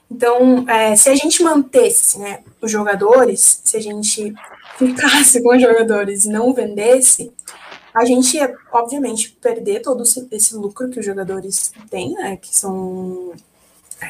Então, 0.09 0.69
é, 0.69 0.95
se 0.95 1.09
a 1.09 1.15
gente 1.15 1.41
mantesse 1.41 2.19
né, 2.19 2.43
os 2.61 2.69
jogadores, 2.69 3.61
se 3.63 3.75
a 3.75 3.79
gente 3.79 4.31
ficasse 4.77 5.41
com 5.41 5.55
os 5.55 5.61
jogadores 5.61 6.25
e 6.25 6.29
não 6.29 6.53
vendesse, 6.53 7.33
a 7.95 8.05
gente 8.05 8.37
ia, 8.37 8.55
obviamente, 8.71 9.35
perder 9.41 9.81
todo 9.81 10.03
esse 10.03 10.55
lucro 10.55 10.89
que 10.89 10.99
os 10.99 11.05
jogadores 11.05 11.71
têm, 11.89 12.13
né, 12.13 12.37
que 12.37 12.55
são 12.55 13.33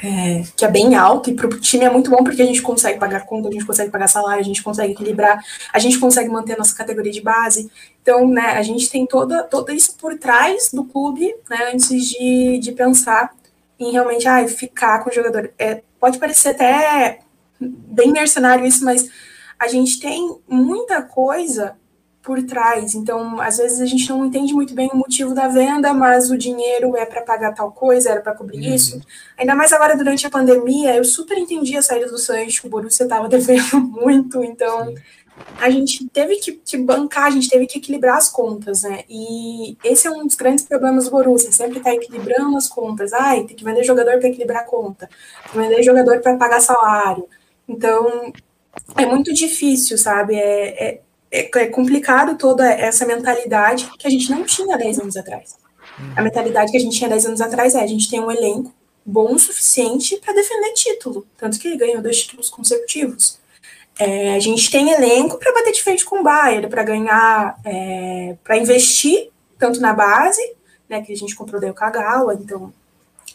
é, 0.01 0.43
que 0.55 0.63
é 0.65 0.67
bem 0.67 0.95
alto, 0.95 1.29
e 1.29 1.33
para 1.33 1.47
o 1.47 1.59
time 1.59 1.85
é 1.85 1.89
muito 1.89 2.09
bom 2.09 2.23
porque 2.23 2.41
a 2.41 2.45
gente 2.45 2.61
consegue 2.61 2.99
pagar 2.99 3.25
conta, 3.25 3.49
a 3.49 3.51
gente 3.51 3.65
consegue 3.65 3.91
pagar 3.91 4.07
salário, 4.07 4.41
a 4.41 4.45
gente 4.45 4.63
consegue 4.63 4.93
equilibrar, 4.93 5.43
a 5.71 5.79
gente 5.79 5.99
consegue 5.99 6.29
manter 6.29 6.53
a 6.53 6.57
nossa 6.57 6.75
categoria 6.75 7.11
de 7.11 7.21
base. 7.21 7.69
Então, 8.01 8.27
né, 8.27 8.51
a 8.57 8.61
gente 8.63 8.89
tem 8.89 9.05
toda, 9.05 9.43
toda 9.43 9.73
isso 9.73 9.95
por 9.97 10.17
trás 10.17 10.69
do 10.73 10.83
clube, 10.85 11.33
né, 11.49 11.71
antes 11.73 12.09
de, 12.09 12.59
de 12.59 12.71
pensar 12.71 13.33
em 13.79 13.91
realmente 13.91 14.27
ah, 14.27 14.47
ficar 14.47 15.03
com 15.03 15.09
o 15.09 15.13
jogador. 15.13 15.51
É, 15.57 15.81
pode 15.99 16.17
parecer 16.17 16.49
até 16.49 17.19
bem 17.59 18.11
mercenário 18.11 18.65
isso, 18.65 18.83
mas 18.83 19.09
a 19.59 19.67
gente 19.67 19.99
tem 19.99 20.37
muita 20.47 21.01
coisa 21.01 21.75
por 22.23 22.41
trás. 22.43 22.95
Então, 22.95 23.39
às 23.41 23.57
vezes 23.57 23.81
a 23.81 23.85
gente 23.85 24.09
não 24.09 24.25
entende 24.25 24.53
muito 24.53 24.73
bem 24.73 24.89
o 24.93 24.95
motivo 24.95 25.35
da 25.35 25.49
venda, 25.49 25.93
mas 25.93 26.31
o 26.31 26.37
dinheiro 26.37 26.95
é 26.95 27.05
para 27.05 27.21
pagar 27.21 27.53
tal 27.53 27.71
coisa, 27.71 28.11
era 28.11 28.21
para 28.21 28.33
cobrir 28.33 28.65
uhum. 28.65 28.73
isso. 28.73 29.01
Ainda 29.37 29.53
mais 29.53 29.73
agora 29.73 29.95
durante 29.97 30.25
a 30.25 30.29
pandemia, 30.29 30.95
eu 30.95 31.03
super 31.03 31.37
entendi 31.37 31.75
a 31.75 31.81
saída 31.81 32.07
do 32.07 32.17
Sancho, 32.17 32.65
o 32.65 32.69
Borussia 32.69 33.03
estava 33.03 33.27
devendo 33.29 33.77
muito, 33.81 34.41
então 34.41 34.85
Sim. 34.87 34.95
a 35.59 35.69
gente 35.69 36.07
teve 36.07 36.37
que, 36.37 36.53
que, 36.53 36.77
bancar, 36.77 37.25
a 37.25 37.31
gente 37.31 37.49
teve 37.49 37.67
que 37.67 37.77
equilibrar 37.77 38.17
as 38.17 38.29
contas, 38.29 38.83
né? 38.83 39.03
E 39.09 39.77
esse 39.83 40.07
é 40.07 40.11
um 40.11 40.25
dos 40.25 40.35
grandes 40.35 40.63
problemas 40.63 41.05
do 41.05 41.11
Borussia, 41.11 41.51
sempre 41.51 41.81
tá 41.81 41.93
equilibrando 41.93 42.55
as 42.55 42.69
contas. 42.69 43.11
Ai, 43.11 43.43
tem 43.43 43.55
que 43.55 43.65
vender 43.65 43.83
jogador 43.83 44.17
para 44.17 44.29
equilibrar 44.29 44.61
a 44.61 44.65
conta, 44.65 45.09
tem 45.43 45.51
que 45.51 45.57
vender 45.57 45.83
jogador 45.83 46.21
para 46.21 46.37
pagar 46.37 46.61
salário. 46.61 47.27
Então, 47.67 48.31
é 48.95 49.05
muito 49.05 49.33
difícil, 49.33 49.97
sabe? 49.97 50.35
É, 50.35 50.85
é 50.85 51.01
é, 51.33 51.49
é 51.51 51.67
complicado 51.67 52.37
toda 52.37 52.69
essa 52.69 53.05
mentalidade 53.07 53.89
que 53.97 54.07
a 54.07 54.09
gente 54.09 54.29
não 54.29 54.43
tinha 54.43 54.77
10 54.77 54.99
anos 54.99 55.17
atrás. 55.17 55.55
A 56.15 56.21
mentalidade 56.21 56.71
que 56.71 56.77
a 56.77 56.79
gente 56.79 56.95
tinha 56.95 57.09
10 57.09 57.25
anos 57.25 57.41
atrás 57.41 57.73
é 57.73 57.81
a 57.81 57.87
gente 57.87 58.09
tem 58.09 58.19
um 58.19 58.31
elenco 58.31 58.71
bom 59.05 59.33
o 59.33 59.39
suficiente 59.39 60.17
para 60.17 60.33
defender 60.33 60.73
título, 60.73 61.25
tanto 61.37 61.59
que 61.59 61.67
ele 61.67 61.77
ganhou 61.77 62.01
dois 62.01 62.21
títulos 62.21 62.49
consecutivos. 62.49 63.39
É, 63.99 64.35
a 64.35 64.39
gente 64.39 64.71
tem 64.71 64.91
elenco 64.91 65.37
para 65.37 65.53
bater 65.53 65.73
de 65.73 65.83
frente 65.83 66.05
com 66.05 66.19
o 66.19 66.23
Bayern, 66.23 66.67
para 66.67 66.83
ganhar, 66.83 67.59
é, 67.65 68.35
para 68.43 68.57
investir 68.57 69.29
tanto 69.59 69.81
na 69.81 69.93
base, 69.93 70.41
né, 70.87 71.01
que 71.01 71.11
a 71.11 71.15
gente 71.15 71.35
comprou 71.35 71.59
daí 71.59 71.69
o 71.69 71.73
Kagawa, 71.73 72.33
então 72.33 72.73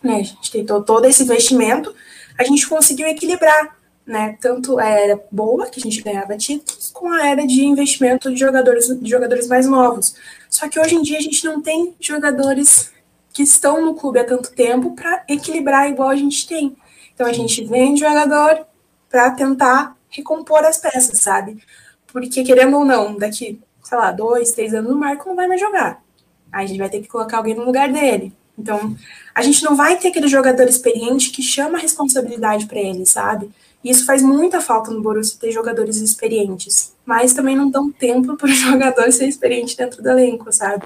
né, 0.02 0.16
a 0.16 0.22
gente 0.22 0.50
tentou 0.50 0.82
todo 0.82 1.04
esse 1.04 1.22
investimento, 1.22 1.94
a 2.38 2.44
gente 2.44 2.66
conseguiu 2.66 3.06
equilibrar 3.06 3.77
né? 4.08 4.38
Tanto 4.40 4.78
a 4.78 4.88
era 4.88 5.22
boa, 5.30 5.68
que 5.68 5.78
a 5.78 5.82
gente 5.82 6.00
ganhava 6.00 6.34
títulos, 6.34 6.90
com 6.90 7.12
a 7.12 7.28
era 7.28 7.46
de 7.46 7.62
investimento 7.62 8.32
de 8.32 8.40
jogadores, 8.40 8.88
de 8.98 9.08
jogadores 9.08 9.46
mais 9.46 9.68
novos. 9.68 10.14
Só 10.48 10.66
que 10.66 10.80
hoje 10.80 10.94
em 10.94 11.02
dia 11.02 11.18
a 11.18 11.20
gente 11.20 11.44
não 11.44 11.60
tem 11.60 11.94
jogadores 12.00 12.90
que 13.34 13.42
estão 13.42 13.84
no 13.84 13.94
clube 13.94 14.18
há 14.18 14.24
tanto 14.24 14.50
tempo 14.50 14.96
para 14.96 15.24
equilibrar 15.28 15.90
igual 15.90 16.08
a 16.08 16.16
gente 16.16 16.48
tem. 16.48 16.74
Então 17.14 17.26
a 17.26 17.32
gente 17.34 17.62
vende 17.64 18.00
jogador 18.00 18.66
para 19.10 19.30
tentar 19.32 19.94
recompor 20.08 20.64
as 20.64 20.78
peças, 20.78 21.20
sabe? 21.20 21.62
Porque, 22.06 22.42
querendo 22.42 22.78
ou 22.78 22.86
não, 22.86 23.14
daqui, 23.14 23.60
sei 23.84 23.98
lá, 23.98 24.10
dois, 24.10 24.52
três 24.52 24.72
anos, 24.72 24.90
o 24.90 24.96
Marco 24.96 25.28
não 25.28 25.36
vai 25.36 25.46
mais 25.46 25.60
jogar. 25.60 26.02
Aí 26.50 26.64
a 26.64 26.66
gente 26.66 26.78
vai 26.78 26.88
ter 26.88 27.02
que 27.02 27.08
colocar 27.08 27.36
alguém 27.36 27.54
no 27.54 27.64
lugar 27.64 27.92
dele. 27.92 28.34
Então, 28.58 28.96
a 29.34 29.42
gente 29.42 29.62
não 29.62 29.76
vai 29.76 29.96
ter 29.96 30.08
aquele 30.08 30.26
jogador 30.26 30.64
experiente 30.64 31.30
que 31.30 31.42
chama 31.42 31.78
a 31.78 31.80
responsabilidade 31.80 32.66
para 32.66 32.80
ele, 32.80 33.06
sabe? 33.06 33.50
Isso 33.84 34.04
faz 34.04 34.20
muita 34.22 34.60
falta 34.60 34.90
no 34.90 35.00
Borussia 35.00 35.38
ter 35.38 35.52
jogadores 35.52 35.96
experientes, 35.98 36.92
mas 37.06 37.32
também 37.32 37.54
não 37.54 37.70
dão 37.70 37.92
tempo 37.92 38.36
para 38.36 38.48
o 38.48 38.50
jogador 38.52 39.12
ser 39.12 39.28
experiente 39.28 39.76
dentro 39.76 40.02
do 40.02 40.08
elenco, 40.08 40.52
sabe? 40.52 40.84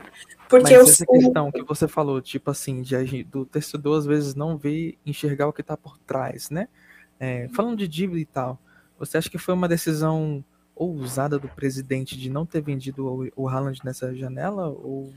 Porque 0.49 0.77
mas 0.77 0.91
essa 0.91 1.05
sou... 1.07 1.19
questão 1.19 1.51
que 1.51 1.63
você 1.63 1.89
falou, 1.89 2.21
tipo 2.21 2.51
assim, 2.51 2.83
de, 2.83 3.25
do 3.25 3.47
torcedor 3.47 3.99
às 3.99 4.05
vezes 4.05 4.35
não 4.35 4.59
ver, 4.59 4.99
enxergar 5.07 5.49
o 5.49 5.53
que 5.53 5.63
está 5.63 5.77
por 5.79 5.97
trás, 5.99 6.51
né? 6.51 6.69
É, 7.19 7.49
falando 7.55 7.79
de 7.79 7.89
dívida 7.89 8.21
e 8.21 8.27
tal, 8.27 8.59
você 8.99 9.17
acha 9.17 9.31
que 9.31 9.39
foi 9.39 9.55
uma 9.55 9.69
decisão 9.69 10.45
ousada 10.75 11.39
do 11.39 11.49
presidente 11.49 12.19
de 12.19 12.29
não 12.29 12.45
ter 12.45 12.61
vendido 12.61 13.07
o, 13.07 13.45
o 13.45 13.49
Haaland 13.49 13.81
nessa 13.83 14.15
janela? 14.15 14.69
Ou... 14.69 15.13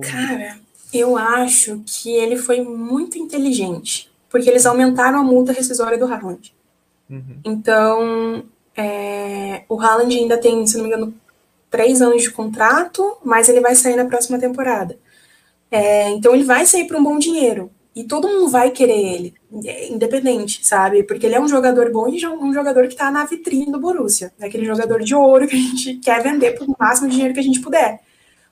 Cara, 0.00 0.58
eu 0.92 1.16
acho 1.16 1.82
que 1.86 2.10
ele 2.10 2.36
foi 2.36 2.62
muito 2.62 3.18
inteligente, 3.18 4.10
porque 4.28 4.48
eles 4.48 4.66
aumentaram 4.66 5.18
a 5.18 5.24
multa 5.24 5.52
rescisória 5.52 5.98
do 5.98 6.06
Haaland. 6.06 6.54
Uhum. 7.08 7.38
Então, 7.44 8.44
é, 8.76 9.62
o 9.68 9.80
Haaland 9.80 10.16
ainda 10.16 10.38
tem, 10.38 10.66
se 10.66 10.76
não 10.76 10.84
me 10.84 10.90
engano, 10.90 11.14
três 11.70 12.00
anos 12.00 12.22
de 12.22 12.30
contrato, 12.30 13.18
mas 13.24 13.48
ele 13.48 13.60
vai 13.60 13.74
sair 13.74 13.96
na 13.96 14.04
próxima 14.04 14.38
temporada. 14.38 14.98
É, 15.70 16.10
então, 16.10 16.34
ele 16.34 16.44
vai 16.44 16.66
sair 16.66 16.86
por 16.86 16.96
um 16.96 17.04
bom 17.04 17.18
dinheiro. 17.18 17.70
E 17.96 18.02
todo 18.02 18.28
mundo 18.28 18.48
vai 18.48 18.72
querer 18.72 18.98
ele, 18.98 19.34
independente, 19.88 20.66
sabe? 20.66 21.04
Porque 21.04 21.26
ele 21.26 21.36
é 21.36 21.40
um 21.40 21.46
jogador 21.46 21.92
bom 21.92 22.08
e 22.08 22.26
um 22.26 22.52
jogador 22.52 22.88
que 22.88 22.96
tá 22.96 23.08
na 23.08 23.24
vitrine 23.24 23.70
do 23.70 23.78
Borussia. 23.78 24.32
É 24.40 24.46
aquele 24.46 24.66
jogador 24.66 25.00
de 25.00 25.14
ouro 25.14 25.46
que 25.46 25.54
a 25.54 25.58
gente 25.58 25.94
quer 25.98 26.20
vender 26.20 26.58
por 26.58 26.68
o 26.68 26.76
máximo 26.76 27.08
de 27.08 27.14
dinheiro 27.14 27.34
que 27.34 27.38
a 27.38 27.44
gente 27.44 27.60
puder. 27.60 28.00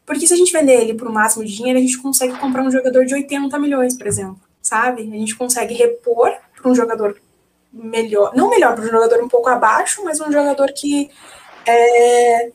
Porque 0.05 0.27
se 0.27 0.35
a 0.35 0.37
gente 0.37 0.53
vender 0.53 0.81
ele 0.81 0.95
por 0.95 1.09
o 1.09 1.13
máximo 1.13 1.45
de 1.45 1.55
dinheiro, 1.55 1.79
a 1.79 1.83
gente 1.83 1.99
consegue 1.99 2.37
comprar 2.39 2.63
um 2.63 2.71
jogador 2.71 3.05
de 3.05 3.15
80 3.15 3.59
milhões, 3.59 3.97
por 3.97 4.07
exemplo, 4.07 4.41
sabe? 4.61 5.03
A 5.03 5.19
gente 5.19 5.37
consegue 5.37 5.75
repor 5.75 6.33
para 6.57 6.71
um 6.71 6.75
jogador 6.75 7.17
melhor, 7.73 8.33
não 8.35 8.51
melhor, 8.51 8.75
para 8.75 8.85
um 8.85 8.91
jogador 8.91 9.23
um 9.23 9.29
pouco 9.29 9.49
abaixo, 9.49 10.05
mas 10.05 10.21
um 10.21 10.31
jogador 10.31 10.73
que 10.73 11.11
é, 11.67 12.51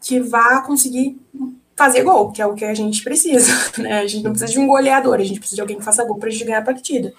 que 0.00 0.20
vá 0.20 0.62
conseguir 0.62 1.20
fazer 1.76 2.02
gol, 2.02 2.32
que 2.32 2.42
é 2.42 2.46
o 2.46 2.54
que 2.54 2.64
a 2.64 2.74
gente 2.74 3.02
precisa. 3.02 3.52
Né? 3.78 4.00
A 4.00 4.06
gente 4.06 4.24
não 4.24 4.32
precisa 4.32 4.52
de 4.52 4.58
um 4.58 4.66
goleador, 4.66 5.14
a 5.14 5.24
gente 5.24 5.38
precisa 5.38 5.56
de 5.56 5.60
alguém 5.60 5.78
que 5.78 5.84
faça 5.84 6.04
gol 6.04 6.18
para 6.18 6.28
a 6.28 6.32
gente 6.32 6.44
ganhar 6.44 6.58
a 6.58 6.64
partida. 6.64 7.12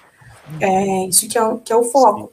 É 0.59 1.05
isso 1.05 1.27
que 1.27 1.37
é, 1.37 1.43
o, 1.43 1.57
que 1.59 1.71
é 1.71 1.75
o 1.75 1.83
foco. 1.83 2.31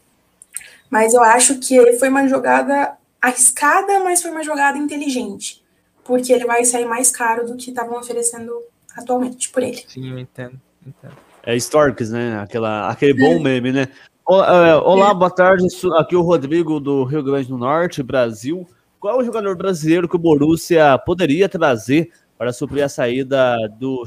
Mas 0.90 1.15
eu 1.15 1.23
acho 1.23 1.59
que 1.59 1.93
foi 1.94 2.09
uma 2.09 2.27
jogada 2.27 2.97
arriscada, 3.20 4.01
mas 4.01 4.23
foi 4.23 4.31
uma 4.31 4.43
jogada 4.43 4.78
inteligente, 4.78 5.62
porque 6.06 6.32
ele 6.32 6.46
vai 6.46 6.64
sair 6.64 6.86
mais 6.86 7.10
caro 7.10 7.46
do 7.46 7.56
que 7.56 7.70
estavam 7.70 7.98
oferecendo 7.98 8.52
atualmente 8.96 9.50
por 9.50 9.62
ele. 9.62 9.82
Sim, 9.88 10.10
eu 10.10 10.18
entendo. 10.18 10.60
entendo. 10.86 11.16
É 11.42 11.54
Storks, 11.56 12.10
né? 12.10 12.38
Aquela, 12.40 12.88
aquele 12.90 13.14
bom 13.14 13.40
meme, 13.40 13.72
né? 13.72 13.88
É, 14.28 14.74
olá, 14.76 15.14
boa 15.14 15.30
tarde. 15.30 15.66
Aqui 15.98 16.14
é 16.14 16.18
o 16.18 16.22
Rodrigo 16.22 16.80
do 16.80 17.04
Rio 17.04 17.22
Grande 17.22 17.48
do 17.48 17.58
Norte, 17.58 18.02
Brasil. 18.02 18.66
Qual 18.98 19.14
é 19.14 19.22
o 19.22 19.24
jogador 19.24 19.56
brasileiro 19.56 20.08
que 20.08 20.16
o 20.16 20.18
Borussia 20.18 20.98
poderia 20.98 21.48
trazer 21.48 22.10
para 22.36 22.52
suprir 22.52 22.84
a 22.84 22.88
saída 22.88 23.56
do, 23.78 24.04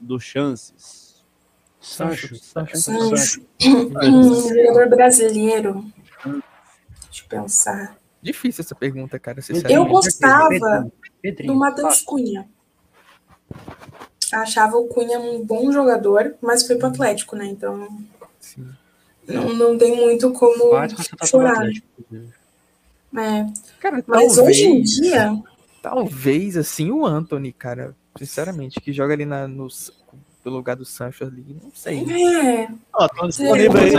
do 0.00 0.20
Chances? 0.20 1.24
Sancho. 1.80 2.34
Sancho. 2.36 2.76
Sancho. 2.76 3.40
Um 3.64 4.48
jogador 4.48 4.88
brasileiro. 4.88 5.84
Deixa 6.24 7.24
eu 7.24 7.28
pensar. 7.28 7.96
Difícil 8.22 8.62
essa 8.62 8.74
pergunta, 8.74 9.18
cara. 9.18 9.40
Eu 9.68 9.84
gostava 9.86 10.90
do 11.32 11.54
Matheus 11.54 12.02
Cunha. 12.02 12.48
Achava 14.32 14.76
o 14.76 14.86
Cunha 14.88 15.18
um 15.18 15.44
bom 15.44 15.70
jogador, 15.70 16.34
mas 16.40 16.66
foi 16.66 16.76
pro 16.76 16.88
Atlético, 16.88 17.36
né? 17.36 17.46
Então. 17.46 17.88
Sim. 18.40 18.68
Não, 19.26 19.52
não 19.54 19.78
tem 19.78 19.96
muito 19.96 20.32
como 20.32 20.72
chorar. 21.24 21.66
É. 23.16 23.46
Cara, 23.80 24.04
mas 24.06 24.36
talvez, 24.36 24.38
hoje 24.38 24.64
em 24.64 24.82
dia. 24.82 25.42
Talvez, 25.82 26.56
assim, 26.56 26.90
o 26.90 27.04
Anthony, 27.04 27.52
cara. 27.52 27.94
Sinceramente, 28.18 28.80
que 28.80 28.92
joga 28.92 29.12
ali 29.12 29.26
na, 29.26 29.46
no, 29.46 29.68
pelo 30.46 30.58
lugar 30.58 30.76
do 30.76 30.84
Sancho 30.84 31.24
ali, 31.24 31.44
não 31.60 31.72
sei. 31.74 32.06
É. 32.08 32.68
Ó, 32.94 33.08
tô 33.08 33.26
disponível 33.26 33.80
aí. 33.80 33.90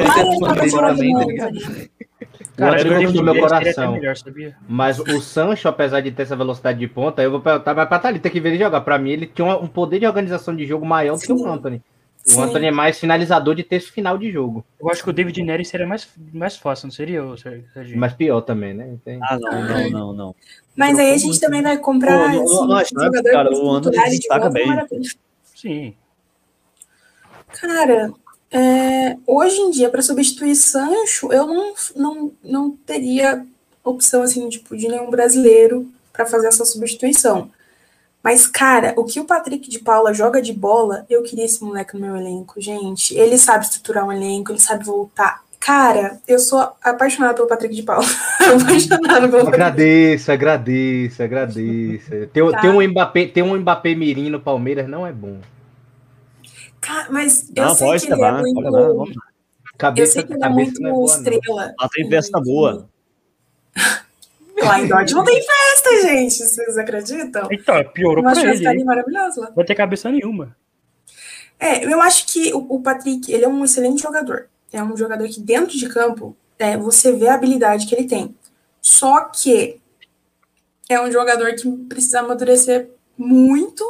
Cara, 2.56 2.80
é 2.80 3.12
do 3.12 3.22
meu 3.22 3.38
coração. 3.38 3.92
Melhor, 3.92 4.16
mas 4.66 4.98
o 4.98 5.20
Sancho, 5.20 5.68
apesar 5.68 6.00
de 6.00 6.10
ter 6.10 6.24
essa 6.24 6.38
velocidade 6.38 6.80
de 6.80 6.88
ponta, 6.88 7.22
eu 7.22 7.32
vou 7.32 7.42
perguntar 7.42 7.76
mais 7.76 7.90
pra 7.90 8.00
Thalita 8.00 8.30
que 8.30 8.40
ver 8.40 8.50
ele 8.54 8.60
jogar. 8.60 8.80
Pra 8.80 8.98
mim, 8.98 9.10
ele 9.10 9.28
tinha 9.28 9.58
um 9.58 9.68
poder 9.68 10.00
de 10.00 10.08
organização 10.08 10.56
de 10.56 10.66
jogo 10.66 10.86
maior 10.86 11.18
do 11.18 11.22
que 11.22 11.34
o 11.34 11.46
Anthony. 11.46 11.84
O 12.26 12.30
Sim. 12.30 12.42
Anthony 12.44 12.68
é 12.68 12.72
mais 12.72 12.98
finalizador 12.98 13.54
de 13.54 13.64
texto 13.64 13.92
final 13.92 14.18
de 14.18 14.32
jogo. 14.32 14.64
Eu 14.80 14.90
acho 14.90 15.04
que 15.04 15.10
o 15.10 15.14
David 15.14 15.44
Nery 15.44 15.66
seria 15.66 15.86
mais, 15.86 16.08
mais 16.34 16.56
fácil, 16.56 16.88
não 16.88 16.94
seria, 16.94 17.24
Serginho? 17.74 18.00
Mas 18.00 18.14
pior 18.14 18.40
também, 18.40 18.74
né? 18.74 18.96
Tem... 19.04 19.20
Ah, 19.22 19.38
não, 19.38 19.68
não, 19.68 19.90
não, 19.90 20.14
não. 20.14 20.36
Mas 20.78 20.98
aí 20.98 21.12
a 21.12 21.18
gente 21.18 21.42
também 21.42 21.62
vai 21.62 21.78
comprar 21.78 22.32
Pô, 22.32 22.66
não, 22.66 22.68
não, 22.68 22.86
jogador 22.86 23.32
cara, 23.32 23.54
o 23.54 23.70
Anthony 23.70 23.98
destaca 24.12 24.50
bem. 24.50 24.66
Sim. 25.54 25.94
Cara, 27.54 28.12
é, 28.52 29.18
hoje 29.26 29.58
em 29.58 29.72
dia, 29.72 29.90
para 29.90 30.02
substituir 30.02 30.56
Sancho, 30.56 31.32
eu 31.32 31.46
não, 31.48 31.74
não, 31.96 32.32
não 32.44 32.72
teria 32.72 33.46
opção 33.84 34.22
assim, 34.22 34.48
tipo, 34.50 34.76
de 34.76 34.88
nenhum 34.88 35.10
brasileiro 35.10 35.88
para 36.12 36.26
fazer 36.26 36.48
essa 36.48 36.66
substituição. 36.66 37.50
Mas, 38.24 38.48
cara, 38.48 38.94
o 38.98 39.06
que 39.06 39.20
o 39.20 39.26
Patrick 39.26 39.70
de 39.70 39.80
Paula 39.80 40.14
joga 40.14 40.42
de 40.42 40.52
bola, 40.52 41.06
eu 41.10 41.24
queria 41.24 41.46
esse 41.46 41.64
moleque 41.64 41.94
no 41.96 42.02
meu 42.02 42.18
elenco, 42.18 42.60
gente. 42.60 43.16
Ele 43.18 43.38
sabe 43.38 43.66
estruturar 43.66 44.06
um 44.06 44.12
elenco, 44.12 44.52
ele 44.52 44.60
sabe 44.60 44.84
voltar. 44.84 45.42
Cara, 45.60 46.20
eu 46.28 46.40
sou 46.40 46.60
apaixonada 46.84 47.34
pelo 47.34 47.48
Patrick 47.48 47.76
de 47.76 47.84
Paula. 47.84 48.06
apaixonada 48.62 49.30
pelo 49.30 49.48
Agradeço, 49.48 50.32
agradeço, 50.32 51.24
agradeço. 51.24 52.10
Tem, 52.34 52.52
tá. 52.52 52.62
tem, 52.62 52.70
um 52.70 52.82
Mbappé, 52.82 53.32
um 53.44 53.56
Mbappé 53.58 53.96
Mirim 53.96 54.30
no 54.30 54.40
Palmeiras, 54.40 54.88
não 54.88 55.06
é 55.06 55.12
bom. 55.14 55.38
Cara, 56.82 57.08
mas 57.12 57.52
eu 57.56 57.66
não, 57.66 57.76
sei 57.76 57.88
pode 57.88 58.08
que 58.08 58.14
ele 58.14 58.24
é 58.24 58.32
muito... 58.32 59.28
Cabeça, 59.78 60.02
eu 60.02 60.14
sei 60.14 60.24
que 60.24 60.34
ele 60.34 60.44
é 60.44 60.50
muito 60.50 60.86
é 60.86 60.90
boa, 60.90 61.06
estrela. 61.06 61.76
Ela 61.80 61.90
tem 61.94 62.10
festa 62.10 62.42
boa. 62.42 62.90
Lá 64.60 64.80
em 64.80 64.88
Dortmund 64.88 65.14
não 65.14 65.24
tem 65.24 65.42
festa, 65.42 66.02
gente. 66.02 66.36
Vocês 66.36 66.78
acreditam? 66.78 67.48
Então, 67.52 67.84
piorou 67.94 68.24
pra 68.24 68.42
ele. 68.42 68.68
Ali 68.68 68.84
maravilhosa 68.84 69.42
lá. 69.42 69.52
Vai 69.56 69.66
ter 69.66 69.76
cabeça 69.76 70.12
nenhuma. 70.12 70.56
É, 71.60 71.86
eu 71.86 72.02
acho 72.02 72.26
que 72.28 72.54
o, 72.54 72.66
o, 72.76 72.82
Patrick, 72.82 73.32
ele 73.32 73.46
é 73.46 73.48
um 73.48 73.64
excelente 73.64 74.02
jogador. 74.02 74.50
É 74.72 74.82
um 74.82 74.98
jogador 74.98 75.28
que 75.28 75.40
dentro 75.40 75.78
de 75.78 75.88
campo, 75.90 76.36
é, 76.58 76.76
você 76.76 77.12
vê 77.12 77.28
a 77.28 77.36
habilidade 77.36 77.86
que 77.86 77.96
ele 77.96 78.08
tem. 78.08 78.36
Só 78.82 79.26
que 79.26 79.80
é 80.90 81.00
um 81.00 81.12
jogador 81.12 81.54
que 81.54 81.70
precisa 81.86 82.20
amadurecer 82.20 82.90
muito 83.18 83.84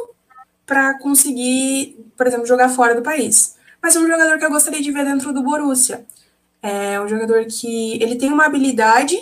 para 0.67 0.99
conseguir, 0.99 1.97
por 2.15 2.27
exemplo, 2.27 2.45
jogar 2.45 2.69
fora 2.69 2.93
do 2.93 3.01
país. 3.01 3.55
Mas 3.81 3.95
é 3.95 3.99
um 3.99 4.07
jogador 4.07 4.37
que 4.37 4.45
eu 4.45 4.49
gostaria 4.49 4.81
de 4.81 4.91
ver 4.91 5.05
dentro 5.05 5.33
do 5.33 5.41
Borussia. 5.41 6.05
É 6.61 6.99
um 6.99 7.07
jogador 7.07 7.45
que 7.45 7.93
ele 8.03 8.17
tem 8.17 8.31
uma 8.31 8.45
habilidade 8.45 9.17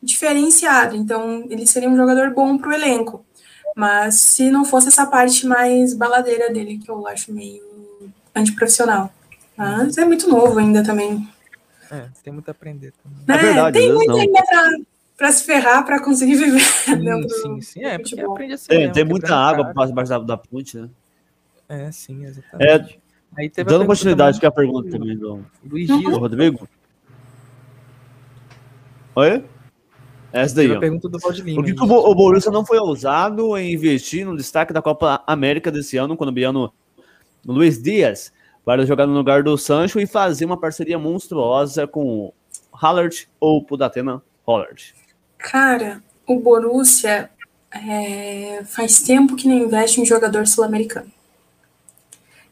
diferenciada, 0.00 0.94
então 0.94 1.44
ele 1.50 1.66
seria 1.66 1.88
um 1.88 1.96
jogador 1.96 2.30
bom 2.30 2.56
para 2.56 2.68
o 2.68 2.72
elenco. 2.72 3.26
Mas 3.74 4.20
se 4.20 4.50
não 4.50 4.64
fosse 4.64 4.88
essa 4.88 5.04
parte 5.04 5.46
mais 5.46 5.94
baladeira 5.94 6.52
dele, 6.52 6.78
que 6.78 6.88
eu 6.88 7.06
acho 7.08 7.32
meio 7.32 7.64
antiprofissional. 8.32 9.12
Mas 9.56 9.98
é 9.98 10.04
muito 10.04 10.28
novo 10.28 10.58
ainda 10.58 10.84
também. 10.84 11.28
É, 11.90 12.08
tem 12.22 12.32
muito 12.32 12.48
a 12.48 12.52
aprender 12.52 12.92
também. 13.02 13.18
É, 13.28 13.32
é 13.32 13.42
verdade, 13.42 13.78
tem 13.78 13.92
muito 13.92 14.12
não. 14.12 14.18
ainda 14.18 14.42
para 15.16 15.30
se 15.32 15.44
ferrar 15.44 15.84
para 15.84 16.02
conseguir 16.02 16.36
viver 16.36 16.60
sim, 16.60 16.96
dentro 16.96 17.30
sim, 17.30 17.60
sim. 17.60 17.84
É, 17.84 17.98
porque 17.98 18.20
aprende 18.20 18.54
a 18.54 18.58
ser. 18.58 18.68
Tem, 18.68 18.92
tem 18.92 19.04
muita 19.04 19.34
água 19.36 19.72
por 19.72 19.86
debaixo 19.86 20.10
da, 20.10 20.18
da 20.18 20.36
ponte, 20.36 20.76
né? 20.76 20.88
É, 21.68 21.90
sim, 21.92 22.24
exatamente. 22.24 22.98
É, 22.98 23.04
Aí 23.36 23.50
teve 23.50 23.68
dando 23.68 23.86
continuidade 23.86 24.40
com 24.40 24.46
a 24.46 24.50
pergunta 24.50 24.90
também 24.90 25.16
do 25.16 25.44
Luiz 25.64 25.88
Dias. 25.88 26.16
Rodrigo. 26.16 26.68
Oi? 29.16 29.44
Essa 30.32 30.56
daí. 30.56 30.72
A 30.72 30.78
pergunta 30.78 31.08
do 31.08 31.18
Valdilino. 31.18 31.56
Por 31.56 31.64
que, 31.64 31.74
que 31.74 31.82
o, 31.82 31.86
o 31.86 32.14
Borussia 32.14 32.50
não 32.50 32.64
foi 32.64 32.78
ousado 32.78 33.56
em 33.56 33.72
investir 33.72 34.24
no 34.24 34.36
destaque 34.36 34.72
da 34.72 34.82
Copa 34.82 35.22
América 35.26 35.70
desse 35.70 35.96
ano, 35.96 36.16
quando 36.16 36.36
o 36.36 36.72
Luiz 37.46 37.80
Dias 37.82 38.32
para 38.64 38.86
jogar 38.86 39.06
no 39.06 39.14
lugar 39.14 39.42
do 39.42 39.56
Sancho 39.58 40.00
e 40.00 40.06
fazer 40.06 40.44
uma 40.44 40.58
parceria 40.58 40.98
monstruosa 40.98 41.86
com 41.86 42.32
Hallert 42.72 43.26
ou 43.38 43.64
Pudatena 43.64 44.22
Hollard? 44.46 44.94
Cara, 45.44 46.02
o 46.26 46.40
Borussia 46.40 47.28
é, 47.70 48.62
faz 48.64 49.02
tempo 49.02 49.36
que 49.36 49.46
não 49.46 49.54
investe 49.54 50.00
em 50.00 50.06
jogador 50.06 50.46
sul-americano. 50.46 51.12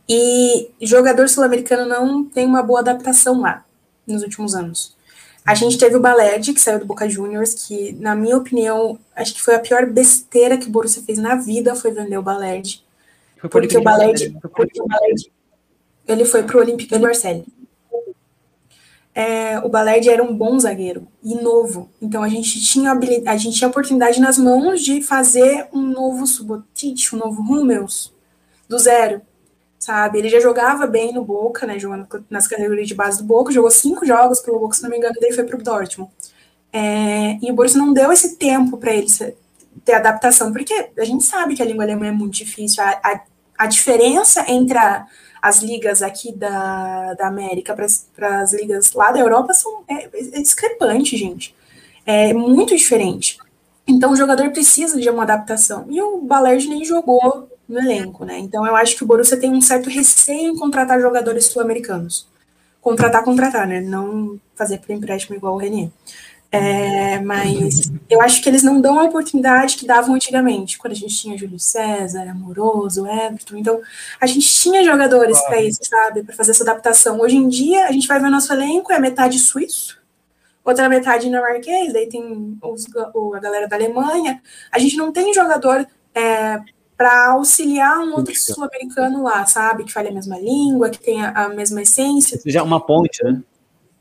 E 0.06 0.70
jogador 0.78 1.26
sul-americano 1.26 1.88
não 1.88 2.22
tem 2.22 2.44
uma 2.44 2.62
boa 2.62 2.80
adaptação 2.80 3.40
lá 3.40 3.64
nos 4.06 4.22
últimos 4.22 4.54
anos. 4.54 4.94
A 5.42 5.54
gente 5.54 5.78
teve 5.78 5.96
o 5.96 6.00
Baled, 6.00 6.52
que 6.52 6.60
saiu 6.60 6.80
do 6.80 6.84
Boca 6.84 7.08
Juniors, 7.08 7.54
que, 7.54 7.92
na 7.94 8.14
minha 8.14 8.36
opinião, 8.36 8.98
acho 9.16 9.32
que 9.32 9.42
foi 9.42 9.54
a 9.54 9.60
pior 9.60 9.86
besteira 9.86 10.58
que 10.58 10.68
o 10.68 10.70
Borussia 10.70 11.02
fez 11.02 11.16
na 11.16 11.34
vida, 11.36 11.74
foi 11.74 11.92
vender 11.92 12.18
o 12.18 12.22
Baled. 12.22 12.84
Porque 13.50 13.78
o 13.78 13.82
Baled, 13.82 14.36
porque 14.54 14.82
o 14.82 14.86
Baled, 14.86 15.32
ele 16.06 16.26
foi 16.26 16.42
pro 16.42 16.60
Olympique 16.60 16.94
de 16.94 17.00
Marseille 17.00 17.46
é, 19.14 19.58
o 19.58 19.68
Baled 19.68 20.08
era 20.08 20.22
um 20.22 20.34
bom 20.34 20.58
zagueiro 20.58 21.06
e 21.22 21.34
novo. 21.34 21.90
Então 22.00 22.22
a 22.22 22.28
gente 22.28 22.60
tinha 22.64 22.92
a 23.26 23.36
gente 23.36 23.58
tinha 23.58 23.68
oportunidade 23.68 24.20
nas 24.20 24.38
mãos 24.38 24.80
de 24.80 25.02
fazer 25.02 25.68
um 25.72 25.82
novo 25.82 26.26
Subotic, 26.26 27.14
um 27.14 27.18
novo 27.18 27.42
Hummels 27.42 28.12
do 28.68 28.78
zero, 28.78 29.20
sabe? 29.78 30.18
Ele 30.18 30.30
já 30.30 30.40
jogava 30.40 30.86
bem 30.86 31.12
no 31.12 31.24
Boca, 31.24 31.66
né? 31.66 31.78
Jogando 31.78 32.24
nas 32.30 32.46
categorias 32.46 32.88
de 32.88 32.94
base 32.94 33.18
do 33.18 33.24
Boca, 33.24 33.52
jogou 33.52 33.70
cinco 33.70 34.06
jogos 34.06 34.40
pelo 34.40 34.58
Boca, 34.58 34.76
se 34.76 34.82
não 34.82 34.90
me 34.90 34.96
engano, 34.96 35.14
daí 35.20 35.32
foi 35.32 35.44
pro 35.44 35.62
Dortmund. 35.62 36.10
É, 36.72 37.36
e 37.42 37.50
o 37.50 37.54
Borussia 37.54 37.78
não 37.78 37.92
deu 37.92 38.10
esse 38.10 38.36
tempo 38.36 38.78
para 38.78 38.94
ele 38.94 39.08
ter 39.84 39.92
adaptação, 39.92 40.52
porque 40.52 40.88
a 40.96 41.04
gente 41.04 41.24
sabe 41.24 41.54
que 41.54 41.62
a 41.62 41.66
língua 41.66 41.84
alemã 41.84 42.06
é 42.06 42.12
muito 42.12 42.34
difícil. 42.34 42.82
A, 42.82 42.90
a, 43.04 43.20
a 43.58 43.66
diferença 43.66 44.50
entre 44.50 44.78
a, 44.78 45.06
as 45.42 45.60
ligas 45.60 46.02
aqui 46.02 46.32
da, 46.32 47.14
da 47.14 47.26
América 47.26 47.74
para 47.74 48.40
as 48.40 48.52
ligas 48.52 48.92
lá 48.92 49.10
da 49.10 49.18
Europa 49.18 49.52
são 49.52 49.82
é, 49.88 50.04
é 50.04 50.40
discrepante, 50.40 51.16
gente. 51.16 51.52
É 52.06 52.32
muito 52.32 52.76
diferente. 52.76 53.38
Então 53.86 54.12
o 54.12 54.16
jogador 54.16 54.50
precisa 54.50 55.00
de 55.00 55.10
uma 55.10 55.24
adaptação. 55.24 55.84
E 55.90 56.00
o 56.00 56.20
Balerdi 56.20 56.68
nem 56.68 56.84
jogou 56.84 57.50
no 57.68 57.78
elenco, 57.80 58.24
né? 58.24 58.38
Então 58.38 58.64
eu 58.64 58.76
acho 58.76 58.96
que 58.96 59.02
o 59.02 59.06
Borussia 59.06 59.36
tem 59.36 59.50
um 59.52 59.60
certo 59.60 59.90
receio 59.90 60.52
em 60.52 60.56
contratar 60.56 61.00
jogadores 61.00 61.46
sul-americanos. 61.46 62.28
Contratar, 62.80 63.24
contratar, 63.24 63.66
né? 63.66 63.80
Não 63.80 64.38
fazer 64.54 64.78
por 64.78 64.92
empréstimo 64.92 65.36
igual 65.36 65.54
o 65.54 65.58
René. 65.58 65.90
É, 66.54 67.18
mas 67.20 67.90
eu 68.10 68.20
acho 68.20 68.42
que 68.42 68.48
eles 68.48 68.62
não 68.62 68.78
dão 68.78 69.00
a 69.00 69.04
oportunidade 69.04 69.74
que 69.74 69.86
davam 69.86 70.14
antigamente, 70.14 70.76
quando 70.76 70.92
a 70.92 70.96
gente 70.96 71.16
tinha 71.16 71.38
Júlio 71.38 71.58
César, 71.58 72.28
Amoroso, 72.28 73.06
Everton. 73.06 73.56
Então, 73.56 73.80
a 74.20 74.26
gente 74.26 74.46
tinha 74.46 74.84
jogadores 74.84 75.40
para 75.46 75.62
isso, 75.62 75.80
sabe? 75.82 76.22
Para 76.22 76.34
fazer 76.34 76.50
essa 76.50 76.62
adaptação. 76.62 77.18
Hoje 77.22 77.36
em 77.36 77.48
dia, 77.48 77.86
a 77.86 77.92
gente 77.92 78.06
vai 78.06 78.20
ver 78.20 78.28
nosso 78.28 78.52
elenco, 78.52 78.92
é 78.92 78.98
metade 78.98 79.38
suíço, 79.38 79.98
outra 80.62 80.90
metade 80.90 81.24
dinamarquês, 81.24 81.90
daí 81.90 82.06
tem 82.06 82.58
os, 82.62 82.84
a 83.34 83.40
galera 83.40 83.66
da 83.66 83.76
Alemanha. 83.76 84.42
A 84.70 84.78
gente 84.78 84.98
não 84.98 85.10
tem 85.10 85.32
jogador 85.32 85.86
é, 86.14 86.60
para 86.98 87.32
auxiliar 87.32 87.98
um 88.00 88.12
outro 88.12 88.36
sul-americano 88.36 89.22
lá, 89.22 89.46
sabe? 89.46 89.84
Que 89.84 89.92
fale 89.92 90.08
a 90.08 90.12
mesma 90.12 90.38
língua, 90.38 90.90
que 90.90 91.00
tenha 91.00 91.30
a 91.30 91.48
mesma 91.48 91.80
essência. 91.80 92.38
Seja 92.38 92.62
uma 92.62 92.78
ponte, 92.78 93.24
né? 93.24 93.42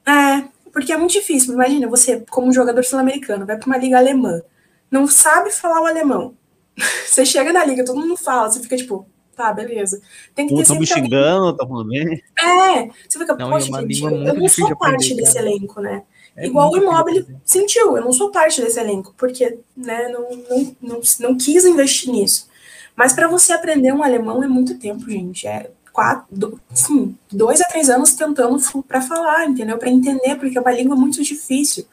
É, 0.06 0.44
porque 0.72 0.92
é 0.92 0.98
muito 0.98 1.12
difícil. 1.12 1.54
Imagina, 1.54 1.88
você, 1.88 2.24
como 2.30 2.54
jogador 2.54 2.84
sul-americano, 2.84 3.46
vai 3.46 3.58
para 3.58 3.68
uma 3.68 3.78
liga 3.78 3.98
alemã, 3.98 4.42
não 4.90 5.08
sabe 5.08 5.52
falar 5.52 5.82
o 5.82 5.86
alemão. 5.86 6.36
Você 7.06 7.26
chega 7.26 7.52
na 7.52 7.66
liga, 7.66 7.84
todo 7.84 8.00
mundo 8.00 8.16
fala, 8.16 8.50
você 8.50 8.62
fica 8.62 8.78
tipo, 8.78 9.06
tá, 9.36 9.52
beleza. 9.52 10.02
Tem 10.34 10.48
que 10.48 10.56
ter 10.56 10.62
Estão 10.62 10.80
me 10.80 10.88
xingando, 10.88 11.56
tá 11.58 11.68
falando 11.68 11.90
bem. 11.90 12.24
É, 12.40 12.90
você 13.08 13.20
fica, 13.20 13.36
não, 13.36 13.50
poxa, 13.50 13.68
é 13.68 13.82
gente, 13.82 14.02
eu, 14.02 14.10
eu 14.10 14.34
não 14.34 14.48
sou 14.48 14.76
parte 14.78 15.14
desse 15.14 15.38
elenco, 15.38 15.82
né? 15.82 16.04
É 16.36 16.48
Igual 16.48 16.72
o 16.72 16.78
Imóvel 16.78 17.26
sentiu, 17.44 17.98
eu 17.98 18.04
não 18.04 18.14
sou 18.14 18.32
parte 18.32 18.62
desse 18.62 18.80
elenco, 18.80 19.14
porque 19.18 19.60
né, 19.76 20.08
não, 20.08 20.30
não, 20.50 20.76
não, 20.82 21.02
não 21.20 21.38
quis 21.38 21.66
investir 21.66 22.10
nisso. 22.10 22.50
Mas 22.96 23.14
para 23.14 23.28
você 23.28 23.52
aprender 23.52 23.92
um 23.92 24.04
alemão 24.04 24.42
é 24.44 24.48
muito 24.48 24.80
tempo, 24.80 25.10
gente. 25.10 25.46
É 25.46 25.70
quatro, 25.92 26.60
sim, 26.74 27.16
dois 27.32 27.62
a 27.62 27.66
três 27.66 27.90
anos 27.90 28.14
tentando 28.14 28.58
para 28.84 29.02
falar, 29.02 29.46
entendeu? 29.46 29.78
Para 29.78 29.90
entender, 29.90 30.36
porque 30.36 30.58
é 30.58 30.62
uma 30.62 30.72
língua 30.72 30.96
muito 30.96 31.22
difícil. 31.22 31.86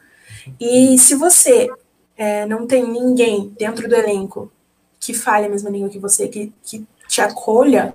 E 0.59 0.97
se 0.97 1.15
você 1.15 1.69
é, 2.17 2.45
não 2.45 2.65
tem 2.65 2.85
ninguém 2.85 3.53
dentro 3.57 3.87
do 3.87 3.95
elenco 3.95 4.51
que 4.99 5.13
fale 5.13 5.45
a 5.45 5.49
mesma 5.49 5.69
língua 5.69 5.89
que 5.89 5.99
você, 5.99 6.27
que, 6.27 6.51
que 6.63 6.85
te 7.07 7.21
acolha, 7.21 7.93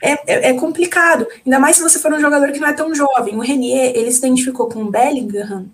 é, 0.00 0.12
é, 0.12 0.50
é, 0.50 0.54
complicado. 0.54 1.26
Ainda 1.44 1.58
mais 1.58 1.76
se 1.76 1.82
você 1.82 1.98
for 1.98 2.12
um 2.12 2.20
jogador 2.20 2.50
que 2.52 2.58
não 2.58 2.68
é 2.68 2.72
tão 2.72 2.94
jovem. 2.94 3.36
O 3.36 3.40
Renier, 3.40 3.92
ele 3.94 4.10
se 4.10 4.18
identificou 4.18 4.68
com 4.68 4.82
o 4.82 4.90
Bellingham, 4.90 5.70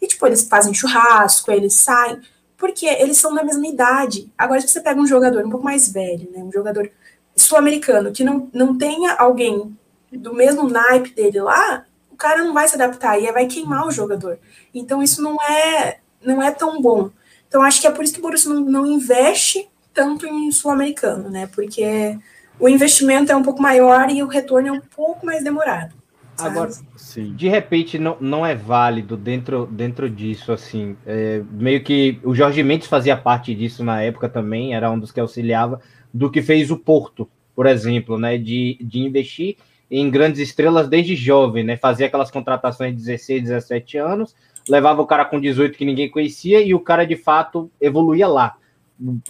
e, 0.00 0.06
tipo, 0.06 0.26
eles 0.26 0.42
fazem 0.42 0.74
churrasco, 0.74 1.52
eles 1.52 1.74
saem, 1.74 2.20
porque 2.56 2.86
eles 2.86 3.18
são 3.18 3.32
da 3.32 3.44
mesma 3.44 3.66
idade. 3.66 4.32
Agora, 4.36 4.60
se 4.60 4.68
você 4.68 4.80
pega 4.80 5.00
um 5.00 5.06
jogador 5.06 5.44
um 5.46 5.50
pouco 5.50 5.64
mais 5.64 5.92
velho, 5.92 6.28
né, 6.32 6.42
um 6.42 6.50
jogador 6.50 6.90
sul-americano, 7.36 8.12
que 8.12 8.24
não, 8.24 8.48
não 8.52 8.76
tenha 8.76 9.14
alguém 9.14 9.76
do 10.10 10.34
mesmo 10.34 10.68
naipe 10.68 11.14
dele 11.14 11.40
lá, 11.40 11.84
o 12.10 12.16
cara 12.16 12.44
não 12.44 12.52
vai 12.52 12.68
se 12.68 12.74
adaptar 12.74 13.18
e 13.18 13.30
vai 13.32 13.46
queimar 13.46 13.86
o 13.86 13.90
jogador. 13.90 14.38
Então, 14.74 15.02
isso 15.02 15.22
não 15.22 15.36
é, 15.42 15.98
não 16.22 16.42
é 16.42 16.50
tão 16.50 16.80
bom. 16.80 17.10
Então, 17.48 17.62
acho 17.62 17.80
que 17.80 17.86
é 17.86 17.90
por 17.90 18.04
isso 18.04 18.12
que 18.12 18.20
o 18.20 18.22
Borussia 18.22 18.52
não, 18.52 18.60
não 18.60 18.86
investe 18.86 19.68
tanto 19.92 20.26
em 20.26 20.50
sul-americano, 20.50 21.28
né? 21.28 21.48
Porque 21.54 22.18
o 22.58 22.68
investimento 22.68 23.32
é 23.32 23.36
um 23.36 23.42
pouco 23.42 23.60
maior 23.60 24.10
e 24.10 24.22
o 24.22 24.26
retorno 24.26 24.68
é 24.68 24.72
um 24.72 24.80
pouco 24.80 25.26
mais 25.26 25.42
demorado. 25.42 25.94
Agora, 26.38 26.70
sim. 26.96 27.34
de 27.34 27.48
repente, 27.48 27.98
não, 27.98 28.16
não 28.20 28.44
é 28.44 28.54
válido 28.54 29.16
dentro, 29.16 29.66
dentro 29.66 30.08
disso, 30.08 30.50
assim. 30.50 30.96
É, 31.06 31.42
meio 31.50 31.82
que 31.84 32.18
o 32.24 32.34
Jorge 32.34 32.62
Mendes 32.62 32.88
fazia 32.88 33.16
parte 33.16 33.54
disso 33.54 33.84
na 33.84 34.02
época 34.02 34.28
também, 34.28 34.74
era 34.74 34.90
um 34.90 34.98
dos 34.98 35.12
que 35.12 35.20
auxiliava, 35.20 35.80
do 36.12 36.30
que 36.30 36.42
fez 36.42 36.70
o 36.70 36.76
Porto, 36.76 37.28
por 37.54 37.66
exemplo, 37.66 38.18
né? 38.18 38.38
De, 38.38 38.78
de 38.80 39.00
investir 39.00 39.56
em 39.90 40.10
grandes 40.10 40.40
estrelas 40.40 40.88
desde 40.88 41.14
jovem, 41.14 41.64
né? 41.64 41.76
Fazia 41.76 42.06
aquelas 42.06 42.30
contratações 42.30 42.92
de 42.92 43.02
16, 43.02 43.42
17 43.42 43.98
anos, 43.98 44.34
levava 44.68 45.02
o 45.02 45.06
cara 45.06 45.24
com 45.24 45.40
18 45.40 45.76
que 45.76 45.84
ninguém 45.84 46.10
conhecia 46.10 46.60
e 46.60 46.74
o 46.74 46.80
cara 46.80 47.04
de 47.04 47.16
fato 47.16 47.70
evoluía 47.80 48.28
lá 48.28 48.56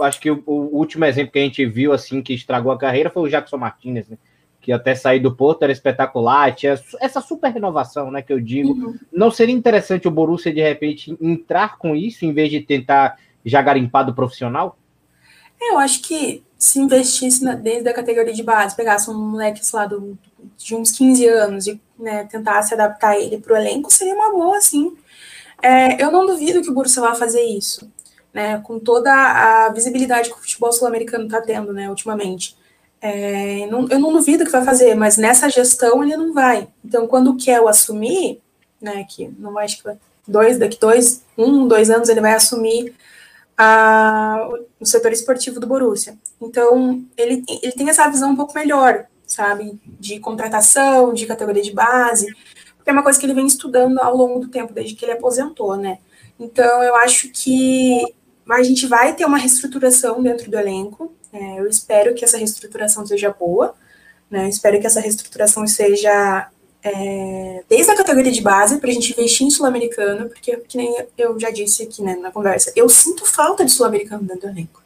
acho 0.01 0.21
que 0.21 0.31
o, 0.31 0.43
o, 0.45 0.77
último 0.77 1.05
exemplo 1.05 1.33
que 1.33 1.39
a 1.39 1.43
gente 1.43 1.65
viu 1.65 1.93
assim 1.93 2.23
que 2.23 2.35
estragou 2.35 2.73
a 2.73 2.79
carreira 2.79 3.11
foi 3.11 3.23
o 3.23 3.29
Jackson 3.29 3.57
Martinez, 3.57 4.09
né? 4.09 4.19
que 4.61 4.71
até 4.71 4.95
sair 4.95 5.19
do 5.19 5.35
Porto 5.35 5.65
era 5.65 5.73
espetacular, 5.73 6.55
tinha 6.55 6.81
essa 7.01 7.21
super 7.21 7.53
renovação, 7.53 8.13
né, 8.13 8.23
que 8.23 8.33
eu 8.33 8.39
digo. 8.39 8.73
Uhum. 8.73 8.97
Não 9.13 9.29
seria 9.29 9.53
interessante 9.53 10.07
o 10.07 10.11
Borussia 10.11 10.55
de 10.55 10.63
repente 10.63 11.17
entrar 11.21 11.77
com 11.79 11.97
isso 11.97 12.25
em 12.25 12.33
vez 12.33 12.49
de 12.49 12.61
tentar 12.61 13.19
já 13.45 13.61
garimpar 13.61 14.07
do 14.07 14.15
profissional? 14.15 14.79
Eu 15.61 15.79
acho 15.79 16.01
que 16.03 16.45
se 16.63 16.79
investisse 16.79 17.43
na, 17.43 17.55
desde 17.55 17.89
a 17.89 17.95
categoria 17.95 18.33
de 18.33 18.43
base, 18.43 18.77
pegasse 18.77 19.11
um 19.11 19.15
moleque, 19.15 19.65
sei 19.65 19.79
lá, 19.79 19.87
do, 19.87 20.19
de 20.57 20.75
uns 20.75 20.93
15 20.93 21.27
anos 21.27 21.67
e 21.67 21.81
né, 21.99 22.25
tentasse 22.25 22.75
adaptar 22.75 23.19
ele 23.19 23.39
para 23.39 23.55
o 23.55 23.57
elenco, 23.57 23.93
seria 23.93 24.15
uma 24.15 24.31
boa, 24.31 24.61
sim. 24.61 24.97
É, 25.61 26.03
eu 26.03 26.11
não 26.11 26.27
duvido 26.27 26.63
que 26.63 26.71
o 26.71 26.75
Borussia 26.75 27.03
vá 27.03 27.15
fazer 27.15 27.43
isso 27.43 27.91
né, 28.33 28.61
com 28.65 28.79
toda 28.79 29.13
a 29.13 29.69
visibilidade 29.71 30.31
que 30.31 30.37
o 30.37 30.41
futebol 30.41 30.73
sul-americano 30.73 31.25
está 31.25 31.41
tendo, 31.41 31.73
né, 31.73 31.89
ultimamente. 31.89 32.57
É, 33.01 33.67
não, 33.67 33.89
eu 33.89 33.99
não 33.99 34.13
duvido 34.13 34.45
que 34.45 34.51
vai 34.51 34.65
fazer, 34.65 34.95
mas 34.95 35.17
nessa 35.17 35.49
gestão 35.49 36.03
ele 36.03 36.17
não 36.17 36.33
vai. 36.33 36.69
Então, 36.85 37.07
quando 37.07 37.31
o 37.31 37.37
Kel 37.37 37.69
assumir, 37.69 38.41
né, 38.81 39.05
que 39.09 39.29
não 39.39 39.53
vai, 39.53 39.65
acho 39.65 39.83
que 39.83 39.91
dois, 40.27 40.59
daqui 40.59 40.79
dois, 40.81 41.23
um, 41.37 41.67
dois 41.67 41.91
anos 41.91 42.09
ele 42.09 42.21
vai 42.21 42.33
assumir 42.33 42.95
a, 43.57 44.49
o 44.81 44.87
setor 44.87 45.13
esportivo 45.13 45.61
do 45.61 45.67
Borussia. 45.67 46.17
Então, 46.41 47.05
ele, 47.17 47.45
ele 47.63 47.73
tem 47.73 47.89
essa 47.89 48.09
visão 48.09 48.31
um 48.31 48.37
pouco 48.37 48.55
melhor, 48.55 49.07
sabe, 49.27 49.81
de 49.99 50.19
contratação, 50.19 51.13
de 51.13 51.27
categoria 51.27 51.63
de 51.63 51.73
base, 51.73 52.27
porque 52.77 52.91
é 52.91 52.93
uma 52.93 53.03
coisa 53.03 53.19
que 53.19 53.27
ele 53.27 53.35
vem 53.35 53.47
estudando 53.47 53.99
ao 53.99 54.17
longo 54.17 54.41
do 54.41 54.49
tempo, 54.49 54.73
desde 54.73 54.95
que 54.95 55.05
ele 55.05 55.13
aposentou, 55.13 55.77
né. 55.77 55.99
Então, 56.39 56.83
eu 56.83 56.97
acho 56.97 57.29
que 57.31 58.03
a 58.49 58.63
gente 58.63 58.87
vai 58.87 59.15
ter 59.15 59.25
uma 59.25 59.39
reestruturação 59.39 60.23
dentro 60.23 60.51
do 60.51 60.59
elenco. 60.59 61.15
É, 61.33 61.61
eu 61.61 61.69
espero 61.69 62.15
que 62.15 62.25
essa 62.25 62.37
reestruturação 62.37 63.07
seja 63.07 63.31
boa. 63.31 63.75
Né? 64.31 64.45
Eu 64.45 64.49
espero 64.49 64.81
que 64.81 64.87
essa 64.87 65.01
reestruturação 65.01 65.67
seja 65.67 66.49
é, 66.85 67.63
desde 67.69 67.93
a 67.93 67.97
categoria 67.97 68.33
de 68.33 68.41
base, 68.41 68.79
para 68.79 68.91
a 68.91 68.93
gente 68.93 69.13
investir 69.13 69.47
em 69.47 69.51
sul-americano, 69.51 70.29
porque, 70.29 70.57
que 70.57 70.77
nem 70.77 71.07
eu 71.17 71.39
já 71.39 71.51
disse 71.51 71.85
aqui 71.85 72.03
né, 72.03 72.17
na 72.17 72.33
conversa, 72.33 72.73
eu 72.75 72.89
sinto 72.89 73.25
falta 73.25 73.65
de 73.65 73.71
sul-americano 73.71 74.25
dentro 74.25 74.43
do 74.43 74.49
elenco. 74.49 74.83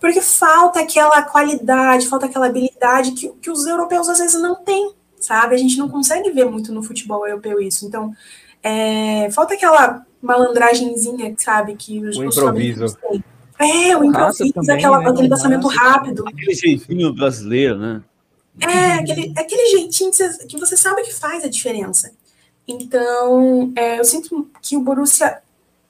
Porque 0.00 0.20
falta 0.20 0.80
aquela 0.80 1.22
qualidade, 1.22 2.08
falta 2.08 2.26
aquela 2.26 2.46
habilidade 2.46 3.12
que, 3.12 3.28
que 3.40 3.50
os 3.50 3.66
europeus 3.66 4.08
às 4.08 4.18
vezes 4.18 4.40
não 4.40 4.54
têm, 4.54 4.92
sabe? 5.18 5.54
A 5.54 5.58
gente 5.58 5.78
não 5.78 5.88
consegue 5.88 6.30
ver 6.30 6.44
muito 6.46 6.72
no 6.72 6.82
futebol 6.82 7.26
europeu 7.26 7.60
isso. 7.60 7.86
Então, 7.86 8.14
é, 8.62 9.30
falta 9.30 9.54
aquela 9.54 10.04
malandragenzinha, 10.20 11.34
sabe? 11.38 11.76
Que 11.76 12.04
os, 12.04 12.16
o 12.16 12.24
improviso. 12.24 12.96
Têm. 12.96 13.24
É, 13.58 13.96
o 13.96 14.04
improviso, 14.04 14.52
também, 14.52 14.76
aquela, 14.76 14.98
né? 15.00 15.08
aquele 15.08 15.28
pensamento 15.28 15.66
rápido. 15.68 16.24
Aquele 16.28 16.54
jeitinho 16.54 17.14
brasileiro, 17.14 17.78
né? 17.78 18.02
É, 18.60 18.94
aquele, 18.94 19.32
aquele 19.36 19.66
jeitinho 19.70 20.10
que 20.10 20.16
você, 20.16 20.46
que 20.46 20.58
você 20.58 20.76
sabe 20.76 21.02
que 21.02 21.14
faz 21.14 21.44
a 21.44 21.48
diferença. 21.48 22.12
Então, 22.66 23.72
é, 23.76 23.98
eu 23.98 24.04
sinto 24.04 24.50
que 24.60 24.76
o 24.76 24.80
Borussia 24.80 25.40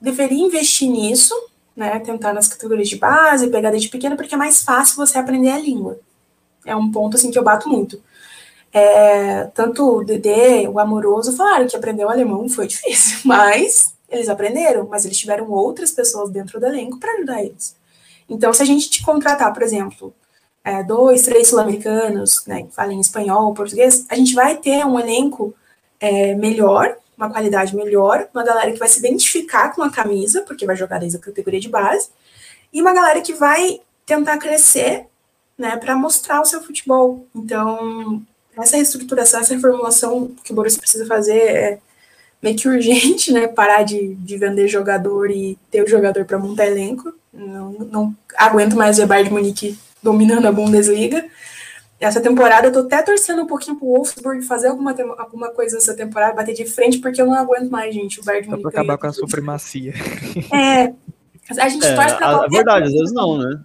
deveria 0.01 0.45
investir 0.45 0.91
nisso, 0.91 1.35
né? 1.75 1.99
Tentar 2.01 2.33
nas 2.33 2.49
categorias 2.49 2.89
de 2.89 2.97
base, 2.97 3.49
pegar 3.49 3.71
desde 3.71 3.89
pequeno, 3.89 4.17
porque 4.17 4.35
é 4.35 4.39
mais 4.39 4.63
fácil 4.63 4.97
você 4.97 5.19
aprender 5.19 5.51
a 5.51 5.59
língua. 5.59 5.99
É 6.65 6.75
um 6.75 6.91
ponto 6.91 7.17
assim 7.17 7.31
que 7.31 7.39
eu 7.39 7.45
bato 7.45 7.69
muito. 7.69 8.03
É, 8.73 9.45
tanto 9.55 9.99
o 9.99 10.05
Dedê, 10.05 10.69
o 10.69 10.79
Amoroso, 10.79 11.37
falaram 11.37 11.67
que 11.67 11.77
aprender 11.77 12.05
o 12.05 12.11
alemão 12.11 12.49
foi 12.49 12.67
difícil, 12.69 13.21
mas 13.25 13.95
eles 14.09 14.29
aprenderam, 14.29 14.87
mas 14.87 15.05
eles 15.05 15.17
tiveram 15.17 15.51
outras 15.51 15.91
pessoas 15.93 16.31
dentro 16.31 16.61
do 16.61 16.67
elenco 16.67 16.99
para 16.99 17.13
ajudar 17.13 17.43
eles. 17.43 17.77
Então, 18.29 18.53
se 18.53 18.63
a 18.63 18.67
gente 18.67 18.91
te 18.91 19.03
contratar, 19.03 19.53
por 19.53 19.63
exemplo, 19.63 20.13
é, 20.67 20.83
dois, 20.83 21.23
três 21.23 21.47
sul-americanos, 21.47 22.45
né, 22.45 22.65
que 22.65 22.75
falem 22.75 23.01
espanhol, 23.01 23.55
português, 23.55 24.05
a 24.09 24.17
gente 24.17 24.35
vai 24.35 24.57
ter 24.57 24.85
um 24.85 24.99
elenco 24.99 25.55
é, 26.01 26.35
melhor, 26.35 26.97
uma 27.17 27.31
qualidade 27.31 27.75
melhor, 27.77 28.29
uma 28.35 28.43
galera 28.43 28.73
que 28.73 28.79
vai 28.79 28.89
se 28.89 28.99
identificar 28.99 29.73
com 29.73 29.81
a 29.81 29.93
camisa, 29.93 30.43
porque 30.43 30.67
vai 30.67 30.75
jogar 30.75 30.99
desde 30.99 31.19
a 31.19 31.21
categoria 31.21 31.61
de 31.61 31.69
base, 31.69 32.09
e 32.73 32.83
uma 32.83 32.93
galera 32.93 33.21
que 33.21 33.33
vai 33.33 33.81
tentar 34.05 34.39
crescer, 34.39 35.07
né, 35.57 35.77
para 35.77 35.95
mostrar 35.95 36.41
o 36.41 36.45
seu 36.45 36.61
futebol. 36.61 37.25
Então, 37.33 38.21
essa 38.59 38.75
reestruturação, 38.75 39.39
essa 39.39 39.55
reformulação 39.55 40.33
que 40.43 40.51
o 40.51 40.55
Borussia 40.55 40.81
precisa 40.81 41.07
fazer 41.07 41.39
é 41.39 41.79
meio 42.43 42.57
que 42.57 42.69
urgente, 42.69 43.31
né? 43.33 43.47
Parar 43.47 43.85
de, 43.85 44.15
de 44.17 44.37
vender 44.37 44.67
jogador 44.69 45.31
e 45.31 45.57
ter 45.71 45.83
o 45.83 45.89
jogador 45.89 46.25
para 46.25 46.39
montar 46.39 46.67
elenco. 46.67 47.15
Não, 47.33 47.73
não 47.73 48.17
aguento 48.37 48.77
mais 48.77 48.99
ver 48.99 49.07
Bayern 49.07 49.29
de 49.29 49.35
Munique 49.35 49.79
dominando 50.07 50.47
a 50.47 50.53
Bundesliga. 50.53 51.27
Essa 51.99 52.21
temporada 52.21 52.69
eu 52.69 52.73
tô 52.73 52.81
até 52.81 53.03
torcendo 53.03 53.43
um 53.43 53.47
pouquinho 53.47 53.77
pro 53.77 53.89
Wolfsburg 53.89 54.43
fazer 54.43 54.69
alguma, 54.69 54.95
alguma 55.19 55.51
coisa 55.51 55.77
nessa 55.77 55.95
temporada, 55.95 56.35
bater 56.35 56.55
de 56.55 56.65
frente, 56.65 56.99
porque 56.99 57.21
eu 57.21 57.27
não 57.27 57.35
aguento 57.35 57.71
mais, 57.71 57.95
gente. 57.95 58.21
O 58.21 58.25
Bayern 58.25 58.49
Munique. 58.49 58.71
Pra 58.71 58.83
acabar 58.83 58.99
com 58.99 59.07
a 59.07 59.13
supremacia. 59.13 59.93
É. 60.53 60.93
A 61.61 61.69
gente 61.69 61.87
é, 61.87 61.95
torce 61.95 62.17
pra 62.17 62.27
a, 62.27 62.45
a 62.45 62.49
verdade, 62.49 62.87
às 62.87 62.93
vezes 62.93 63.13
não, 63.13 63.39
né? 63.39 63.61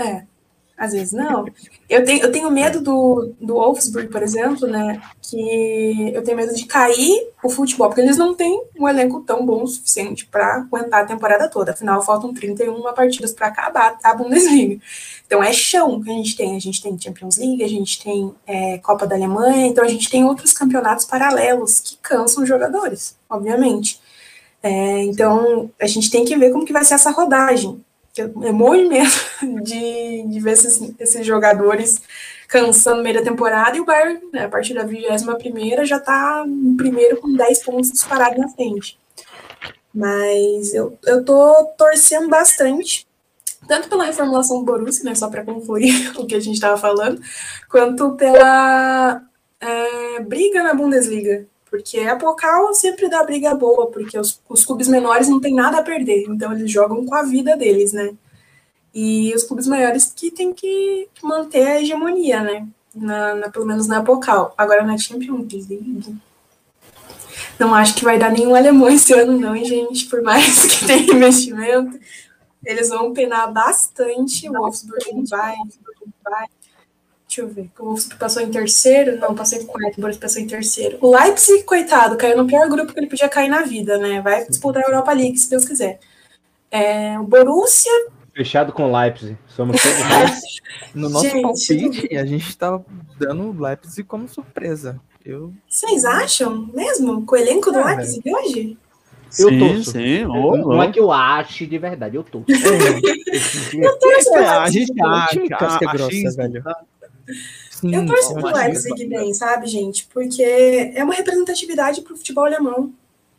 É. 0.00 0.31
Às 0.76 0.92
vezes 0.92 1.12
não. 1.12 1.46
Eu 1.88 2.04
tenho, 2.04 2.22
eu 2.22 2.32
tenho 2.32 2.50
medo 2.50 2.80
do, 2.80 3.34
do 3.40 3.54
Wolfsburg, 3.54 4.08
por 4.08 4.22
exemplo, 4.22 4.66
né? 4.66 5.00
Que 5.20 6.10
eu 6.14 6.22
tenho 6.24 6.36
medo 6.36 6.54
de 6.54 6.64
cair 6.64 7.30
o 7.42 7.48
futebol, 7.48 7.88
porque 7.88 8.00
eles 8.00 8.16
não 8.16 8.34
têm 8.34 8.64
um 8.78 8.88
elenco 8.88 9.20
tão 9.20 9.44
bom 9.44 9.62
o 9.62 9.66
suficiente 9.66 10.26
para 10.26 10.56
aguentar 10.56 11.02
a 11.02 11.06
temporada 11.06 11.48
toda. 11.48 11.72
Afinal, 11.72 12.02
faltam 12.02 12.32
31 12.32 12.82
partidas 12.94 13.32
para 13.32 13.48
acabar 13.48 13.98
a 14.02 14.14
Bundesliga. 14.14 14.80
Então 15.26 15.42
é 15.42 15.52
chão 15.52 16.02
que 16.02 16.10
a 16.10 16.14
gente 16.14 16.36
tem. 16.36 16.56
A 16.56 16.60
gente 16.60 16.82
tem 16.82 17.00
Champions 17.00 17.36
League, 17.36 17.62
a 17.62 17.68
gente 17.68 18.02
tem 18.02 18.34
é, 18.46 18.78
Copa 18.78 19.06
da 19.06 19.14
Alemanha, 19.14 19.66
então 19.66 19.84
a 19.84 19.88
gente 19.88 20.10
tem 20.10 20.24
outros 20.24 20.52
campeonatos 20.52 21.04
paralelos 21.04 21.80
que 21.80 21.96
cansam 21.98 22.42
os 22.42 22.48
jogadores, 22.48 23.16
obviamente. 23.30 24.00
É, 24.62 25.04
então 25.04 25.70
a 25.80 25.86
gente 25.86 26.10
tem 26.10 26.24
que 26.24 26.36
ver 26.36 26.50
como 26.50 26.64
que 26.64 26.72
vai 26.72 26.84
ser 26.84 26.94
essa 26.94 27.10
rodagem 27.10 27.84
eu 28.16 28.52
morro 28.52 28.76
de 28.76 28.88
medo 28.88 29.10
de, 29.62 30.26
de 30.28 30.40
ver 30.40 30.52
esses, 30.52 30.94
esses 30.98 31.26
jogadores 31.26 32.02
cansando 32.48 32.98
no 32.98 33.02
meio 33.02 33.16
da 33.16 33.22
temporada 33.22 33.74
e 33.76 33.80
o 33.80 33.84
Bayern, 33.84 34.20
né, 34.30 34.44
a 34.44 34.48
partir 34.48 34.74
da 34.74 34.84
21 34.84 35.86
já 35.86 35.96
está 35.96 36.44
em 36.46 36.76
primeiro 36.76 37.16
com 37.16 37.32
10 37.32 37.62
pontos 37.64 37.90
disparados 37.90 38.38
na 38.38 38.48
frente. 38.48 38.98
Mas 39.94 40.74
eu, 40.74 40.98
eu 41.06 41.24
tô 41.24 41.64
torcendo 41.78 42.28
bastante, 42.28 43.06
tanto 43.66 43.88
pela 43.88 44.04
reformulação 44.04 44.58
do 44.58 44.64
Borussia, 44.64 45.04
né, 45.04 45.14
só 45.14 45.30
para 45.30 45.44
concluir 45.44 46.12
o 46.18 46.26
que 46.26 46.34
a 46.34 46.40
gente 46.40 46.54
estava 46.54 46.76
falando, 46.76 47.22
quanto 47.70 48.12
pela 48.16 49.22
é, 49.58 50.20
briga 50.20 50.62
na 50.62 50.74
Bundesliga. 50.74 51.46
Porque 51.72 51.98
a 52.00 52.14
Pocal 52.14 52.72
sempre 52.74 53.08
dá 53.08 53.24
briga 53.24 53.54
boa, 53.54 53.86
porque 53.86 54.16
os, 54.16 54.40
os 54.48 54.64
clubes 54.64 54.86
menores 54.86 55.28
não 55.28 55.40
tem 55.40 55.54
nada 55.54 55.78
a 55.78 55.82
perder, 55.82 56.26
então 56.28 56.52
eles 56.52 56.70
jogam 56.70 57.04
com 57.04 57.14
a 57.14 57.22
vida 57.22 57.56
deles, 57.56 57.92
né? 57.92 58.14
E 58.94 59.32
os 59.34 59.42
clubes 59.42 59.66
maiores 59.66 60.12
que 60.14 60.30
tem 60.30 60.52
que 60.52 61.08
manter 61.22 61.66
a 61.66 61.80
hegemonia, 61.80 62.42
né? 62.42 62.68
na, 62.94 63.34
na, 63.34 63.50
pelo 63.50 63.66
menos 63.66 63.86
na 63.86 64.02
Pocal. 64.02 64.54
Agora 64.56 64.84
na 64.84 64.98
Champions 64.98 65.52
League. 65.68 66.16
Não 67.58 67.74
acho 67.74 67.94
que 67.94 68.04
vai 68.04 68.18
dar 68.18 68.30
nenhum 68.30 68.54
alemão 68.54 68.88
esse 68.88 69.12
ano, 69.12 69.38
não, 69.38 69.56
gente. 69.56 70.06
Por 70.06 70.22
mais 70.22 70.64
que 70.66 70.86
tenha 70.86 71.12
investimento, 71.14 71.98
eles 72.64 72.88
vão 72.88 73.12
penar 73.12 73.52
bastante. 73.52 74.48
O 74.48 74.52
Wolfsburg 74.52 75.24
vai, 75.28 75.54
vai. 76.24 76.46
Deixa 77.32 77.40
eu 77.40 77.48
ver. 77.48 77.70
O 77.78 77.84
Wolfsburg 77.86 78.18
passou 78.20 78.42
em 78.42 78.50
terceiro? 78.50 79.18
Não, 79.18 79.34
passou 79.34 79.58
em 79.58 79.64
quarto. 79.64 79.96
O 79.96 80.00
Borussia 80.02 80.20
passou 80.20 80.42
em 80.42 80.46
terceiro. 80.46 80.98
O 81.00 81.16
Leipzig, 81.16 81.62
coitado, 81.62 82.18
caiu 82.18 82.36
no 82.36 82.46
pior 82.46 82.68
grupo 82.68 82.92
que 82.92 83.00
ele 83.00 83.06
podia 83.06 83.26
cair 83.26 83.48
na 83.48 83.62
vida, 83.62 83.96
né? 83.96 84.20
Vai 84.20 84.46
disputar 84.46 84.82
a 84.82 84.86
Europa 84.86 85.14
League, 85.14 85.38
se 85.38 85.48
Deus 85.48 85.64
quiser. 85.64 85.98
É, 86.70 87.18
o 87.18 87.22
Borussia. 87.22 87.90
Fechado 88.34 88.70
com 88.74 88.92
o 88.92 89.00
Leipzig. 89.00 89.38
Somos 89.48 89.80
todos 89.80 90.42
No 90.94 91.08
nosso 91.08 91.24
gente, 91.26 91.40
palpite, 91.40 92.16
a 92.18 92.26
gente 92.26 92.50
estava 92.50 92.84
dando 93.18 93.44
o 93.44 93.62
Leipzig 93.62 94.02
como 94.02 94.28
surpresa. 94.28 95.00
Eu... 95.24 95.54
Vocês 95.66 96.04
acham 96.04 96.68
mesmo? 96.74 97.24
Com 97.24 97.34
o 97.34 97.38
elenco 97.38 97.72
do 97.72 97.78
é, 97.78 97.84
Leipzig 97.84 98.20
velho. 98.22 98.36
hoje? 98.36 98.78
Eu 99.38 99.48
sim, 99.48 99.58
torço. 99.58 99.92
Sim, 99.92 100.26
oh, 100.26 100.56
não 100.58 100.68
oh. 100.68 100.82
é 100.82 100.92
que 100.92 101.00
eu 101.00 101.10
ache 101.10 101.66
de 101.66 101.78
verdade, 101.78 102.14
eu 102.14 102.22
torço. 102.22 102.44
eu 103.72 103.98
torço 103.98 104.36
é, 104.36 104.46
a 104.46 104.68
gente 104.68 104.92
acha, 105.00 105.48
casca 105.48 105.92
grossa, 105.92 106.36
velho. 106.36 106.62
Sim, 107.70 107.94
eu 107.94 108.06
torço 108.06 108.34
pro 108.34 108.54
Leipzig 108.54 109.06
bem, 109.06 109.34
sabe, 109.34 109.66
gente? 109.66 110.06
Porque 110.12 110.42
é 110.42 111.02
uma 111.02 111.14
representatividade 111.14 112.02
pro 112.02 112.16
futebol 112.16 112.44
alemão. 112.44 112.92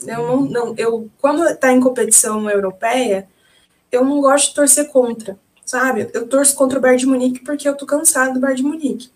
Eu 0.05 0.17
não, 0.17 0.41
não, 0.41 0.75
eu 0.77 1.09
quando 1.19 1.55
tá 1.57 1.71
em 1.71 1.79
competição 1.79 2.49
europeia, 2.49 3.27
eu 3.91 4.03
não 4.03 4.19
gosto 4.19 4.49
de 4.49 4.55
torcer 4.55 4.89
contra, 4.89 5.39
sabe? 5.65 6.09
Eu 6.13 6.27
torço 6.27 6.55
contra 6.55 6.77
o 6.77 6.81
Bayern 6.81 6.99
de 6.99 7.05
Munique 7.05 7.39
porque 7.39 7.67
eu 7.67 7.75
tô 7.75 7.85
cansado 7.85 8.33
do 8.33 8.39
Bayern 8.39 8.61
de 8.61 8.67
Munique. 8.67 9.11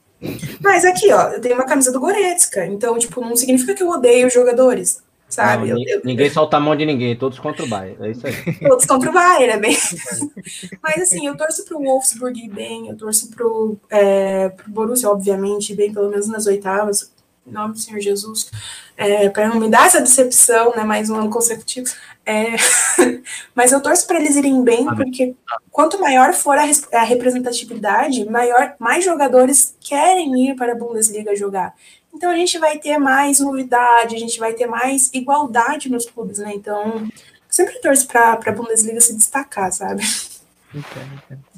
Mas 0.62 0.84
aqui, 0.84 1.12
ó, 1.12 1.30
eu 1.30 1.42
tenho 1.42 1.56
uma 1.56 1.66
camisa 1.66 1.92
do 1.92 2.00
Goretzka, 2.00 2.66
então, 2.66 2.98
tipo, 2.98 3.22
não 3.22 3.36
significa 3.36 3.74
que 3.74 3.84
eu 3.84 3.90
odeio 3.90 4.28
os 4.28 4.34
jogadores, 4.34 5.04
sabe? 5.30 5.70
Não, 5.70 5.78
eu, 5.78 5.84
eu, 5.88 6.02
ninguém 6.04 6.30
solta 6.30 6.58
a 6.58 6.60
mão 6.60 6.76
de 6.76 6.86
ninguém, 6.86 7.16
todos 7.16 7.40
contra 7.40 7.64
o 7.64 7.68
Bayern, 7.68 8.08
é 8.08 8.12
isso 8.12 8.26
aí. 8.26 8.54
Todos 8.68 8.86
contra 8.86 9.10
o 9.10 9.14
Bayern, 9.14 9.54
é 9.54 9.58
bem... 9.58 9.78
Mas, 10.82 11.02
assim, 11.02 11.28
eu 11.28 11.36
torço 11.36 11.66
pro 11.66 11.80
Wolfsburg 11.80 12.40
ir 12.40 12.50
bem, 12.50 12.88
eu 12.88 12.98
torço 12.98 13.30
pro, 13.30 13.78
é, 13.90 14.50
pro 14.50 14.72
Borussia, 14.72 15.10
obviamente, 15.10 15.76
bem, 15.76 15.94
pelo 15.94 16.10
menos 16.10 16.28
nas 16.28 16.46
oitavas, 16.46 17.12
em 17.46 17.52
nome 17.52 17.74
do 17.74 17.80
Senhor 17.80 18.00
Jesus, 18.00 18.52
é, 18.98 19.30
para 19.30 19.48
não 19.48 19.60
me 19.60 19.70
dar 19.70 19.88
essa 19.88 20.02
decepção, 20.02 20.74
né, 20.76 20.84
mais 20.84 21.10
um 21.10 21.16
ano 21.16 21.30
consecutivo. 21.30 21.88
É, 22.26 22.56
mas 23.56 23.72
eu 23.72 23.82
torço 23.82 24.06
para 24.06 24.20
eles 24.20 24.36
irem 24.36 24.62
bem, 24.62 24.86
porque 24.86 25.34
quanto 25.72 26.00
maior 26.00 26.34
for 26.34 26.58
a, 26.58 26.66
a, 26.94 27.04
representatividade, 27.04 28.30
maior, 28.30 28.76
mais 28.78 29.06
jogadores 29.06 29.78
querem 29.80 30.50
ir 30.50 30.56
para 30.56 30.74
a 30.74 30.76
Bundesliga 30.76 31.36
jogar. 31.38 31.74
Então 32.18 32.32
a 32.32 32.36
gente 32.36 32.58
vai 32.58 32.80
ter 32.80 32.98
mais 32.98 33.40
novidade, 33.40 34.16
a 34.16 34.20
gente 34.20 34.40
vai 34.40 34.54
ter 34.54 34.66
mais 34.66 35.12
igualdade 35.14 35.88
nos 35.88 36.08
clubes, 36.08 36.40
né? 36.40 36.52
Então, 36.56 37.08
sempre 37.48 37.80
torço 37.80 38.08
para 38.08 38.40
a 38.44 38.52
Bundesliga 38.52 39.00
se 39.00 39.16
destacar, 39.16 39.72
sabe? 39.72 40.02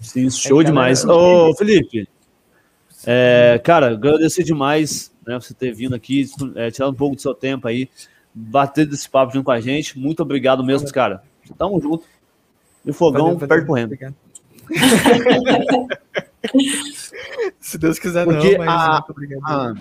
Sim, 0.02 0.30
show 0.30 0.62
demais. 0.62 1.06
Ô, 1.06 1.56
Felipe, 1.56 2.10
é, 3.08 3.62
cara, 3.64 3.94
agradecer 3.94 4.44
demais 4.44 5.14
né, 5.26 5.40
você 5.40 5.54
ter 5.54 5.74
vindo 5.74 5.96
aqui, 5.96 6.30
é, 6.56 6.70
tirar 6.70 6.90
um 6.90 6.94
pouco 6.94 7.16
do 7.16 7.22
seu 7.22 7.34
tempo 7.34 7.66
aí, 7.66 7.90
bater 8.34 8.86
desse 8.86 9.10
papo 9.10 9.32
junto 9.32 9.46
com 9.46 9.52
a 9.52 9.62
gente. 9.62 9.98
Muito 9.98 10.22
obrigado 10.22 10.62
mesmo, 10.62 10.92
cara. 10.92 11.24
Tamo 11.58 11.80
junto. 11.80 12.04
E 12.86 12.92
o 12.92 12.94
fogão 12.94 13.38
valeu, 13.38 13.48
perto 13.48 13.66
correndo. 13.66 13.98
Se 17.62 17.78
Deus 17.78 17.98
quiser, 17.98 18.26
Porque 18.26 18.58
não, 18.58 18.66
mas 18.66 18.82
a, 18.82 18.92
muito 18.92 19.12
obrigado. 19.12 19.42
A, 19.46 19.74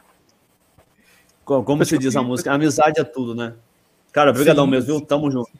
como 1.64 1.84
você 1.84 1.98
diz 1.98 2.14
a 2.16 2.22
música? 2.22 2.52
Amizade 2.52 3.00
é 3.00 3.04
tudo, 3.04 3.34
né? 3.34 3.54
Cara, 4.12 4.30
obrigadão 4.30 4.66
mesmo, 4.66 4.98
viu? 4.98 5.06
Tamo 5.06 5.30
junto. 5.30 5.50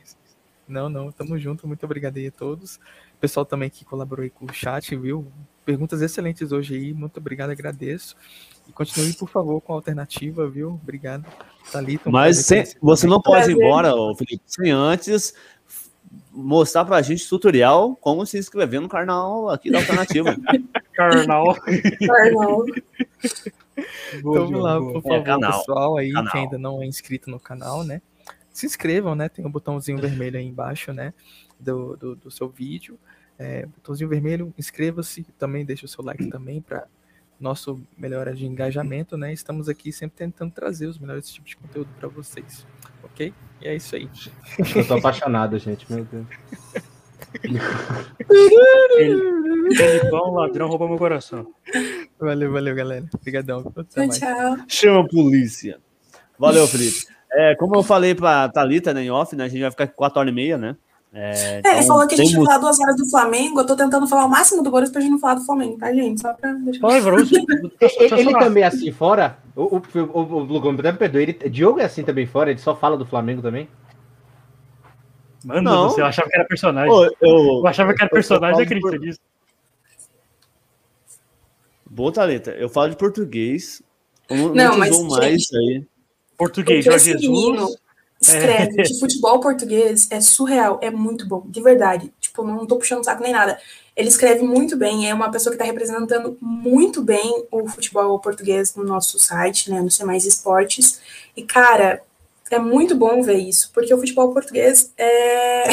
Não, 0.66 0.89
não, 0.89 1.10
tamo 1.10 1.39
junto. 1.39 1.66
Muito 1.66 1.85
obrigado 1.85 2.19
aí 2.19 2.27
a 2.27 2.31
todos. 2.31 2.77
O 2.77 3.20
pessoal 3.20 3.47
também 3.47 3.70
que 3.70 3.85
colaborou 3.85 4.23
aí 4.23 4.31
com 4.31 4.44
o 4.44 4.52
chat, 4.52 4.94
viu? 4.97 5.27
Perguntas 5.65 6.02
excelentes 6.02 6.52
hoje 6.52 6.74
aí. 6.74 6.93
Muito 6.93 7.19
obrigado, 7.19 7.51
agradeço. 7.51 8.15
E 8.69 8.73
continue, 8.73 9.12
por 9.15 9.28
favor, 9.28 9.60
com 9.60 9.73
a 9.73 9.77
alternativa, 9.77 10.48
viu? 10.48 10.78
Obrigado. 10.82 11.24
Thalita, 11.73 12.09
um 12.09 12.12
Mas 12.12 12.39
sem, 12.39 12.65
você 12.81 13.06
não 13.06 13.20
pode 13.20 13.51
ir 13.51 13.55
embora, 13.55 13.93
Felipe, 14.16 14.43
sem 14.47 14.70
antes 14.70 15.35
mostrar 16.32 16.85
pra 16.85 17.02
gente 17.02 17.27
o 17.27 17.28
tutorial 17.28 17.97
como 17.97 18.24
se 18.24 18.39
inscrever 18.39 18.81
no 18.81 18.89
canal 18.89 19.51
aqui 19.51 19.70
da 19.70 19.78
alternativa. 19.78 20.36
Carnal. 20.94 21.56
Carnal. 22.06 22.65
Então 24.14 24.32
vamos 24.32 24.62
lá, 24.62 24.78
por 24.78 25.02
favor, 25.02 25.16
é, 25.16 25.22
canal. 25.22 25.59
pessoal 25.59 25.97
aí 25.97 26.12
canal. 26.12 26.32
que 26.32 26.39
ainda 26.39 26.59
não 26.59 26.82
é 26.82 26.86
inscrito 26.86 27.30
no 27.30 27.39
canal, 27.39 27.85
né? 27.85 28.01
Se 28.51 28.66
inscrevam, 28.66 29.14
né? 29.14 29.28
Tem 29.28 29.47
um 29.47 29.51
botãozinho 29.51 29.98
vermelho 29.98 30.39
aí 30.39 30.47
embaixo, 30.47 30.93
né? 30.93 31.14
Do, 31.59 31.97
do, 31.97 32.16
do 32.16 32.30
seu 32.30 32.48
vídeo. 32.48 32.98
É, 33.39 33.66
botãozinho 33.66 34.09
vermelho, 34.09 34.52
inscreva-se, 34.59 35.22
também 35.39 35.64
deixa 35.64 35.86
o 35.86 35.89
seu 35.89 36.05
like 36.05 36.26
também 36.28 36.60
para 36.60 36.86
nosso 37.39 37.80
melhora 37.97 38.35
de 38.35 38.47
engajamento, 38.47 39.16
né? 39.16 39.32
Estamos 39.32 39.68
aqui 39.68 39.93
sempre 39.93 40.16
tentando 40.16 40.52
trazer 40.52 40.86
os 40.86 40.98
melhores 40.98 41.30
tipos 41.30 41.51
de 41.51 41.56
conteúdo 41.56 41.89
para 41.98 42.09
vocês, 42.09 42.66
ok? 43.02 43.32
E 43.60 43.68
é 43.68 43.76
isso 43.76 43.94
aí. 43.94 44.10
Eu 44.74 44.86
tô 44.86 44.94
apaixonado, 44.94 45.56
gente, 45.59 45.90
meu 45.93 46.05
Deus. 46.05 46.26
Bom 50.10 50.34
ladrão 50.34 50.68
roubou 50.68 50.88
meu 50.88 50.98
coração. 50.98 51.46
Valeu, 52.18 52.52
valeu, 52.52 52.74
galera. 52.74 53.05
Obrigadão. 53.14 53.62
Tchau, 53.62 54.09
tchau. 54.09 54.56
Chama 54.66 55.00
a 55.00 55.09
polícia. 55.09 55.78
Valeu, 56.38 56.66
Felipe. 56.66 57.06
É, 57.32 57.55
como 57.56 57.76
eu 57.76 57.82
falei 57.82 58.14
pra 58.14 58.48
Thalita, 58.48 58.94
né, 58.94 59.02
em 59.05 59.10
off, 59.10 59.36
né, 59.36 59.44
a 59.44 59.48
gente 59.48 59.60
vai 59.60 59.70
ficar 59.70 59.86
4 59.88 60.18
horas 60.18 60.32
e 60.32 60.34
meia, 60.34 60.56
né? 60.56 60.76
É, 61.12 61.59
então, 61.59 61.70
é, 61.70 61.74
ele 61.74 61.84
então, 61.84 61.86
falou 61.86 62.06
que 62.06 62.14
a 62.14 62.18
gente 62.18 62.32
ia 62.32 62.44
falar 62.44 62.59
duas 62.59 62.78
horas 62.80 62.96
do 62.96 63.09
Flamengo. 63.09 63.60
Eu 63.60 63.66
tô 63.66 63.74
tentando 63.74 64.06
falar 64.06 64.26
o 64.26 64.28
máximo 64.28 64.62
do 64.62 64.70
Borussia 64.70 64.92
pra 64.92 65.00
gente 65.00 65.10
não 65.10 65.18
falar 65.18 65.34
do 65.34 65.44
Flamengo, 65.44 65.78
tá, 65.78 65.92
gente? 65.92 66.20
Só 66.20 66.34
pra 66.34 66.52
deixar. 66.52 66.86
Oi, 66.86 66.96
ele, 68.00 68.20
ele 68.20 68.38
também 68.38 68.62
é 68.62 68.66
assim 68.66 68.92
fora? 68.92 69.38
O, 69.56 69.76
o, 69.76 69.82
o, 69.96 70.20
o 70.20 70.38
Lugão, 70.40 70.72
me 70.72 70.92
perdoe. 70.92 71.22
Ele, 71.22 71.32
Diogo 71.48 71.80
é 71.80 71.84
assim 71.84 72.02
também 72.02 72.26
fora? 72.26 72.50
Ele 72.50 72.60
só 72.60 72.76
fala 72.76 72.96
do 72.96 73.06
Flamengo 73.06 73.40
também? 73.40 73.68
Mano, 75.44 75.62
não. 75.62 75.89
você 75.90 76.02
achava 76.02 76.28
que 76.28 76.36
era 76.36 76.44
personagem. 76.47 76.93
eu, 76.93 77.16
eu, 77.20 77.66
achava 77.66 77.94
que 77.94 78.02
era 78.02 78.10
personagem, 78.10 78.62
acredita 78.62 78.90
por... 78.90 78.98
nisso. 78.98 79.20
Boa, 81.89 82.12
Thalita. 82.12 82.51
Eu 82.52 82.69
falo 82.69 82.90
de 82.90 82.97
português. 82.97 83.82
Eu 84.28 84.36
não, 84.36 84.55
não, 84.55 84.78
mas, 84.78 85.02
mais 85.02 85.43
gente, 85.43 85.56
aí. 85.56 85.86
Português, 86.36 86.85
Jorge 86.85 87.12
Jesus. 87.12 87.78
Escreve. 88.20 88.81
É. 88.81 88.82
De 88.82 88.98
futebol 88.98 89.40
português 89.40 90.09
é 90.10 90.20
surreal, 90.20 90.78
é 90.82 90.90
muito 90.90 91.27
bom, 91.27 91.44
de 91.47 91.62
verdade. 91.62 92.12
Tipo, 92.20 92.43
não 92.43 92.66
tô 92.66 92.77
puxando 92.77 93.05
saco 93.05 93.23
nem 93.23 93.32
nada. 93.32 93.59
Ele 93.97 94.09
escreve 94.09 94.43
muito 94.43 94.77
bem, 94.77 95.09
é 95.09 95.15
uma 95.15 95.31
pessoa 95.31 95.52
que 95.52 95.60
está 95.60 95.65
representando 95.65 96.36
muito 96.40 97.02
bem 97.02 97.44
o 97.51 97.69
futebol 97.69 98.19
português 98.19 98.74
no 98.74 98.85
nosso 98.85 99.19
site, 99.19 99.70
né, 99.70 99.81
no 99.81 99.90
C 99.90 100.05
Mais 100.05 100.24
Esportes. 100.24 101.01
E, 101.36 101.43
cara, 101.43 102.02
é 102.50 102.58
muito 102.58 102.94
bom 102.94 103.22
ver 103.22 103.38
isso, 103.38 103.70
porque 103.72 103.92
o 103.92 103.98
futebol 103.98 104.32
português 104.32 104.92
é, 104.96 105.64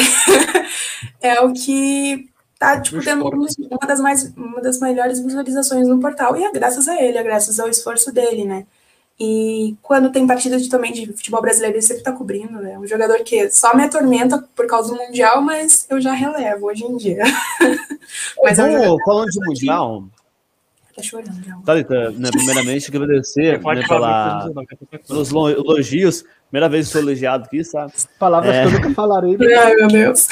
é 1.20 1.40
o 1.40 1.52
que 1.52 2.28
tá 2.58 2.80
tipo, 2.80 3.02
tendo 3.02 3.24
uma 3.26 3.86
das, 3.86 4.00
mais, 4.00 4.32
uma 4.36 4.60
das 4.60 4.80
melhores 4.80 5.20
visualizações 5.20 5.86
no 5.88 6.00
portal, 6.00 6.36
e 6.36 6.44
é 6.44 6.52
graças 6.52 6.88
a 6.88 7.00
ele, 7.02 7.18
é 7.18 7.22
graças 7.22 7.60
ao 7.60 7.68
esforço 7.68 8.12
dele, 8.12 8.44
né? 8.44 8.66
E 9.18 9.74
quando 9.80 10.12
tem 10.12 10.26
partida 10.26 10.58
de, 10.58 10.68
também 10.68 10.92
de 10.92 11.06
futebol 11.06 11.40
brasileiro, 11.40 11.76
ele 11.76 11.82
sempre 11.82 12.02
tá 12.02 12.12
cobrindo. 12.12 12.58
É 12.58 12.62
né? 12.62 12.78
um 12.78 12.86
jogador 12.86 13.18
que 13.24 13.50
só 13.50 13.74
me 13.74 13.82
atormenta 13.82 14.46
por 14.54 14.66
causa 14.66 14.92
do 14.92 14.98
Mundial, 14.98 15.40
mas 15.40 15.86
eu 15.88 15.98
já 15.98 16.12
relevo 16.12 16.66
hoje 16.66 16.84
em 16.84 16.96
dia. 16.98 17.22
mas 18.44 18.58
Bom, 18.58 18.66
é 18.66 18.90
um 18.90 18.98
falando 19.06 19.30
de 19.30 19.40
Mundial. 19.40 20.04
Tá 20.94 21.02
chorando, 21.02 21.42
já. 21.42 21.56
Thalita, 21.64 22.10
né, 22.12 22.30
primeiramente, 22.30 22.88
agradecer 22.88 23.62
né, 23.62 23.86
pela, 23.86 24.50
pelos 25.06 25.30
elogios. 25.30 26.24
Primeira 26.48 26.68
vez 26.68 26.86
que 26.86 26.92
sou 26.92 27.00
elogiado 27.00 27.44
aqui, 27.44 27.64
sabe? 27.64 27.92
Palavras 28.18 28.54
é... 28.54 28.62
que 28.62 28.68
eu 28.68 28.72
nunca 28.72 28.94
falarei. 28.94 29.36
Ai, 29.56 29.74
meu 29.74 29.88
Deus. 29.88 30.28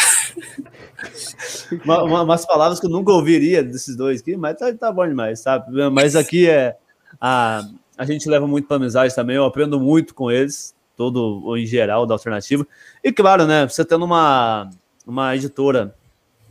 uma, 1.85 2.03
uma, 2.03 2.23
umas 2.23 2.47
palavras 2.47 2.79
que 2.79 2.87
eu 2.87 2.91
nunca 2.91 3.13
ouviria 3.13 3.63
desses 3.63 3.97
dois 3.97 4.21
aqui, 4.21 4.37
mas 4.37 4.57
tá, 4.57 4.73
tá 4.73 4.93
bom 4.93 5.07
demais, 5.07 5.41
sabe? 5.41 5.67
Mas 5.91 6.17
aqui 6.17 6.49
é. 6.49 6.77
A, 7.21 7.63
a 7.97 8.05
gente 8.05 8.29
leva 8.29 8.47
muito 8.47 8.67
para 8.67 8.77
amizade 8.77 9.15
também, 9.15 9.37
eu 9.37 9.45
aprendo 9.45 9.81
muito 9.81 10.15
com 10.15 10.31
eles, 10.31 10.75
todo 10.97 11.57
em 11.57 11.67
geral 11.67 12.07
da 12.07 12.15
alternativa. 12.15 12.67
E 13.03 13.13
claro, 13.13 13.47
né, 13.47 13.67
você 13.69 13.85
tendo 13.85 14.05
uma, 14.05 14.69
uma 15.07 15.35
editora 15.35 15.95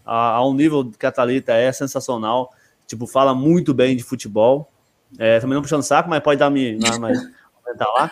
a, 0.06 0.35
a 0.35 0.48
um 0.48 0.53
nível 0.53 0.90
que 0.91 1.06
a 1.06 1.11
Thalita 1.11 1.53
é 1.53 1.72
sensacional, 1.72 2.52
tipo, 2.88 3.07
fala 3.07 3.34
muito 3.34 3.73
bem 3.73 3.95
de 3.95 4.03
futebol. 4.03 4.69
É, 5.18 5.40
também 5.40 5.53
não 5.53 5.61
puxando 5.61 5.84
saco, 5.84 6.10
mas 6.10 6.22
pode 6.22 6.40
dar 6.40 6.49
me 6.49 6.77
mais 6.99 7.19
comentar 7.61 7.88
lá. 7.95 8.11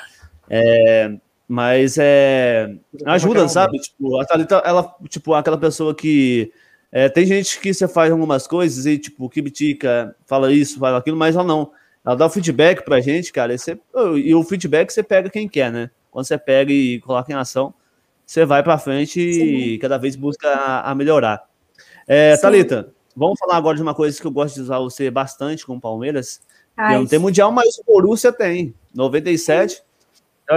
É, 0.50 1.18
mas 1.52 1.98
é 2.00 2.74
ajuda, 3.06 3.46
sabe? 3.50 3.78
Tipo, 3.78 4.22
a 4.22 4.26
Thalita, 4.26 4.62
ela, 4.64 4.96
tipo, 5.10 5.34
aquela 5.34 5.58
pessoa 5.58 5.94
que 5.94 6.50
é, 6.90 7.10
tem 7.10 7.26
gente 7.26 7.60
que 7.60 7.74
você 7.74 7.90
faz 7.90 8.10
algumas 8.10 8.48
coisas 8.48 8.86
e, 8.86 8.98
tipo, 8.98 9.30
critica, 9.30 10.16
fala 10.26 10.54
isso, 10.54 10.80
fala 10.80 11.00
aquilo, 11.00 11.18
mas 11.18 11.36
ela 11.36 11.44
não 11.44 11.70
ela 12.06 12.16
dá 12.16 12.26
o 12.26 12.30
feedback 12.30 12.86
pra 12.86 13.02
gente, 13.02 13.34
cara, 13.34 13.54
e, 13.54 13.60
você, 13.60 13.78
e 14.24 14.34
o 14.34 14.42
feedback 14.46 14.92
você 14.92 15.04
pega 15.04 15.30
quem 15.30 15.46
quer, 15.46 15.70
né? 15.70 15.92
Quando 16.10 16.26
você 16.26 16.38
pega 16.38 16.72
e 16.72 17.02
coloca 17.02 17.30
em 17.30 17.36
ação, 17.36 17.74
você 18.26 18.46
vai 18.46 18.64
para 18.64 18.78
frente 18.78 19.20
Sim. 19.34 19.44
e 19.44 19.78
cada 19.78 19.98
vez 19.98 20.16
busca 20.16 20.48
a, 20.48 20.92
a 20.92 20.96
melhorar. 20.96 21.44
É, 22.08 22.38
Thalita, 22.38 22.94
vamos 23.14 23.38
falar 23.38 23.58
agora 23.58 23.76
de 23.76 23.84
uma 23.84 23.94
coisa 23.94 24.18
que 24.18 24.26
eu 24.26 24.32
gosto 24.32 24.56
de 24.56 24.62
usar 24.62 24.80
você 24.80 25.12
bastante 25.12 25.66
com 25.66 25.76
o 25.76 25.82
Palmeiras. 25.82 26.40
Ai, 26.78 26.98
não 26.98 27.06
tem 27.06 27.20
mundial, 27.20 27.52
mas 27.52 27.78
o 27.78 27.84
Borussia 27.84 28.32
tem. 28.32 28.74
97. 28.96 29.84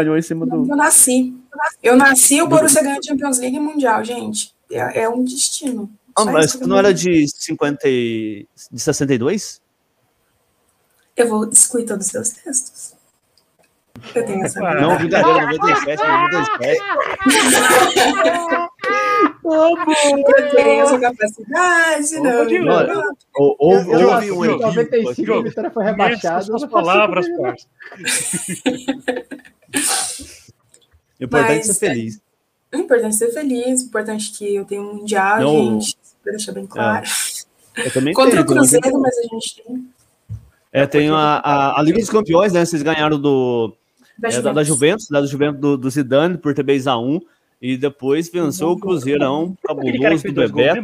Ganhou 0.03 0.19
em 0.19 0.23
cima 0.23 0.45
do. 0.45 0.69
Eu 0.69 0.77
nasci. 0.77 1.35
Eu 1.83 1.97
nasci, 1.97 2.43
o 2.43 2.49
Borussia 2.49 2.83
ganhou 2.83 3.01
Champions 3.05 3.39
League 3.39 3.57
e 3.57 3.61
Mundial, 3.61 4.05
gente. 4.05 4.53
É, 4.71 5.03
é 5.03 5.09
um 5.09 5.23
destino. 5.23 5.89
Ah, 6.17 6.25
mas 6.25 6.55
não 6.61 6.77
era 6.77 6.93
de 6.93 7.27
50 7.29 7.87
de 7.87 8.47
62? 8.77 9.63
Eu 11.17 11.29
vou 11.29 11.49
excluir 11.49 11.85
todos 11.85 12.07
os 12.07 12.13
seus 12.13 12.31
textos. 12.31 12.95
Eu 14.15 14.27
tenho 14.27 14.45
essa. 14.45 14.61
Não, 14.61 14.97
brincadeira, 14.97 15.47
97, 15.53 16.03
97. 16.03 16.81
Eu 19.45 20.51
tenho 20.51 20.83
essa 20.83 20.99
capacidade, 20.99 22.21
não. 22.21 22.45
não. 22.45 23.15
Houve, 23.37 23.95
houve 23.95 24.33
um 24.33 24.45
equipe. 24.45 24.63
95, 24.63 25.33
a 25.33 25.43
vitória 25.43 25.71
foi 25.71 25.85
rebaixada. 25.85 26.57
As 26.57 26.65
palavras, 26.65 27.27
parça. 27.37 27.67
Importante 31.21 31.61
é 31.61 31.63
ser 31.63 31.75
feliz. 31.75 32.21
O 32.73 32.77
importante 32.77 33.15
é 33.15 33.19
ser 33.19 33.33
feliz, 33.33 33.83
o 33.83 33.87
importante 33.87 34.33
é 34.33 34.37
que 34.37 34.55
eu 34.55 34.65
tenho 34.65 34.83
um 34.83 34.95
mundial, 34.97 35.41
não. 35.41 35.81
gente, 35.81 35.97
pra 36.23 36.33
deixar 36.33 36.53
bem 36.53 36.67
claro. 36.67 37.07
É. 37.77 37.87
Eu 37.87 37.93
também 37.93 38.15
Contra 38.15 38.33
tenho, 38.33 38.43
o 38.43 38.47
Cruzeiro, 38.47 39.01
mas 39.01 39.17
a 39.19 39.23
gente 39.23 39.63
tem. 39.63 39.89
É, 40.73 40.87
tem 40.87 41.09
a, 41.09 41.15
a, 41.15 41.81
a, 41.81 41.83
Liga 41.83 41.99
dos 41.99 42.11
Campeões, 42.11 42.53
né? 42.53 42.65
Vocês 42.65 42.83
ganharam 42.83 43.21
do, 43.21 43.73
da, 44.19 44.29
é, 44.29 44.31
Juventus. 44.31 44.43
Da, 44.43 44.53
da, 44.53 44.65
Juventus, 44.65 45.09
da 45.09 45.27
Juventus 45.27 45.61
do, 45.61 45.77
do 45.77 45.91
Zidane 45.91 46.37
por 46.37 46.53
ter 46.53 46.89
a 46.89 46.99
1 46.99 47.21
e 47.67 47.79
depois 47.79 48.29
venceu 48.29 48.73
o 48.73 48.79
Cruzeirão 48.79 49.57
cabuloso 49.67 50.23
do 50.25 50.35
Bebeto. 50.35 50.83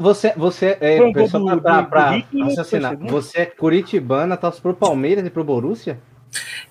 Você, 0.00 0.32
você, 0.34 0.78
é, 0.80 0.98
para 1.90 2.22
raciocinar, 2.32 2.96
você 2.96 3.40
é 3.40 3.44
curitibana, 3.44 4.38
torce 4.38 4.58
pro 4.58 4.72
Palmeiras 4.72 5.26
e 5.26 5.28
pro 5.28 5.44
Borussia? 5.44 6.00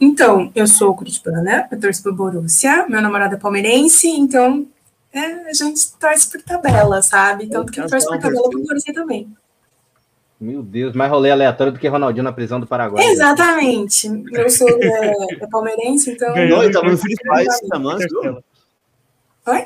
Então, 0.02 0.52
eu 0.56 0.66
sou 0.66 0.96
curitibana, 0.96 1.44
né? 1.44 1.68
eu 1.72 1.80
torço 1.80 2.02
pro 2.02 2.16
Borussia, 2.16 2.88
meu 2.90 3.00
namorado 3.00 3.36
é 3.36 3.38
palmeirense, 3.38 4.08
então 4.08 4.66
é, 5.14 5.20
a 5.20 5.54
gente 5.54 5.94
torce 6.00 6.32
por 6.32 6.42
tabela, 6.42 7.04
sabe? 7.04 7.46
Tanto 7.46 7.72
que 7.72 7.80
torce 7.88 8.08
por 8.08 8.20
tabela 8.20 8.50
pro 8.50 8.64
Borussia 8.64 8.92
também. 8.92 9.32
Meu 10.40 10.62
Deus, 10.62 10.94
mais 10.94 11.12
rolê 11.12 11.32
aleatório 11.32 11.74
do 11.74 11.80
que 11.80 11.88
Ronaldinho 11.88 12.24
na 12.24 12.32
prisão 12.32 12.60
do 12.60 12.68
Paraguai. 12.68 13.04
Exatamente. 13.06 14.08
Eu 14.32 14.50
sou 14.50 14.70
é, 14.70 15.14
é 15.42 15.48
palmeirense, 15.48 16.12
então. 16.12 16.30
Não, 16.30 16.64
ele 16.64 16.72
tava 16.72 16.90
no 16.90 16.98
Free 16.98 17.16
Fire 17.16 17.48
Oi? 19.48 19.66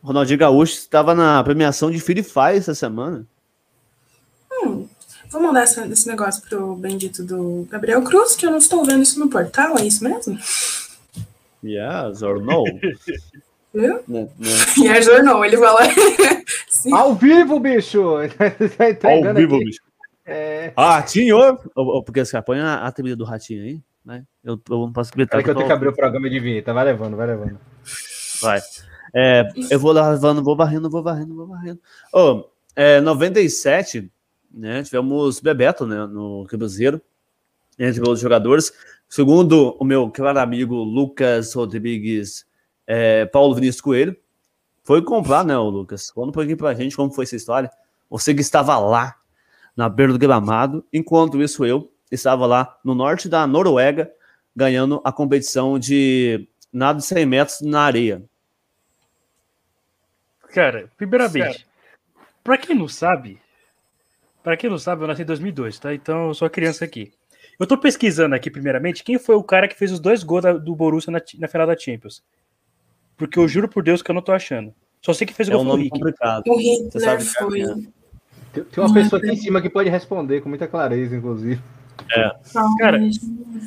Ronaldinho 0.00 0.38
Gaúcho 0.38 0.74
estava 0.74 1.12
na 1.12 1.42
premiação 1.42 1.90
de 1.90 1.98
Free 1.98 2.22
Fire 2.22 2.56
essa 2.56 2.72
semana. 2.72 3.26
Hum, 4.52 4.86
vou 5.28 5.42
mandar 5.42 5.64
esse, 5.64 5.80
esse 5.88 6.06
negócio 6.06 6.40
pro 6.48 6.76
bendito 6.76 7.24
do 7.24 7.66
Gabriel 7.68 8.02
Cruz, 8.02 8.36
que 8.36 8.46
eu 8.46 8.52
não 8.52 8.58
estou 8.58 8.84
vendo 8.84 9.02
isso 9.02 9.18
no 9.18 9.28
portal, 9.28 9.76
é 9.76 9.84
isso 9.84 10.04
mesmo? 10.04 10.38
Yes 11.64 12.22
or 12.22 12.40
no? 12.40 12.62
Viu? 13.74 14.00
Não, 14.06 14.30
não. 14.38 14.84
Yes 14.84 15.08
or 15.08 15.24
no, 15.24 15.44
ele 15.44 15.56
fala. 15.56 15.80
Ao 16.94 17.12
vivo, 17.14 17.58
bicho! 17.58 18.00
tá 19.00 19.10
Ao 19.10 19.34
vivo, 19.34 19.56
aqui. 19.56 19.64
bicho. 19.64 19.80
É... 20.24 20.72
Ratinho! 20.76 21.58
Porque 22.04 22.24
você 22.24 22.40
põe 22.40 22.60
a, 22.60 22.86
a 22.86 22.92
trilha 22.92 23.16
do 23.16 23.24
ratinho 23.24 23.64
aí, 23.64 23.80
né? 24.04 24.24
Eu, 24.44 24.60
eu 24.70 24.78
não 24.78 24.92
posso 24.92 25.12
gritar. 25.12 25.40
É 25.40 25.42
que 25.42 25.50
eu 25.50 25.54
tenho 25.54 25.66
que 25.66 25.72
abrir 25.72 25.88
o 25.88 25.92
programa 25.92 26.30
de 26.30 26.38
vinheta. 26.38 26.72
Vai 26.72 26.84
levando, 26.84 27.16
vai 27.16 27.26
levando. 27.26 27.58
Vai. 28.40 28.60
É, 29.14 29.48
eu 29.70 29.78
vou 29.78 29.92
levando, 29.92 30.42
vou 30.42 30.56
varrendo, 30.56 30.90
vou 30.90 31.02
varrendo, 31.02 31.34
vou 31.34 31.46
varrendo. 31.46 31.80
Oh, 32.12 32.44
é, 32.74 33.00
97, 33.00 34.10
né? 34.52 34.82
Tivemos 34.82 35.40
Bebeto, 35.40 35.86
né? 35.86 36.06
No 36.06 36.44
Cruzeiro, 36.48 37.00
entre 37.78 38.06
os 38.08 38.20
jogadores. 38.20 38.72
Segundo 39.08 39.76
o 39.78 39.84
meu 39.84 40.10
claro 40.10 40.38
amigo 40.40 40.74
Lucas 40.76 41.54
Rodrigues, 41.54 42.44
é, 42.86 43.24
Paulo 43.26 43.54
Vinícius 43.54 43.80
Coelho, 43.80 44.16
foi 44.82 45.02
comprar, 45.02 45.44
né, 45.44 45.56
o 45.56 45.68
Lucas? 45.68 46.10
Conta 46.10 46.28
um 46.28 46.32
pouquinho 46.32 46.56
pra 46.56 46.74
gente 46.74 46.96
como 46.96 47.12
foi 47.12 47.24
essa 47.24 47.34
história. 47.34 47.70
Você 48.08 48.34
que 48.34 48.40
estava 48.40 48.78
lá, 48.78 49.16
na 49.76 49.88
beira 49.88 50.12
do 50.12 50.18
gramado, 50.18 50.84
enquanto 50.92 51.42
isso 51.42 51.64
eu 51.64 51.90
estava 52.10 52.46
lá 52.46 52.78
no 52.84 52.94
norte 52.94 53.28
da 53.28 53.46
Noruega, 53.46 54.10
ganhando 54.54 55.00
a 55.04 55.12
competição 55.12 55.78
de 55.78 56.48
nado 56.76 56.98
de 56.98 57.06
100 57.06 57.26
metros 57.26 57.60
na 57.62 57.80
areia. 57.80 58.22
Cara, 60.52 60.90
primeiramente, 60.96 61.66
para 62.44 62.58
quem 62.58 62.76
não 62.76 62.86
sabe, 62.86 63.40
para 64.42 64.56
quem 64.56 64.68
não 64.68 64.78
sabe, 64.78 65.02
eu 65.02 65.08
nasci 65.08 65.22
em 65.22 65.26
2002, 65.26 65.78
tá? 65.78 65.94
Então 65.94 66.28
eu 66.28 66.34
sou 66.34 66.48
criança 66.50 66.84
aqui. 66.84 67.12
Eu 67.58 67.66
tô 67.66 67.78
pesquisando 67.78 68.34
aqui, 68.34 68.50
primeiramente, 68.50 69.02
quem 69.02 69.18
foi 69.18 69.34
o 69.34 69.42
cara 69.42 69.66
que 69.66 69.74
fez 69.74 69.90
os 69.90 69.98
dois 69.98 70.22
gols 70.22 70.44
do 70.62 70.76
Borussia 70.76 71.10
na, 71.10 71.20
na 71.38 71.48
final 71.48 71.66
da 71.66 71.76
Champions. 71.76 72.22
Porque 73.16 73.38
eu 73.38 73.48
juro 73.48 73.68
por 73.68 73.82
Deus 73.82 74.02
que 74.02 74.10
eu 74.10 74.14
não 74.14 74.20
tô 74.20 74.32
achando. 74.32 74.74
Só 75.00 75.14
sei 75.14 75.26
que 75.26 75.32
fez 75.32 75.48
o 75.48 75.52
gol 75.52 75.60
é 75.60 75.64
um 75.64 75.66
nome 75.66 75.88
complicado. 75.88 76.42
O 76.46 76.58
Hitler 76.58 77.02
sabe 77.02 77.24
foi. 77.24 77.62
É. 77.62 77.74
Tem, 78.52 78.64
tem 78.64 78.84
uma 78.84 78.92
pessoa 78.92 79.20
aqui 79.20 79.30
em 79.30 79.36
cima 79.36 79.62
que 79.62 79.70
pode 79.70 79.88
responder 79.88 80.42
com 80.42 80.50
muita 80.50 80.68
clareza, 80.68 81.16
inclusive. 81.16 81.62
É. 82.12 82.30
Cara, 82.78 83.00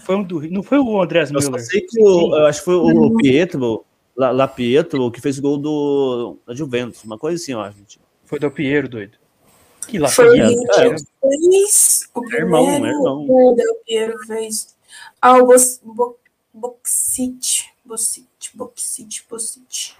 foi 0.04 0.16
um 0.16 0.24
do, 0.24 0.42
não 0.50 0.64
foi 0.64 0.80
o 0.80 1.02
Andrés 1.02 1.32
Miller. 1.32 1.52
Eu 1.52 1.60
sei 1.60 1.82
que 1.82 2.02
o, 2.02 2.36
eu 2.36 2.46
acho 2.46 2.60
que 2.60 2.66
foi 2.66 2.76
o 2.76 3.16
Pietro, 3.18 3.86
lá, 4.16 4.32
lá 4.32 4.48
Pietro, 4.48 5.12
que 5.12 5.22
fez 5.22 5.40
o 5.40 5.42
gol 5.42 5.58
do 5.58 6.38
da 6.46 6.54
Juventus, 6.54 7.04
uma 7.04 7.18
coisa 7.18 7.42
assim, 7.42 7.54
ó, 7.54 7.70
gente. 7.72 8.00
Foi 8.26 8.38
do 8.38 8.52
Piero, 8.52 8.88
doido. 8.88 9.18
Que 9.88 9.98
lá 9.98 10.08
foi 10.08 10.30
o 10.30 10.36
é. 10.36 10.96
fez 11.24 12.08
o 12.14 12.22
primeiro, 12.22 12.46
irmão, 12.46 12.86
irmão. 12.86 13.26
O 13.28 13.56
Piero 13.86 14.20
fez. 14.28 14.76
Ah, 15.20 15.40
o 15.40 15.48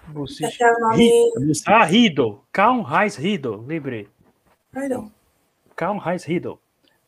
Boxit. 0.10 0.62
É 0.62 0.72
o 0.72 0.80
nome... 0.80 1.32
Ah, 1.66 1.84
Riddle. 1.84 2.44
Calm 2.52 2.84
Reis 2.84 3.16
Riddle, 3.16 3.66
lembrei. 3.66 4.08
Perdão. 4.72 5.12
Calm 5.76 5.98
Reis 5.98 6.24
Riddle. 6.24 6.60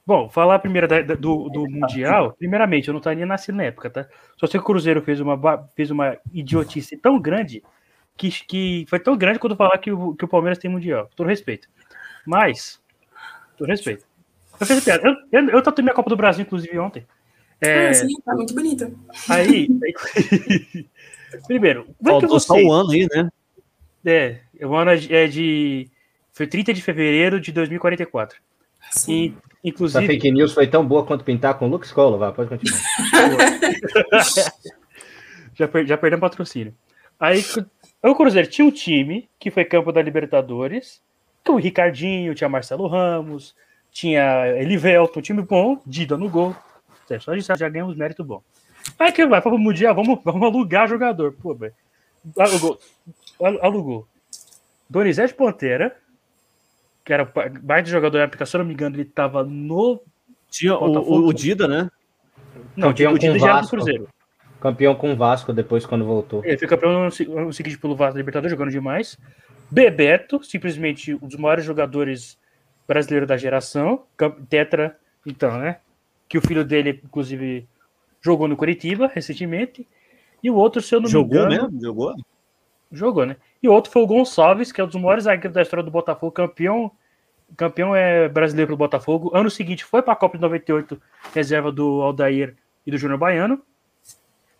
Bom, 0.05 0.29
falar 0.29 0.59
primeiro 0.59 0.87
da, 0.87 1.01
da, 1.01 1.13
do, 1.13 1.47
do 1.49 1.69
Mundial, 1.69 2.33
primeiramente, 2.33 2.87
eu 2.87 2.93
não 2.93 2.99
estaria 2.99 3.25
nascendo 3.25 3.59
na 3.59 3.65
época, 3.65 3.89
tá? 3.89 4.07
Só 4.35 4.47
sei 4.47 4.59
que 4.59 4.63
o 4.63 4.65
Cruzeiro 4.65 5.01
fez 5.01 5.19
uma, 5.19 5.69
fez 5.75 5.91
uma 5.91 6.17
idiotice 6.33 6.97
tão 6.97 7.19
grande 7.19 7.63
que, 8.17 8.29
que 8.45 8.85
foi 8.89 8.99
tão 8.99 9.15
grande 9.15 9.39
quando 9.39 9.55
falar 9.55 9.77
que 9.77 9.91
o, 9.91 10.15
que 10.15 10.25
o 10.25 10.27
Palmeiras 10.27 10.57
tem 10.57 10.71
Mundial. 10.71 11.09
Todo 11.15 11.27
respeito. 11.27 11.67
Mas, 12.25 12.81
todo 13.57 13.69
respeito. 13.69 14.05
Eu 14.59 14.65
fiz 14.67 14.83
piada. 14.83 15.07
Eu, 15.07 15.15
eu, 15.39 15.49
eu 15.49 15.61
tatuei 15.61 15.83
minha 15.83 15.95
Copa 15.95 16.09
do 16.09 16.15
Brasil, 16.15 16.43
inclusive, 16.43 16.77
ontem. 16.79 17.05
É... 17.59 17.89
Ah, 17.89 17.93
sim, 17.93 18.15
tá 18.25 18.33
muito 18.33 18.53
bonita. 18.53 18.91
Aí, 19.29 19.67
aí 19.83 20.85
primeiro, 21.47 21.87
como 22.03 22.17
é 22.17 22.19
que 22.19 22.27
você... 22.27 22.47
só 22.47 22.55
o 22.55 22.71
ano 22.71 22.91
aí, 22.91 23.07
né? 23.11 23.29
É, 24.03 24.65
o 24.65 24.75
ano 24.75 24.91
é 24.91 25.27
de... 25.27 25.87
Foi 26.33 26.47
30 26.47 26.73
de 26.73 26.81
fevereiro 26.81 27.39
de 27.39 27.51
2044. 27.51 28.39
Sim. 28.89 29.37
Inclusive... 29.63 30.03
Essa 30.03 30.13
fake 30.13 30.31
news 30.31 30.53
foi 30.53 30.67
tão 30.67 30.85
boa 30.85 31.05
quanto 31.05 31.23
pintar 31.23 31.57
com 31.57 31.67
o 31.67 31.69
Lux 31.69 31.91
Cola, 31.91 32.17
vai, 32.17 32.33
pode 32.33 32.49
continuar. 32.49 32.81
já, 35.53 35.67
per, 35.67 35.85
já 35.85 35.97
perdemos 35.97 36.21
patrocínio. 36.21 36.73
Aí, 37.19 37.45
o 38.01 38.15
Cruzeiro 38.15 38.49
tinha 38.49 38.65
um 38.65 38.71
time 38.71 39.29
que 39.39 39.51
foi 39.51 39.63
campo 39.63 39.91
da 39.91 40.01
Libertadores, 40.01 40.99
que 41.43 41.51
o 41.51 41.57
Ricardinho, 41.57 42.33
tinha 42.33 42.49
Marcelo 42.49 42.87
Ramos, 42.87 43.55
tinha 43.91 44.47
Elivelton, 44.59 45.19
um 45.19 45.23
time 45.23 45.43
bom, 45.43 45.79
Dida 45.85 46.17
no 46.17 46.27
gol, 46.27 46.55
só 47.19 47.35
de 47.35 47.41
já 47.41 47.69
ganhamos 47.69 47.95
mérito 47.95 48.23
bom. 48.23 48.41
Aí 48.97 49.11
que 49.11 49.25
vai 49.25 49.41
para 49.41 49.53
o 49.53 49.59
Mundial, 49.59 49.93
vamos, 49.93 50.19
vamos 50.23 50.43
alugar 50.43 50.87
jogador. 50.87 51.33
Pô, 51.33 51.53
velho. 51.53 51.73
Alugou. 52.37 52.79
Alugou. 53.61 54.07
Donizete 54.89 55.33
Ponteira, 55.33 55.95
que 57.03 57.13
era 57.13 57.25
baita 57.61 57.89
jogador 57.89 58.17
na 58.17 58.23
época, 58.25 58.45
se 58.45 58.55
eu 58.55 58.59
não 58.59 58.65
me 58.65 58.73
engano, 58.73 58.95
ele 58.95 59.05
tava 59.05 59.43
no. 59.43 60.01
Tinha 60.49 60.75
o, 60.75 60.97
o, 60.97 61.27
o, 61.27 61.33
Dida, 61.33 61.67
né? 61.67 61.89
Não, 62.75 62.89
campeão 62.89 63.13
o 63.13 63.19
Dida 63.19 63.39
já 63.39 63.49
era 63.49 63.61
do 63.61 63.69
Cruzeiro. 63.69 64.09
Campeão 64.59 64.93
com 64.93 65.13
o 65.13 65.15
Vasco 65.15 65.53
depois 65.53 65.85
quando 65.85 66.05
voltou. 66.05 66.43
Ele 66.45 66.57
foi 66.57 66.67
campeão 66.67 67.05
no 67.05 67.53
seguinte 67.53 67.77
pelo 67.77 67.95
Vasco 67.95 68.17
Libertadores, 68.17 68.51
jogando 68.51 68.71
demais. 68.71 69.17
Bebeto, 69.69 70.43
simplesmente 70.43 71.15
um 71.15 71.27
dos 71.27 71.37
maiores 71.37 71.65
jogadores 71.65 72.37
brasileiros 72.87 73.27
da 73.27 73.37
geração. 73.37 74.03
Tetra, 74.49 74.97
então, 75.25 75.57
né? 75.57 75.77
que 76.31 76.37
o 76.37 76.41
filho 76.41 76.63
dele, 76.63 77.01
inclusive, 77.03 77.67
jogou 78.21 78.47
no 78.47 78.55
Curitiba 78.55 79.11
recentemente. 79.13 79.85
E 80.41 80.49
o 80.49 80.55
outro, 80.55 80.81
se 80.81 80.95
eu 80.95 81.01
não 81.01 81.09
jogou 81.09 81.27
me 81.27 81.35
engano. 81.35 81.51
Jogou 81.51 81.67
mesmo? 81.67 81.81
Jogou? 81.85 82.15
Jogou, 82.91 83.25
né? 83.25 83.37
E 83.61 83.69
outro 83.69 83.91
foi 83.91 84.01
o 84.01 84.07
Gonçalves, 84.07 84.71
que 84.71 84.81
é 84.81 84.83
um 84.83 84.87
dos 84.87 85.01
maiores 85.01 85.23
zagueiros 85.23 85.53
da 85.53 85.61
história 85.61 85.83
do 85.83 85.91
Botafogo, 85.91 86.31
campeão 86.31 86.91
campeão 87.55 87.93
é 87.93 88.29
brasileiro 88.29 88.69
pelo 88.69 88.77
Botafogo. 88.77 89.29
Ano 89.33 89.49
seguinte 89.49 89.83
foi 89.83 90.01
para 90.01 90.13
a 90.13 90.15
Copa 90.15 90.37
de 90.37 90.41
98, 90.41 91.01
reserva 91.33 91.69
do 91.69 92.01
Aldair 92.01 92.55
e 92.85 92.91
do 92.91 92.97
Júnior 92.97 93.19
Baiano. 93.19 93.61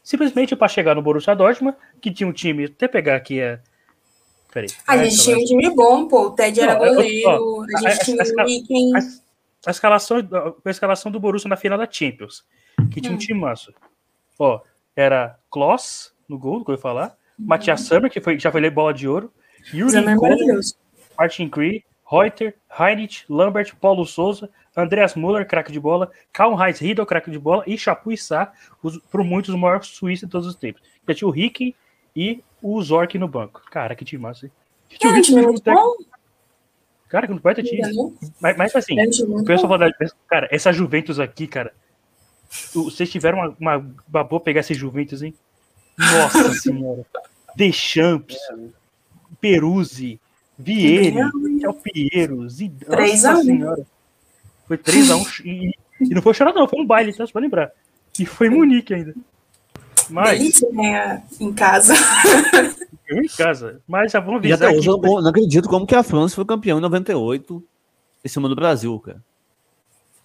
Simplesmente 0.03 0.55
para 0.57 0.67
chegar 0.67 0.93
no 0.95 1.01
Borussia 1.01 1.35
Dortmund, 1.35 1.77
que 2.01 2.11
tinha 2.11 2.27
um 2.27 2.33
time, 2.33 2.65
até 2.65 2.87
pegar 2.87 3.15
aqui 3.15 3.39
é 3.39 3.61
Peraí. 4.51 4.67
A 4.85 4.97
gente 4.97 5.23
tinha 5.23 5.37
um 5.37 5.45
time 5.45 5.69
bom, 5.69 6.07
pô. 6.07 6.27
O 6.27 6.31
Ted 6.31 6.59
era 6.59 6.75
goleiro, 6.75 7.65
a 7.77 7.89
gente 7.89 8.05
tinha 8.05 8.17
o 8.21 8.43
Wicken. 8.43 8.91
A 9.65 9.71
escalação, 9.71 10.17
a 10.65 10.69
escalação 10.69 11.11
do 11.11 11.19
Borussia 11.19 11.47
na 11.47 11.55
final 11.55 11.77
da 11.77 11.87
Champions, 11.89 12.43
que 12.91 12.99
tinha 12.99 13.13
um 13.13 13.15
hum. 13.15 13.19
time 13.19 13.39
massa. 13.39 13.71
Ó, 14.37 14.59
era 14.95 15.39
Kloss 15.49 16.13
no 16.27 16.37
gol, 16.37 16.65
que 16.65 16.71
eu 16.71 16.75
ia 16.75 16.81
falar. 16.81 17.15
Matias 17.45 17.81
Sammer, 17.81 18.11
que 18.11 18.21
foi, 18.21 18.39
já 18.39 18.51
foi 18.51 18.69
bola 18.69 18.93
de 18.93 19.07
ouro. 19.07 19.31
Jürgen 19.63 20.15
Kohler, 20.15 20.59
Martin 21.17 21.49
Cree, 21.49 21.83
Reuter, 22.09 22.55
Heinrich, 22.79 23.25
Lambert, 23.29 23.75
Paulo 23.79 24.05
Souza, 24.05 24.49
Andreas 24.75 25.15
Müller, 25.15 25.47
craque 25.47 25.71
de 25.71 25.79
bola, 25.79 26.11
Karl 26.33 26.59
Heinz 26.59 26.79
Riedel, 26.79 27.05
craque 27.05 27.29
de 27.29 27.39
bola, 27.39 27.63
e 27.67 27.77
Chapu 27.77 28.11
Issa, 28.11 28.51
por 29.11 29.23
muitos, 29.23 29.53
o 29.53 29.57
maior 29.57 29.83
suíço 29.83 30.25
de 30.25 30.31
todos 30.31 30.47
os 30.47 30.55
tempos. 30.55 30.81
Já 31.07 31.13
tinha 31.13 31.27
o 31.27 31.31
Rick 31.31 31.75
e 32.15 32.43
o 32.61 32.81
Zork 32.81 33.17
no 33.17 33.27
banco. 33.27 33.61
Cara, 33.69 33.95
que 33.95 34.05
time 34.05 34.21
massa, 34.21 34.45
hein? 34.45 34.51
Tinha 34.89 35.13
o 35.13 35.21
time 35.21 35.41
muito 35.41 35.63
bom. 35.63 35.95
Cara, 37.07 37.27
que 37.27 37.33
não 37.33 37.39
pode 37.39 37.61
ter 37.61 37.69
time. 37.69 38.15
Mas, 38.39 38.57
mas 38.57 38.75
assim, 38.75 38.95
o 38.99 39.43
pessoal 39.43 39.77
fala, 39.77 39.91
cara, 40.27 40.47
essa 40.51 40.71
Juventus 40.71 41.19
aqui, 41.19 41.47
cara, 41.47 41.73
vocês 42.73 43.09
tiveram 43.09 43.37
uma, 43.39 43.55
uma, 43.59 43.95
uma 44.07 44.23
boa 44.23 44.39
pegar 44.39 44.61
esse 44.61 44.73
Juventus, 44.73 45.21
hein? 45.21 45.33
Nossa 45.97 46.51
senhora. 46.55 47.05
Deschamps, 47.55 48.37
Peruzzi, 49.39 50.19
Vieira, 50.57 51.29
El 51.61 51.73
Piero, 51.73 52.49
Zidane. 52.49 53.11
Nossa 53.11 53.43
senhora. 53.43 53.85
Foi 54.67 54.77
3x1 54.77 55.41
e, 55.45 55.71
e, 55.99 56.09
não 56.13 56.21
foi 56.21 56.33
chorar, 56.33 56.53
não, 56.53 56.67
foi 56.67 56.79
um 56.79 56.85
baile, 56.85 57.13
tá? 57.13 57.25
Só 57.25 57.33
pra 57.33 57.41
lembrar. 57.41 57.71
E 58.19 58.25
foi 58.25 58.47
em 58.47 58.51
Munique 58.51 58.93
ainda. 58.93 59.15
Mas. 60.09 60.39
Delícia, 60.39 60.69
né? 60.71 61.23
Em 61.39 61.53
casa. 61.53 61.93
Eu 63.07 63.23
em 63.23 63.27
casa. 63.27 63.81
Mas 63.87 64.11
já 64.11 64.19
vamos 64.19 64.37
avisar. 64.37 64.73
Já 64.79 64.93
tá, 64.93 65.01
Não 65.01 65.27
acredito 65.27 65.67
como 65.67 65.85
que 65.85 65.95
a 65.95 66.03
França 66.03 66.35
foi 66.35 66.45
campeão 66.45 66.77
em 66.77 66.81
98 66.81 67.63
em 68.23 68.27
cima 68.27 68.47
do 68.47 68.55
Brasil, 68.55 68.97
cara. 68.99 69.21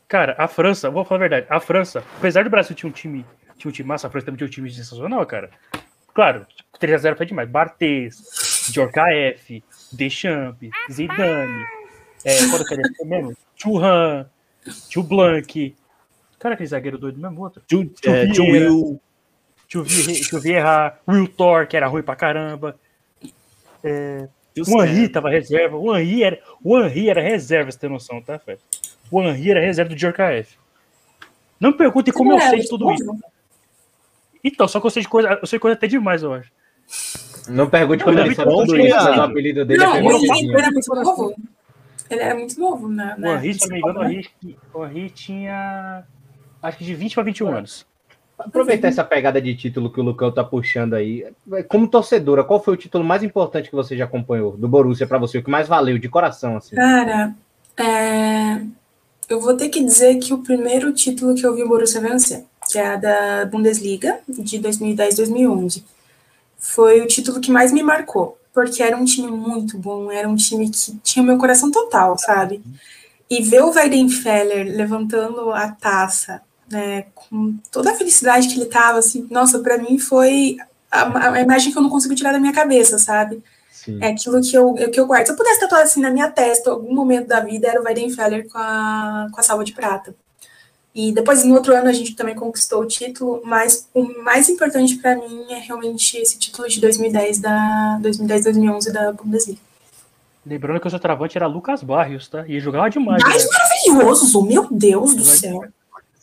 Cara, 0.08 0.36
a 0.38 0.46
França, 0.46 0.88
vou 0.88 1.04
falar 1.04 1.18
a 1.18 1.28
verdade, 1.28 1.46
a 1.50 1.58
França, 1.58 2.04
apesar 2.16 2.44
do 2.44 2.50
Brasil 2.50 2.76
tinha 2.76 2.88
um 2.88 2.92
time, 2.92 3.26
tinha 3.56 3.68
um 3.68 3.72
time 3.72 3.88
massa, 3.88 4.06
a 4.06 4.10
França 4.10 4.26
também 4.26 4.38
tinha 4.38 4.46
um 4.46 4.50
time 4.50 4.70
sensacional, 4.70 5.26
cara. 5.26 5.50
Claro, 6.16 6.46
3x0 6.80 7.14
foi 7.14 7.26
demais. 7.26 7.46
Barthez, 7.46 8.70
Djorkaeff, 8.72 9.62
Deschamps, 9.92 10.70
Zidane, 10.90 11.62
é, 12.24 12.38
qual 12.48 12.64
que 12.64 12.72
era 12.72 12.82
mesmo? 13.04 13.36
Churran, 13.54 14.26
Tio 14.88 15.02
Blanc. 15.02 15.76
Cara, 16.38 16.54
aquele 16.54 16.68
zagueiro 16.68 16.96
doido 16.96 17.20
mesmo, 17.20 17.42
outro. 17.42 17.62
Tio, 17.66 17.92
é, 18.06 18.24
Will. 18.40 18.98
Tio 19.68 19.84
Vieira, 19.84 20.98
Will 21.06 21.28
Thor, 21.28 21.66
que 21.66 21.76
era 21.76 21.86
ruim 21.86 22.02
pra 22.02 22.16
caramba. 22.16 22.80
É, 23.84 24.26
o 24.56 24.82
Henry 24.82 25.10
tava 25.10 25.28
reserva. 25.28 25.76
O 25.76 25.94
Henry 25.94 26.24
era, 26.24 26.40
o 26.64 26.78
Henry 26.78 27.10
era 27.10 27.20
reserva, 27.20 27.70
você 27.70 27.78
tem 27.78 27.90
noção, 27.90 28.22
tá, 28.22 28.38
Fred? 28.38 28.58
O 29.10 29.20
Henry 29.20 29.50
era 29.50 29.60
reserva 29.60 29.90
do 29.90 29.96
JKF. 29.96 30.56
Não 31.60 31.72
me 31.72 31.76
pergunte 31.76 32.10
como 32.10 32.32
eu 32.32 32.40
sei 32.40 32.60
de 32.60 32.68
tudo 32.70 32.90
isso. 32.90 33.04
Então, 34.42 34.66
só 34.68 34.80
que 34.80 34.86
eu 34.86 34.90
sei 34.90 35.02
de 35.02 35.08
coisa, 35.08 35.38
eu 35.40 35.46
sei 35.46 35.58
coisa 35.58 35.76
até 35.76 35.86
demais, 35.86 36.22
eu 36.22 36.32
acho. 36.32 36.50
Não 37.48 37.68
pergunte 37.68 38.02
como 38.02 38.18
ele 38.18 38.34
sabe 38.34 38.50
tudo 38.50 38.76
isso, 38.76 38.96
o 38.96 39.22
apelido 39.22 39.64
dele 39.64 39.84
não, 39.84 39.94
é 39.94 39.98
ele, 39.98 40.52
era 40.52 40.70
muito 40.70 40.94
novo. 40.94 41.34
Ele 42.08 42.20
era 42.20 42.34
muito 42.34 42.60
novo, 42.60 42.88
né? 42.88 43.16
O 43.18 43.26
Henry, 43.26 43.54
se 43.54 43.68
não 43.68 43.74
me 43.74 43.80
engano, 43.80 44.00
o 44.74 44.84
Henry 44.86 45.10
tinha 45.10 46.04
acho 46.66 46.78
que 46.78 46.84
de 46.84 46.94
20 46.94 47.14
para 47.14 47.22
21 47.24 47.54
anos. 47.54 47.86
Aproveitar 48.38 48.88
essa 48.88 49.02
pegada 49.02 49.40
de 49.40 49.54
título 49.54 49.90
que 49.90 49.98
o 49.98 50.02
Lucão 50.02 50.30
tá 50.30 50.44
puxando 50.44 50.94
aí. 50.94 51.26
Como 51.68 51.88
torcedora, 51.88 52.44
qual 52.44 52.62
foi 52.62 52.74
o 52.74 52.76
título 52.76 53.02
mais 53.02 53.22
importante 53.22 53.70
que 53.70 53.76
você 53.76 53.96
já 53.96 54.04
acompanhou 54.04 54.56
do 54.56 54.68
Borussia 54.68 55.06
para 55.06 55.18
você? 55.18 55.38
O 55.38 55.42
que 55.42 55.50
mais 55.50 55.66
valeu 55.66 55.98
de 55.98 56.08
coração? 56.08 56.56
Assim? 56.56 56.76
Cara, 56.76 57.34
é... 57.78 58.60
eu 59.28 59.40
vou 59.40 59.56
ter 59.56 59.70
que 59.70 59.82
dizer 59.82 60.16
que 60.16 60.34
o 60.34 60.42
primeiro 60.42 60.92
título 60.92 61.34
que 61.34 61.46
eu 61.46 61.54
vi 61.54 61.62
o 61.62 61.68
Borussia 61.68 62.00
vencer, 62.00 62.44
que 62.68 62.78
é 62.78 62.86
a 62.86 62.96
da 62.96 63.44
Bundesliga 63.46 64.18
de 64.28 64.58
2010-2011, 64.58 65.82
foi 66.58 67.00
o 67.00 67.06
título 67.06 67.40
que 67.40 67.50
mais 67.50 67.72
me 67.72 67.82
marcou, 67.82 68.38
porque 68.52 68.82
era 68.82 68.96
um 68.96 69.04
time 69.04 69.30
muito 69.30 69.78
bom, 69.78 70.10
era 70.10 70.28
um 70.28 70.36
time 70.36 70.68
que 70.68 70.96
tinha 71.02 71.22
o 71.22 71.26
meu 71.26 71.38
coração 71.38 71.70
total, 71.70 72.18
sabe? 72.18 72.62
E 73.28 73.42
ver 73.42 73.62
o 73.62 73.70
Weidenfeller 73.70 74.66
levantando 74.66 75.50
a 75.52 75.68
taça 75.68 76.42
né, 76.70 77.06
com 77.14 77.56
toda 77.70 77.90
a 77.90 77.94
felicidade 77.94 78.48
que 78.48 78.54
ele 78.54 78.66
tava, 78.66 78.98
assim, 78.98 79.26
nossa, 79.30 79.58
para 79.60 79.78
mim 79.78 79.98
foi 79.98 80.56
a, 80.90 81.32
a, 81.34 81.40
imagem 81.40 81.72
que 81.72 81.78
eu 81.78 81.82
não 81.82 81.90
consigo 81.90 82.14
tirar 82.14 82.32
da 82.32 82.40
minha 82.40 82.52
cabeça, 82.52 82.98
sabe? 82.98 83.42
Sim. 83.70 83.98
É 84.02 84.08
aquilo 84.08 84.40
que 84.40 84.56
eu, 84.56 84.74
que 84.74 84.98
eu 84.98 85.06
guardo. 85.06 85.26
Se 85.26 85.32
eu 85.32 85.36
pudesse 85.36 85.60
tatuar 85.60 85.82
assim 85.82 86.00
na 86.00 86.10
minha 86.10 86.28
testa, 86.30 86.70
algum 86.70 86.94
momento 86.94 87.28
da 87.28 87.40
vida, 87.40 87.68
era 87.68 87.80
o 87.80 87.84
Weidenfeller 87.84 88.48
com 88.48 88.58
a, 88.58 89.28
com 89.30 89.40
a 89.40 89.42
salva 89.42 89.64
de 89.64 89.72
prata. 89.72 90.14
E 90.96 91.12
depois, 91.12 91.44
no 91.44 91.54
outro 91.54 91.76
ano, 91.76 91.90
a 91.90 91.92
gente 91.92 92.16
também 92.16 92.34
conquistou 92.34 92.80
o 92.80 92.86
título, 92.86 93.42
mas 93.44 93.86
o 93.92 94.22
mais 94.22 94.48
importante 94.48 94.96
para 94.96 95.14
mim 95.14 95.44
é 95.52 95.58
realmente 95.58 96.16
esse 96.16 96.38
título 96.38 96.66
de 96.66 96.80
2010, 96.80 97.38
da 97.38 98.00
2010-2011 98.00 98.92
da 98.92 99.12
Bundesliga. 99.12 99.60
Lembrando 100.46 100.80
que 100.80 100.86
o 100.86 100.90
seu 100.90 100.98
travante 100.98 101.36
era 101.36 101.46
Lucas 101.46 101.82
Barrios, 101.82 102.28
tá? 102.28 102.48
E 102.48 102.58
jogava 102.60 102.88
demais. 102.88 103.22
Mais 103.22 103.44
né? 103.44 103.50
maravilhoso, 103.52 104.42
meu 104.46 104.68
Deus 104.70 105.14
do 105.14 105.22
céu. 105.22 105.66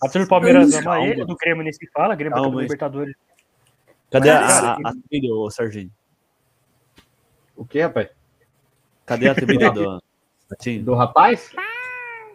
A 0.02 0.10
turma 0.10 0.26
do 0.26 0.30
Palmeiras 0.30 0.74
ama 0.74 1.06
ele, 1.06 1.24
do 1.24 1.36
Grêmio 1.36 1.64
nem 1.64 1.72
se 1.72 1.88
fala, 1.92 2.16
Grêmio 2.16 2.36
Calma, 2.36 2.60
é 2.60 2.64
Libertadores. 2.64 3.16
Cadê 4.10 4.32
a, 4.32 4.40
a, 4.48 4.74
a 4.74 4.94
trilha, 5.08 5.52
Serginho? 5.52 5.92
O 7.56 7.64
que, 7.64 7.80
rapaz? 7.80 8.10
Cadê 9.06 9.30
a 9.30 9.36
trilha 9.36 9.70
do... 9.70 10.02
do 10.82 10.96
rapaz? 10.96 11.52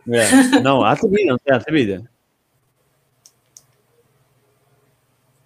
É. 0.08 0.60
Não, 0.60 0.84
a 0.84 0.94
trilha, 0.94 1.32
não 1.32 1.38
tem 1.38 1.56
a 1.56 1.58
trilha. 1.58 2.08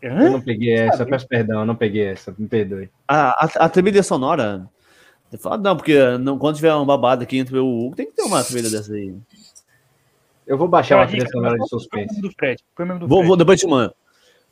Eu 0.03 0.33
não 0.33 0.41
peguei 0.41 0.75
essa, 0.75 1.07
peço 1.07 1.29
perdão, 1.29 1.61
eu 1.61 1.67
não 1.67 1.77
peguei 1.77 2.07
essa, 2.07 2.35
me 2.37 2.49
perdoe. 2.49 2.91
A, 3.07 3.45
a, 3.45 3.67
a 3.67 3.69
trilha 3.69 4.03
sonora. 4.03 4.69
Não, 5.61 5.77
porque 5.77 5.97
não, 6.19 6.37
quando 6.39 6.57
tiver 6.57 6.75
uma 6.75 6.85
babada 6.85 7.23
aqui 7.23 7.39
entre 7.39 7.57
o 7.57 7.67
Hugo, 7.67 7.95
tem 7.95 8.07
que 8.07 8.13
ter 8.13 8.23
uma 8.23 8.43
trilha 8.43 8.69
dessa 8.69 8.93
aí. 8.93 9.15
Eu 10.45 10.59
vou 10.59 10.67
baixar 10.67 10.97
uma 10.97 11.07
trilha 11.07 11.27
sonora 11.29 11.57
de 11.57 11.69
suspense. 11.69 12.21
Do 12.21 12.31
Fred. 12.33 12.63
Do 12.99 13.07
vou, 13.07 13.25
vou, 13.25 13.37
depois 13.37 13.61
te 13.61 13.67
mando. 13.67 13.95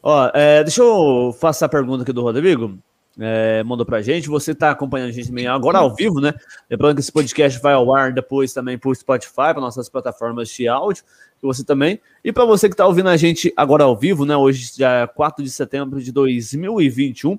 Ó, 0.02 0.30
é, 0.32 0.62
deixa 0.62 0.82
eu 0.82 1.36
fazer 1.38 1.64
a 1.64 1.68
pergunta 1.68 2.04
aqui 2.04 2.12
do 2.12 2.22
Rodrigo. 2.22 2.78
É, 3.18 3.62
mandou 3.64 3.84
pra 3.84 4.02
gente. 4.02 4.28
Você 4.28 4.54
tá 4.54 4.70
acompanhando 4.70 5.08
a 5.08 5.12
gente 5.12 5.28
também 5.28 5.46
agora 5.46 5.78
ao 5.78 5.94
vivo, 5.94 6.20
né? 6.20 6.32
Lembrando 6.70 6.94
que 6.94 7.00
esse 7.00 7.12
podcast 7.12 7.60
vai 7.60 7.74
ao 7.74 7.94
ar 7.94 8.12
depois 8.12 8.52
também 8.52 8.78
por 8.78 8.94
Spotify, 8.94 9.34
para 9.34 9.60
nossas 9.60 9.88
plataformas 9.88 10.48
de 10.48 10.68
áudio, 10.68 11.04
você 11.42 11.64
também. 11.64 12.00
E 12.22 12.32
para 12.32 12.44
você 12.44 12.68
que 12.68 12.76
tá 12.76 12.86
ouvindo 12.86 13.08
a 13.08 13.16
gente 13.16 13.52
agora 13.56 13.84
ao 13.84 13.96
vivo, 13.96 14.24
né? 14.24 14.36
Hoje, 14.36 14.74
dia 14.74 15.08
4 15.14 15.42
de 15.42 15.50
setembro 15.50 16.00
de 16.00 16.12
2021. 16.12 17.38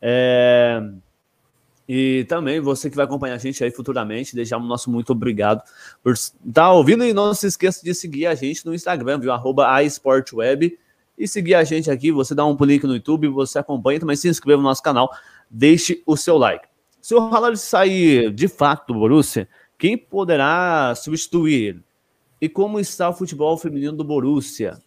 É, 0.00 0.82
e 1.88 2.24
também 2.28 2.60
você 2.60 2.88
que 2.88 2.96
vai 2.96 3.04
acompanhar 3.04 3.34
a 3.34 3.38
gente 3.38 3.62
aí 3.62 3.70
futuramente, 3.70 4.34
deixar 4.34 4.56
o 4.56 4.60
nosso 4.60 4.90
muito 4.90 5.10
obrigado 5.12 5.62
por 6.02 6.14
estar 6.14 6.72
ouvindo. 6.72 7.04
E 7.04 7.12
não 7.12 7.34
se 7.34 7.46
esqueça 7.46 7.84
de 7.84 7.94
seguir 7.94 8.26
a 8.26 8.34
gente 8.34 8.64
no 8.64 8.74
Instagram, 8.74 9.18
viu? 9.18 9.32
Arroba 9.32 9.70
aesportweb. 9.70 10.78
E 11.16 11.28
seguir 11.28 11.54
a 11.54 11.64
gente 11.64 11.90
aqui, 11.90 12.10
você 12.10 12.34
dá 12.34 12.44
um 12.44 12.56
pulinho 12.56 12.88
no 12.88 12.94
YouTube, 12.94 13.28
você 13.28 13.58
acompanha, 13.58 14.00
também 14.00 14.16
se 14.16 14.28
inscreva 14.28 14.60
no 14.60 14.68
nosso 14.68 14.82
canal, 14.82 15.10
deixe 15.48 16.02
o 16.04 16.16
seu 16.16 16.36
like. 16.36 16.66
Se 17.00 17.14
o 17.14 17.18
Haaland 17.18 17.58
sair 17.58 18.32
de 18.32 18.48
fato 18.48 18.92
do 18.92 18.98
Borussia, 18.98 19.48
quem 19.78 19.96
poderá 19.98 20.94
substituir 20.94 21.82
E 22.40 22.48
como 22.48 22.80
está 22.80 23.08
o 23.08 23.14
futebol 23.14 23.56
feminino 23.56 23.96
do 23.96 24.04
Borussia? 24.04 24.78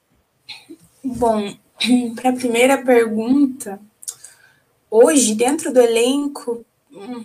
Bom, 1.04 1.56
para 2.16 2.32
a 2.32 2.34
primeira 2.34 2.84
pergunta, 2.84 3.80
hoje, 4.92 5.34
dentro 5.34 5.74
do 5.74 5.80
elenco, 5.80 6.66
hum, 6.92 7.24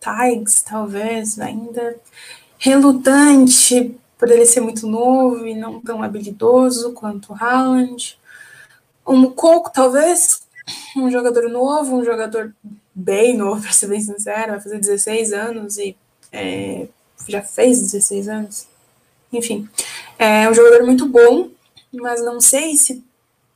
Tigres, 0.00 0.62
talvez, 0.62 1.38
ainda 1.38 1.96
relutante 2.58 3.96
por 4.24 4.32
ele 4.32 4.46
ser 4.46 4.62
muito 4.62 4.86
novo 4.86 5.46
e 5.46 5.54
não 5.54 5.82
tão 5.82 6.02
habilidoso 6.02 6.94
quanto 6.94 7.34
o 7.34 7.36
Haaland. 7.36 8.18
Um 9.06 9.30
Coco, 9.30 9.70
talvez, 9.70 10.46
um 10.96 11.10
jogador 11.10 11.50
novo, 11.50 11.96
um 11.96 12.02
jogador 12.02 12.54
bem 12.94 13.36
novo, 13.36 13.60
para 13.62 13.72
ser 13.72 13.86
bem 13.88 14.00
sincero, 14.00 14.52
vai 14.52 14.60
fazer 14.62 14.78
16 14.78 15.32
anos 15.34 15.76
e 15.76 15.94
é, 16.32 16.88
já 17.28 17.42
fez 17.42 17.82
16 17.82 18.28
anos. 18.30 18.66
Enfim, 19.30 19.68
é 20.18 20.48
um 20.48 20.54
jogador 20.54 20.86
muito 20.86 21.06
bom, 21.06 21.50
mas 21.92 22.24
não 22.24 22.40
sei 22.40 22.78
se 22.78 23.04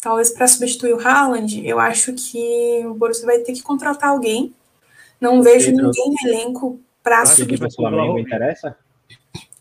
talvez 0.03 0.31
para 0.31 0.47
substituir 0.47 0.93
o 0.93 1.01
Haaland, 1.01 1.67
eu 1.67 1.81
acho 1.81 2.13
que 2.13 2.85
o 2.85 2.93
Borussia 2.93 3.25
vai 3.25 3.39
ter 3.39 3.55
que 3.55 3.63
contratar 3.63 4.11
alguém 4.11 4.53
não 5.19 5.43
vejo 5.43 5.73
ninguém 5.73 6.11
no 6.11 6.29
elenco 6.29 6.81
para 7.03 7.25
substituir. 7.25 7.69
O 7.69 7.75
Flamengo 7.75 8.19
interessa? 8.19 8.77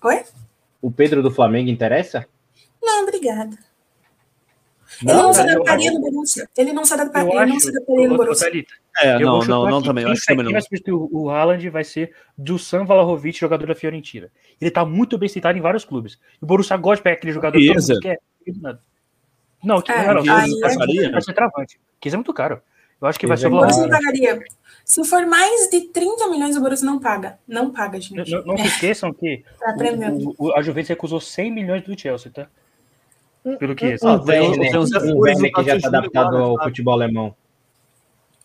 Oi? 0.04 0.24
O 0.82 0.92
Pedro 0.92 1.22
do 1.24 1.32
Flamengo 1.32 1.70
interessa? 1.70 2.28
Não, 2.82 3.04
obrigada. 3.04 3.58
Não, 5.04 5.14
ele 5.14 5.22
não 5.22 5.34
se 5.34 5.42
adaptaria 5.42 5.92
no 5.92 6.00
Borussia. 6.00 6.50
Ele 6.58 6.74
não 6.74 6.86
se 6.86 6.94
adaptaria, 6.94 7.42
ele 7.42 7.52
não 7.52 7.60
se 7.60 7.70
adaptaria 7.70 8.08
no 8.08 8.18
Borussia. 8.18 8.66
É, 9.00 9.16
eu 9.16 9.20
não, 9.20 9.40
não, 9.46 9.70
não 9.70 9.82
também. 9.82 10.06
Quem, 10.06 10.14
acho 10.14 10.26
também 10.26 10.46
quem 10.46 10.54
vai 10.54 10.62
substituir 10.62 10.94
o 11.12 11.30
Haaland 11.30 11.70
vai 11.70 11.84
ser 11.84 12.16
Dusan 12.38 12.86
Vlahovic, 12.86 13.38
jogador 13.38 13.68
da 13.68 13.76
Fiorentina. 13.76 14.32
Ele 14.60 14.72
tá 14.72 14.86
muito 14.86 15.18
bem 15.18 15.30
citado 15.30 15.58
em 15.58 15.62
vários 15.62 15.86
clubes. 15.86 16.18
E 16.42 16.44
o 16.44 16.48
Borussia 16.48 16.78
gosta 16.78 16.98
de 16.98 17.04
pegar 17.04 17.18
aquele 17.18 17.34
jogador 17.34 17.60
que 17.60 17.74
mundo 17.74 18.00
quer. 18.00 18.20
Não, 19.64 19.82
que 19.82 19.92
é, 19.92 20.14
não, 20.14 20.24
não, 20.24 20.36
aí, 20.36 21.12
vai 21.12 21.22
ser 21.22 21.34
travante. 21.34 21.80
Kiss 22.00 22.16
é 22.16 22.18
muito 22.18 22.34
caro. 22.34 22.62
Eu 23.00 23.08
acho 23.08 23.20
que 23.20 23.28
vai 23.28 23.38
ser 23.38 23.48
o 23.48 23.52
Borussia 23.52 23.84
não 23.84 23.90
pagaria. 23.90 24.40
Se 24.88 25.04
for 25.04 25.26
mais 25.26 25.70
de 25.70 25.82
30 25.82 26.30
milhões, 26.30 26.56
o 26.56 26.62
Borussia 26.62 26.86
não 26.86 26.98
paga. 26.98 27.38
Não 27.46 27.72
paga, 27.72 28.00
gente. 28.00 28.32
Não, 28.32 28.46
não 28.46 28.58
se 28.58 28.68
esqueçam 28.68 29.14
que 29.14 29.44
o, 30.40 30.46
o, 30.46 30.54
a 30.56 30.62
Juventus 30.62 30.88
recusou 30.88 31.20
100 31.20 31.52
milhões 31.52 31.84
do 31.84 32.00
Chelsea, 32.00 32.32
tá? 32.32 32.48
Pelo 33.60 33.76
que? 33.76 33.98
O, 34.02 34.08
o 34.08 34.24
Werner, 34.24 34.80
o 35.14 35.20
Werner 35.20 35.52
que 35.52 35.64
já 35.64 35.76
está 35.76 35.90
adaptado 35.90 36.38
ao 36.38 36.64
futebol 36.64 36.94
alemão. 36.94 37.36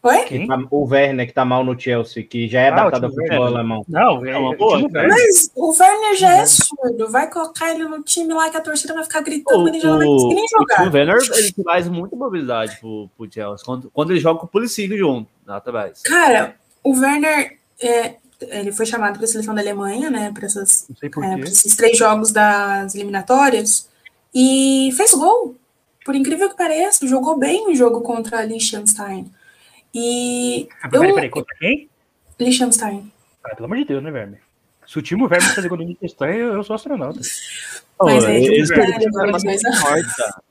Oi? 0.04 0.46
Tá, 0.48 0.58
o 0.68 0.84
Werner, 0.84 1.28
que 1.28 1.32
tá 1.32 1.44
mal 1.44 1.62
no 1.62 1.78
Chelsea, 1.78 2.24
que 2.24 2.48
já 2.48 2.60
é 2.60 2.70
ah, 2.70 2.72
adaptado 2.72 3.04
ao 3.04 3.12
futebol 3.12 3.46
alemão. 3.46 3.84
Não, 3.88 4.26
é 4.26 4.36
uma 4.36 4.56
boa. 4.56 4.80
Mas 4.90 5.52
o 5.54 5.68
Werner 5.70 6.16
já 6.16 6.38
é 6.38 6.44
surdo. 6.44 7.08
Vai 7.08 7.30
colocar 7.30 7.70
ele 7.70 7.84
no 7.84 8.02
time 8.02 8.34
lá 8.34 8.50
que 8.50 8.56
a 8.56 8.60
torcida 8.60 8.94
vai 8.94 9.04
ficar 9.04 9.20
gritando, 9.20 9.62
o, 9.62 9.68
ele 9.68 9.78
já 9.78 9.88
não 9.88 9.98
vai 9.98 10.06
conseguir 10.08 10.34
nem 10.34 10.48
jogar. 10.48 10.88
O 10.88 10.92
Werner 10.92 11.18
ele 11.36 11.52
traz 11.52 11.88
muita 11.88 12.16
mobilidade 12.16 12.80
pro, 12.80 13.08
pro 13.16 13.32
Chelsea. 13.32 13.64
Quando, 13.64 13.90
quando 13.92 14.10
ele 14.10 14.18
joga 14.18 14.40
com 14.40 14.46
o 14.46 14.48
Pulisic 14.48 14.96
junto, 14.96 15.28
mais. 15.72 16.02
Cara, 16.02 16.56
o 16.82 16.98
Werner. 16.98 17.58
É, 17.80 18.16
ele 18.40 18.72
foi 18.72 18.86
chamado 18.86 19.18
para 19.18 19.24
a 19.24 19.28
seleção 19.28 19.54
da 19.54 19.60
Alemanha, 19.60 20.10
né? 20.10 20.32
Para 20.34 20.46
é, 20.46 21.40
esses 21.44 21.76
três 21.76 21.96
jogos 21.96 22.32
das 22.32 22.92
eliminatórias. 22.96 23.88
E 24.34 24.90
fez 24.96 25.14
gol. 25.14 25.54
Por 26.04 26.16
incrível 26.16 26.50
que 26.50 26.56
pareça, 26.56 27.06
jogou 27.06 27.38
bem 27.38 27.70
o 27.70 27.74
jogo 27.76 28.00
contra 28.00 28.40
a 28.40 28.44
Liechtenstein. 28.44 29.30
E. 29.94 30.68
Ah, 30.82 30.88
peraí, 30.88 31.08
eu... 31.08 31.14
peraí, 31.14 31.30
contra 31.30 31.56
quem? 31.56 31.88
Liechtenstein. 32.38 33.12
Ah, 33.44 33.54
pelo 33.54 33.66
amor 33.66 33.78
de 33.78 33.84
Deus, 33.84 34.02
né, 34.02 34.10
Verme? 34.10 34.38
Se 34.86 34.98
o 34.98 35.02
time 35.02 35.26
Verme 35.28 35.46
fazer 35.48 35.68
gol 35.68 35.78
no 35.78 35.84
Liechtenstein, 35.84 36.36
eu 36.36 36.62
sou 36.64 36.74
astronauta. 36.74 37.20
Mas 38.00 38.24
oh, 38.24 38.28
é, 38.28 38.36
eles 38.36 38.68
perderam 38.68 39.32
tá? 40.16 40.42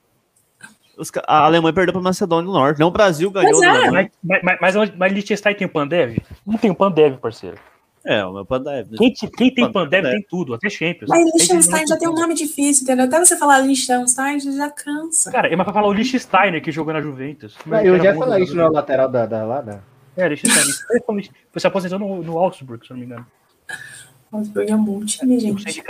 A 1.27 1.45
Alemanha 1.45 1.73
perdeu 1.73 1.93
para 1.93 1.99
a 1.99 2.03
Macedônia 2.03 2.45
do 2.45 2.53
Norte. 2.53 2.79
Não, 2.79 2.87
o 2.87 2.91
Brasil 2.91 3.31
ganhou. 3.31 3.59
Mas, 3.59 3.85
é. 3.85 3.91
mas, 3.91 4.09
mas, 4.43 4.75
mas, 4.75 4.95
mas 4.95 5.13
Liechtenstein 5.13 5.55
tem 5.55 5.65
o 5.67 5.69
Pandev? 5.69 6.17
Não 6.45 6.57
tem 6.57 6.69
o 6.69 6.75
Pandev, 6.75 7.17
parceiro. 7.17 7.57
É, 8.03 8.25
o 8.25 8.33
meu 8.33 8.45
Pandev. 8.45 8.95
Quem, 8.97 9.13
quem 9.13 9.53
tem 9.53 9.71
Pandev 9.71 10.03
tem 10.03 10.25
tudo, 10.27 10.55
até 10.55 10.69
Champions. 10.69 11.07
Mas 11.07 11.23
Liechtenstein 11.33 11.85
já 11.87 11.97
tem 11.97 12.09
um 12.09 12.13
nome 12.13 12.33
difícil, 12.33 12.83
entendeu? 12.83 13.05
Até 13.05 13.19
você 13.19 13.37
falar 13.37 13.59
Liechtenstein 13.59 14.39
já 14.39 14.69
cansa. 14.71 15.31
Cara, 15.31 15.47
é 15.47 15.55
mais 15.55 15.65
pra 15.65 15.73
falar 15.73 15.87
o 15.87 15.93
Liechtenstein 15.93 16.59
que 16.61 16.71
jogou 16.71 16.93
na 16.93 17.01
Juventus. 17.01 17.55
Mas 17.65 17.85
eu 17.85 18.01
já 18.01 18.15
falei 18.15 18.43
isso 18.43 18.55
na 18.55 18.69
lateral 18.69 19.07
da, 19.07 19.25
da 19.25 19.45
lá, 19.45 19.61
né? 19.61 19.79
É, 20.17 20.27
Liechtenstein. 20.27 20.73
Foi 21.05 21.61
se 21.61 21.67
aposentou 21.67 21.99
no, 21.99 22.23
no 22.23 22.39
Augsburg, 22.39 22.85
se 22.85 22.91
não 22.91 22.99
me 22.99 23.05
engano. 23.05 23.25
Augsburg 24.31 24.71
é 24.71 24.75
um 24.75 24.83
bom 24.83 25.05
time, 25.05 25.39
gente. 25.39 25.83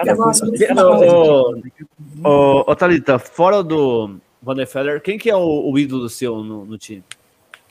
Ô, 2.23 2.75
Thalita, 2.75 3.19
fora 3.19 3.63
do 3.63 4.17
Van 4.41 4.55
der 4.55 4.67
Feller, 4.67 5.01
quem 5.01 5.17
que 5.17 5.29
é 5.29 5.35
o, 5.35 5.71
o 5.71 5.79
ídolo 5.79 6.09
seu 6.09 6.43
no, 6.43 6.65
no 6.65 6.77
time? 6.77 7.03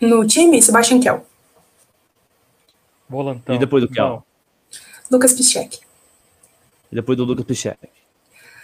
No 0.01 0.27
time, 0.27 0.63
Sebastian 0.63 0.99
Kell. 0.99 1.27
Volantão. 3.07 3.55
E 3.55 3.59
depois 3.59 3.83
do 3.85 3.91
Kell? 3.91 4.25
Lucas 5.11 5.33
Piszczek. 5.33 5.75
E 6.93 6.95
depois 6.95 7.17
do 7.17 7.25
Lucas 7.25 7.45
Piszczek. 7.45 7.79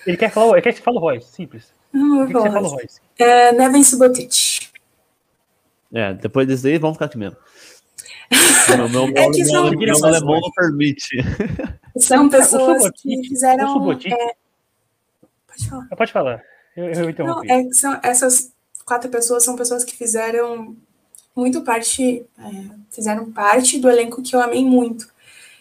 Ele 0.06 0.16
quer 0.16 0.30
falar, 0.30 0.52
ele 0.52 0.62
quer 0.62 0.72
que 0.72 0.78
você 0.78 0.84
fale 0.84 0.98
Royce, 0.98 1.32
simples. 1.32 1.72
Não, 1.92 2.20
eu 2.20 2.26
que 2.28 2.32
você 2.32 2.50
fala 2.50 2.68
Royce? 2.68 3.00
É, 3.18 3.52
Neven 3.52 3.82
Subotic. 3.82 4.68
É, 5.92 6.14
depois 6.14 6.46
desse 6.46 6.68
aí, 6.68 6.78
vamos 6.78 6.96
ficar 6.96 7.06
aqui 7.06 7.18
mesmo. 7.18 7.36
meu, 8.68 8.88
meu, 8.88 9.04
é 9.16 9.30
que 9.30 9.44
são, 9.44 9.70
meu, 9.70 9.78
meu 9.78 10.04
alemão 10.04 10.40
não 10.40 10.50
permite. 10.52 11.16
São 11.98 12.28
pessoas 12.28 12.90
que 12.90 13.22
fizeram... 13.26 13.72
Subotic, 13.72 14.12
é... 14.12 14.34
Pode 15.46 15.68
falar. 15.68 15.88
Pode 15.96 16.12
falar. 16.12 16.42
Eu, 16.76 16.84
eu 16.92 17.10
interrompi. 17.10 17.48
Não, 17.48 17.54
é 17.54 17.72
são, 17.72 17.98
essas 18.02 18.52
quatro 18.84 19.10
pessoas 19.10 19.42
são 19.42 19.56
pessoas 19.56 19.82
que 19.82 19.96
fizeram 19.96 20.76
muito 21.34 21.62
parte, 21.62 22.24
é, 22.38 22.50
fizeram 22.90 23.32
parte 23.32 23.78
do 23.78 23.88
elenco 23.88 24.22
que 24.22 24.36
eu 24.36 24.40
amei 24.40 24.64
muito. 24.64 25.08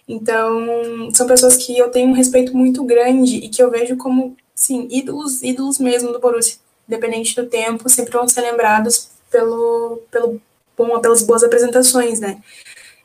Então, 0.07 1.11
são 1.13 1.25
pessoas 1.25 1.57
que 1.57 1.77
eu 1.77 1.89
tenho 1.89 2.09
um 2.09 2.13
respeito 2.13 2.55
muito 2.55 2.83
grande 2.83 3.37
e 3.37 3.49
que 3.49 3.61
eu 3.61 3.71
vejo 3.71 3.97
como, 3.97 4.35
sim, 4.53 4.87
ídolos, 4.91 5.41
ídolos 5.41 5.79
mesmo 5.79 6.11
do 6.11 6.19
Borussia. 6.19 6.57
Independente 6.87 7.35
do 7.35 7.47
tempo, 7.47 7.89
sempre 7.89 8.11
vão 8.11 8.27
ser 8.27 8.41
lembrados 8.41 9.09
pelo, 9.31 10.01
pelo 10.11 10.39
bom, 10.77 10.99
pelas 10.99 11.23
boas 11.23 11.43
apresentações, 11.43 12.19
né? 12.19 12.41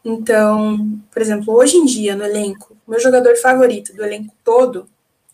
Então, 0.04 1.00
por 1.10 1.22
exemplo, 1.22 1.54
hoje 1.54 1.76
em 1.76 1.84
dia, 1.84 2.14
no 2.14 2.24
elenco, 2.24 2.76
meu 2.86 3.00
jogador 3.00 3.36
favorito 3.36 3.94
do 3.94 4.04
elenco 4.04 4.34
todo 4.44 4.86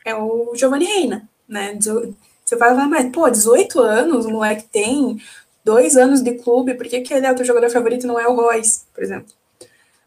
é 0.05 0.14
o 0.14 0.55
Giovanni 0.55 0.84
Reina, 0.84 1.28
né? 1.48 1.76
Você 1.76 2.56
vai 2.56 2.70
falar, 2.70 2.88
mas, 2.88 3.10
pô, 3.10 3.28
18 3.28 3.80
anos, 3.80 4.26
o 4.26 4.30
moleque 4.30 4.68
tem 4.70 5.20
dois 5.64 5.97
anos 5.97 6.22
de 6.22 6.34
clube, 6.34 6.74
por 6.74 6.86
que, 6.86 7.01
que 7.01 7.12
ele 7.12 7.26
é 7.26 7.32
o 7.32 7.34
teu 7.34 7.44
jogador 7.44 7.70
favorito 7.70 8.05
e 8.05 8.06
não 8.06 8.20
é 8.20 8.28
o 8.28 8.34
Royce, 8.36 8.84
por 8.94 9.02
exemplo? 9.02 9.32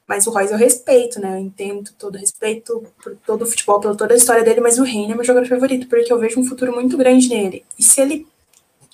Mas 0.10 0.26
o 0.26 0.32
Royce 0.32 0.52
eu 0.52 0.58
respeito, 0.58 1.22
né? 1.22 1.36
Eu 1.36 1.38
entendo 1.38 1.92
todo 1.92 2.16
o 2.16 2.18
respeito 2.18 2.84
por 3.04 3.16
todo 3.18 3.44
o 3.44 3.46
futebol, 3.46 3.80
pela 3.80 3.96
toda 3.96 4.16
a 4.16 4.18
história 4.18 4.44
dele, 4.44 4.60
mas 4.60 4.80
o 4.80 4.84
Reina 4.84 5.14
é 5.14 5.16
meu 5.16 5.24
jogador 5.24 5.48
favorito, 5.48 5.88
porque 5.88 6.12
eu 6.12 6.18
vejo 6.18 6.40
um 6.40 6.44
futuro 6.44 6.74
muito 6.74 6.98
grande 6.98 7.30
nele. 7.30 7.64
E 7.78 7.84
se 7.84 8.02
ele 8.02 8.28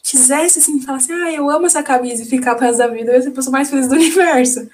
quisesse 0.03 0.59
assim, 0.59 0.81
falar 0.81 0.97
assim, 0.97 1.13
ah, 1.13 1.31
eu 1.31 1.49
amo 1.49 1.67
essa 1.67 1.81
camisa 1.81 2.21
e 2.21 2.25
ficar 2.25 2.55
pro 2.55 2.65
resto 2.65 2.79
da 2.79 2.87
vida, 2.87 3.11
eu 3.11 3.15
ia 3.15 3.21
ser 3.21 3.29
a 3.29 3.31
pessoa 3.31 3.53
mais 3.53 3.69
feliz 3.69 3.87
do 3.87 3.95
universo. 3.95 4.69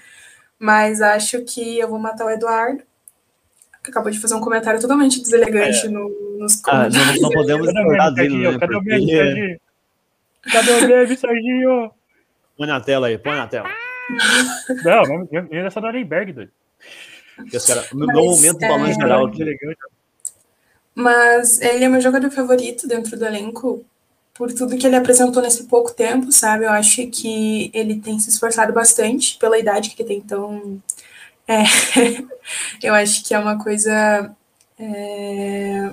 Mas 0.57 0.99
acho 0.99 1.43
que 1.43 1.77
eu 1.77 1.88
vou 1.88 1.99
matar 1.99 2.26
o 2.26 2.30
Eduardo, 2.31 2.81
que 3.84 3.91
acabou 3.91 4.11
de 4.11 4.19
fazer 4.19 4.34
um 4.34 4.41
comentário 4.41 4.81
totalmente 4.81 5.22
deselegante 5.22 5.85
é. 5.85 5.89
no, 5.89 6.09
nos 6.39 6.55
comentários. 6.55 6.95
Ah, 6.97 7.13
não, 7.18 7.22
não 7.22 7.30
podemos 7.38 7.68
discordar 7.72 8.13
dele, 8.15 8.38
né? 8.49 8.57
Cadê 8.57 8.76
o 8.76 8.84
Serginho? 8.84 9.59
Cadê 10.51 10.72
o 10.72 10.88
meme, 10.88 11.18
Serginho? 11.18 11.91
Põe 12.57 12.68
na 12.68 12.81
tela 12.81 13.05
aí, 13.05 13.18
põe 13.19 13.35
na 13.35 13.45
tela. 13.45 13.69
Não, 14.84 15.28
ele 15.50 15.68
é 15.68 15.70
só 15.70 15.80
do 15.80 15.88
Arenberg, 15.88 16.34
doido. 16.34 16.52
no 17.94 18.08
meu 18.08 18.26
momento, 18.26 18.64
é... 18.64 18.68
balanço 18.68 19.00
geral 19.00 19.26
aqui. 19.26 19.44
Mas 20.94 21.62
ele 21.62 21.86
é 21.86 21.90
meu 21.90 22.02
jogador 22.02 22.30
favorito 22.32 22.88
dentro 22.88 23.18
do 23.18 23.26
elenco, 23.26 23.86
por 24.34 24.52
tudo 24.52 24.78
que 24.78 24.86
ele 24.86 24.96
apresentou 24.96 25.42
nesse 25.42 25.64
pouco 25.66 25.94
tempo, 25.94 26.32
sabe? 26.32 26.66
Eu 26.66 26.72
acho 26.72 27.08
que 27.08 27.72
ele 27.74 28.00
tem 28.00 28.20
se 28.20 28.30
esforçado 28.30 28.74
bastante 28.74 29.38
pela 29.38 29.58
idade 29.58 29.90
que 29.92 30.02
ele 30.02 30.10
tem, 30.10 30.18
então. 30.18 30.82
É, 31.48 31.64
eu 32.84 32.94
acho 32.94 33.24
que 33.24 33.34
é 33.34 33.40
uma 33.40 33.62
coisa 33.62 34.36
é, 34.80 35.92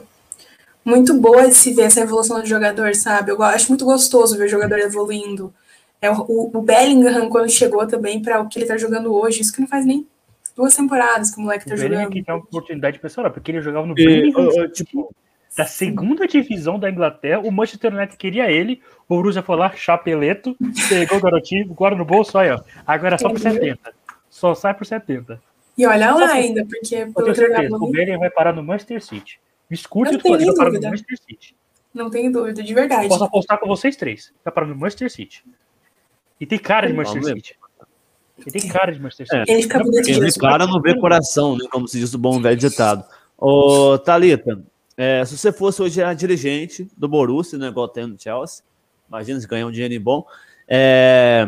muito 0.84 1.14
boa 1.14 1.48
de 1.48 1.54
se 1.54 1.72
ver 1.74 1.82
essa 1.82 2.00
evolução 2.00 2.40
do 2.40 2.46
jogador, 2.46 2.94
sabe? 2.94 3.30
Eu 3.30 3.42
acho 3.42 3.68
muito 3.68 3.84
gostoso 3.84 4.36
ver 4.36 4.46
o 4.46 4.48
jogador 4.48 4.78
evoluindo. 4.78 5.52
É, 6.00 6.10
o, 6.10 6.50
o 6.54 6.62
Bellingham, 6.62 7.28
quando 7.28 7.50
chegou 7.50 7.86
também 7.86 8.22
para 8.22 8.40
o 8.40 8.48
que 8.48 8.58
ele 8.58 8.64
está 8.64 8.76
jogando 8.76 9.12
hoje, 9.12 9.40
isso 9.40 9.52
que 9.52 9.60
não 9.60 9.68
faz 9.68 9.84
nem 9.84 10.06
duas 10.56 10.74
temporadas 10.74 11.30
que 11.32 11.38
o 11.38 11.42
moleque 11.42 11.64
está 11.64 11.76
jogando. 11.76 12.10
que 12.10 12.22
tem 12.22 12.34
uma 12.34 12.40
oportunidade 12.40 12.98
pessoal, 12.98 13.30
porque 13.30 13.50
ele 13.50 13.60
jogava 13.60 13.86
no 13.86 13.94
Birmingham, 13.94 14.48
tipo, 14.72 15.14
da 15.56 15.64
segunda 15.64 16.26
divisão 16.26 16.78
da 16.78 16.90
Inglaterra, 16.90 17.40
o 17.40 17.50
Manchester 17.50 17.94
United 17.94 18.16
queria 18.16 18.50
ele, 18.50 18.80
o 19.08 19.16
Borussia 19.16 19.42
foi 19.42 19.56
lá, 19.56 19.72
chapeleto, 19.74 20.56
pegou 20.88 21.18
o 21.18 21.20
garotinho, 21.20 21.70
agora 21.70 21.96
no 21.96 22.04
bolso, 22.04 22.38
olha, 22.38 22.56
ó, 22.56 22.60
agora 22.86 23.16
é 23.16 23.18
só 23.18 23.28
por 23.28 23.40
70. 23.40 23.92
Só 24.30 24.54
sai 24.54 24.74
por 24.74 24.86
70. 24.86 25.40
E 25.76 25.86
olha 25.86 26.14
lá 26.14 26.32
ainda, 26.32 26.64
porque... 26.64 26.94
Eu 26.94 27.12
tenho 27.12 27.34
certeza, 27.34 27.76
o 27.76 27.90
Bellingham 27.90 28.18
vai 28.18 28.30
parar 28.30 28.52
no 28.52 28.62
Manchester 28.62 29.02
City. 29.02 29.40
Escute 29.70 30.16
o 30.16 30.18
vai 30.20 30.54
parar 30.54 30.72
no 30.72 30.80
Manchester 30.80 31.18
City. 31.18 31.56
Não 31.94 32.10
tenho 32.10 32.30
dúvida, 32.32 32.62
de 32.62 32.74
verdade. 32.74 33.08
Posso 33.08 33.24
apostar 33.24 33.58
com 33.58 33.66
vocês 33.66 33.96
três. 33.96 34.32
Vai 34.44 34.52
parar 34.52 34.66
no 34.66 34.76
Manchester 34.76 35.10
City. 35.10 35.44
E 36.40 36.46
tem 36.46 36.58
cara 36.58 36.86
de 36.86 36.92
Manchester 36.94 37.24
City. 37.24 37.56
Ele 38.38 38.60
tem 38.60 38.70
cara 38.70 38.92
de 38.92 39.00
Manchester 39.00 39.26
City. 39.26 39.50
É. 39.50 39.54
Ele 39.54 39.62
fica 39.62 39.78
bonito 39.80 40.40
cara 40.40 40.66
não 40.66 40.80
vê 40.80 40.98
coração, 40.98 41.56
né? 41.56 41.66
Como 41.70 41.88
se 41.88 41.98
diz 41.98 42.14
o 42.14 42.18
bom 42.18 42.40
velho 42.40 42.56
ditado. 42.56 43.04
Ô, 43.36 43.98
Thalita, 43.98 44.62
é, 44.96 45.24
se 45.24 45.36
você 45.36 45.52
fosse 45.52 45.82
hoje 45.82 46.02
a 46.02 46.12
dirigente 46.14 46.88
do 46.96 47.08
Borussia, 47.08 47.58
né? 47.58 47.68
Igual 47.68 47.88
tem 47.88 48.06
no 48.06 48.18
Chelsea, 48.18 48.64
imagina 49.08 49.40
se 49.40 49.46
ganhar 49.46 49.66
um 49.66 49.72
dinheiro 49.72 50.02
bom. 50.02 50.24
É, 50.66 51.46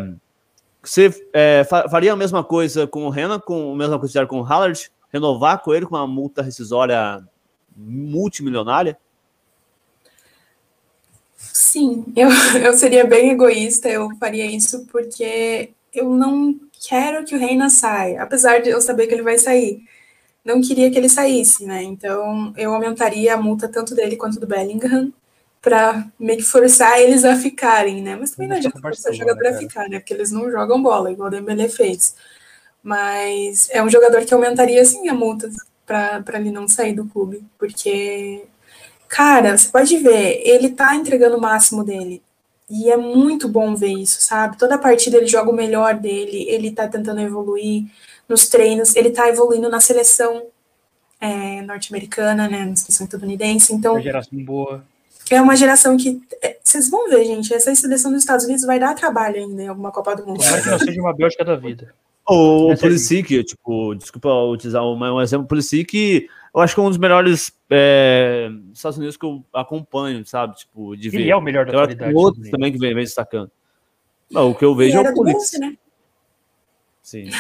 você 0.83 1.11
é, 1.33 1.65
faria 1.65 2.13
a 2.13 2.17
mesma 2.17 2.43
coisa 2.43 2.87
com 2.87 3.07
o 3.07 3.11
Renan, 3.11 3.39
com 3.39 3.73
a 3.73 3.77
mesma 3.77 3.99
coisa 3.99 4.27
com 4.27 4.41
o 4.41 4.43
Hallard? 4.43 4.91
Renovar 5.13 5.61
com 5.63 5.75
ele 5.75 5.87
com 5.87 5.97
uma 5.97 6.07
multa 6.07 6.43
rescisória 6.43 7.23
multimilionária? 7.77 8.97
Sim, 11.53 12.05
eu, 12.17 12.29
eu 12.65 12.73
seria 12.75 13.05
bem 13.05 13.31
egoísta, 13.31 13.89
eu 13.89 14.09
faria 14.19 14.47
isso 14.47 14.87
porque 14.87 15.73
eu 15.93 16.11
não 16.15 16.59
quero 16.89 17.25
que 17.25 17.35
o 17.35 17.39
Reina 17.39 17.69
saia, 17.71 18.23
apesar 18.23 18.61
de 18.61 18.71
eu 18.71 18.81
saber 18.81 19.07
que 19.07 19.15
ele 19.15 19.23
vai 19.23 19.39
sair. 19.39 19.83
não 20.45 20.61
queria 20.63 20.91
que 20.91 20.99
ele 20.99 21.09
saísse, 21.09 21.67
né? 21.67 21.83
Então 21.83 22.55
eu 22.57 22.75
aumentaria 22.75 23.35
a 23.35 23.39
multa 23.39 23.69
tanto 23.69 23.95
dele 23.95 24.17
quanto 24.17 24.41
do 24.41 24.47
Bellingham 24.47 25.13
para 25.63 26.09
meio 26.19 26.39
que 26.39 26.45
forçar 26.45 27.01
eles 27.01 27.25
a 27.25 27.37
ficarem, 27.37 28.03
né? 28.03 28.17
Mas 28.17 28.33
também 28.33 28.49
não 28.49 28.57
adianta 28.57 28.81
forçar 28.81 29.13
o 29.13 29.15
jogador 29.15 29.47
a 29.49 29.55
ficar, 29.59 29.89
né? 29.89 29.99
Porque 30.01 30.15
eles 30.15 30.31
não 30.33 30.51
jogam 30.51 30.83
bola, 30.83 31.13
igual 31.13 31.29
o 31.29 31.31
Dembélé 31.31 31.69
fez. 31.69 32.15
Mas 32.83 33.69
é 33.71 33.83
um 33.83 33.91
jogador 33.91 34.25
que 34.25 34.35
aumentaria, 34.35 34.85
sim, 34.85 35.09
a 35.09 35.15
multa 35.15 35.51
para 35.87 36.39
ele 36.39 36.51
não 36.51 36.69
sair 36.69 36.95
do 36.95 37.07
clube. 37.07 37.45
Porque, 37.59 38.45
cara, 39.11 39.59
você 39.59 39.69
pode 39.69 39.97
ver, 39.99 40.41
ele 40.47 40.71
tá 40.71 40.95
entregando 40.95 41.37
o 41.37 41.41
máximo 41.41 41.85
dele. 41.85 42.23
E 42.71 42.89
é 42.89 42.97
muito 42.97 43.49
bom 43.49 43.75
ver 43.75 43.93
isso, 43.93 44.23
sabe? 44.23 44.57
Toda 44.57 44.79
partida 44.79 45.17
ele 45.17 45.27
joga 45.27 45.51
o 45.51 45.55
melhor 45.55 45.95
dele, 45.95 46.47
ele 46.49 46.71
tá 46.71 46.87
tentando 46.87 47.21
evoluir 47.21 47.87
nos 48.29 48.49
treinos, 48.49 48.95
ele 48.95 49.11
tá 49.11 49.29
evoluindo 49.29 49.69
na 49.69 49.81
seleção 49.81 50.45
é, 51.21 51.61
norte-americana, 51.63 52.49
né? 52.49 52.65
Na 52.65 52.77
seleção 52.77 53.05
estadunidense. 53.05 53.75
Então. 53.75 53.95
Uma 53.95 54.03
geração 54.03 54.39
boa 54.45 54.85
é 55.31 55.41
uma 55.41 55.57
geração 55.57 55.97
que. 55.97 56.21
É, 56.43 56.57
vocês 56.63 56.91
vão 56.91 57.09
ver, 57.09 57.25
gente, 57.25 57.53
essa 57.53 57.75
seleção 57.75 58.13
dos 58.13 58.23
Estados 58.23 58.45
Unidos 58.45 58.65
vai 58.65 58.79
dar 58.79 58.95
trabalho 58.95 59.37
ainda 59.37 59.63
em 59.63 59.69
alguma 59.69 59.91
Copa 59.91 60.15
do 60.17 60.27
Mundo. 60.27 60.39
Tomara 60.39 60.63
que 60.63 60.71
não 60.71 60.79
seja 60.79 61.01
uma 61.01 61.15
Bélgica 61.15 61.45
da 61.45 61.57
vida. 61.57 61.93
O 62.29 62.77
Pulisic, 62.77 63.43
tipo, 63.43 63.95
desculpa 63.95 64.29
utilizar 64.45 64.85
um, 64.85 65.21
exemplo, 65.21 65.45
o 65.45 65.49
Pulisic, 65.49 66.29
eu 66.55 66.61
acho 66.61 66.75
que 66.75 66.81
é 66.81 66.83
um 66.83 66.89
dos 66.89 66.99
melhores 66.99 67.53
é, 67.71 68.51
Estados 68.73 68.99
Unidos 68.99 69.17
que 69.17 69.25
eu 69.25 69.45
acompanho, 69.53 70.25
sabe? 70.27 70.57
Tipo, 70.57 70.97
de 70.97 71.09
ver. 71.09 71.21
Ele 71.21 71.31
é 71.31 71.37
o 71.37 71.41
melhor 71.41 71.65
da 71.67 71.73
eu 71.73 71.79
atualidade. 71.79 72.15
Outros 72.15 72.51
também 72.51 72.73
que 72.73 72.79
vem, 72.79 72.95
vem 72.95 73.05
destacando. 73.05 73.51
Não, 74.31 74.51
o 74.51 74.55
que 74.55 74.65
eu 74.65 74.75
vejo 74.75 74.99
é 74.99 75.01
o 75.01 75.15
Pulisic. 75.15 75.59
né? 75.59 75.77
Sim. 77.03 77.31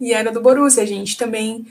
e 0.00 0.12
era 0.12 0.30
do 0.30 0.40
Borussia, 0.40 0.82
a 0.82 0.86
gente 0.86 1.16
também 1.16 1.66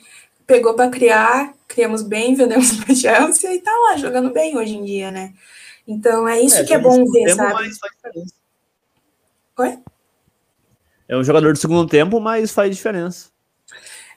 pegou 0.48 0.74
para 0.74 0.90
criar, 0.90 1.54
criamos 1.68 2.02
bem, 2.02 2.36
vendemos 2.36 2.72
para 2.78 2.96
Chelsea 2.96 3.54
e 3.54 3.62
tá 3.62 3.72
lá 3.72 3.98
jogando 3.98 4.32
bem 4.32 4.58
hoje 4.58 4.76
em 4.76 4.84
dia, 4.84 5.12
né? 5.12 5.34
Então 5.88 6.28
é 6.28 6.40
isso 6.42 6.58
é, 6.58 6.64
que 6.64 6.74
é 6.74 6.80
bom 6.80 7.04
ver, 7.12 7.26
tempo, 7.26 7.36
sabe? 7.36 7.54
Mas 7.54 7.78
faz 7.78 7.94
diferença. 7.94 8.34
Oi? 9.60 9.80
É 11.08 11.18
um 11.18 11.24
jogador 11.24 11.54
de 11.54 11.60
segundo 11.60 11.88
tempo, 11.88 12.20
mas 12.20 12.52
faz 12.52 12.76
diferença. 12.76 13.33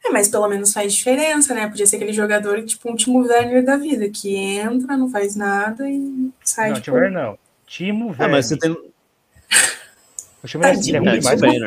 É, 0.06 0.10
mas 0.10 0.28
pelo 0.28 0.48
menos 0.48 0.72
faz 0.72 0.94
diferença, 0.94 1.52
né? 1.52 1.66
Podia 1.66 1.86
ser 1.86 1.96
aquele 1.96 2.12
jogador, 2.12 2.62
tipo, 2.64 2.90
um 2.90 2.94
Timo 2.94 3.26
Werner 3.26 3.64
da 3.64 3.76
vida, 3.76 4.08
que 4.08 4.36
entra, 4.36 4.96
não 4.96 5.10
faz 5.10 5.34
nada 5.34 5.88
e 5.90 6.30
sai. 6.44 6.68
Não, 6.68 6.76
tipo... 6.76 6.84
Timo 6.84 6.96
Werner 6.96 7.22
não. 7.22 7.38
Timo 7.66 8.06
Werner. 8.10 8.26
Ah, 8.26 8.28
mas 8.28 8.46
você 8.46 8.56
tem. 8.56 8.70
O 8.70 10.46
Timo 10.46 10.64
Werner 10.64 10.94
é 10.94 10.98
ruim 10.98 11.18
demais. 11.18 11.42
Ele 11.42 11.64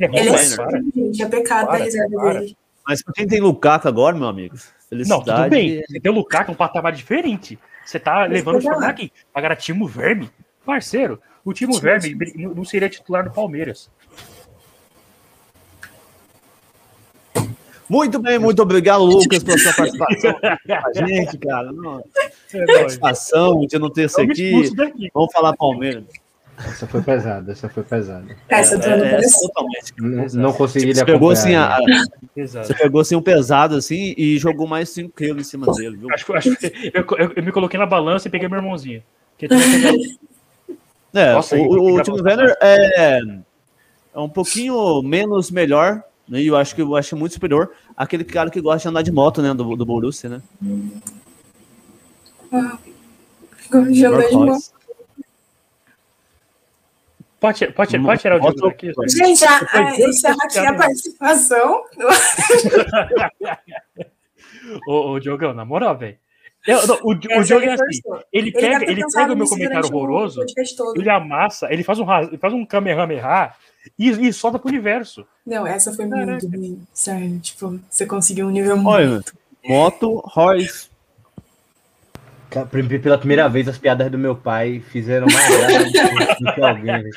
é, 0.00 0.06
ruim, 0.06 0.92
gente, 0.94 1.22
é 1.22 1.28
pecado 1.28 1.66
da 1.68 1.76
reserva 1.76 2.32
dele. 2.32 2.56
Mas 2.86 3.02
pra 3.02 3.14
quem 3.14 3.26
tem 3.26 3.40
Lukaku 3.40 3.86
agora, 3.86 4.16
meu 4.16 4.26
amigo, 4.26 4.56
felicidade. 4.88 5.28
Não, 5.28 5.36
tudo 5.36 5.48
bem. 5.48 5.82
Você 5.88 6.00
tem 6.00 6.10
o 6.10 6.14
Lukaku, 6.14 6.52
um 6.52 6.56
patamar 6.56 6.92
diferente. 6.92 7.58
Você 7.84 8.00
tá 8.00 8.24
levando 8.24 8.64
o 8.64 8.84
aqui. 8.84 9.12
Agora, 9.32 9.54
Timo 9.54 9.86
Verme, 9.86 10.28
parceiro, 10.64 11.20
o 11.44 11.52
Timo 11.52 11.78
Verme 11.78 12.16
não 12.36 12.64
seria 12.64 12.88
titular 12.88 13.22
do 13.22 13.30
Palmeiras. 13.30 13.88
Muito 17.88 18.18
bem, 18.18 18.38
muito 18.38 18.60
obrigado, 18.62 19.04
Lucas, 19.04 19.42
pela 19.42 19.58
sua 19.58 19.72
participação 19.72 20.34
a 20.42 21.06
gente, 21.06 21.38
cara. 21.38 21.72
Não, 21.72 22.02
é 22.52 22.78
satisfação 22.78 23.66
de 23.66 23.78
não 23.78 23.90
ter 23.90 24.06
isso 24.06 24.20
aqui. 24.20 24.70
Vamos 25.14 25.32
falar 25.32 25.56
Palmeiras. 25.56 26.04
Essa 26.58 26.86
foi 26.86 27.02
pesada, 27.02 27.52
essa 27.52 27.68
foi 27.68 27.82
pesada. 27.82 28.34
Essa, 28.48 28.76
é, 28.76 29.16
é, 29.16 29.20
totalmente. 29.20 29.92
Não, 29.98 30.42
não 30.42 30.52
consegui 30.54 30.94
você 30.94 31.04
pegou 31.04 31.30
assim 31.30 31.54
a, 31.54 31.78
Você 32.34 32.74
pegou 32.74 33.02
assim 33.02 33.14
um 33.14 33.20
pesado 33.20 33.76
assim 33.76 34.14
e 34.16 34.38
jogou 34.38 34.66
mais 34.66 34.88
5 34.88 35.14
quilos 35.14 35.46
em 35.46 35.50
cima 35.50 35.70
dele, 35.74 35.98
viu? 35.98 36.08
Acho, 36.12 36.32
acho 36.32 36.48
eu, 36.94 37.04
eu, 37.18 37.32
eu, 37.36 37.42
me 37.42 37.52
coloquei 37.52 37.78
na 37.78 37.84
balança 37.84 38.26
e 38.26 38.30
peguei 38.30 38.48
meu 38.48 38.58
irmãozinho. 38.58 39.02
é, 41.14 41.32
Nossa, 41.34 41.56
o, 41.56 41.60
o, 41.60 42.00
o 42.00 42.22
Werner 42.22 42.56
é, 42.62 43.20
é 44.14 44.18
um 44.18 44.30
pouquinho 44.30 45.02
menos 45.02 45.50
melhor, 45.50 46.02
né? 46.28 46.40
E 46.40 46.46
eu 46.46 46.56
acho 46.56 46.74
que 46.74 46.82
eu 46.82 46.96
acho 46.96 47.16
muito 47.16 47.32
superior 47.32 47.72
àquele 47.96 48.24
cara 48.24 48.50
que 48.50 48.60
gosta 48.60 48.82
de 48.82 48.88
andar 48.88 49.02
de 49.02 49.12
moto, 49.12 49.40
né? 49.42 49.54
Do, 49.54 49.76
do 49.76 49.86
Borussia, 49.86 50.28
né? 50.28 50.42
Ah, 52.52 52.78
gosto 53.70 53.92
de 53.92 54.04
andar 54.04 54.28
de 54.28 54.34
moto. 54.34 54.76
Pode, 57.38 57.66
pode, 57.72 57.98
pode 58.00 58.20
tirar 58.20 58.36
o 58.36 58.40
Diogo 58.40 58.68
daqui? 58.68 58.92
Gente, 59.08 59.44
a, 59.44 59.60
a, 59.72 60.00
encerra 60.00 60.36
aqui 60.42 60.58
a 60.58 60.74
participação. 60.74 61.84
ô, 64.88 65.10
ô, 65.10 65.20
Diogão, 65.20 65.52
na 65.52 65.62
moral, 65.64 65.98
velho. 65.98 66.16
O, 66.66 67.12
o, 67.12 67.18
o 67.38 67.44
jogo 67.44 67.64
é 67.64 67.74
assim, 67.74 68.00
ele, 68.32 68.48
ele 68.48 68.52
pega, 68.52 68.90
ele 68.90 69.00
pega 69.14 69.32
o 69.32 69.36
meu 69.36 69.46
comentário 69.46 69.86
horroroso, 69.86 70.44
ele 70.96 71.08
amassa, 71.08 71.72
ele 71.72 71.84
faz 71.84 72.00
um, 72.00 72.12
ele 72.22 72.38
faz 72.38 72.52
um 72.52 72.66
Kamehameha 72.66 73.54
e, 73.98 74.10
e 74.10 74.32
solta 74.32 74.58
pro 74.58 74.68
universo. 74.68 75.26
Não, 75.44 75.66
essa 75.66 75.92
foi 75.92 76.08
Caraca. 76.08 76.30
muito 76.30 76.48
bem, 76.48 76.86
sério, 76.92 77.38
tipo, 77.40 77.80
você 77.88 78.06
conseguiu 78.06 78.46
um 78.46 78.50
nível 78.50 78.76
muito... 78.76 78.88
Olha, 78.88 79.22
moto, 79.64 80.22
Royce, 80.24 80.88
pela 83.02 83.18
primeira 83.18 83.48
vez, 83.48 83.68
as 83.68 83.76
piadas 83.76 84.10
do 84.10 84.18
meu 84.18 84.34
pai 84.34 84.82
fizeram 84.90 85.26
mais 85.26 85.48
graça 85.48 86.36
do 86.40 86.54
que 86.54 86.60
alguém. 86.62 87.10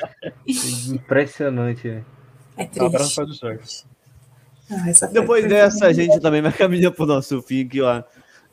Impressionante. 0.94 2.04
É 2.56 2.64
triste. 2.66 3.14
faz 3.14 3.30
o 3.30 3.34
sorte. 3.34 3.86
Ah, 4.70 5.06
Depois 5.12 5.48
dessa, 5.48 5.86
a 5.86 5.92
gente 5.92 6.20
também 6.20 6.42
vai 6.42 6.52
caminhar 6.52 6.92
pro 6.92 7.06
nosso 7.06 7.40
fim, 7.42 7.66
que 7.66 7.80
ó, 7.80 8.02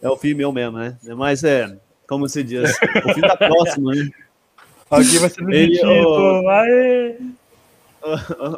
é 0.02 0.10
o 0.10 0.18
fim 0.18 0.34
meu 0.34 0.52
mesmo, 0.52 0.78
né? 0.78 0.98
Mas 1.16 1.44
é, 1.44 1.78
como 2.08 2.28
se 2.28 2.44
diz, 2.44 2.72
o 3.06 3.14
fim 3.14 3.22
tá 3.22 3.36
próximo, 3.38 3.92
né? 3.92 4.10
Alguém 4.90 5.20
vai 5.20 5.30
ser 5.30 5.46
demitido. 5.46 5.90
Ele, 5.90 6.48
Aê! 6.50 7.18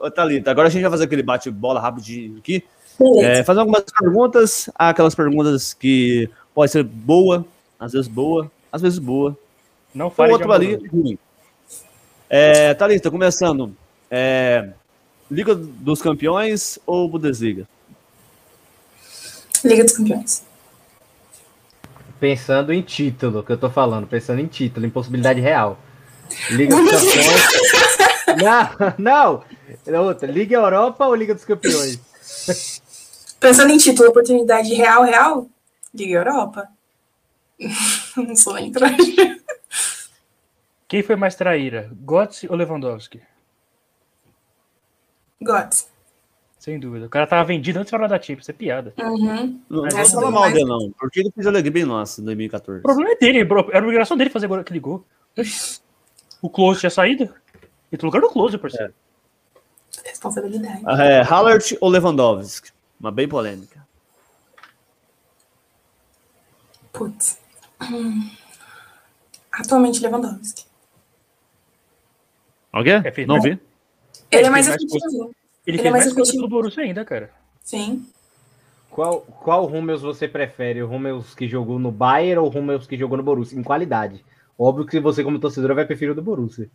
Ô, 0.04 0.12
Thalita, 0.12 0.52
agora 0.52 0.68
a 0.68 0.72
gente 0.72 0.82
vai 0.82 0.92
fazer 0.92 1.06
aquele 1.06 1.24
bate-bola 1.24 1.80
rapidinho 1.80 2.38
aqui. 2.38 2.64
É, 3.22 3.44
fazer 3.44 3.62
algumas 3.62 3.84
perguntas, 3.84 4.70
aquelas 4.76 5.16
perguntas 5.16 5.74
que 5.74 6.30
pode 6.54 6.72
ser 6.72 6.84
boa, 6.84 7.46
às 7.80 7.94
vezes 7.94 8.08
boa, 8.08 8.52
às 8.72 8.82
vezes 8.82 9.00
boa. 9.00 9.38
Não 9.94 10.10
faz 10.10 10.32
outro 10.32 10.52
ali 10.52 10.76
ruim. 10.88 11.18
É, 12.30 12.74
Thalita, 12.74 13.10
começando. 13.10 13.74
É, 14.12 14.70
Liga 15.32 15.54
dos 15.54 16.02
Campeões 16.02 16.80
ou 16.86 17.08
Bundesliga? 17.08 17.68
Liga 19.64 19.84
dos 19.84 19.94
Campeões. 19.94 20.44
Pensando 22.20 22.74
em 22.74 22.82
título, 22.82 23.44
que 23.44 23.52
eu 23.52 23.58
tô 23.58 23.70
falando, 23.70 24.08
pensando 24.08 24.42
em 24.42 24.48
título, 24.48 24.86
em 24.86 24.90
possibilidade 24.90 25.40
real. 25.40 25.80
Liga 26.50 26.76
dos 26.76 26.92
Campeões. 26.92 27.50
não, 28.44 29.44
não. 29.88 30.02
Outra. 30.06 30.32
Liga 30.32 30.56
Europa 30.56 31.06
ou 31.06 31.16
Liga 31.16 31.34
dos 31.34 31.46
Campeões? 31.46 32.00
Pensando 33.40 33.72
em 33.72 33.78
título, 33.78 34.10
oportunidade 34.10 34.74
real, 34.74 35.04
real? 35.04 35.50
Liga 35.94 36.18
Europa. 36.18 36.68
Não 38.16 38.36
sou 38.36 38.54
nem 38.54 38.72
traíra. 38.72 39.40
Quem 40.88 41.04
foi 41.04 41.16
mais 41.16 41.36
traíra, 41.36 41.92
Götze 42.06 42.48
ou 42.50 42.56
Lewandowski? 42.56 43.22
Götze. 45.42 45.86
Sem 46.58 46.78
dúvida. 46.78 47.06
O 47.06 47.10
cara 47.10 47.26
tava 47.26 47.46
vendido 47.46 47.80
antes 47.80 47.90
de 47.90 47.98
falar 47.98 48.08
da 48.08 48.18
Champions, 48.18 48.42
isso 48.42 48.52
é 48.52 48.54
piada. 48.54 48.94
Uhum. 49.00 49.62
Não, 49.70 49.84
não 49.84 50.06
fala 50.06 50.30
mal 50.30 50.52
dele, 50.52 50.66
não. 50.66 50.92
Porque 51.00 51.22
ele 51.22 51.32
fez 51.32 51.48
alegria 51.48 51.72
bem 51.72 51.86
nossa 51.86 52.22
em 52.22 52.26
2014. 52.26 52.80
O 52.80 52.84
problema 52.84 53.12
é 53.12 53.16
dele, 53.16 53.46
bro. 53.46 53.70
Era 53.70 53.80
a 53.80 53.84
obrigação 53.84 54.18
dele 54.18 54.30
fazer 54.30 54.52
aquele 54.52 54.80
gol. 54.80 55.06
O 56.42 56.50
Close 56.50 56.82
tinha 56.82 56.90
saído? 56.90 57.34
E 57.92 57.98
tu 57.98 58.06
lugar 58.06 58.22
do 58.22 58.30
Close, 58.30 58.58
por 58.58 58.70
É. 58.72 58.92
Responsabilidade. 60.06 60.84
É, 61.02 61.22
Hallert 61.22 61.76
ou 61.82 61.90
Lewandowski? 61.90 62.72
Uma 63.00 63.12
bem 63.12 63.28
polêmica. 63.28 63.88
Putz. 66.94 67.40
Hum. 67.82 68.30
Atualmente 69.52 70.02
Lewandowski. 70.02 70.66
É, 73.04 73.26
não 73.26 73.42
vi. 73.42 73.60
Ele 74.32 74.46
é 74.46 74.50
mais 74.50 74.68
efetivo. 74.68 75.36
Ele, 75.66 75.80
ele 75.80 75.88
é 75.88 75.92
mais 75.92 76.06
efetivo 76.06 76.38
pelo 76.38 76.48
Borussia 76.48 76.84
ainda, 76.84 77.04
cara. 77.04 77.32
Sim. 77.64 78.06
Qual, 78.90 79.22
qual 79.22 79.66
Rummels 79.66 80.02
você 80.02 80.28
prefere? 80.28 80.82
O 80.82 80.88
Rummels 80.88 81.34
que 81.34 81.48
jogou 81.48 81.80
no 81.80 81.92
Bayern 81.92 82.40
ou 82.40 82.48
o 82.48 82.50
Rummels 82.50 82.88
que 82.88 82.98
jogou 82.98 83.18
no 83.18 83.24
Borussia? 83.24 83.58
Em 83.58 83.64
qualidade. 83.64 84.24
Óbvio 84.58 84.86
que 84.86 85.00
você, 85.00 85.24
como 85.24 85.40
torcedora, 85.40 85.74
vai 85.74 85.86
preferir 85.86 86.12
o 86.12 86.16
do 86.16 86.22
Borussia. 86.22 86.70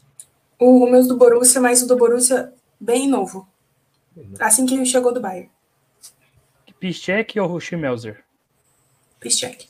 O 0.59 0.79
Rummels 0.79 1.09
do 1.09 1.17
Borussia, 1.17 1.61
mas 1.61 1.83
o 1.83 1.87
do 1.87 1.97
Borussia 1.97 2.53
bem 2.81 3.09
novo. 3.09 3.49
Assim 4.39 4.65
que 4.67 4.75
ele 4.75 4.87
chegou 4.87 5.13
do 5.13 5.21
Bayern. 5.21 5.51
Piszczek 6.79 7.39
ou 7.41 7.59
Schmelzer? 7.61 8.25
Piszczek. 9.19 9.69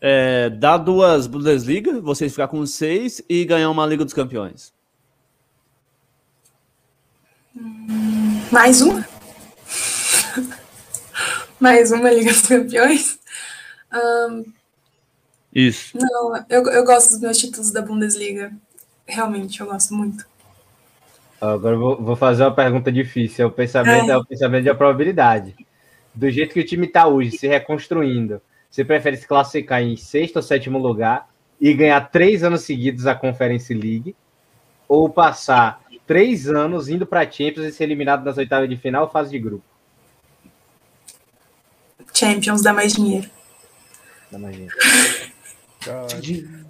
É, 0.00 0.50
dar 0.50 0.76
duas 0.76 1.26
Bundesliga, 1.26 1.98
vocês 2.00 2.30
ficar 2.30 2.48
com 2.48 2.66
seis 2.66 3.22
e 3.26 3.42
ganhar 3.44 3.70
uma 3.70 3.86
Liga 3.86 4.04
dos 4.04 4.12
Campeões. 4.12 4.70
Mais 8.52 8.82
uma? 8.82 9.08
Mais 11.58 11.90
uma 11.90 12.10
Liga 12.10 12.30
dos 12.32 12.42
Campeões. 12.42 13.18
Um, 13.94 14.44
Isso. 15.54 15.96
Não, 15.96 16.44
eu, 16.50 16.66
eu 16.66 16.84
gosto 16.84 17.12
dos 17.12 17.20
meus 17.20 17.38
títulos 17.38 17.70
da 17.70 17.80
Bundesliga. 17.80 18.52
Realmente, 19.06 19.60
eu 19.60 19.66
gosto 19.66 19.94
muito. 19.94 20.26
Agora 21.40 21.76
vou, 21.76 22.00
vou 22.00 22.16
fazer 22.16 22.42
uma 22.44 22.54
pergunta 22.54 22.90
difícil. 22.90 23.44
É 23.44 23.46
o 23.46 23.50
pensamento, 23.50 24.10
é. 24.10 24.14
é 24.14 24.16
o 24.16 24.24
pensamento 24.24 24.64
da 24.64 24.74
probabilidade. 24.74 25.54
Do 26.14 26.30
jeito 26.30 26.54
que 26.54 26.60
o 26.60 26.66
time 26.66 26.86
está 26.86 27.06
hoje, 27.06 27.36
se 27.36 27.46
reconstruindo, 27.46 28.40
você 28.70 28.84
prefere 28.84 29.16
se 29.16 29.26
classificar 29.26 29.82
em 29.82 29.96
sexto 29.96 30.36
ou 30.36 30.42
sétimo 30.42 30.78
lugar 30.78 31.28
e 31.60 31.72
ganhar 31.74 32.00
três 32.10 32.42
anos 32.42 32.62
seguidos 32.62 33.06
a 33.06 33.14
Conference 33.14 33.72
League? 33.72 34.14
Ou 34.88 35.08
passar 35.08 35.82
três 36.06 36.48
anos 36.48 36.88
indo 36.88 37.06
para 37.06 37.30
Champions 37.30 37.66
e 37.66 37.72
ser 37.72 37.84
eliminado 37.84 38.24
nas 38.24 38.38
oitavas 38.38 38.68
de 38.68 38.76
final 38.76 39.04
ou 39.04 39.10
fase 39.10 39.30
de 39.30 39.38
grupo? 39.38 39.64
Champions 42.12 42.62
dá 42.62 42.72
mais 42.72 42.92
dinheiro. 42.92 43.28
Dá 44.30 44.38
mais 44.38 44.54
dinheiro. 44.54 44.74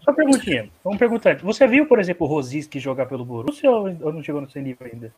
Só 0.05 0.12
perguntinha, 0.12 0.69
vamos 0.82 0.99
perguntar. 0.99 1.36
Você 1.39 1.66
viu, 1.66 1.86
por 1.86 1.99
exemplo, 1.99 2.27
o 2.27 2.31
Rosiski 2.31 2.78
jogar 2.78 3.07
pelo 3.07 3.24
Borussia 3.24 3.70
ou 3.70 4.12
não 4.12 4.23
chegou 4.23 4.41
no 4.41 4.51
seu 4.51 4.62
nível 4.62 4.86
ainda? 4.93 5.12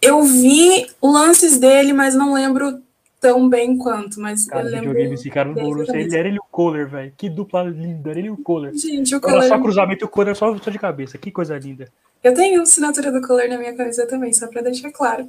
Eu 0.00 0.22
vi 0.22 0.86
lances 1.02 1.58
dele, 1.58 1.92
mas 1.92 2.14
não 2.14 2.32
lembro 2.32 2.82
tão 3.20 3.48
bem 3.48 3.76
quanto, 3.76 4.20
mas 4.20 4.46
cara, 4.46 4.64
eu 4.64 4.70
lembro. 4.70 4.88
Joguei 4.88 5.12
esse 5.12 5.30
cara 5.30 5.48
no 5.48 5.54
Borussia, 5.54 5.96
ele 5.96 6.16
era 6.16 6.28
ele 6.28 6.36
e 6.36 6.40
o 6.40 6.44
Kohler, 6.50 6.88
velho. 6.88 7.12
Que 7.16 7.28
dupla 7.28 7.64
linda, 7.64 8.10
era 8.10 8.18
ele 8.18 8.28
e 8.28 8.30
o 8.30 8.36
Kohler. 8.36 8.74
Gente, 8.74 9.14
o 9.14 9.20
Kohler... 9.20 9.44
Era 9.44 9.48
só 9.48 9.60
cruzamento 9.60 10.04
e 10.04 10.06
o 10.06 10.08
Kohler 10.08 10.36
só, 10.36 10.56
só 10.58 10.70
de 10.70 10.78
cabeça, 10.78 11.18
que 11.18 11.30
coisa 11.30 11.58
linda. 11.58 11.88
Eu 12.22 12.34
tenho 12.34 12.62
assinatura 12.62 13.10
do 13.12 13.20
Kohler 13.20 13.48
na 13.48 13.58
minha 13.58 13.76
camisa 13.76 14.06
também, 14.06 14.32
só 14.32 14.46
pra 14.46 14.62
deixar 14.62 14.90
claro. 14.92 15.28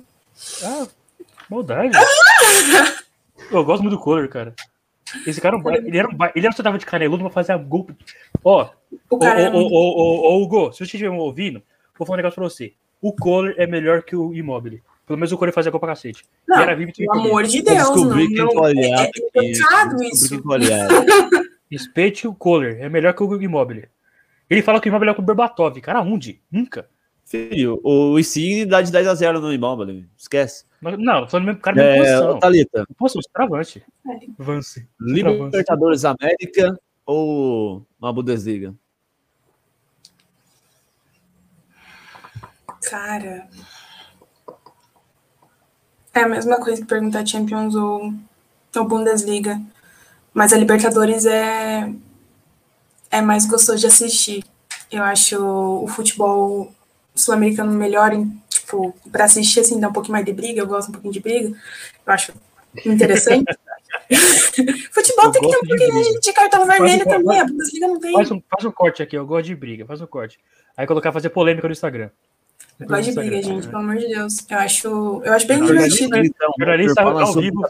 Ah, 0.63 0.87
maldade. 1.49 1.97
eu 3.51 3.63
gosto 3.63 3.81
muito 3.81 3.95
do 3.95 4.01
Kohler, 4.01 4.29
cara. 4.29 4.53
Esse 5.25 5.41
cara, 5.41 5.57
ele 5.85 5.97
era 5.97 6.07
um 6.07 6.17
ele 6.35 6.45
era 6.45 6.55
tava 6.55 6.77
de 6.77 6.85
caneludo 6.85 7.23
pra 7.23 7.31
fazer 7.31 7.53
a 7.53 7.57
gol. 7.57 7.87
Ó, 8.43 8.69
o 9.09 9.17
cara 9.17 9.51
ô, 9.55 9.59
ô, 9.59 10.37
ô, 10.37 10.43
Hugo, 10.43 10.71
se 10.71 10.79
você 10.79 10.83
estiver 10.83 11.09
me 11.09 11.17
ouvindo, 11.17 11.61
vou 11.97 12.05
falar 12.05 12.17
um 12.17 12.17
negócio 12.17 12.35
pra 12.35 12.43
você. 12.43 12.73
O 13.01 13.13
Kohler 13.13 13.55
é 13.57 13.65
melhor 13.65 14.03
que 14.03 14.15
o 14.15 14.33
Immobile. 14.33 14.83
Pelo 15.05 15.17
menos 15.17 15.31
o 15.31 15.37
Corinthians 15.37 15.55
fazia 15.55 15.71
gol 15.71 15.79
pra 15.79 15.89
cacete. 15.89 16.23
Não, 16.47 16.63
pelo 16.65 17.13
amor 17.13 17.43
de 17.43 17.61
Deus, 17.61 17.77
descobri 17.77 18.29
não. 18.29 18.47
Quem 18.47 18.55
não 18.55 18.63
olhar, 18.63 19.05
é, 19.05 19.11
é 19.35 19.45
isso. 19.45 20.43
Respeite 21.71 22.27
o 22.27 22.33
Kohler. 22.33 22.77
É 22.79 22.89
melhor 22.89 23.13
que 23.13 23.23
o 23.23 23.41
Immobile. 23.41 23.87
Ele 24.49 24.61
fala 24.61 24.79
que 24.79 24.87
o 24.87 24.89
Immobile 24.89 25.11
é 25.11 25.13
com 25.13 25.21
o 25.21 25.25
Berbatov. 25.25 25.79
Cara, 25.81 26.01
onde? 26.01 26.41
Nunca. 26.51 26.87
Filho, 27.29 27.79
o 27.83 28.17
Insigne 28.17 28.65
dá 28.65 28.81
de 28.81 28.91
10 28.91 29.07
a 29.07 29.13
0 29.13 29.39
no 29.39 29.53
Immobile. 29.53 30.09
Esquece. 30.17 30.65
Não, 30.81 31.27
tô 31.27 31.39
no 31.39 31.45
mesmo 31.45 31.61
cara 31.61 31.79
é, 31.79 31.97
posição. 31.97 32.39
Thalita. 32.39 32.85
Posso, 32.97 33.19
travante. 33.31 33.85
Vance. 34.35 34.89
Libertadores 34.99 36.05
América 36.05 36.75
ou 37.05 37.85
uma 38.01 38.11
Bundesliga? 38.11 38.73
Cara... 42.89 43.47
É 46.11 46.21
a 46.21 46.27
mesma 46.27 46.59
coisa 46.59 46.81
que 46.81 46.87
perguntar 46.87 47.27
Champions 47.27 47.75
ou, 47.75 48.11
ou 48.75 48.87
Bundesliga. 48.87 49.61
Mas 50.33 50.51
a 50.51 50.57
Libertadores 50.57 51.27
é, 51.27 51.93
é 53.11 53.21
mais 53.21 53.45
gostoso 53.45 53.77
de 53.77 53.85
assistir. 53.85 54.43
Eu 54.91 55.03
acho 55.03 55.37
o 55.39 55.87
futebol 55.87 56.73
sul-americano 57.19 57.71
melhor, 57.71 58.13
em, 58.13 58.31
tipo, 58.49 58.95
para 59.11 59.25
assistir, 59.25 59.61
assim, 59.61 59.79
dá 59.79 59.89
um 59.89 59.93
pouquinho 59.93 60.13
mais 60.13 60.25
de 60.25 60.33
briga. 60.33 60.61
Eu 60.61 60.67
gosto 60.67 60.89
um 60.89 60.91
pouquinho 60.93 61.13
de 61.13 61.19
briga. 61.19 61.49
Eu 61.49 62.13
acho 62.13 62.33
interessante. 62.85 63.45
futebol 64.91 65.25
eu 65.25 65.31
tem 65.31 65.41
que 65.41 65.49
ter 65.49 65.57
um 65.57 65.67
pouquinho 65.67 66.03
de, 66.03 66.19
de 66.19 66.33
cartão 66.33 66.65
vermelho 66.65 67.05
também. 67.05 67.39
A 67.39 67.45
Bundesliga 67.45 67.87
não 67.87 67.99
tem. 67.99 68.13
Faz 68.13 68.31
um, 68.31 68.41
faz 68.49 68.65
um 68.65 68.71
corte 68.71 69.03
aqui, 69.03 69.15
eu 69.17 69.25
gosto 69.25 69.45
de 69.45 69.55
briga. 69.55 69.85
Faz 69.85 70.01
um 70.01 70.07
corte. 70.07 70.39
Aí 70.75 70.87
colocar 70.87 71.11
fazer 71.11 71.29
polêmica 71.29 71.67
no 71.67 71.71
Instagram. 71.71 72.09
Gosto 72.81 73.09
de 73.09 73.11
briga, 73.11 73.41
gente, 73.41 73.67
pelo 73.67 73.79
amor 73.79 73.97
de 73.97 74.07
Deus. 74.07 74.45
Eu 74.49 74.57
acho, 74.57 74.87
eu 75.25 75.33
acho 75.33 75.47
bem 75.47 75.63
divertido. 75.65 76.17
Então, 76.17 76.53
jornalista 76.57 77.01
ao 77.01 77.33
vivo, 77.33 77.67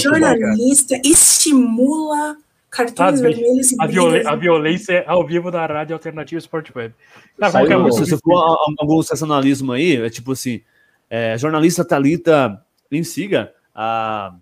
jornalista 0.00 1.00
estimula 1.04 2.36
cartões 2.70 3.20
vermelhos 3.20 3.72
e 3.72 3.76
a, 3.78 3.86
viol 3.86 4.10
a 4.26 4.36
violência 4.36 5.04
ao 5.06 5.26
vivo 5.26 5.50
da 5.50 5.66
rádio 5.66 5.94
alternativa 5.94 6.38
Sport 6.38 6.70
Web. 6.74 6.94
Tá, 7.38 7.50
Saiu, 7.50 7.92
se 7.92 8.00
você 8.00 8.18
for 8.18 8.38
algum 8.78 9.02
sensacionalismo 9.02 9.72
aí, 9.72 9.96
é 9.96 10.08
tipo 10.08 10.32
assim, 10.32 10.60
é, 11.08 11.36
jornalista 11.36 11.84
Talita 11.84 12.64
siga 13.04 13.52
a 13.74 14.34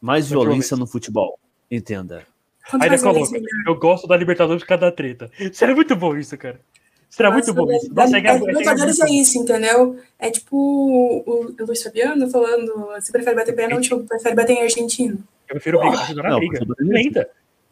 mais 0.00 0.28
violência 0.28 0.76
no 0.76 0.86
futebol. 0.86 1.38
Entenda. 1.70 2.24
Aí 2.72 2.88
ele 2.88 2.98
coloca, 2.98 3.38
eu 3.66 3.74
gosto 3.76 4.06
da 4.06 4.16
Libertadores 4.16 4.62
por 4.62 4.68
causa 4.68 4.82
da 4.82 4.92
treta. 4.92 5.30
Seria 5.52 5.74
muito 5.74 5.94
bom 5.96 6.16
isso, 6.16 6.36
cara. 6.36 6.60
Será 7.08 7.30
muito 7.32 7.52
bom 7.52 7.70
isso. 7.72 7.92
Nossa, 7.92 8.16
é, 8.16 8.26
é, 8.26 8.38
Libertadores 8.38 9.00
é 9.00 9.10
isso, 9.10 9.38
entendeu? 9.38 9.98
É 10.18 10.30
tipo 10.30 10.56
o, 10.56 11.52
o 11.60 11.66
Luiz 11.66 11.82
Fabiano 11.82 12.30
falando: 12.30 12.72
você 12.94 13.10
prefere 13.10 13.34
bater 13.34 13.54
pênalti 13.54 13.92
ou 13.92 14.04
prefere 14.04 14.34
bater 14.36 14.52
em 14.52 14.62
argentino? 14.62 15.18
Eu 15.48 15.54
prefiro 15.54 15.80
brigar, 15.80 16.04
ajudar 16.04 16.22
na 16.22 16.36
briga. 16.38 17.28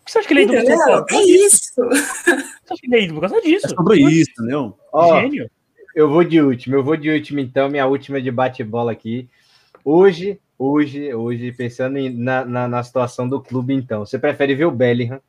Lenta. 0.09 0.11
Você 0.11 0.19
acha 0.19 0.29
que 0.29 0.35
ele 0.35 0.41
é 0.41 0.45
ídolo? 0.45 1.07
É 1.11 1.23
isso. 1.23 1.75
Você 1.77 2.73
acha 2.73 2.81
que 2.81 2.87
ele 2.87 2.97
é 2.97 3.05
ídolo 3.05 3.21
por 3.21 3.29
causa 3.29 3.45
disso? 3.45 3.67
É 3.67 3.69
sobre 3.71 4.01
isso, 4.01 4.31
entendeu? 4.33 4.79
Ó, 4.93 5.21
Gênio. 5.21 5.51
Eu 5.95 6.09
vou 6.09 6.23
de 6.23 6.41
último, 6.41 6.77
eu 6.77 6.85
vou 6.85 6.97
de 6.97 7.11
último 7.11 7.41
então, 7.41 7.69
minha 7.69 7.87
última 7.87 8.21
de 8.21 8.31
bate-bola 8.31 8.93
aqui. 8.93 9.29
Hoje, 9.85 10.39
hoje, 10.59 11.13
hoje, 11.13 11.51
pensando 11.53 11.99
em, 11.99 12.11
na, 12.11 12.45
na, 12.45 12.69
na 12.69 12.83
situação 12.83 13.29
do 13.29 13.41
clube, 13.41 13.75
então, 13.75 14.07
você 14.07 14.19
prefere 14.19 14.55
ver 14.55 14.67
o 14.67 14.71
Bellingham 14.71 15.21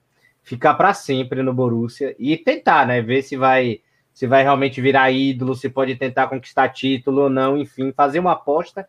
ficar 0.43 0.73
para 0.75 0.93
sempre 0.93 1.41
no 1.43 1.53
Borussia 1.53 2.15
e 2.19 2.37
tentar, 2.37 2.85
né? 2.85 3.01
Ver 3.01 3.21
se 3.23 3.35
vai 3.35 3.81
se 4.13 4.27
vai 4.27 4.43
realmente 4.43 4.81
virar 4.81 5.09
ídolo, 5.11 5.55
se 5.55 5.69
pode 5.69 5.95
tentar 5.95 6.27
conquistar 6.27 6.69
título 6.69 7.21
ou 7.23 7.29
não, 7.29 7.57
enfim, 7.57 7.93
fazer 7.95 8.19
uma 8.19 8.33
aposta, 8.33 8.85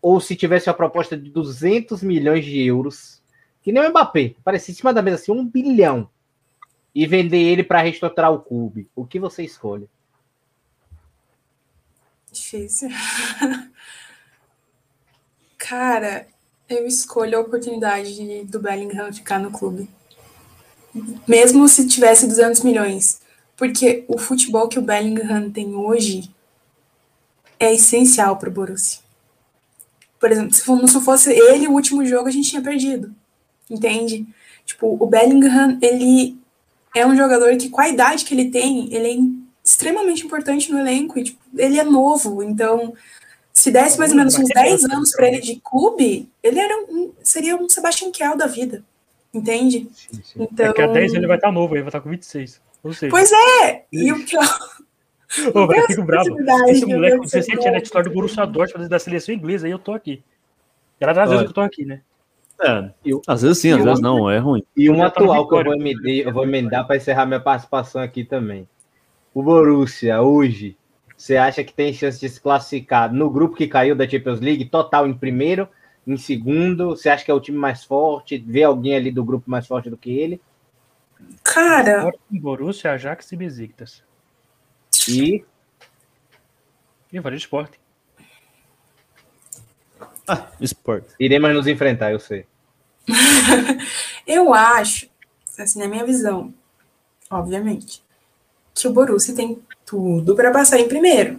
ou 0.00 0.18
se 0.18 0.34
tivesse 0.34 0.70
uma 0.70 0.74
proposta 0.74 1.14
de 1.14 1.28
200 1.28 2.02
milhões 2.02 2.42
de 2.42 2.58
euros, 2.66 3.21
que 3.62 3.72
nem 3.72 3.86
o 3.86 3.90
Mbappé, 3.90 4.34
parecia 4.44 4.72
em 4.72 4.76
cima 4.76 4.92
da 4.92 5.02
mesa 5.02 5.16
assim, 5.16 5.32
um 5.32 5.44
bilhão, 5.44 6.08
e 6.94 7.06
vender 7.06 7.38
ele 7.38 7.64
para 7.64 7.80
reestruturar 7.80 8.32
o 8.32 8.40
clube, 8.40 8.88
o 8.94 9.06
que 9.06 9.18
você 9.18 9.42
escolhe? 9.42 9.88
Difícil. 12.30 12.88
Cara, 15.58 16.26
eu 16.68 16.86
escolho 16.86 17.38
a 17.38 17.40
oportunidade 17.40 18.44
do 18.44 18.60
Bellingham 18.60 19.12
ficar 19.12 19.38
no 19.38 19.50
clube. 19.50 19.88
Mesmo 21.26 21.68
se 21.68 21.86
tivesse 21.86 22.26
200 22.26 22.62
milhões. 22.62 23.20
Porque 23.56 24.04
o 24.08 24.18
futebol 24.18 24.68
que 24.68 24.78
o 24.78 24.82
Bellingham 24.82 25.50
tem 25.50 25.74
hoje 25.74 26.34
é 27.58 27.72
essencial 27.72 28.36
para 28.36 28.48
o 28.48 28.52
Borussia. 28.52 29.00
Por 30.18 30.30
exemplo, 30.30 30.54
se 30.54 30.68
não 30.68 30.88
fosse 31.00 31.32
ele 31.32 31.68
o 31.68 31.72
último 31.72 32.04
jogo, 32.04 32.28
a 32.28 32.30
gente 32.30 32.50
tinha 32.50 32.62
perdido. 32.62 33.14
Entende? 33.70 34.26
Tipo, 34.64 34.96
o 34.98 35.06
Bellingham, 35.06 35.78
ele 35.80 36.38
é 36.94 37.06
um 37.06 37.16
jogador 37.16 37.56
que, 37.56 37.68
com 37.68 37.80
a 37.80 37.88
idade 37.88 38.24
que 38.24 38.34
ele 38.34 38.50
tem, 38.50 38.92
ele 38.94 39.08
é 39.08 39.42
extremamente 39.64 40.24
importante 40.24 40.70
no 40.70 40.78
elenco. 40.78 41.18
E, 41.18 41.24
tipo, 41.24 41.40
ele 41.56 41.78
é 41.78 41.84
novo, 41.84 42.42
então 42.42 42.92
se 43.52 43.70
desse 43.70 43.98
mais 43.98 44.10
ou 44.10 44.16
menos 44.16 44.34
uns 44.36 44.48
10 44.48 44.84
anos 44.84 45.12
para 45.12 45.28
ele 45.28 45.40
de 45.40 45.60
clube, 45.60 46.28
ele 46.42 46.58
era 46.58 46.74
um, 46.88 47.12
seria 47.22 47.54
um 47.56 47.68
Sebastian 47.68 48.10
Kiel 48.10 48.36
da 48.36 48.46
vida. 48.46 48.82
Entende? 49.32 49.88
Sim, 49.94 50.22
sim. 50.22 50.42
Então... 50.42 50.66
Daqui 50.68 50.82
a 50.82 50.86
10 50.86 51.14
ele 51.14 51.26
vai 51.26 51.36
estar 51.36 51.52
novo, 51.52 51.74
ele 51.74 51.82
vai 51.82 51.88
estar 51.88 52.00
com 52.00 52.10
26. 52.10 52.60
Pois 53.10 53.30
é! 53.32 53.84
E 53.92 54.12
o 54.12 54.24
pior. 54.24 54.42
Ô, 55.54 55.72
eu 55.72 55.86
fico 55.86 56.02
bravo. 56.02 56.36
Esse 56.68 56.84
moleque 56.84 57.18
com 57.18 57.24
17 57.24 57.68
anos 57.68 57.78
é 57.78 57.80
titular 57.80 58.04
do 58.04 58.10
Borussia 58.10 58.46
Dortmund 58.46 58.88
da 58.88 58.98
seleção 58.98 59.34
inglesa, 59.34 59.66
aí 59.66 59.72
eu 59.72 59.78
tô 59.78 59.92
aqui. 59.92 60.22
Graças 61.00 61.22
a 61.22 61.26
Deus 61.26 61.42
que 61.42 61.48
eu 61.48 61.54
tô 61.54 61.60
aqui, 61.60 61.84
né? 61.84 62.02
É, 62.60 62.90
eu, 63.04 63.20
às 63.26 63.42
vezes 63.42 63.58
sim, 63.58 63.72
às 63.72 63.82
vezes 63.82 64.00
não, 64.00 64.30
é 64.30 64.38
ruim. 64.38 64.62
E 64.76 64.88
um 64.88 65.02
atual 65.02 65.48
que 65.48 65.54
eu 65.54 65.64
vou, 65.64 65.74
emendar, 65.74 66.04
eu 66.04 66.32
vou 66.32 66.44
emendar 66.44 66.86
para 66.86 66.96
encerrar 66.96 67.26
minha 67.26 67.40
participação 67.40 68.00
aqui 68.00 68.24
também. 68.24 68.68
O 69.34 69.42
Borussia, 69.42 70.20
hoje, 70.20 70.76
você 71.16 71.36
acha 71.36 71.64
que 71.64 71.72
tem 71.72 71.92
chance 71.92 72.20
de 72.20 72.28
se 72.28 72.40
classificar 72.40 73.12
no 73.12 73.30
grupo 73.30 73.56
que 73.56 73.66
caiu 73.66 73.96
da 73.96 74.08
Champions 74.08 74.40
League, 74.40 74.66
total 74.66 75.06
em 75.06 75.14
primeiro, 75.14 75.68
em 76.06 76.16
segundo? 76.16 76.90
Você 76.90 77.08
acha 77.08 77.24
que 77.24 77.30
é 77.30 77.34
o 77.34 77.40
time 77.40 77.58
mais 77.58 77.84
forte? 77.84 78.38
Vê 78.38 78.62
alguém 78.62 78.94
ali 78.94 79.10
do 79.10 79.24
grupo 79.24 79.50
mais 79.50 79.66
forte 79.66 79.90
do 79.90 79.96
que 79.96 80.10
ele? 80.10 80.40
Cara. 81.42 82.10
Borussia, 82.30 82.92
Ajax 82.92 83.32
e 83.32 83.36
Besiktas. 83.36 84.02
E. 85.08 85.44
E 87.12 87.20
o 87.20 87.28
Esporte. 87.34 87.81
Ah, 90.32 90.48
esporte. 90.60 91.08
Iremos 91.20 91.52
nos 91.52 91.66
enfrentar, 91.66 92.10
eu 92.10 92.18
sei. 92.18 92.46
eu 94.26 94.54
acho, 94.54 95.08
assim, 95.58 95.78
na 95.78 95.88
minha 95.88 96.06
visão, 96.06 96.54
obviamente, 97.30 98.02
que 98.74 98.88
o 98.88 98.92
Borussia 98.92 99.34
tem 99.34 99.60
tudo 99.84 100.34
para 100.34 100.50
passar 100.50 100.78
em 100.78 100.88
primeiro. 100.88 101.38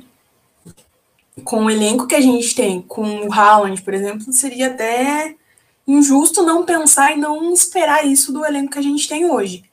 Com 1.43 1.65
o 1.65 1.69
elenco 1.71 2.05
que 2.05 2.13
a 2.13 2.21
gente 2.21 2.53
tem, 2.53 2.81
com 2.83 3.27
o 3.27 3.33
Haaland, 3.33 3.81
por 3.81 3.93
exemplo, 3.95 4.31
seria 4.31 4.67
até 4.67 5.35
injusto 5.87 6.43
não 6.43 6.63
pensar 6.63 7.11
e 7.13 7.17
não 7.17 7.51
esperar 7.51 8.05
isso 8.05 8.31
do 8.31 8.45
elenco 8.45 8.73
que 8.73 8.79
a 8.79 8.83
gente 8.83 9.09
tem 9.09 9.25
hoje. 9.25 9.63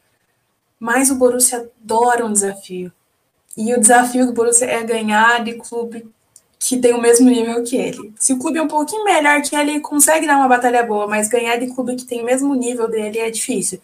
Mas 0.79 1.11
o 1.11 1.17
Borussia 1.17 1.71
adora 1.83 2.25
um 2.25 2.33
desafio. 2.33 2.91
E 3.55 3.75
o 3.75 3.81
desafio 3.81 4.25
do 4.25 4.33
Borussia 4.33 4.65
é 4.65 4.83
ganhar 4.83 5.45
de 5.45 5.55
clube 5.55 6.11
que 6.63 6.77
tem 6.77 6.93
o 6.93 7.01
mesmo 7.01 7.29
nível 7.29 7.65
que 7.65 7.75
ele. 7.75 8.13
Se 8.19 8.35
o 8.35 8.39
clube 8.39 8.59
é 8.59 8.63
um 8.63 8.69
pouquinho 8.69 9.03
melhor 9.03 9.41
que 9.41 9.57
ele, 9.57 9.81
consegue 9.81 10.27
dar 10.27 10.37
uma 10.37 10.47
batalha 10.47 10.83
boa, 10.83 11.07
mas 11.09 11.27
ganhar 11.27 11.57
de 11.57 11.69
clube 11.69 11.97
que 11.97 12.05
tem 12.05 12.21
o 12.21 12.25
mesmo 12.25 12.55
nível 12.55 12.87
dele 12.87 13.19
é 13.19 13.31
difícil. 13.31 13.81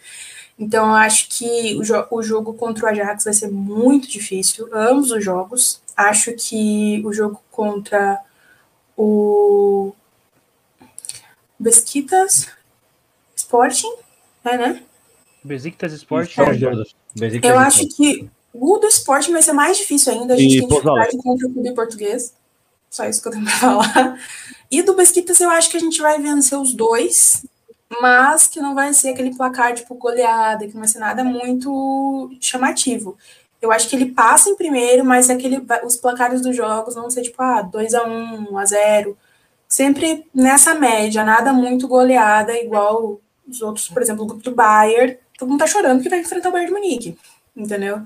Então, 0.59 0.87
eu 0.89 0.95
acho 0.95 1.29
que 1.31 1.75
o, 1.77 1.83
jo 1.83 2.07
o 2.11 2.23
jogo 2.23 2.53
contra 2.53 2.85
o 2.85 2.89
Ajax 2.89 3.25
vai 3.25 3.33
ser 3.33 3.51
muito 3.51 4.07
difícil, 4.07 4.69
ambos 4.73 5.11
os 5.11 5.25
jogos. 5.25 5.81
Acho 5.97 6.33
que 6.35 7.03
o 7.05 7.13
jogo 7.15 7.41
contra 7.51 8.21
o 8.95 9.95
Besquitas 11.59 12.49
Sporting, 13.35 13.93
é, 14.45 14.59
né? 14.59 14.83
Besiktas 15.43 15.93
Sporting. 15.95 16.41
É. 16.41 17.51
Eu 17.51 17.59
acho 17.59 17.89
que 17.89 18.29
o 18.53 18.77
do 18.77 18.87
Sporting 18.89 19.33
vai 19.33 19.43
ser 19.43 19.53
mais 19.55 19.79
difícil 19.79 20.13
ainda. 20.13 20.35
A 20.35 20.37
gente 20.37 20.57
e, 20.57 20.59
tem 20.59 20.69
dificuldade 20.69 21.17
contra 21.17 21.49
o 21.49 21.53
clube 21.53 21.75
português. 21.75 22.35
Só 22.97 23.05
isso 23.05 23.21
que 23.21 23.29
eu 23.29 23.33
tenho 23.33 23.45
para 23.45 23.53
falar. 23.61 24.19
E 24.71 24.83
do 24.83 24.95
Besquitas 24.95 25.39
eu 25.39 25.51
acho 25.51 25.71
que 25.71 25.77
a 25.77 25.81
gente 25.81 26.01
vai 26.01 26.19
vencer 26.19 26.59
os 26.59 26.73
dois, 26.73 27.45
mas 28.01 28.47
que 28.47 28.59
não 28.59 28.75
vai 28.75 28.95
ser 28.95 29.11
aquele 29.11 29.37
placar 29.37 29.75
tipo 29.75 29.95
goleada, 29.95 30.67
que 30.67 30.73
não 30.73 30.81
vai 30.81 30.89
ser 30.89 30.99
nada 30.99 31.23
muito 31.23 32.31
chamativo. 32.41 33.19
Eu 33.61 33.71
acho 33.71 33.89
que 33.89 33.97
ele 33.97 34.13
passa 34.13 34.49
em 34.49 34.57
primeiro, 34.57 35.05
mas 35.05 35.29
aquele, 35.29 35.63
os 35.85 35.97
placares 35.97 36.41
dos 36.41 36.57
jogos 36.57 36.95
vão 36.95 37.11
ser 37.11 37.23
tipo 37.23 37.43
ah, 37.43 37.63
2 37.63 37.95
a 37.95 38.07
1 38.07 38.53
1 38.53 38.59
a 38.59 38.65
0 38.65 39.19
Sempre 39.69 40.27
nessa 40.33 40.75
média, 40.75 41.25
nada 41.25 41.53
muito 41.53 41.89
goleada, 41.89 42.57
igual 42.57 43.21
os 43.47 43.61
outros, 43.61 43.89
por 43.89 44.01
exemplo, 44.01 44.23
o 44.25 44.27
grupo 44.27 44.43
do 44.43 44.55
Bayern. 44.55 45.19
Todo 45.37 45.49
mundo 45.49 45.59
tá 45.59 45.67
chorando 45.67 46.03
que 46.03 46.09
vai 46.09 46.21
enfrentar 46.21 46.49
o 46.49 46.53
Bayern 46.53 46.73
de 46.73 46.81
Munique, 46.81 47.19
entendeu? 47.55 48.03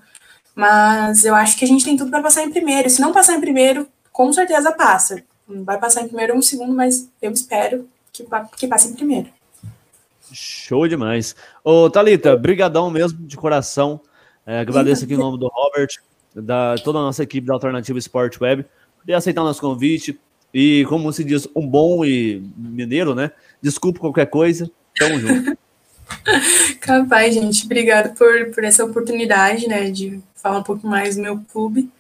Mas 0.54 1.24
eu 1.24 1.34
acho 1.34 1.56
que 1.56 1.64
a 1.64 1.68
gente 1.68 1.84
tem 1.84 1.96
tudo 1.96 2.10
para 2.10 2.22
passar 2.22 2.42
em 2.42 2.50
primeiro. 2.50 2.88
Se 2.88 3.00
não 3.00 3.12
passar 3.12 3.34
em 3.34 3.40
primeiro, 3.40 3.86
com 4.20 4.30
certeza 4.34 4.70
passa. 4.70 5.22
Vai 5.48 5.78
passar 5.78 6.02
em 6.02 6.08
primeiro 6.08 6.34
ou 6.34 6.40
um 6.40 6.42
segundo, 6.42 6.74
mas 6.74 7.08
eu 7.22 7.32
espero 7.32 7.88
que, 8.12 8.22
que 8.54 8.66
passe 8.66 8.88
em 8.88 8.94
primeiro. 8.94 9.30
Show 10.30 10.86
demais. 10.86 11.34
Ô, 11.64 11.88
Thalita, 11.88 12.36
brigadão 12.36 12.90
mesmo, 12.90 13.18
de 13.26 13.34
coração. 13.34 13.98
É, 14.44 14.60
agradeço 14.60 15.04
aqui 15.04 15.14
em 15.14 15.16
nome 15.16 15.38
do 15.38 15.48
Robert, 15.48 15.88
da 16.34 16.74
toda 16.84 16.98
a 16.98 17.02
nossa 17.02 17.22
equipe 17.22 17.46
da 17.46 17.54
Alternativa 17.54 17.98
Sport 17.98 18.38
Web, 18.38 18.66
por 19.02 19.14
aceitar 19.14 19.40
nosso 19.40 19.62
convite. 19.62 20.20
E, 20.52 20.84
como 20.86 21.10
se 21.14 21.24
diz, 21.24 21.48
um 21.56 21.66
bom 21.66 22.04
e 22.04 22.46
mineiro, 22.54 23.14
né? 23.14 23.30
Desculpa 23.62 24.00
qualquer 24.00 24.26
coisa. 24.26 24.70
Tamo 24.98 25.18
junto. 25.18 25.56
Capaz, 26.78 27.32
gente. 27.32 27.64
Obrigado 27.64 28.14
por, 28.18 28.50
por 28.50 28.64
essa 28.64 28.84
oportunidade, 28.84 29.66
né? 29.66 29.90
De 29.90 30.20
falar 30.34 30.58
um 30.58 30.62
pouco 30.62 30.86
mais 30.86 31.16
do 31.16 31.22
meu 31.22 31.40
clube 31.50 31.90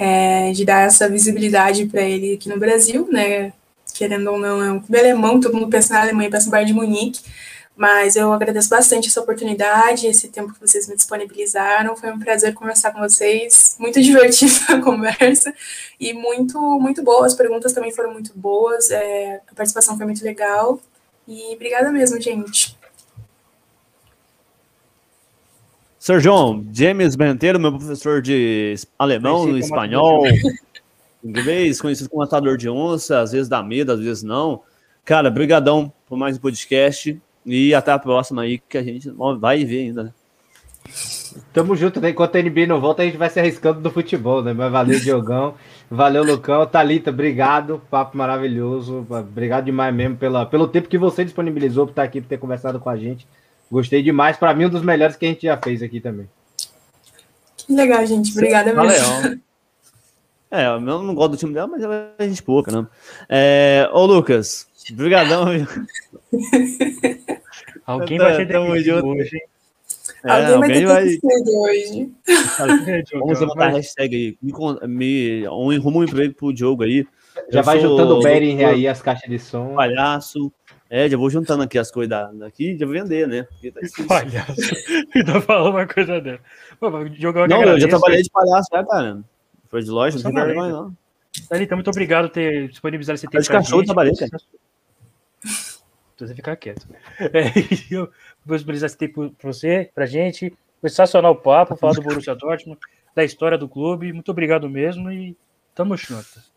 é, 0.00 0.50
de 0.52 0.64
dar 0.64 0.86
essa 0.86 1.06
visibilidade 1.10 1.84
para 1.84 2.00
ele 2.00 2.32
aqui 2.32 2.48
no 2.48 2.58
Brasil, 2.58 3.06
né? 3.12 3.52
Querendo 3.92 4.30
ou 4.30 4.38
não, 4.38 4.64
é 4.64 4.72
um 4.72 4.80
clube 4.80 4.98
alemão, 4.98 5.38
todo 5.38 5.54
mundo 5.54 5.68
pensa 5.68 5.92
na 5.92 6.00
Alemanha, 6.00 6.30
pensa 6.30 6.46
no 6.46 6.52
Bayern 6.52 6.72
de 6.72 6.78
Munique, 6.78 7.20
mas 7.76 8.16
eu 8.16 8.32
agradeço 8.32 8.70
bastante 8.70 9.08
essa 9.08 9.20
oportunidade, 9.20 10.06
esse 10.06 10.28
tempo 10.28 10.54
que 10.54 10.60
vocês 10.60 10.88
me 10.88 10.96
disponibilizaram. 10.96 11.94
Foi 11.96 12.10
um 12.10 12.18
prazer 12.18 12.54
conversar 12.54 12.92
com 12.92 13.00
vocês, 13.00 13.76
muito 13.78 14.00
divertida 14.02 14.74
a 14.74 14.80
conversa 14.80 15.52
e 15.98 16.14
muito, 16.14 16.58
muito 16.80 17.02
boa. 17.02 17.26
As 17.26 17.34
perguntas 17.34 17.74
também 17.74 17.92
foram 17.92 18.10
muito 18.10 18.32
boas, 18.34 18.90
é, 18.90 19.42
a 19.50 19.54
participação 19.54 19.98
foi 19.98 20.06
muito 20.06 20.24
legal. 20.24 20.80
E 21.28 21.54
obrigada 21.54 21.92
mesmo, 21.92 22.18
gente. 22.18 22.79
Sr. 26.10 26.18
João, 26.18 26.66
James 26.72 27.14
Benteiro, 27.14 27.60
meu 27.60 27.70
professor 27.70 28.20
de 28.20 28.74
alemão, 28.98 29.56
espanhol, 29.56 30.24
inglês, 31.22 31.80
conhecido 31.80 32.10
como 32.10 32.24
matador 32.24 32.56
de 32.56 32.68
onça, 32.68 33.20
às 33.20 33.30
vezes 33.30 33.48
dá 33.48 33.62
medo, 33.62 33.92
às 33.92 34.00
vezes 34.00 34.24
não. 34.24 34.60
Cara, 35.04 35.30
brigadão 35.30 35.92
por 36.08 36.18
mais 36.18 36.36
um 36.36 36.40
podcast 36.40 37.16
e 37.46 37.72
até 37.72 37.92
a 37.92 37.98
próxima 38.00 38.42
aí, 38.42 38.58
que 38.58 38.76
a 38.76 38.82
gente 38.82 39.08
vai 39.38 39.64
ver 39.64 39.82
ainda, 39.82 40.02
né? 40.02 40.12
Tamo 41.52 41.76
junto, 41.76 42.00
né? 42.00 42.10
Enquanto 42.10 42.34
a 42.34 42.42
NBA 42.42 42.66
não 42.66 42.80
volta, 42.80 43.02
a 43.02 43.04
gente 43.04 43.16
vai 43.16 43.30
se 43.30 43.38
arriscando 43.38 43.80
do 43.80 43.90
futebol, 43.92 44.42
né? 44.42 44.52
Mas 44.52 44.72
valeu, 44.72 44.98
Diogão. 44.98 45.54
valeu, 45.88 46.24
Lucão. 46.24 46.66
Thalita, 46.66 47.10
obrigado. 47.10 47.80
Papo 47.88 48.18
maravilhoso. 48.18 49.06
Obrigado 49.08 49.66
demais 49.66 49.94
mesmo 49.94 50.16
pela, 50.16 50.44
pelo 50.44 50.66
tempo 50.66 50.88
que 50.88 50.98
você 50.98 51.24
disponibilizou 51.24 51.86
para 51.86 51.92
estar 51.92 52.02
aqui, 52.02 52.20
por 52.20 52.26
ter 52.26 52.38
conversado 52.38 52.80
com 52.80 52.90
a 52.90 52.96
gente. 52.96 53.28
Gostei 53.70 54.02
demais. 54.02 54.36
Para 54.36 54.54
mim, 54.54 54.66
um 54.66 54.70
dos 54.70 54.82
melhores 54.82 55.16
que 55.16 55.26
a 55.26 55.28
gente 55.28 55.42
já 55.42 55.56
fez 55.56 55.82
aqui 55.82 56.00
também. 56.00 56.28
Que 57.56 57.72
legal, 57.72 58.04
gente. 58.04 58.32
Obrigada 58.32 58.74
mesmo. 58.74 59.40
É, 60.52 60.66
eu 60.66 60.80
não 60.80 61.14
gosto 61.14 61.30
do 61.30 61.36
time 61.36 61.54
dela, 61.54 61.68
mas 61.68 61.80
ela 61.80 62.12
é 62.18 62.28
gente 62.28 62.42
pouca, 62.42 62.72
né? 62.72 62.84
É, 63.28 63.88
ô, 63.92 64.04
Lucas, 64.04 64.66
brigadão. 64.90 65.44
alguém 67.86 68.18
vai 68.18 68.34
ser 68.34 68.46
demitido 68.46 69.06
hoje, 69.06 69.36
hein? 69.36 69.42
É, 70.24 70.32
alguém, 70.32 70.54
alguém 70.54 70.86
vai 70.86 71.04
ter 71.04 71.20
hoje. 71.56 72.10
Vamos 73.12 73.38
botar 73.38 73.66
a 73.66 73.70
hashtag 73.70 74.16
aí. 74.16 74.36
Me, 74.42 74.52
me, 74.88 75.48
um, 75.48 75.68
um 75.68 76.02
emprego 76.02 76.34
pro 76.34 76.52
Diogo 76.52 76.82
aí. 76.82 77.06
Já 77.48 77.60
eu 77.60 77.64
vai 77.64 77.78
juntando 77.78 78.16
o 78.16 78.22
Bering 78.22 78.64
aí, 78.64 78.88
as 78.88 79.00
caixas 79.00 79.30
de 79.30 79.38
som. 79.38 79.74
Palhaço. 79.74 80.52
É, 80.90 81.08
já 81.08 81.16
vou 81.16 81.30
juntando 81.30 81.62
aqui 81.62 81.78
as 81.78 81.88
coisas 81.88 82.10
daqui 82.36 82.76
já 82.76 82.84
vou 82.84 82.92
vender, 82.92 83.28
né? 83.28 83.46
Tá 83.72 84.04
palhaço. 84.08 84.60
Ainda 85.14 85.40
falou 85.42 85.70
uma 85.70 85.86
coisa 85.86 86.20
dela. 86.20 86.40
jogar 87.16 87.46
não, 87.48 87.62
eu 87.62 87.78
já 87.78 87.86
trabalhei 87.86 88.22
de 88.22 88.30
palhaço, 88.30 88.68
né, 88.72 88.84
cara? 88.84 89.22
Foi 89.68 89.82
de 89.82 89.88
loja, 89.88 90.16
não 90.16 90.24
tem 90.24 90.34
vergonha, 90.34 90.72
não. 90.72 90.96
Thalita, 91.48 91.76
muito 91.76 91.90
obrigado 91.90 92.26
por 92.26 92.34
ter 92.34 92.68
disponibilizado 92.68 93.14
esse 93.14 93.28
tempo. 93.28 93.40
De 93.40 93.48
cachorro, 93.48 93.84
trabalhei, 93.84 94.14
cara. 94.16 94.30
Você 96.18 96.34
ficar 96.34 96.56
quieto. 96.56 96.86
É, 97.18 97.50
eu 97.90 98.10
vou 98.44 98.56
disponibilizar 98.56 98.88
esse 98.88 98.98
tempo 98.98 99.30
para 99.30 99.52
você, 99.52 99.90
pra 99.94 100.04
gente. 100.06 100.52
Foi 100.80 100.90
sensacional 100.90 101.32
o 101.32 101.36
papo, 101.36 101.76
falar 101.76 101.94
do 101.94 102.02
Borussia 102.02 102.34
Dortmund, 102.34 102.78
da 103.14 103.24
história 103.24 103.56
do 103.56 103.68
clube. 103.68 104.12
Muito 104.12 104.30
obrigado 104.30 104.68
mesmo 104.68 105.10
e 105.10 105.36
tamo 105.74 105.96
junto. 105.96 106.49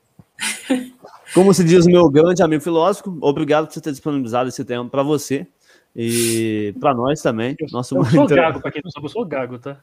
Como 1.33 1.53
se 1.53 1.63
diz 1.63 1.85
o 1.85 1.89
meu 1.89 2.09
grande 2.09 2.43
amigo 2.43 2.61
filósofo, 2.61 3.17
obrigado 3.21 3.65
por 3.65 3.73
você 3.73 3.81
ter 3.81 3.91
disponibilizado 3.91 4.49
esse 4.49 4.63
tempo 4.63 4.89
para 4.89 5.01
você 5.01 5.47
e 5.95 6.73
para 6.79 6.93
nós 6.93 7.21
também. 7.21 7.55
Eu, 7.59 7.67
Nosso 7.71 7.97
eu 7.97 8.05
sou 8.05 8.27
gago, 8.27 8.61
para 8.61 8.71
quem 8.71 8.81
não 8.83 8.91
sabe, 8.91 9.05
eu 9.05 9.09
sou 9.09 9.25
gago, 9.25 9.57
tá? 9.57 9.79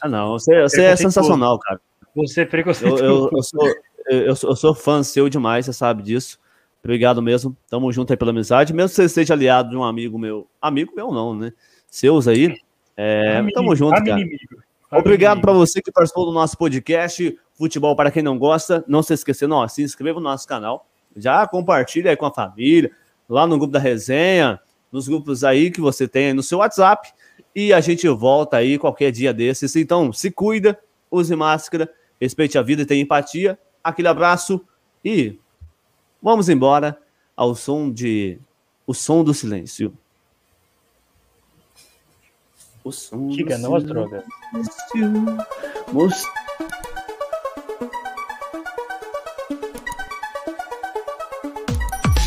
Ah, 0.00 0.08
não, 0.08 0.32
você, 0.32 0.62
você 0.62 0.82
é 0.82 0.96
sensacional, 0.96 1.58
cara. 1.58 1.80
Você 2.14 2.42
é 2.42 2.44
preconceituoso. 2.44 3.04
Eu, 3.04 3.10
eu, 3.10 3.30
eu, 3.32 3.42
sou, 3.42 3.74
eu, 4.08 4.36
sou, 4.36 4.50
eu 4.50 4.56
sou 4.56 4.74
fã 4.74 5.02
seu 5.02 5.28
demais, 5.28 5.66
você 5.66 5.72
sabe 5.72 6.02
disso. 6.02 6.38
Obrigado 6.82 7.22
mesmo. 7.22 7.56
Tamo 7.68 7.90
junto 7.90 8.12
aí 8.12 8.16
pela 8.16 8.30
amizade. 8.30 8.74
Mesmo 8.74 8.90
que 8.90 8.96
você 8.96 9.08
seja 9.08 9.32
aliado 9.32 9.70
de 9.70 9.76
um 9.76 9.82
amigo 9.82 10.18
meu. 10.18 10.46
Amigo 10.60 10.92
meu, 10.94 11.10
não, 11.10 11.34
né? 11.34 11.52
Seus 11.88 12.28
aí. 12.28 12.54
É, 12.94 13.42
tamo 13.54 13.74
junto, 13.74 14.04
cara. 14.04 14.20
Obrigado 14.96 15.40
para 15.40 15.52
você 15.52 15.82
que 15.82 15.90
participou 15.90 16.26
do 16.26 16.32
nosso 16.32 16.56
podcast. 16.56 17.36
Futebol 17.54 17.96
para 17.96 18.10
quem 18.10 18.22
não 18.22 18.38
gosta, 18.38 18.84
não 18.86 19.02
se 19.02 19.12
esquecendo, 19.12 19.54
ó, 19.54 19.66
se 19.66 19.82
inscreva 19.82 20.20
no 20.20 20.24
nosso 20.24 20.46
canal, 20.46 20.86
já 21.16 21.46
compartilha 21.46 22.10
aí 22.10 22.16
com 22.16 22.26
a 22.26 22.32
família, 22.32 22.90
lá 23.28 23.46
no 23.46 23.58
grupo 23.58 23.72
da 23.72 23.78
resenha, 23.78 24.60
nos 24.90 25.08
grupos 25.08 25.44
aí 25.44 25.70
que 25.70 25.80
você 25.80 26.06
tem 26.06 26.26
aí 26.26 26.32
no 26.32 26.42
seu 26.42 26.58
WhatsApp, 26.58 27.12
e 27.54 27.72
a 27.72 27.80
gente 27.80 28.08
volta 28.08 28.56
aí 28.56 28.78
qualquer 28.78 29.10
dia 29.12 29.32
desses. 29.32 29.74
Então, 29.76 30.12
se 30.12 30.30
cuida, 30.30 30.78
use 31.10 31.34
máscara, 31.34 31.90
respeite 32.20 32.58
a 32.58 32.62
vida 32.62 32.82
e 32.82 32.86
tenha 32.86 33.02
empatia. 33.02 33.58
Aquele 33.82 34.08
abraço 34.08 34.64
e 35.04 35.38
vamos 36.22 36.48
embora 36.48 36.98
ao 37.36 37.54
som 37.54 37.90
de 37.92 38.38
O 38.86 38.94
Som 38.94 39.22
do 39.22 39.34
Silêncio. 39.34 39.96
O 42.84 42.92
som 42.92 43.32
Chica, 43.32 43.56
do 43.56 43.62
não 43.62 43.74
as 43.74 43.84
drogas. 43.84 44.22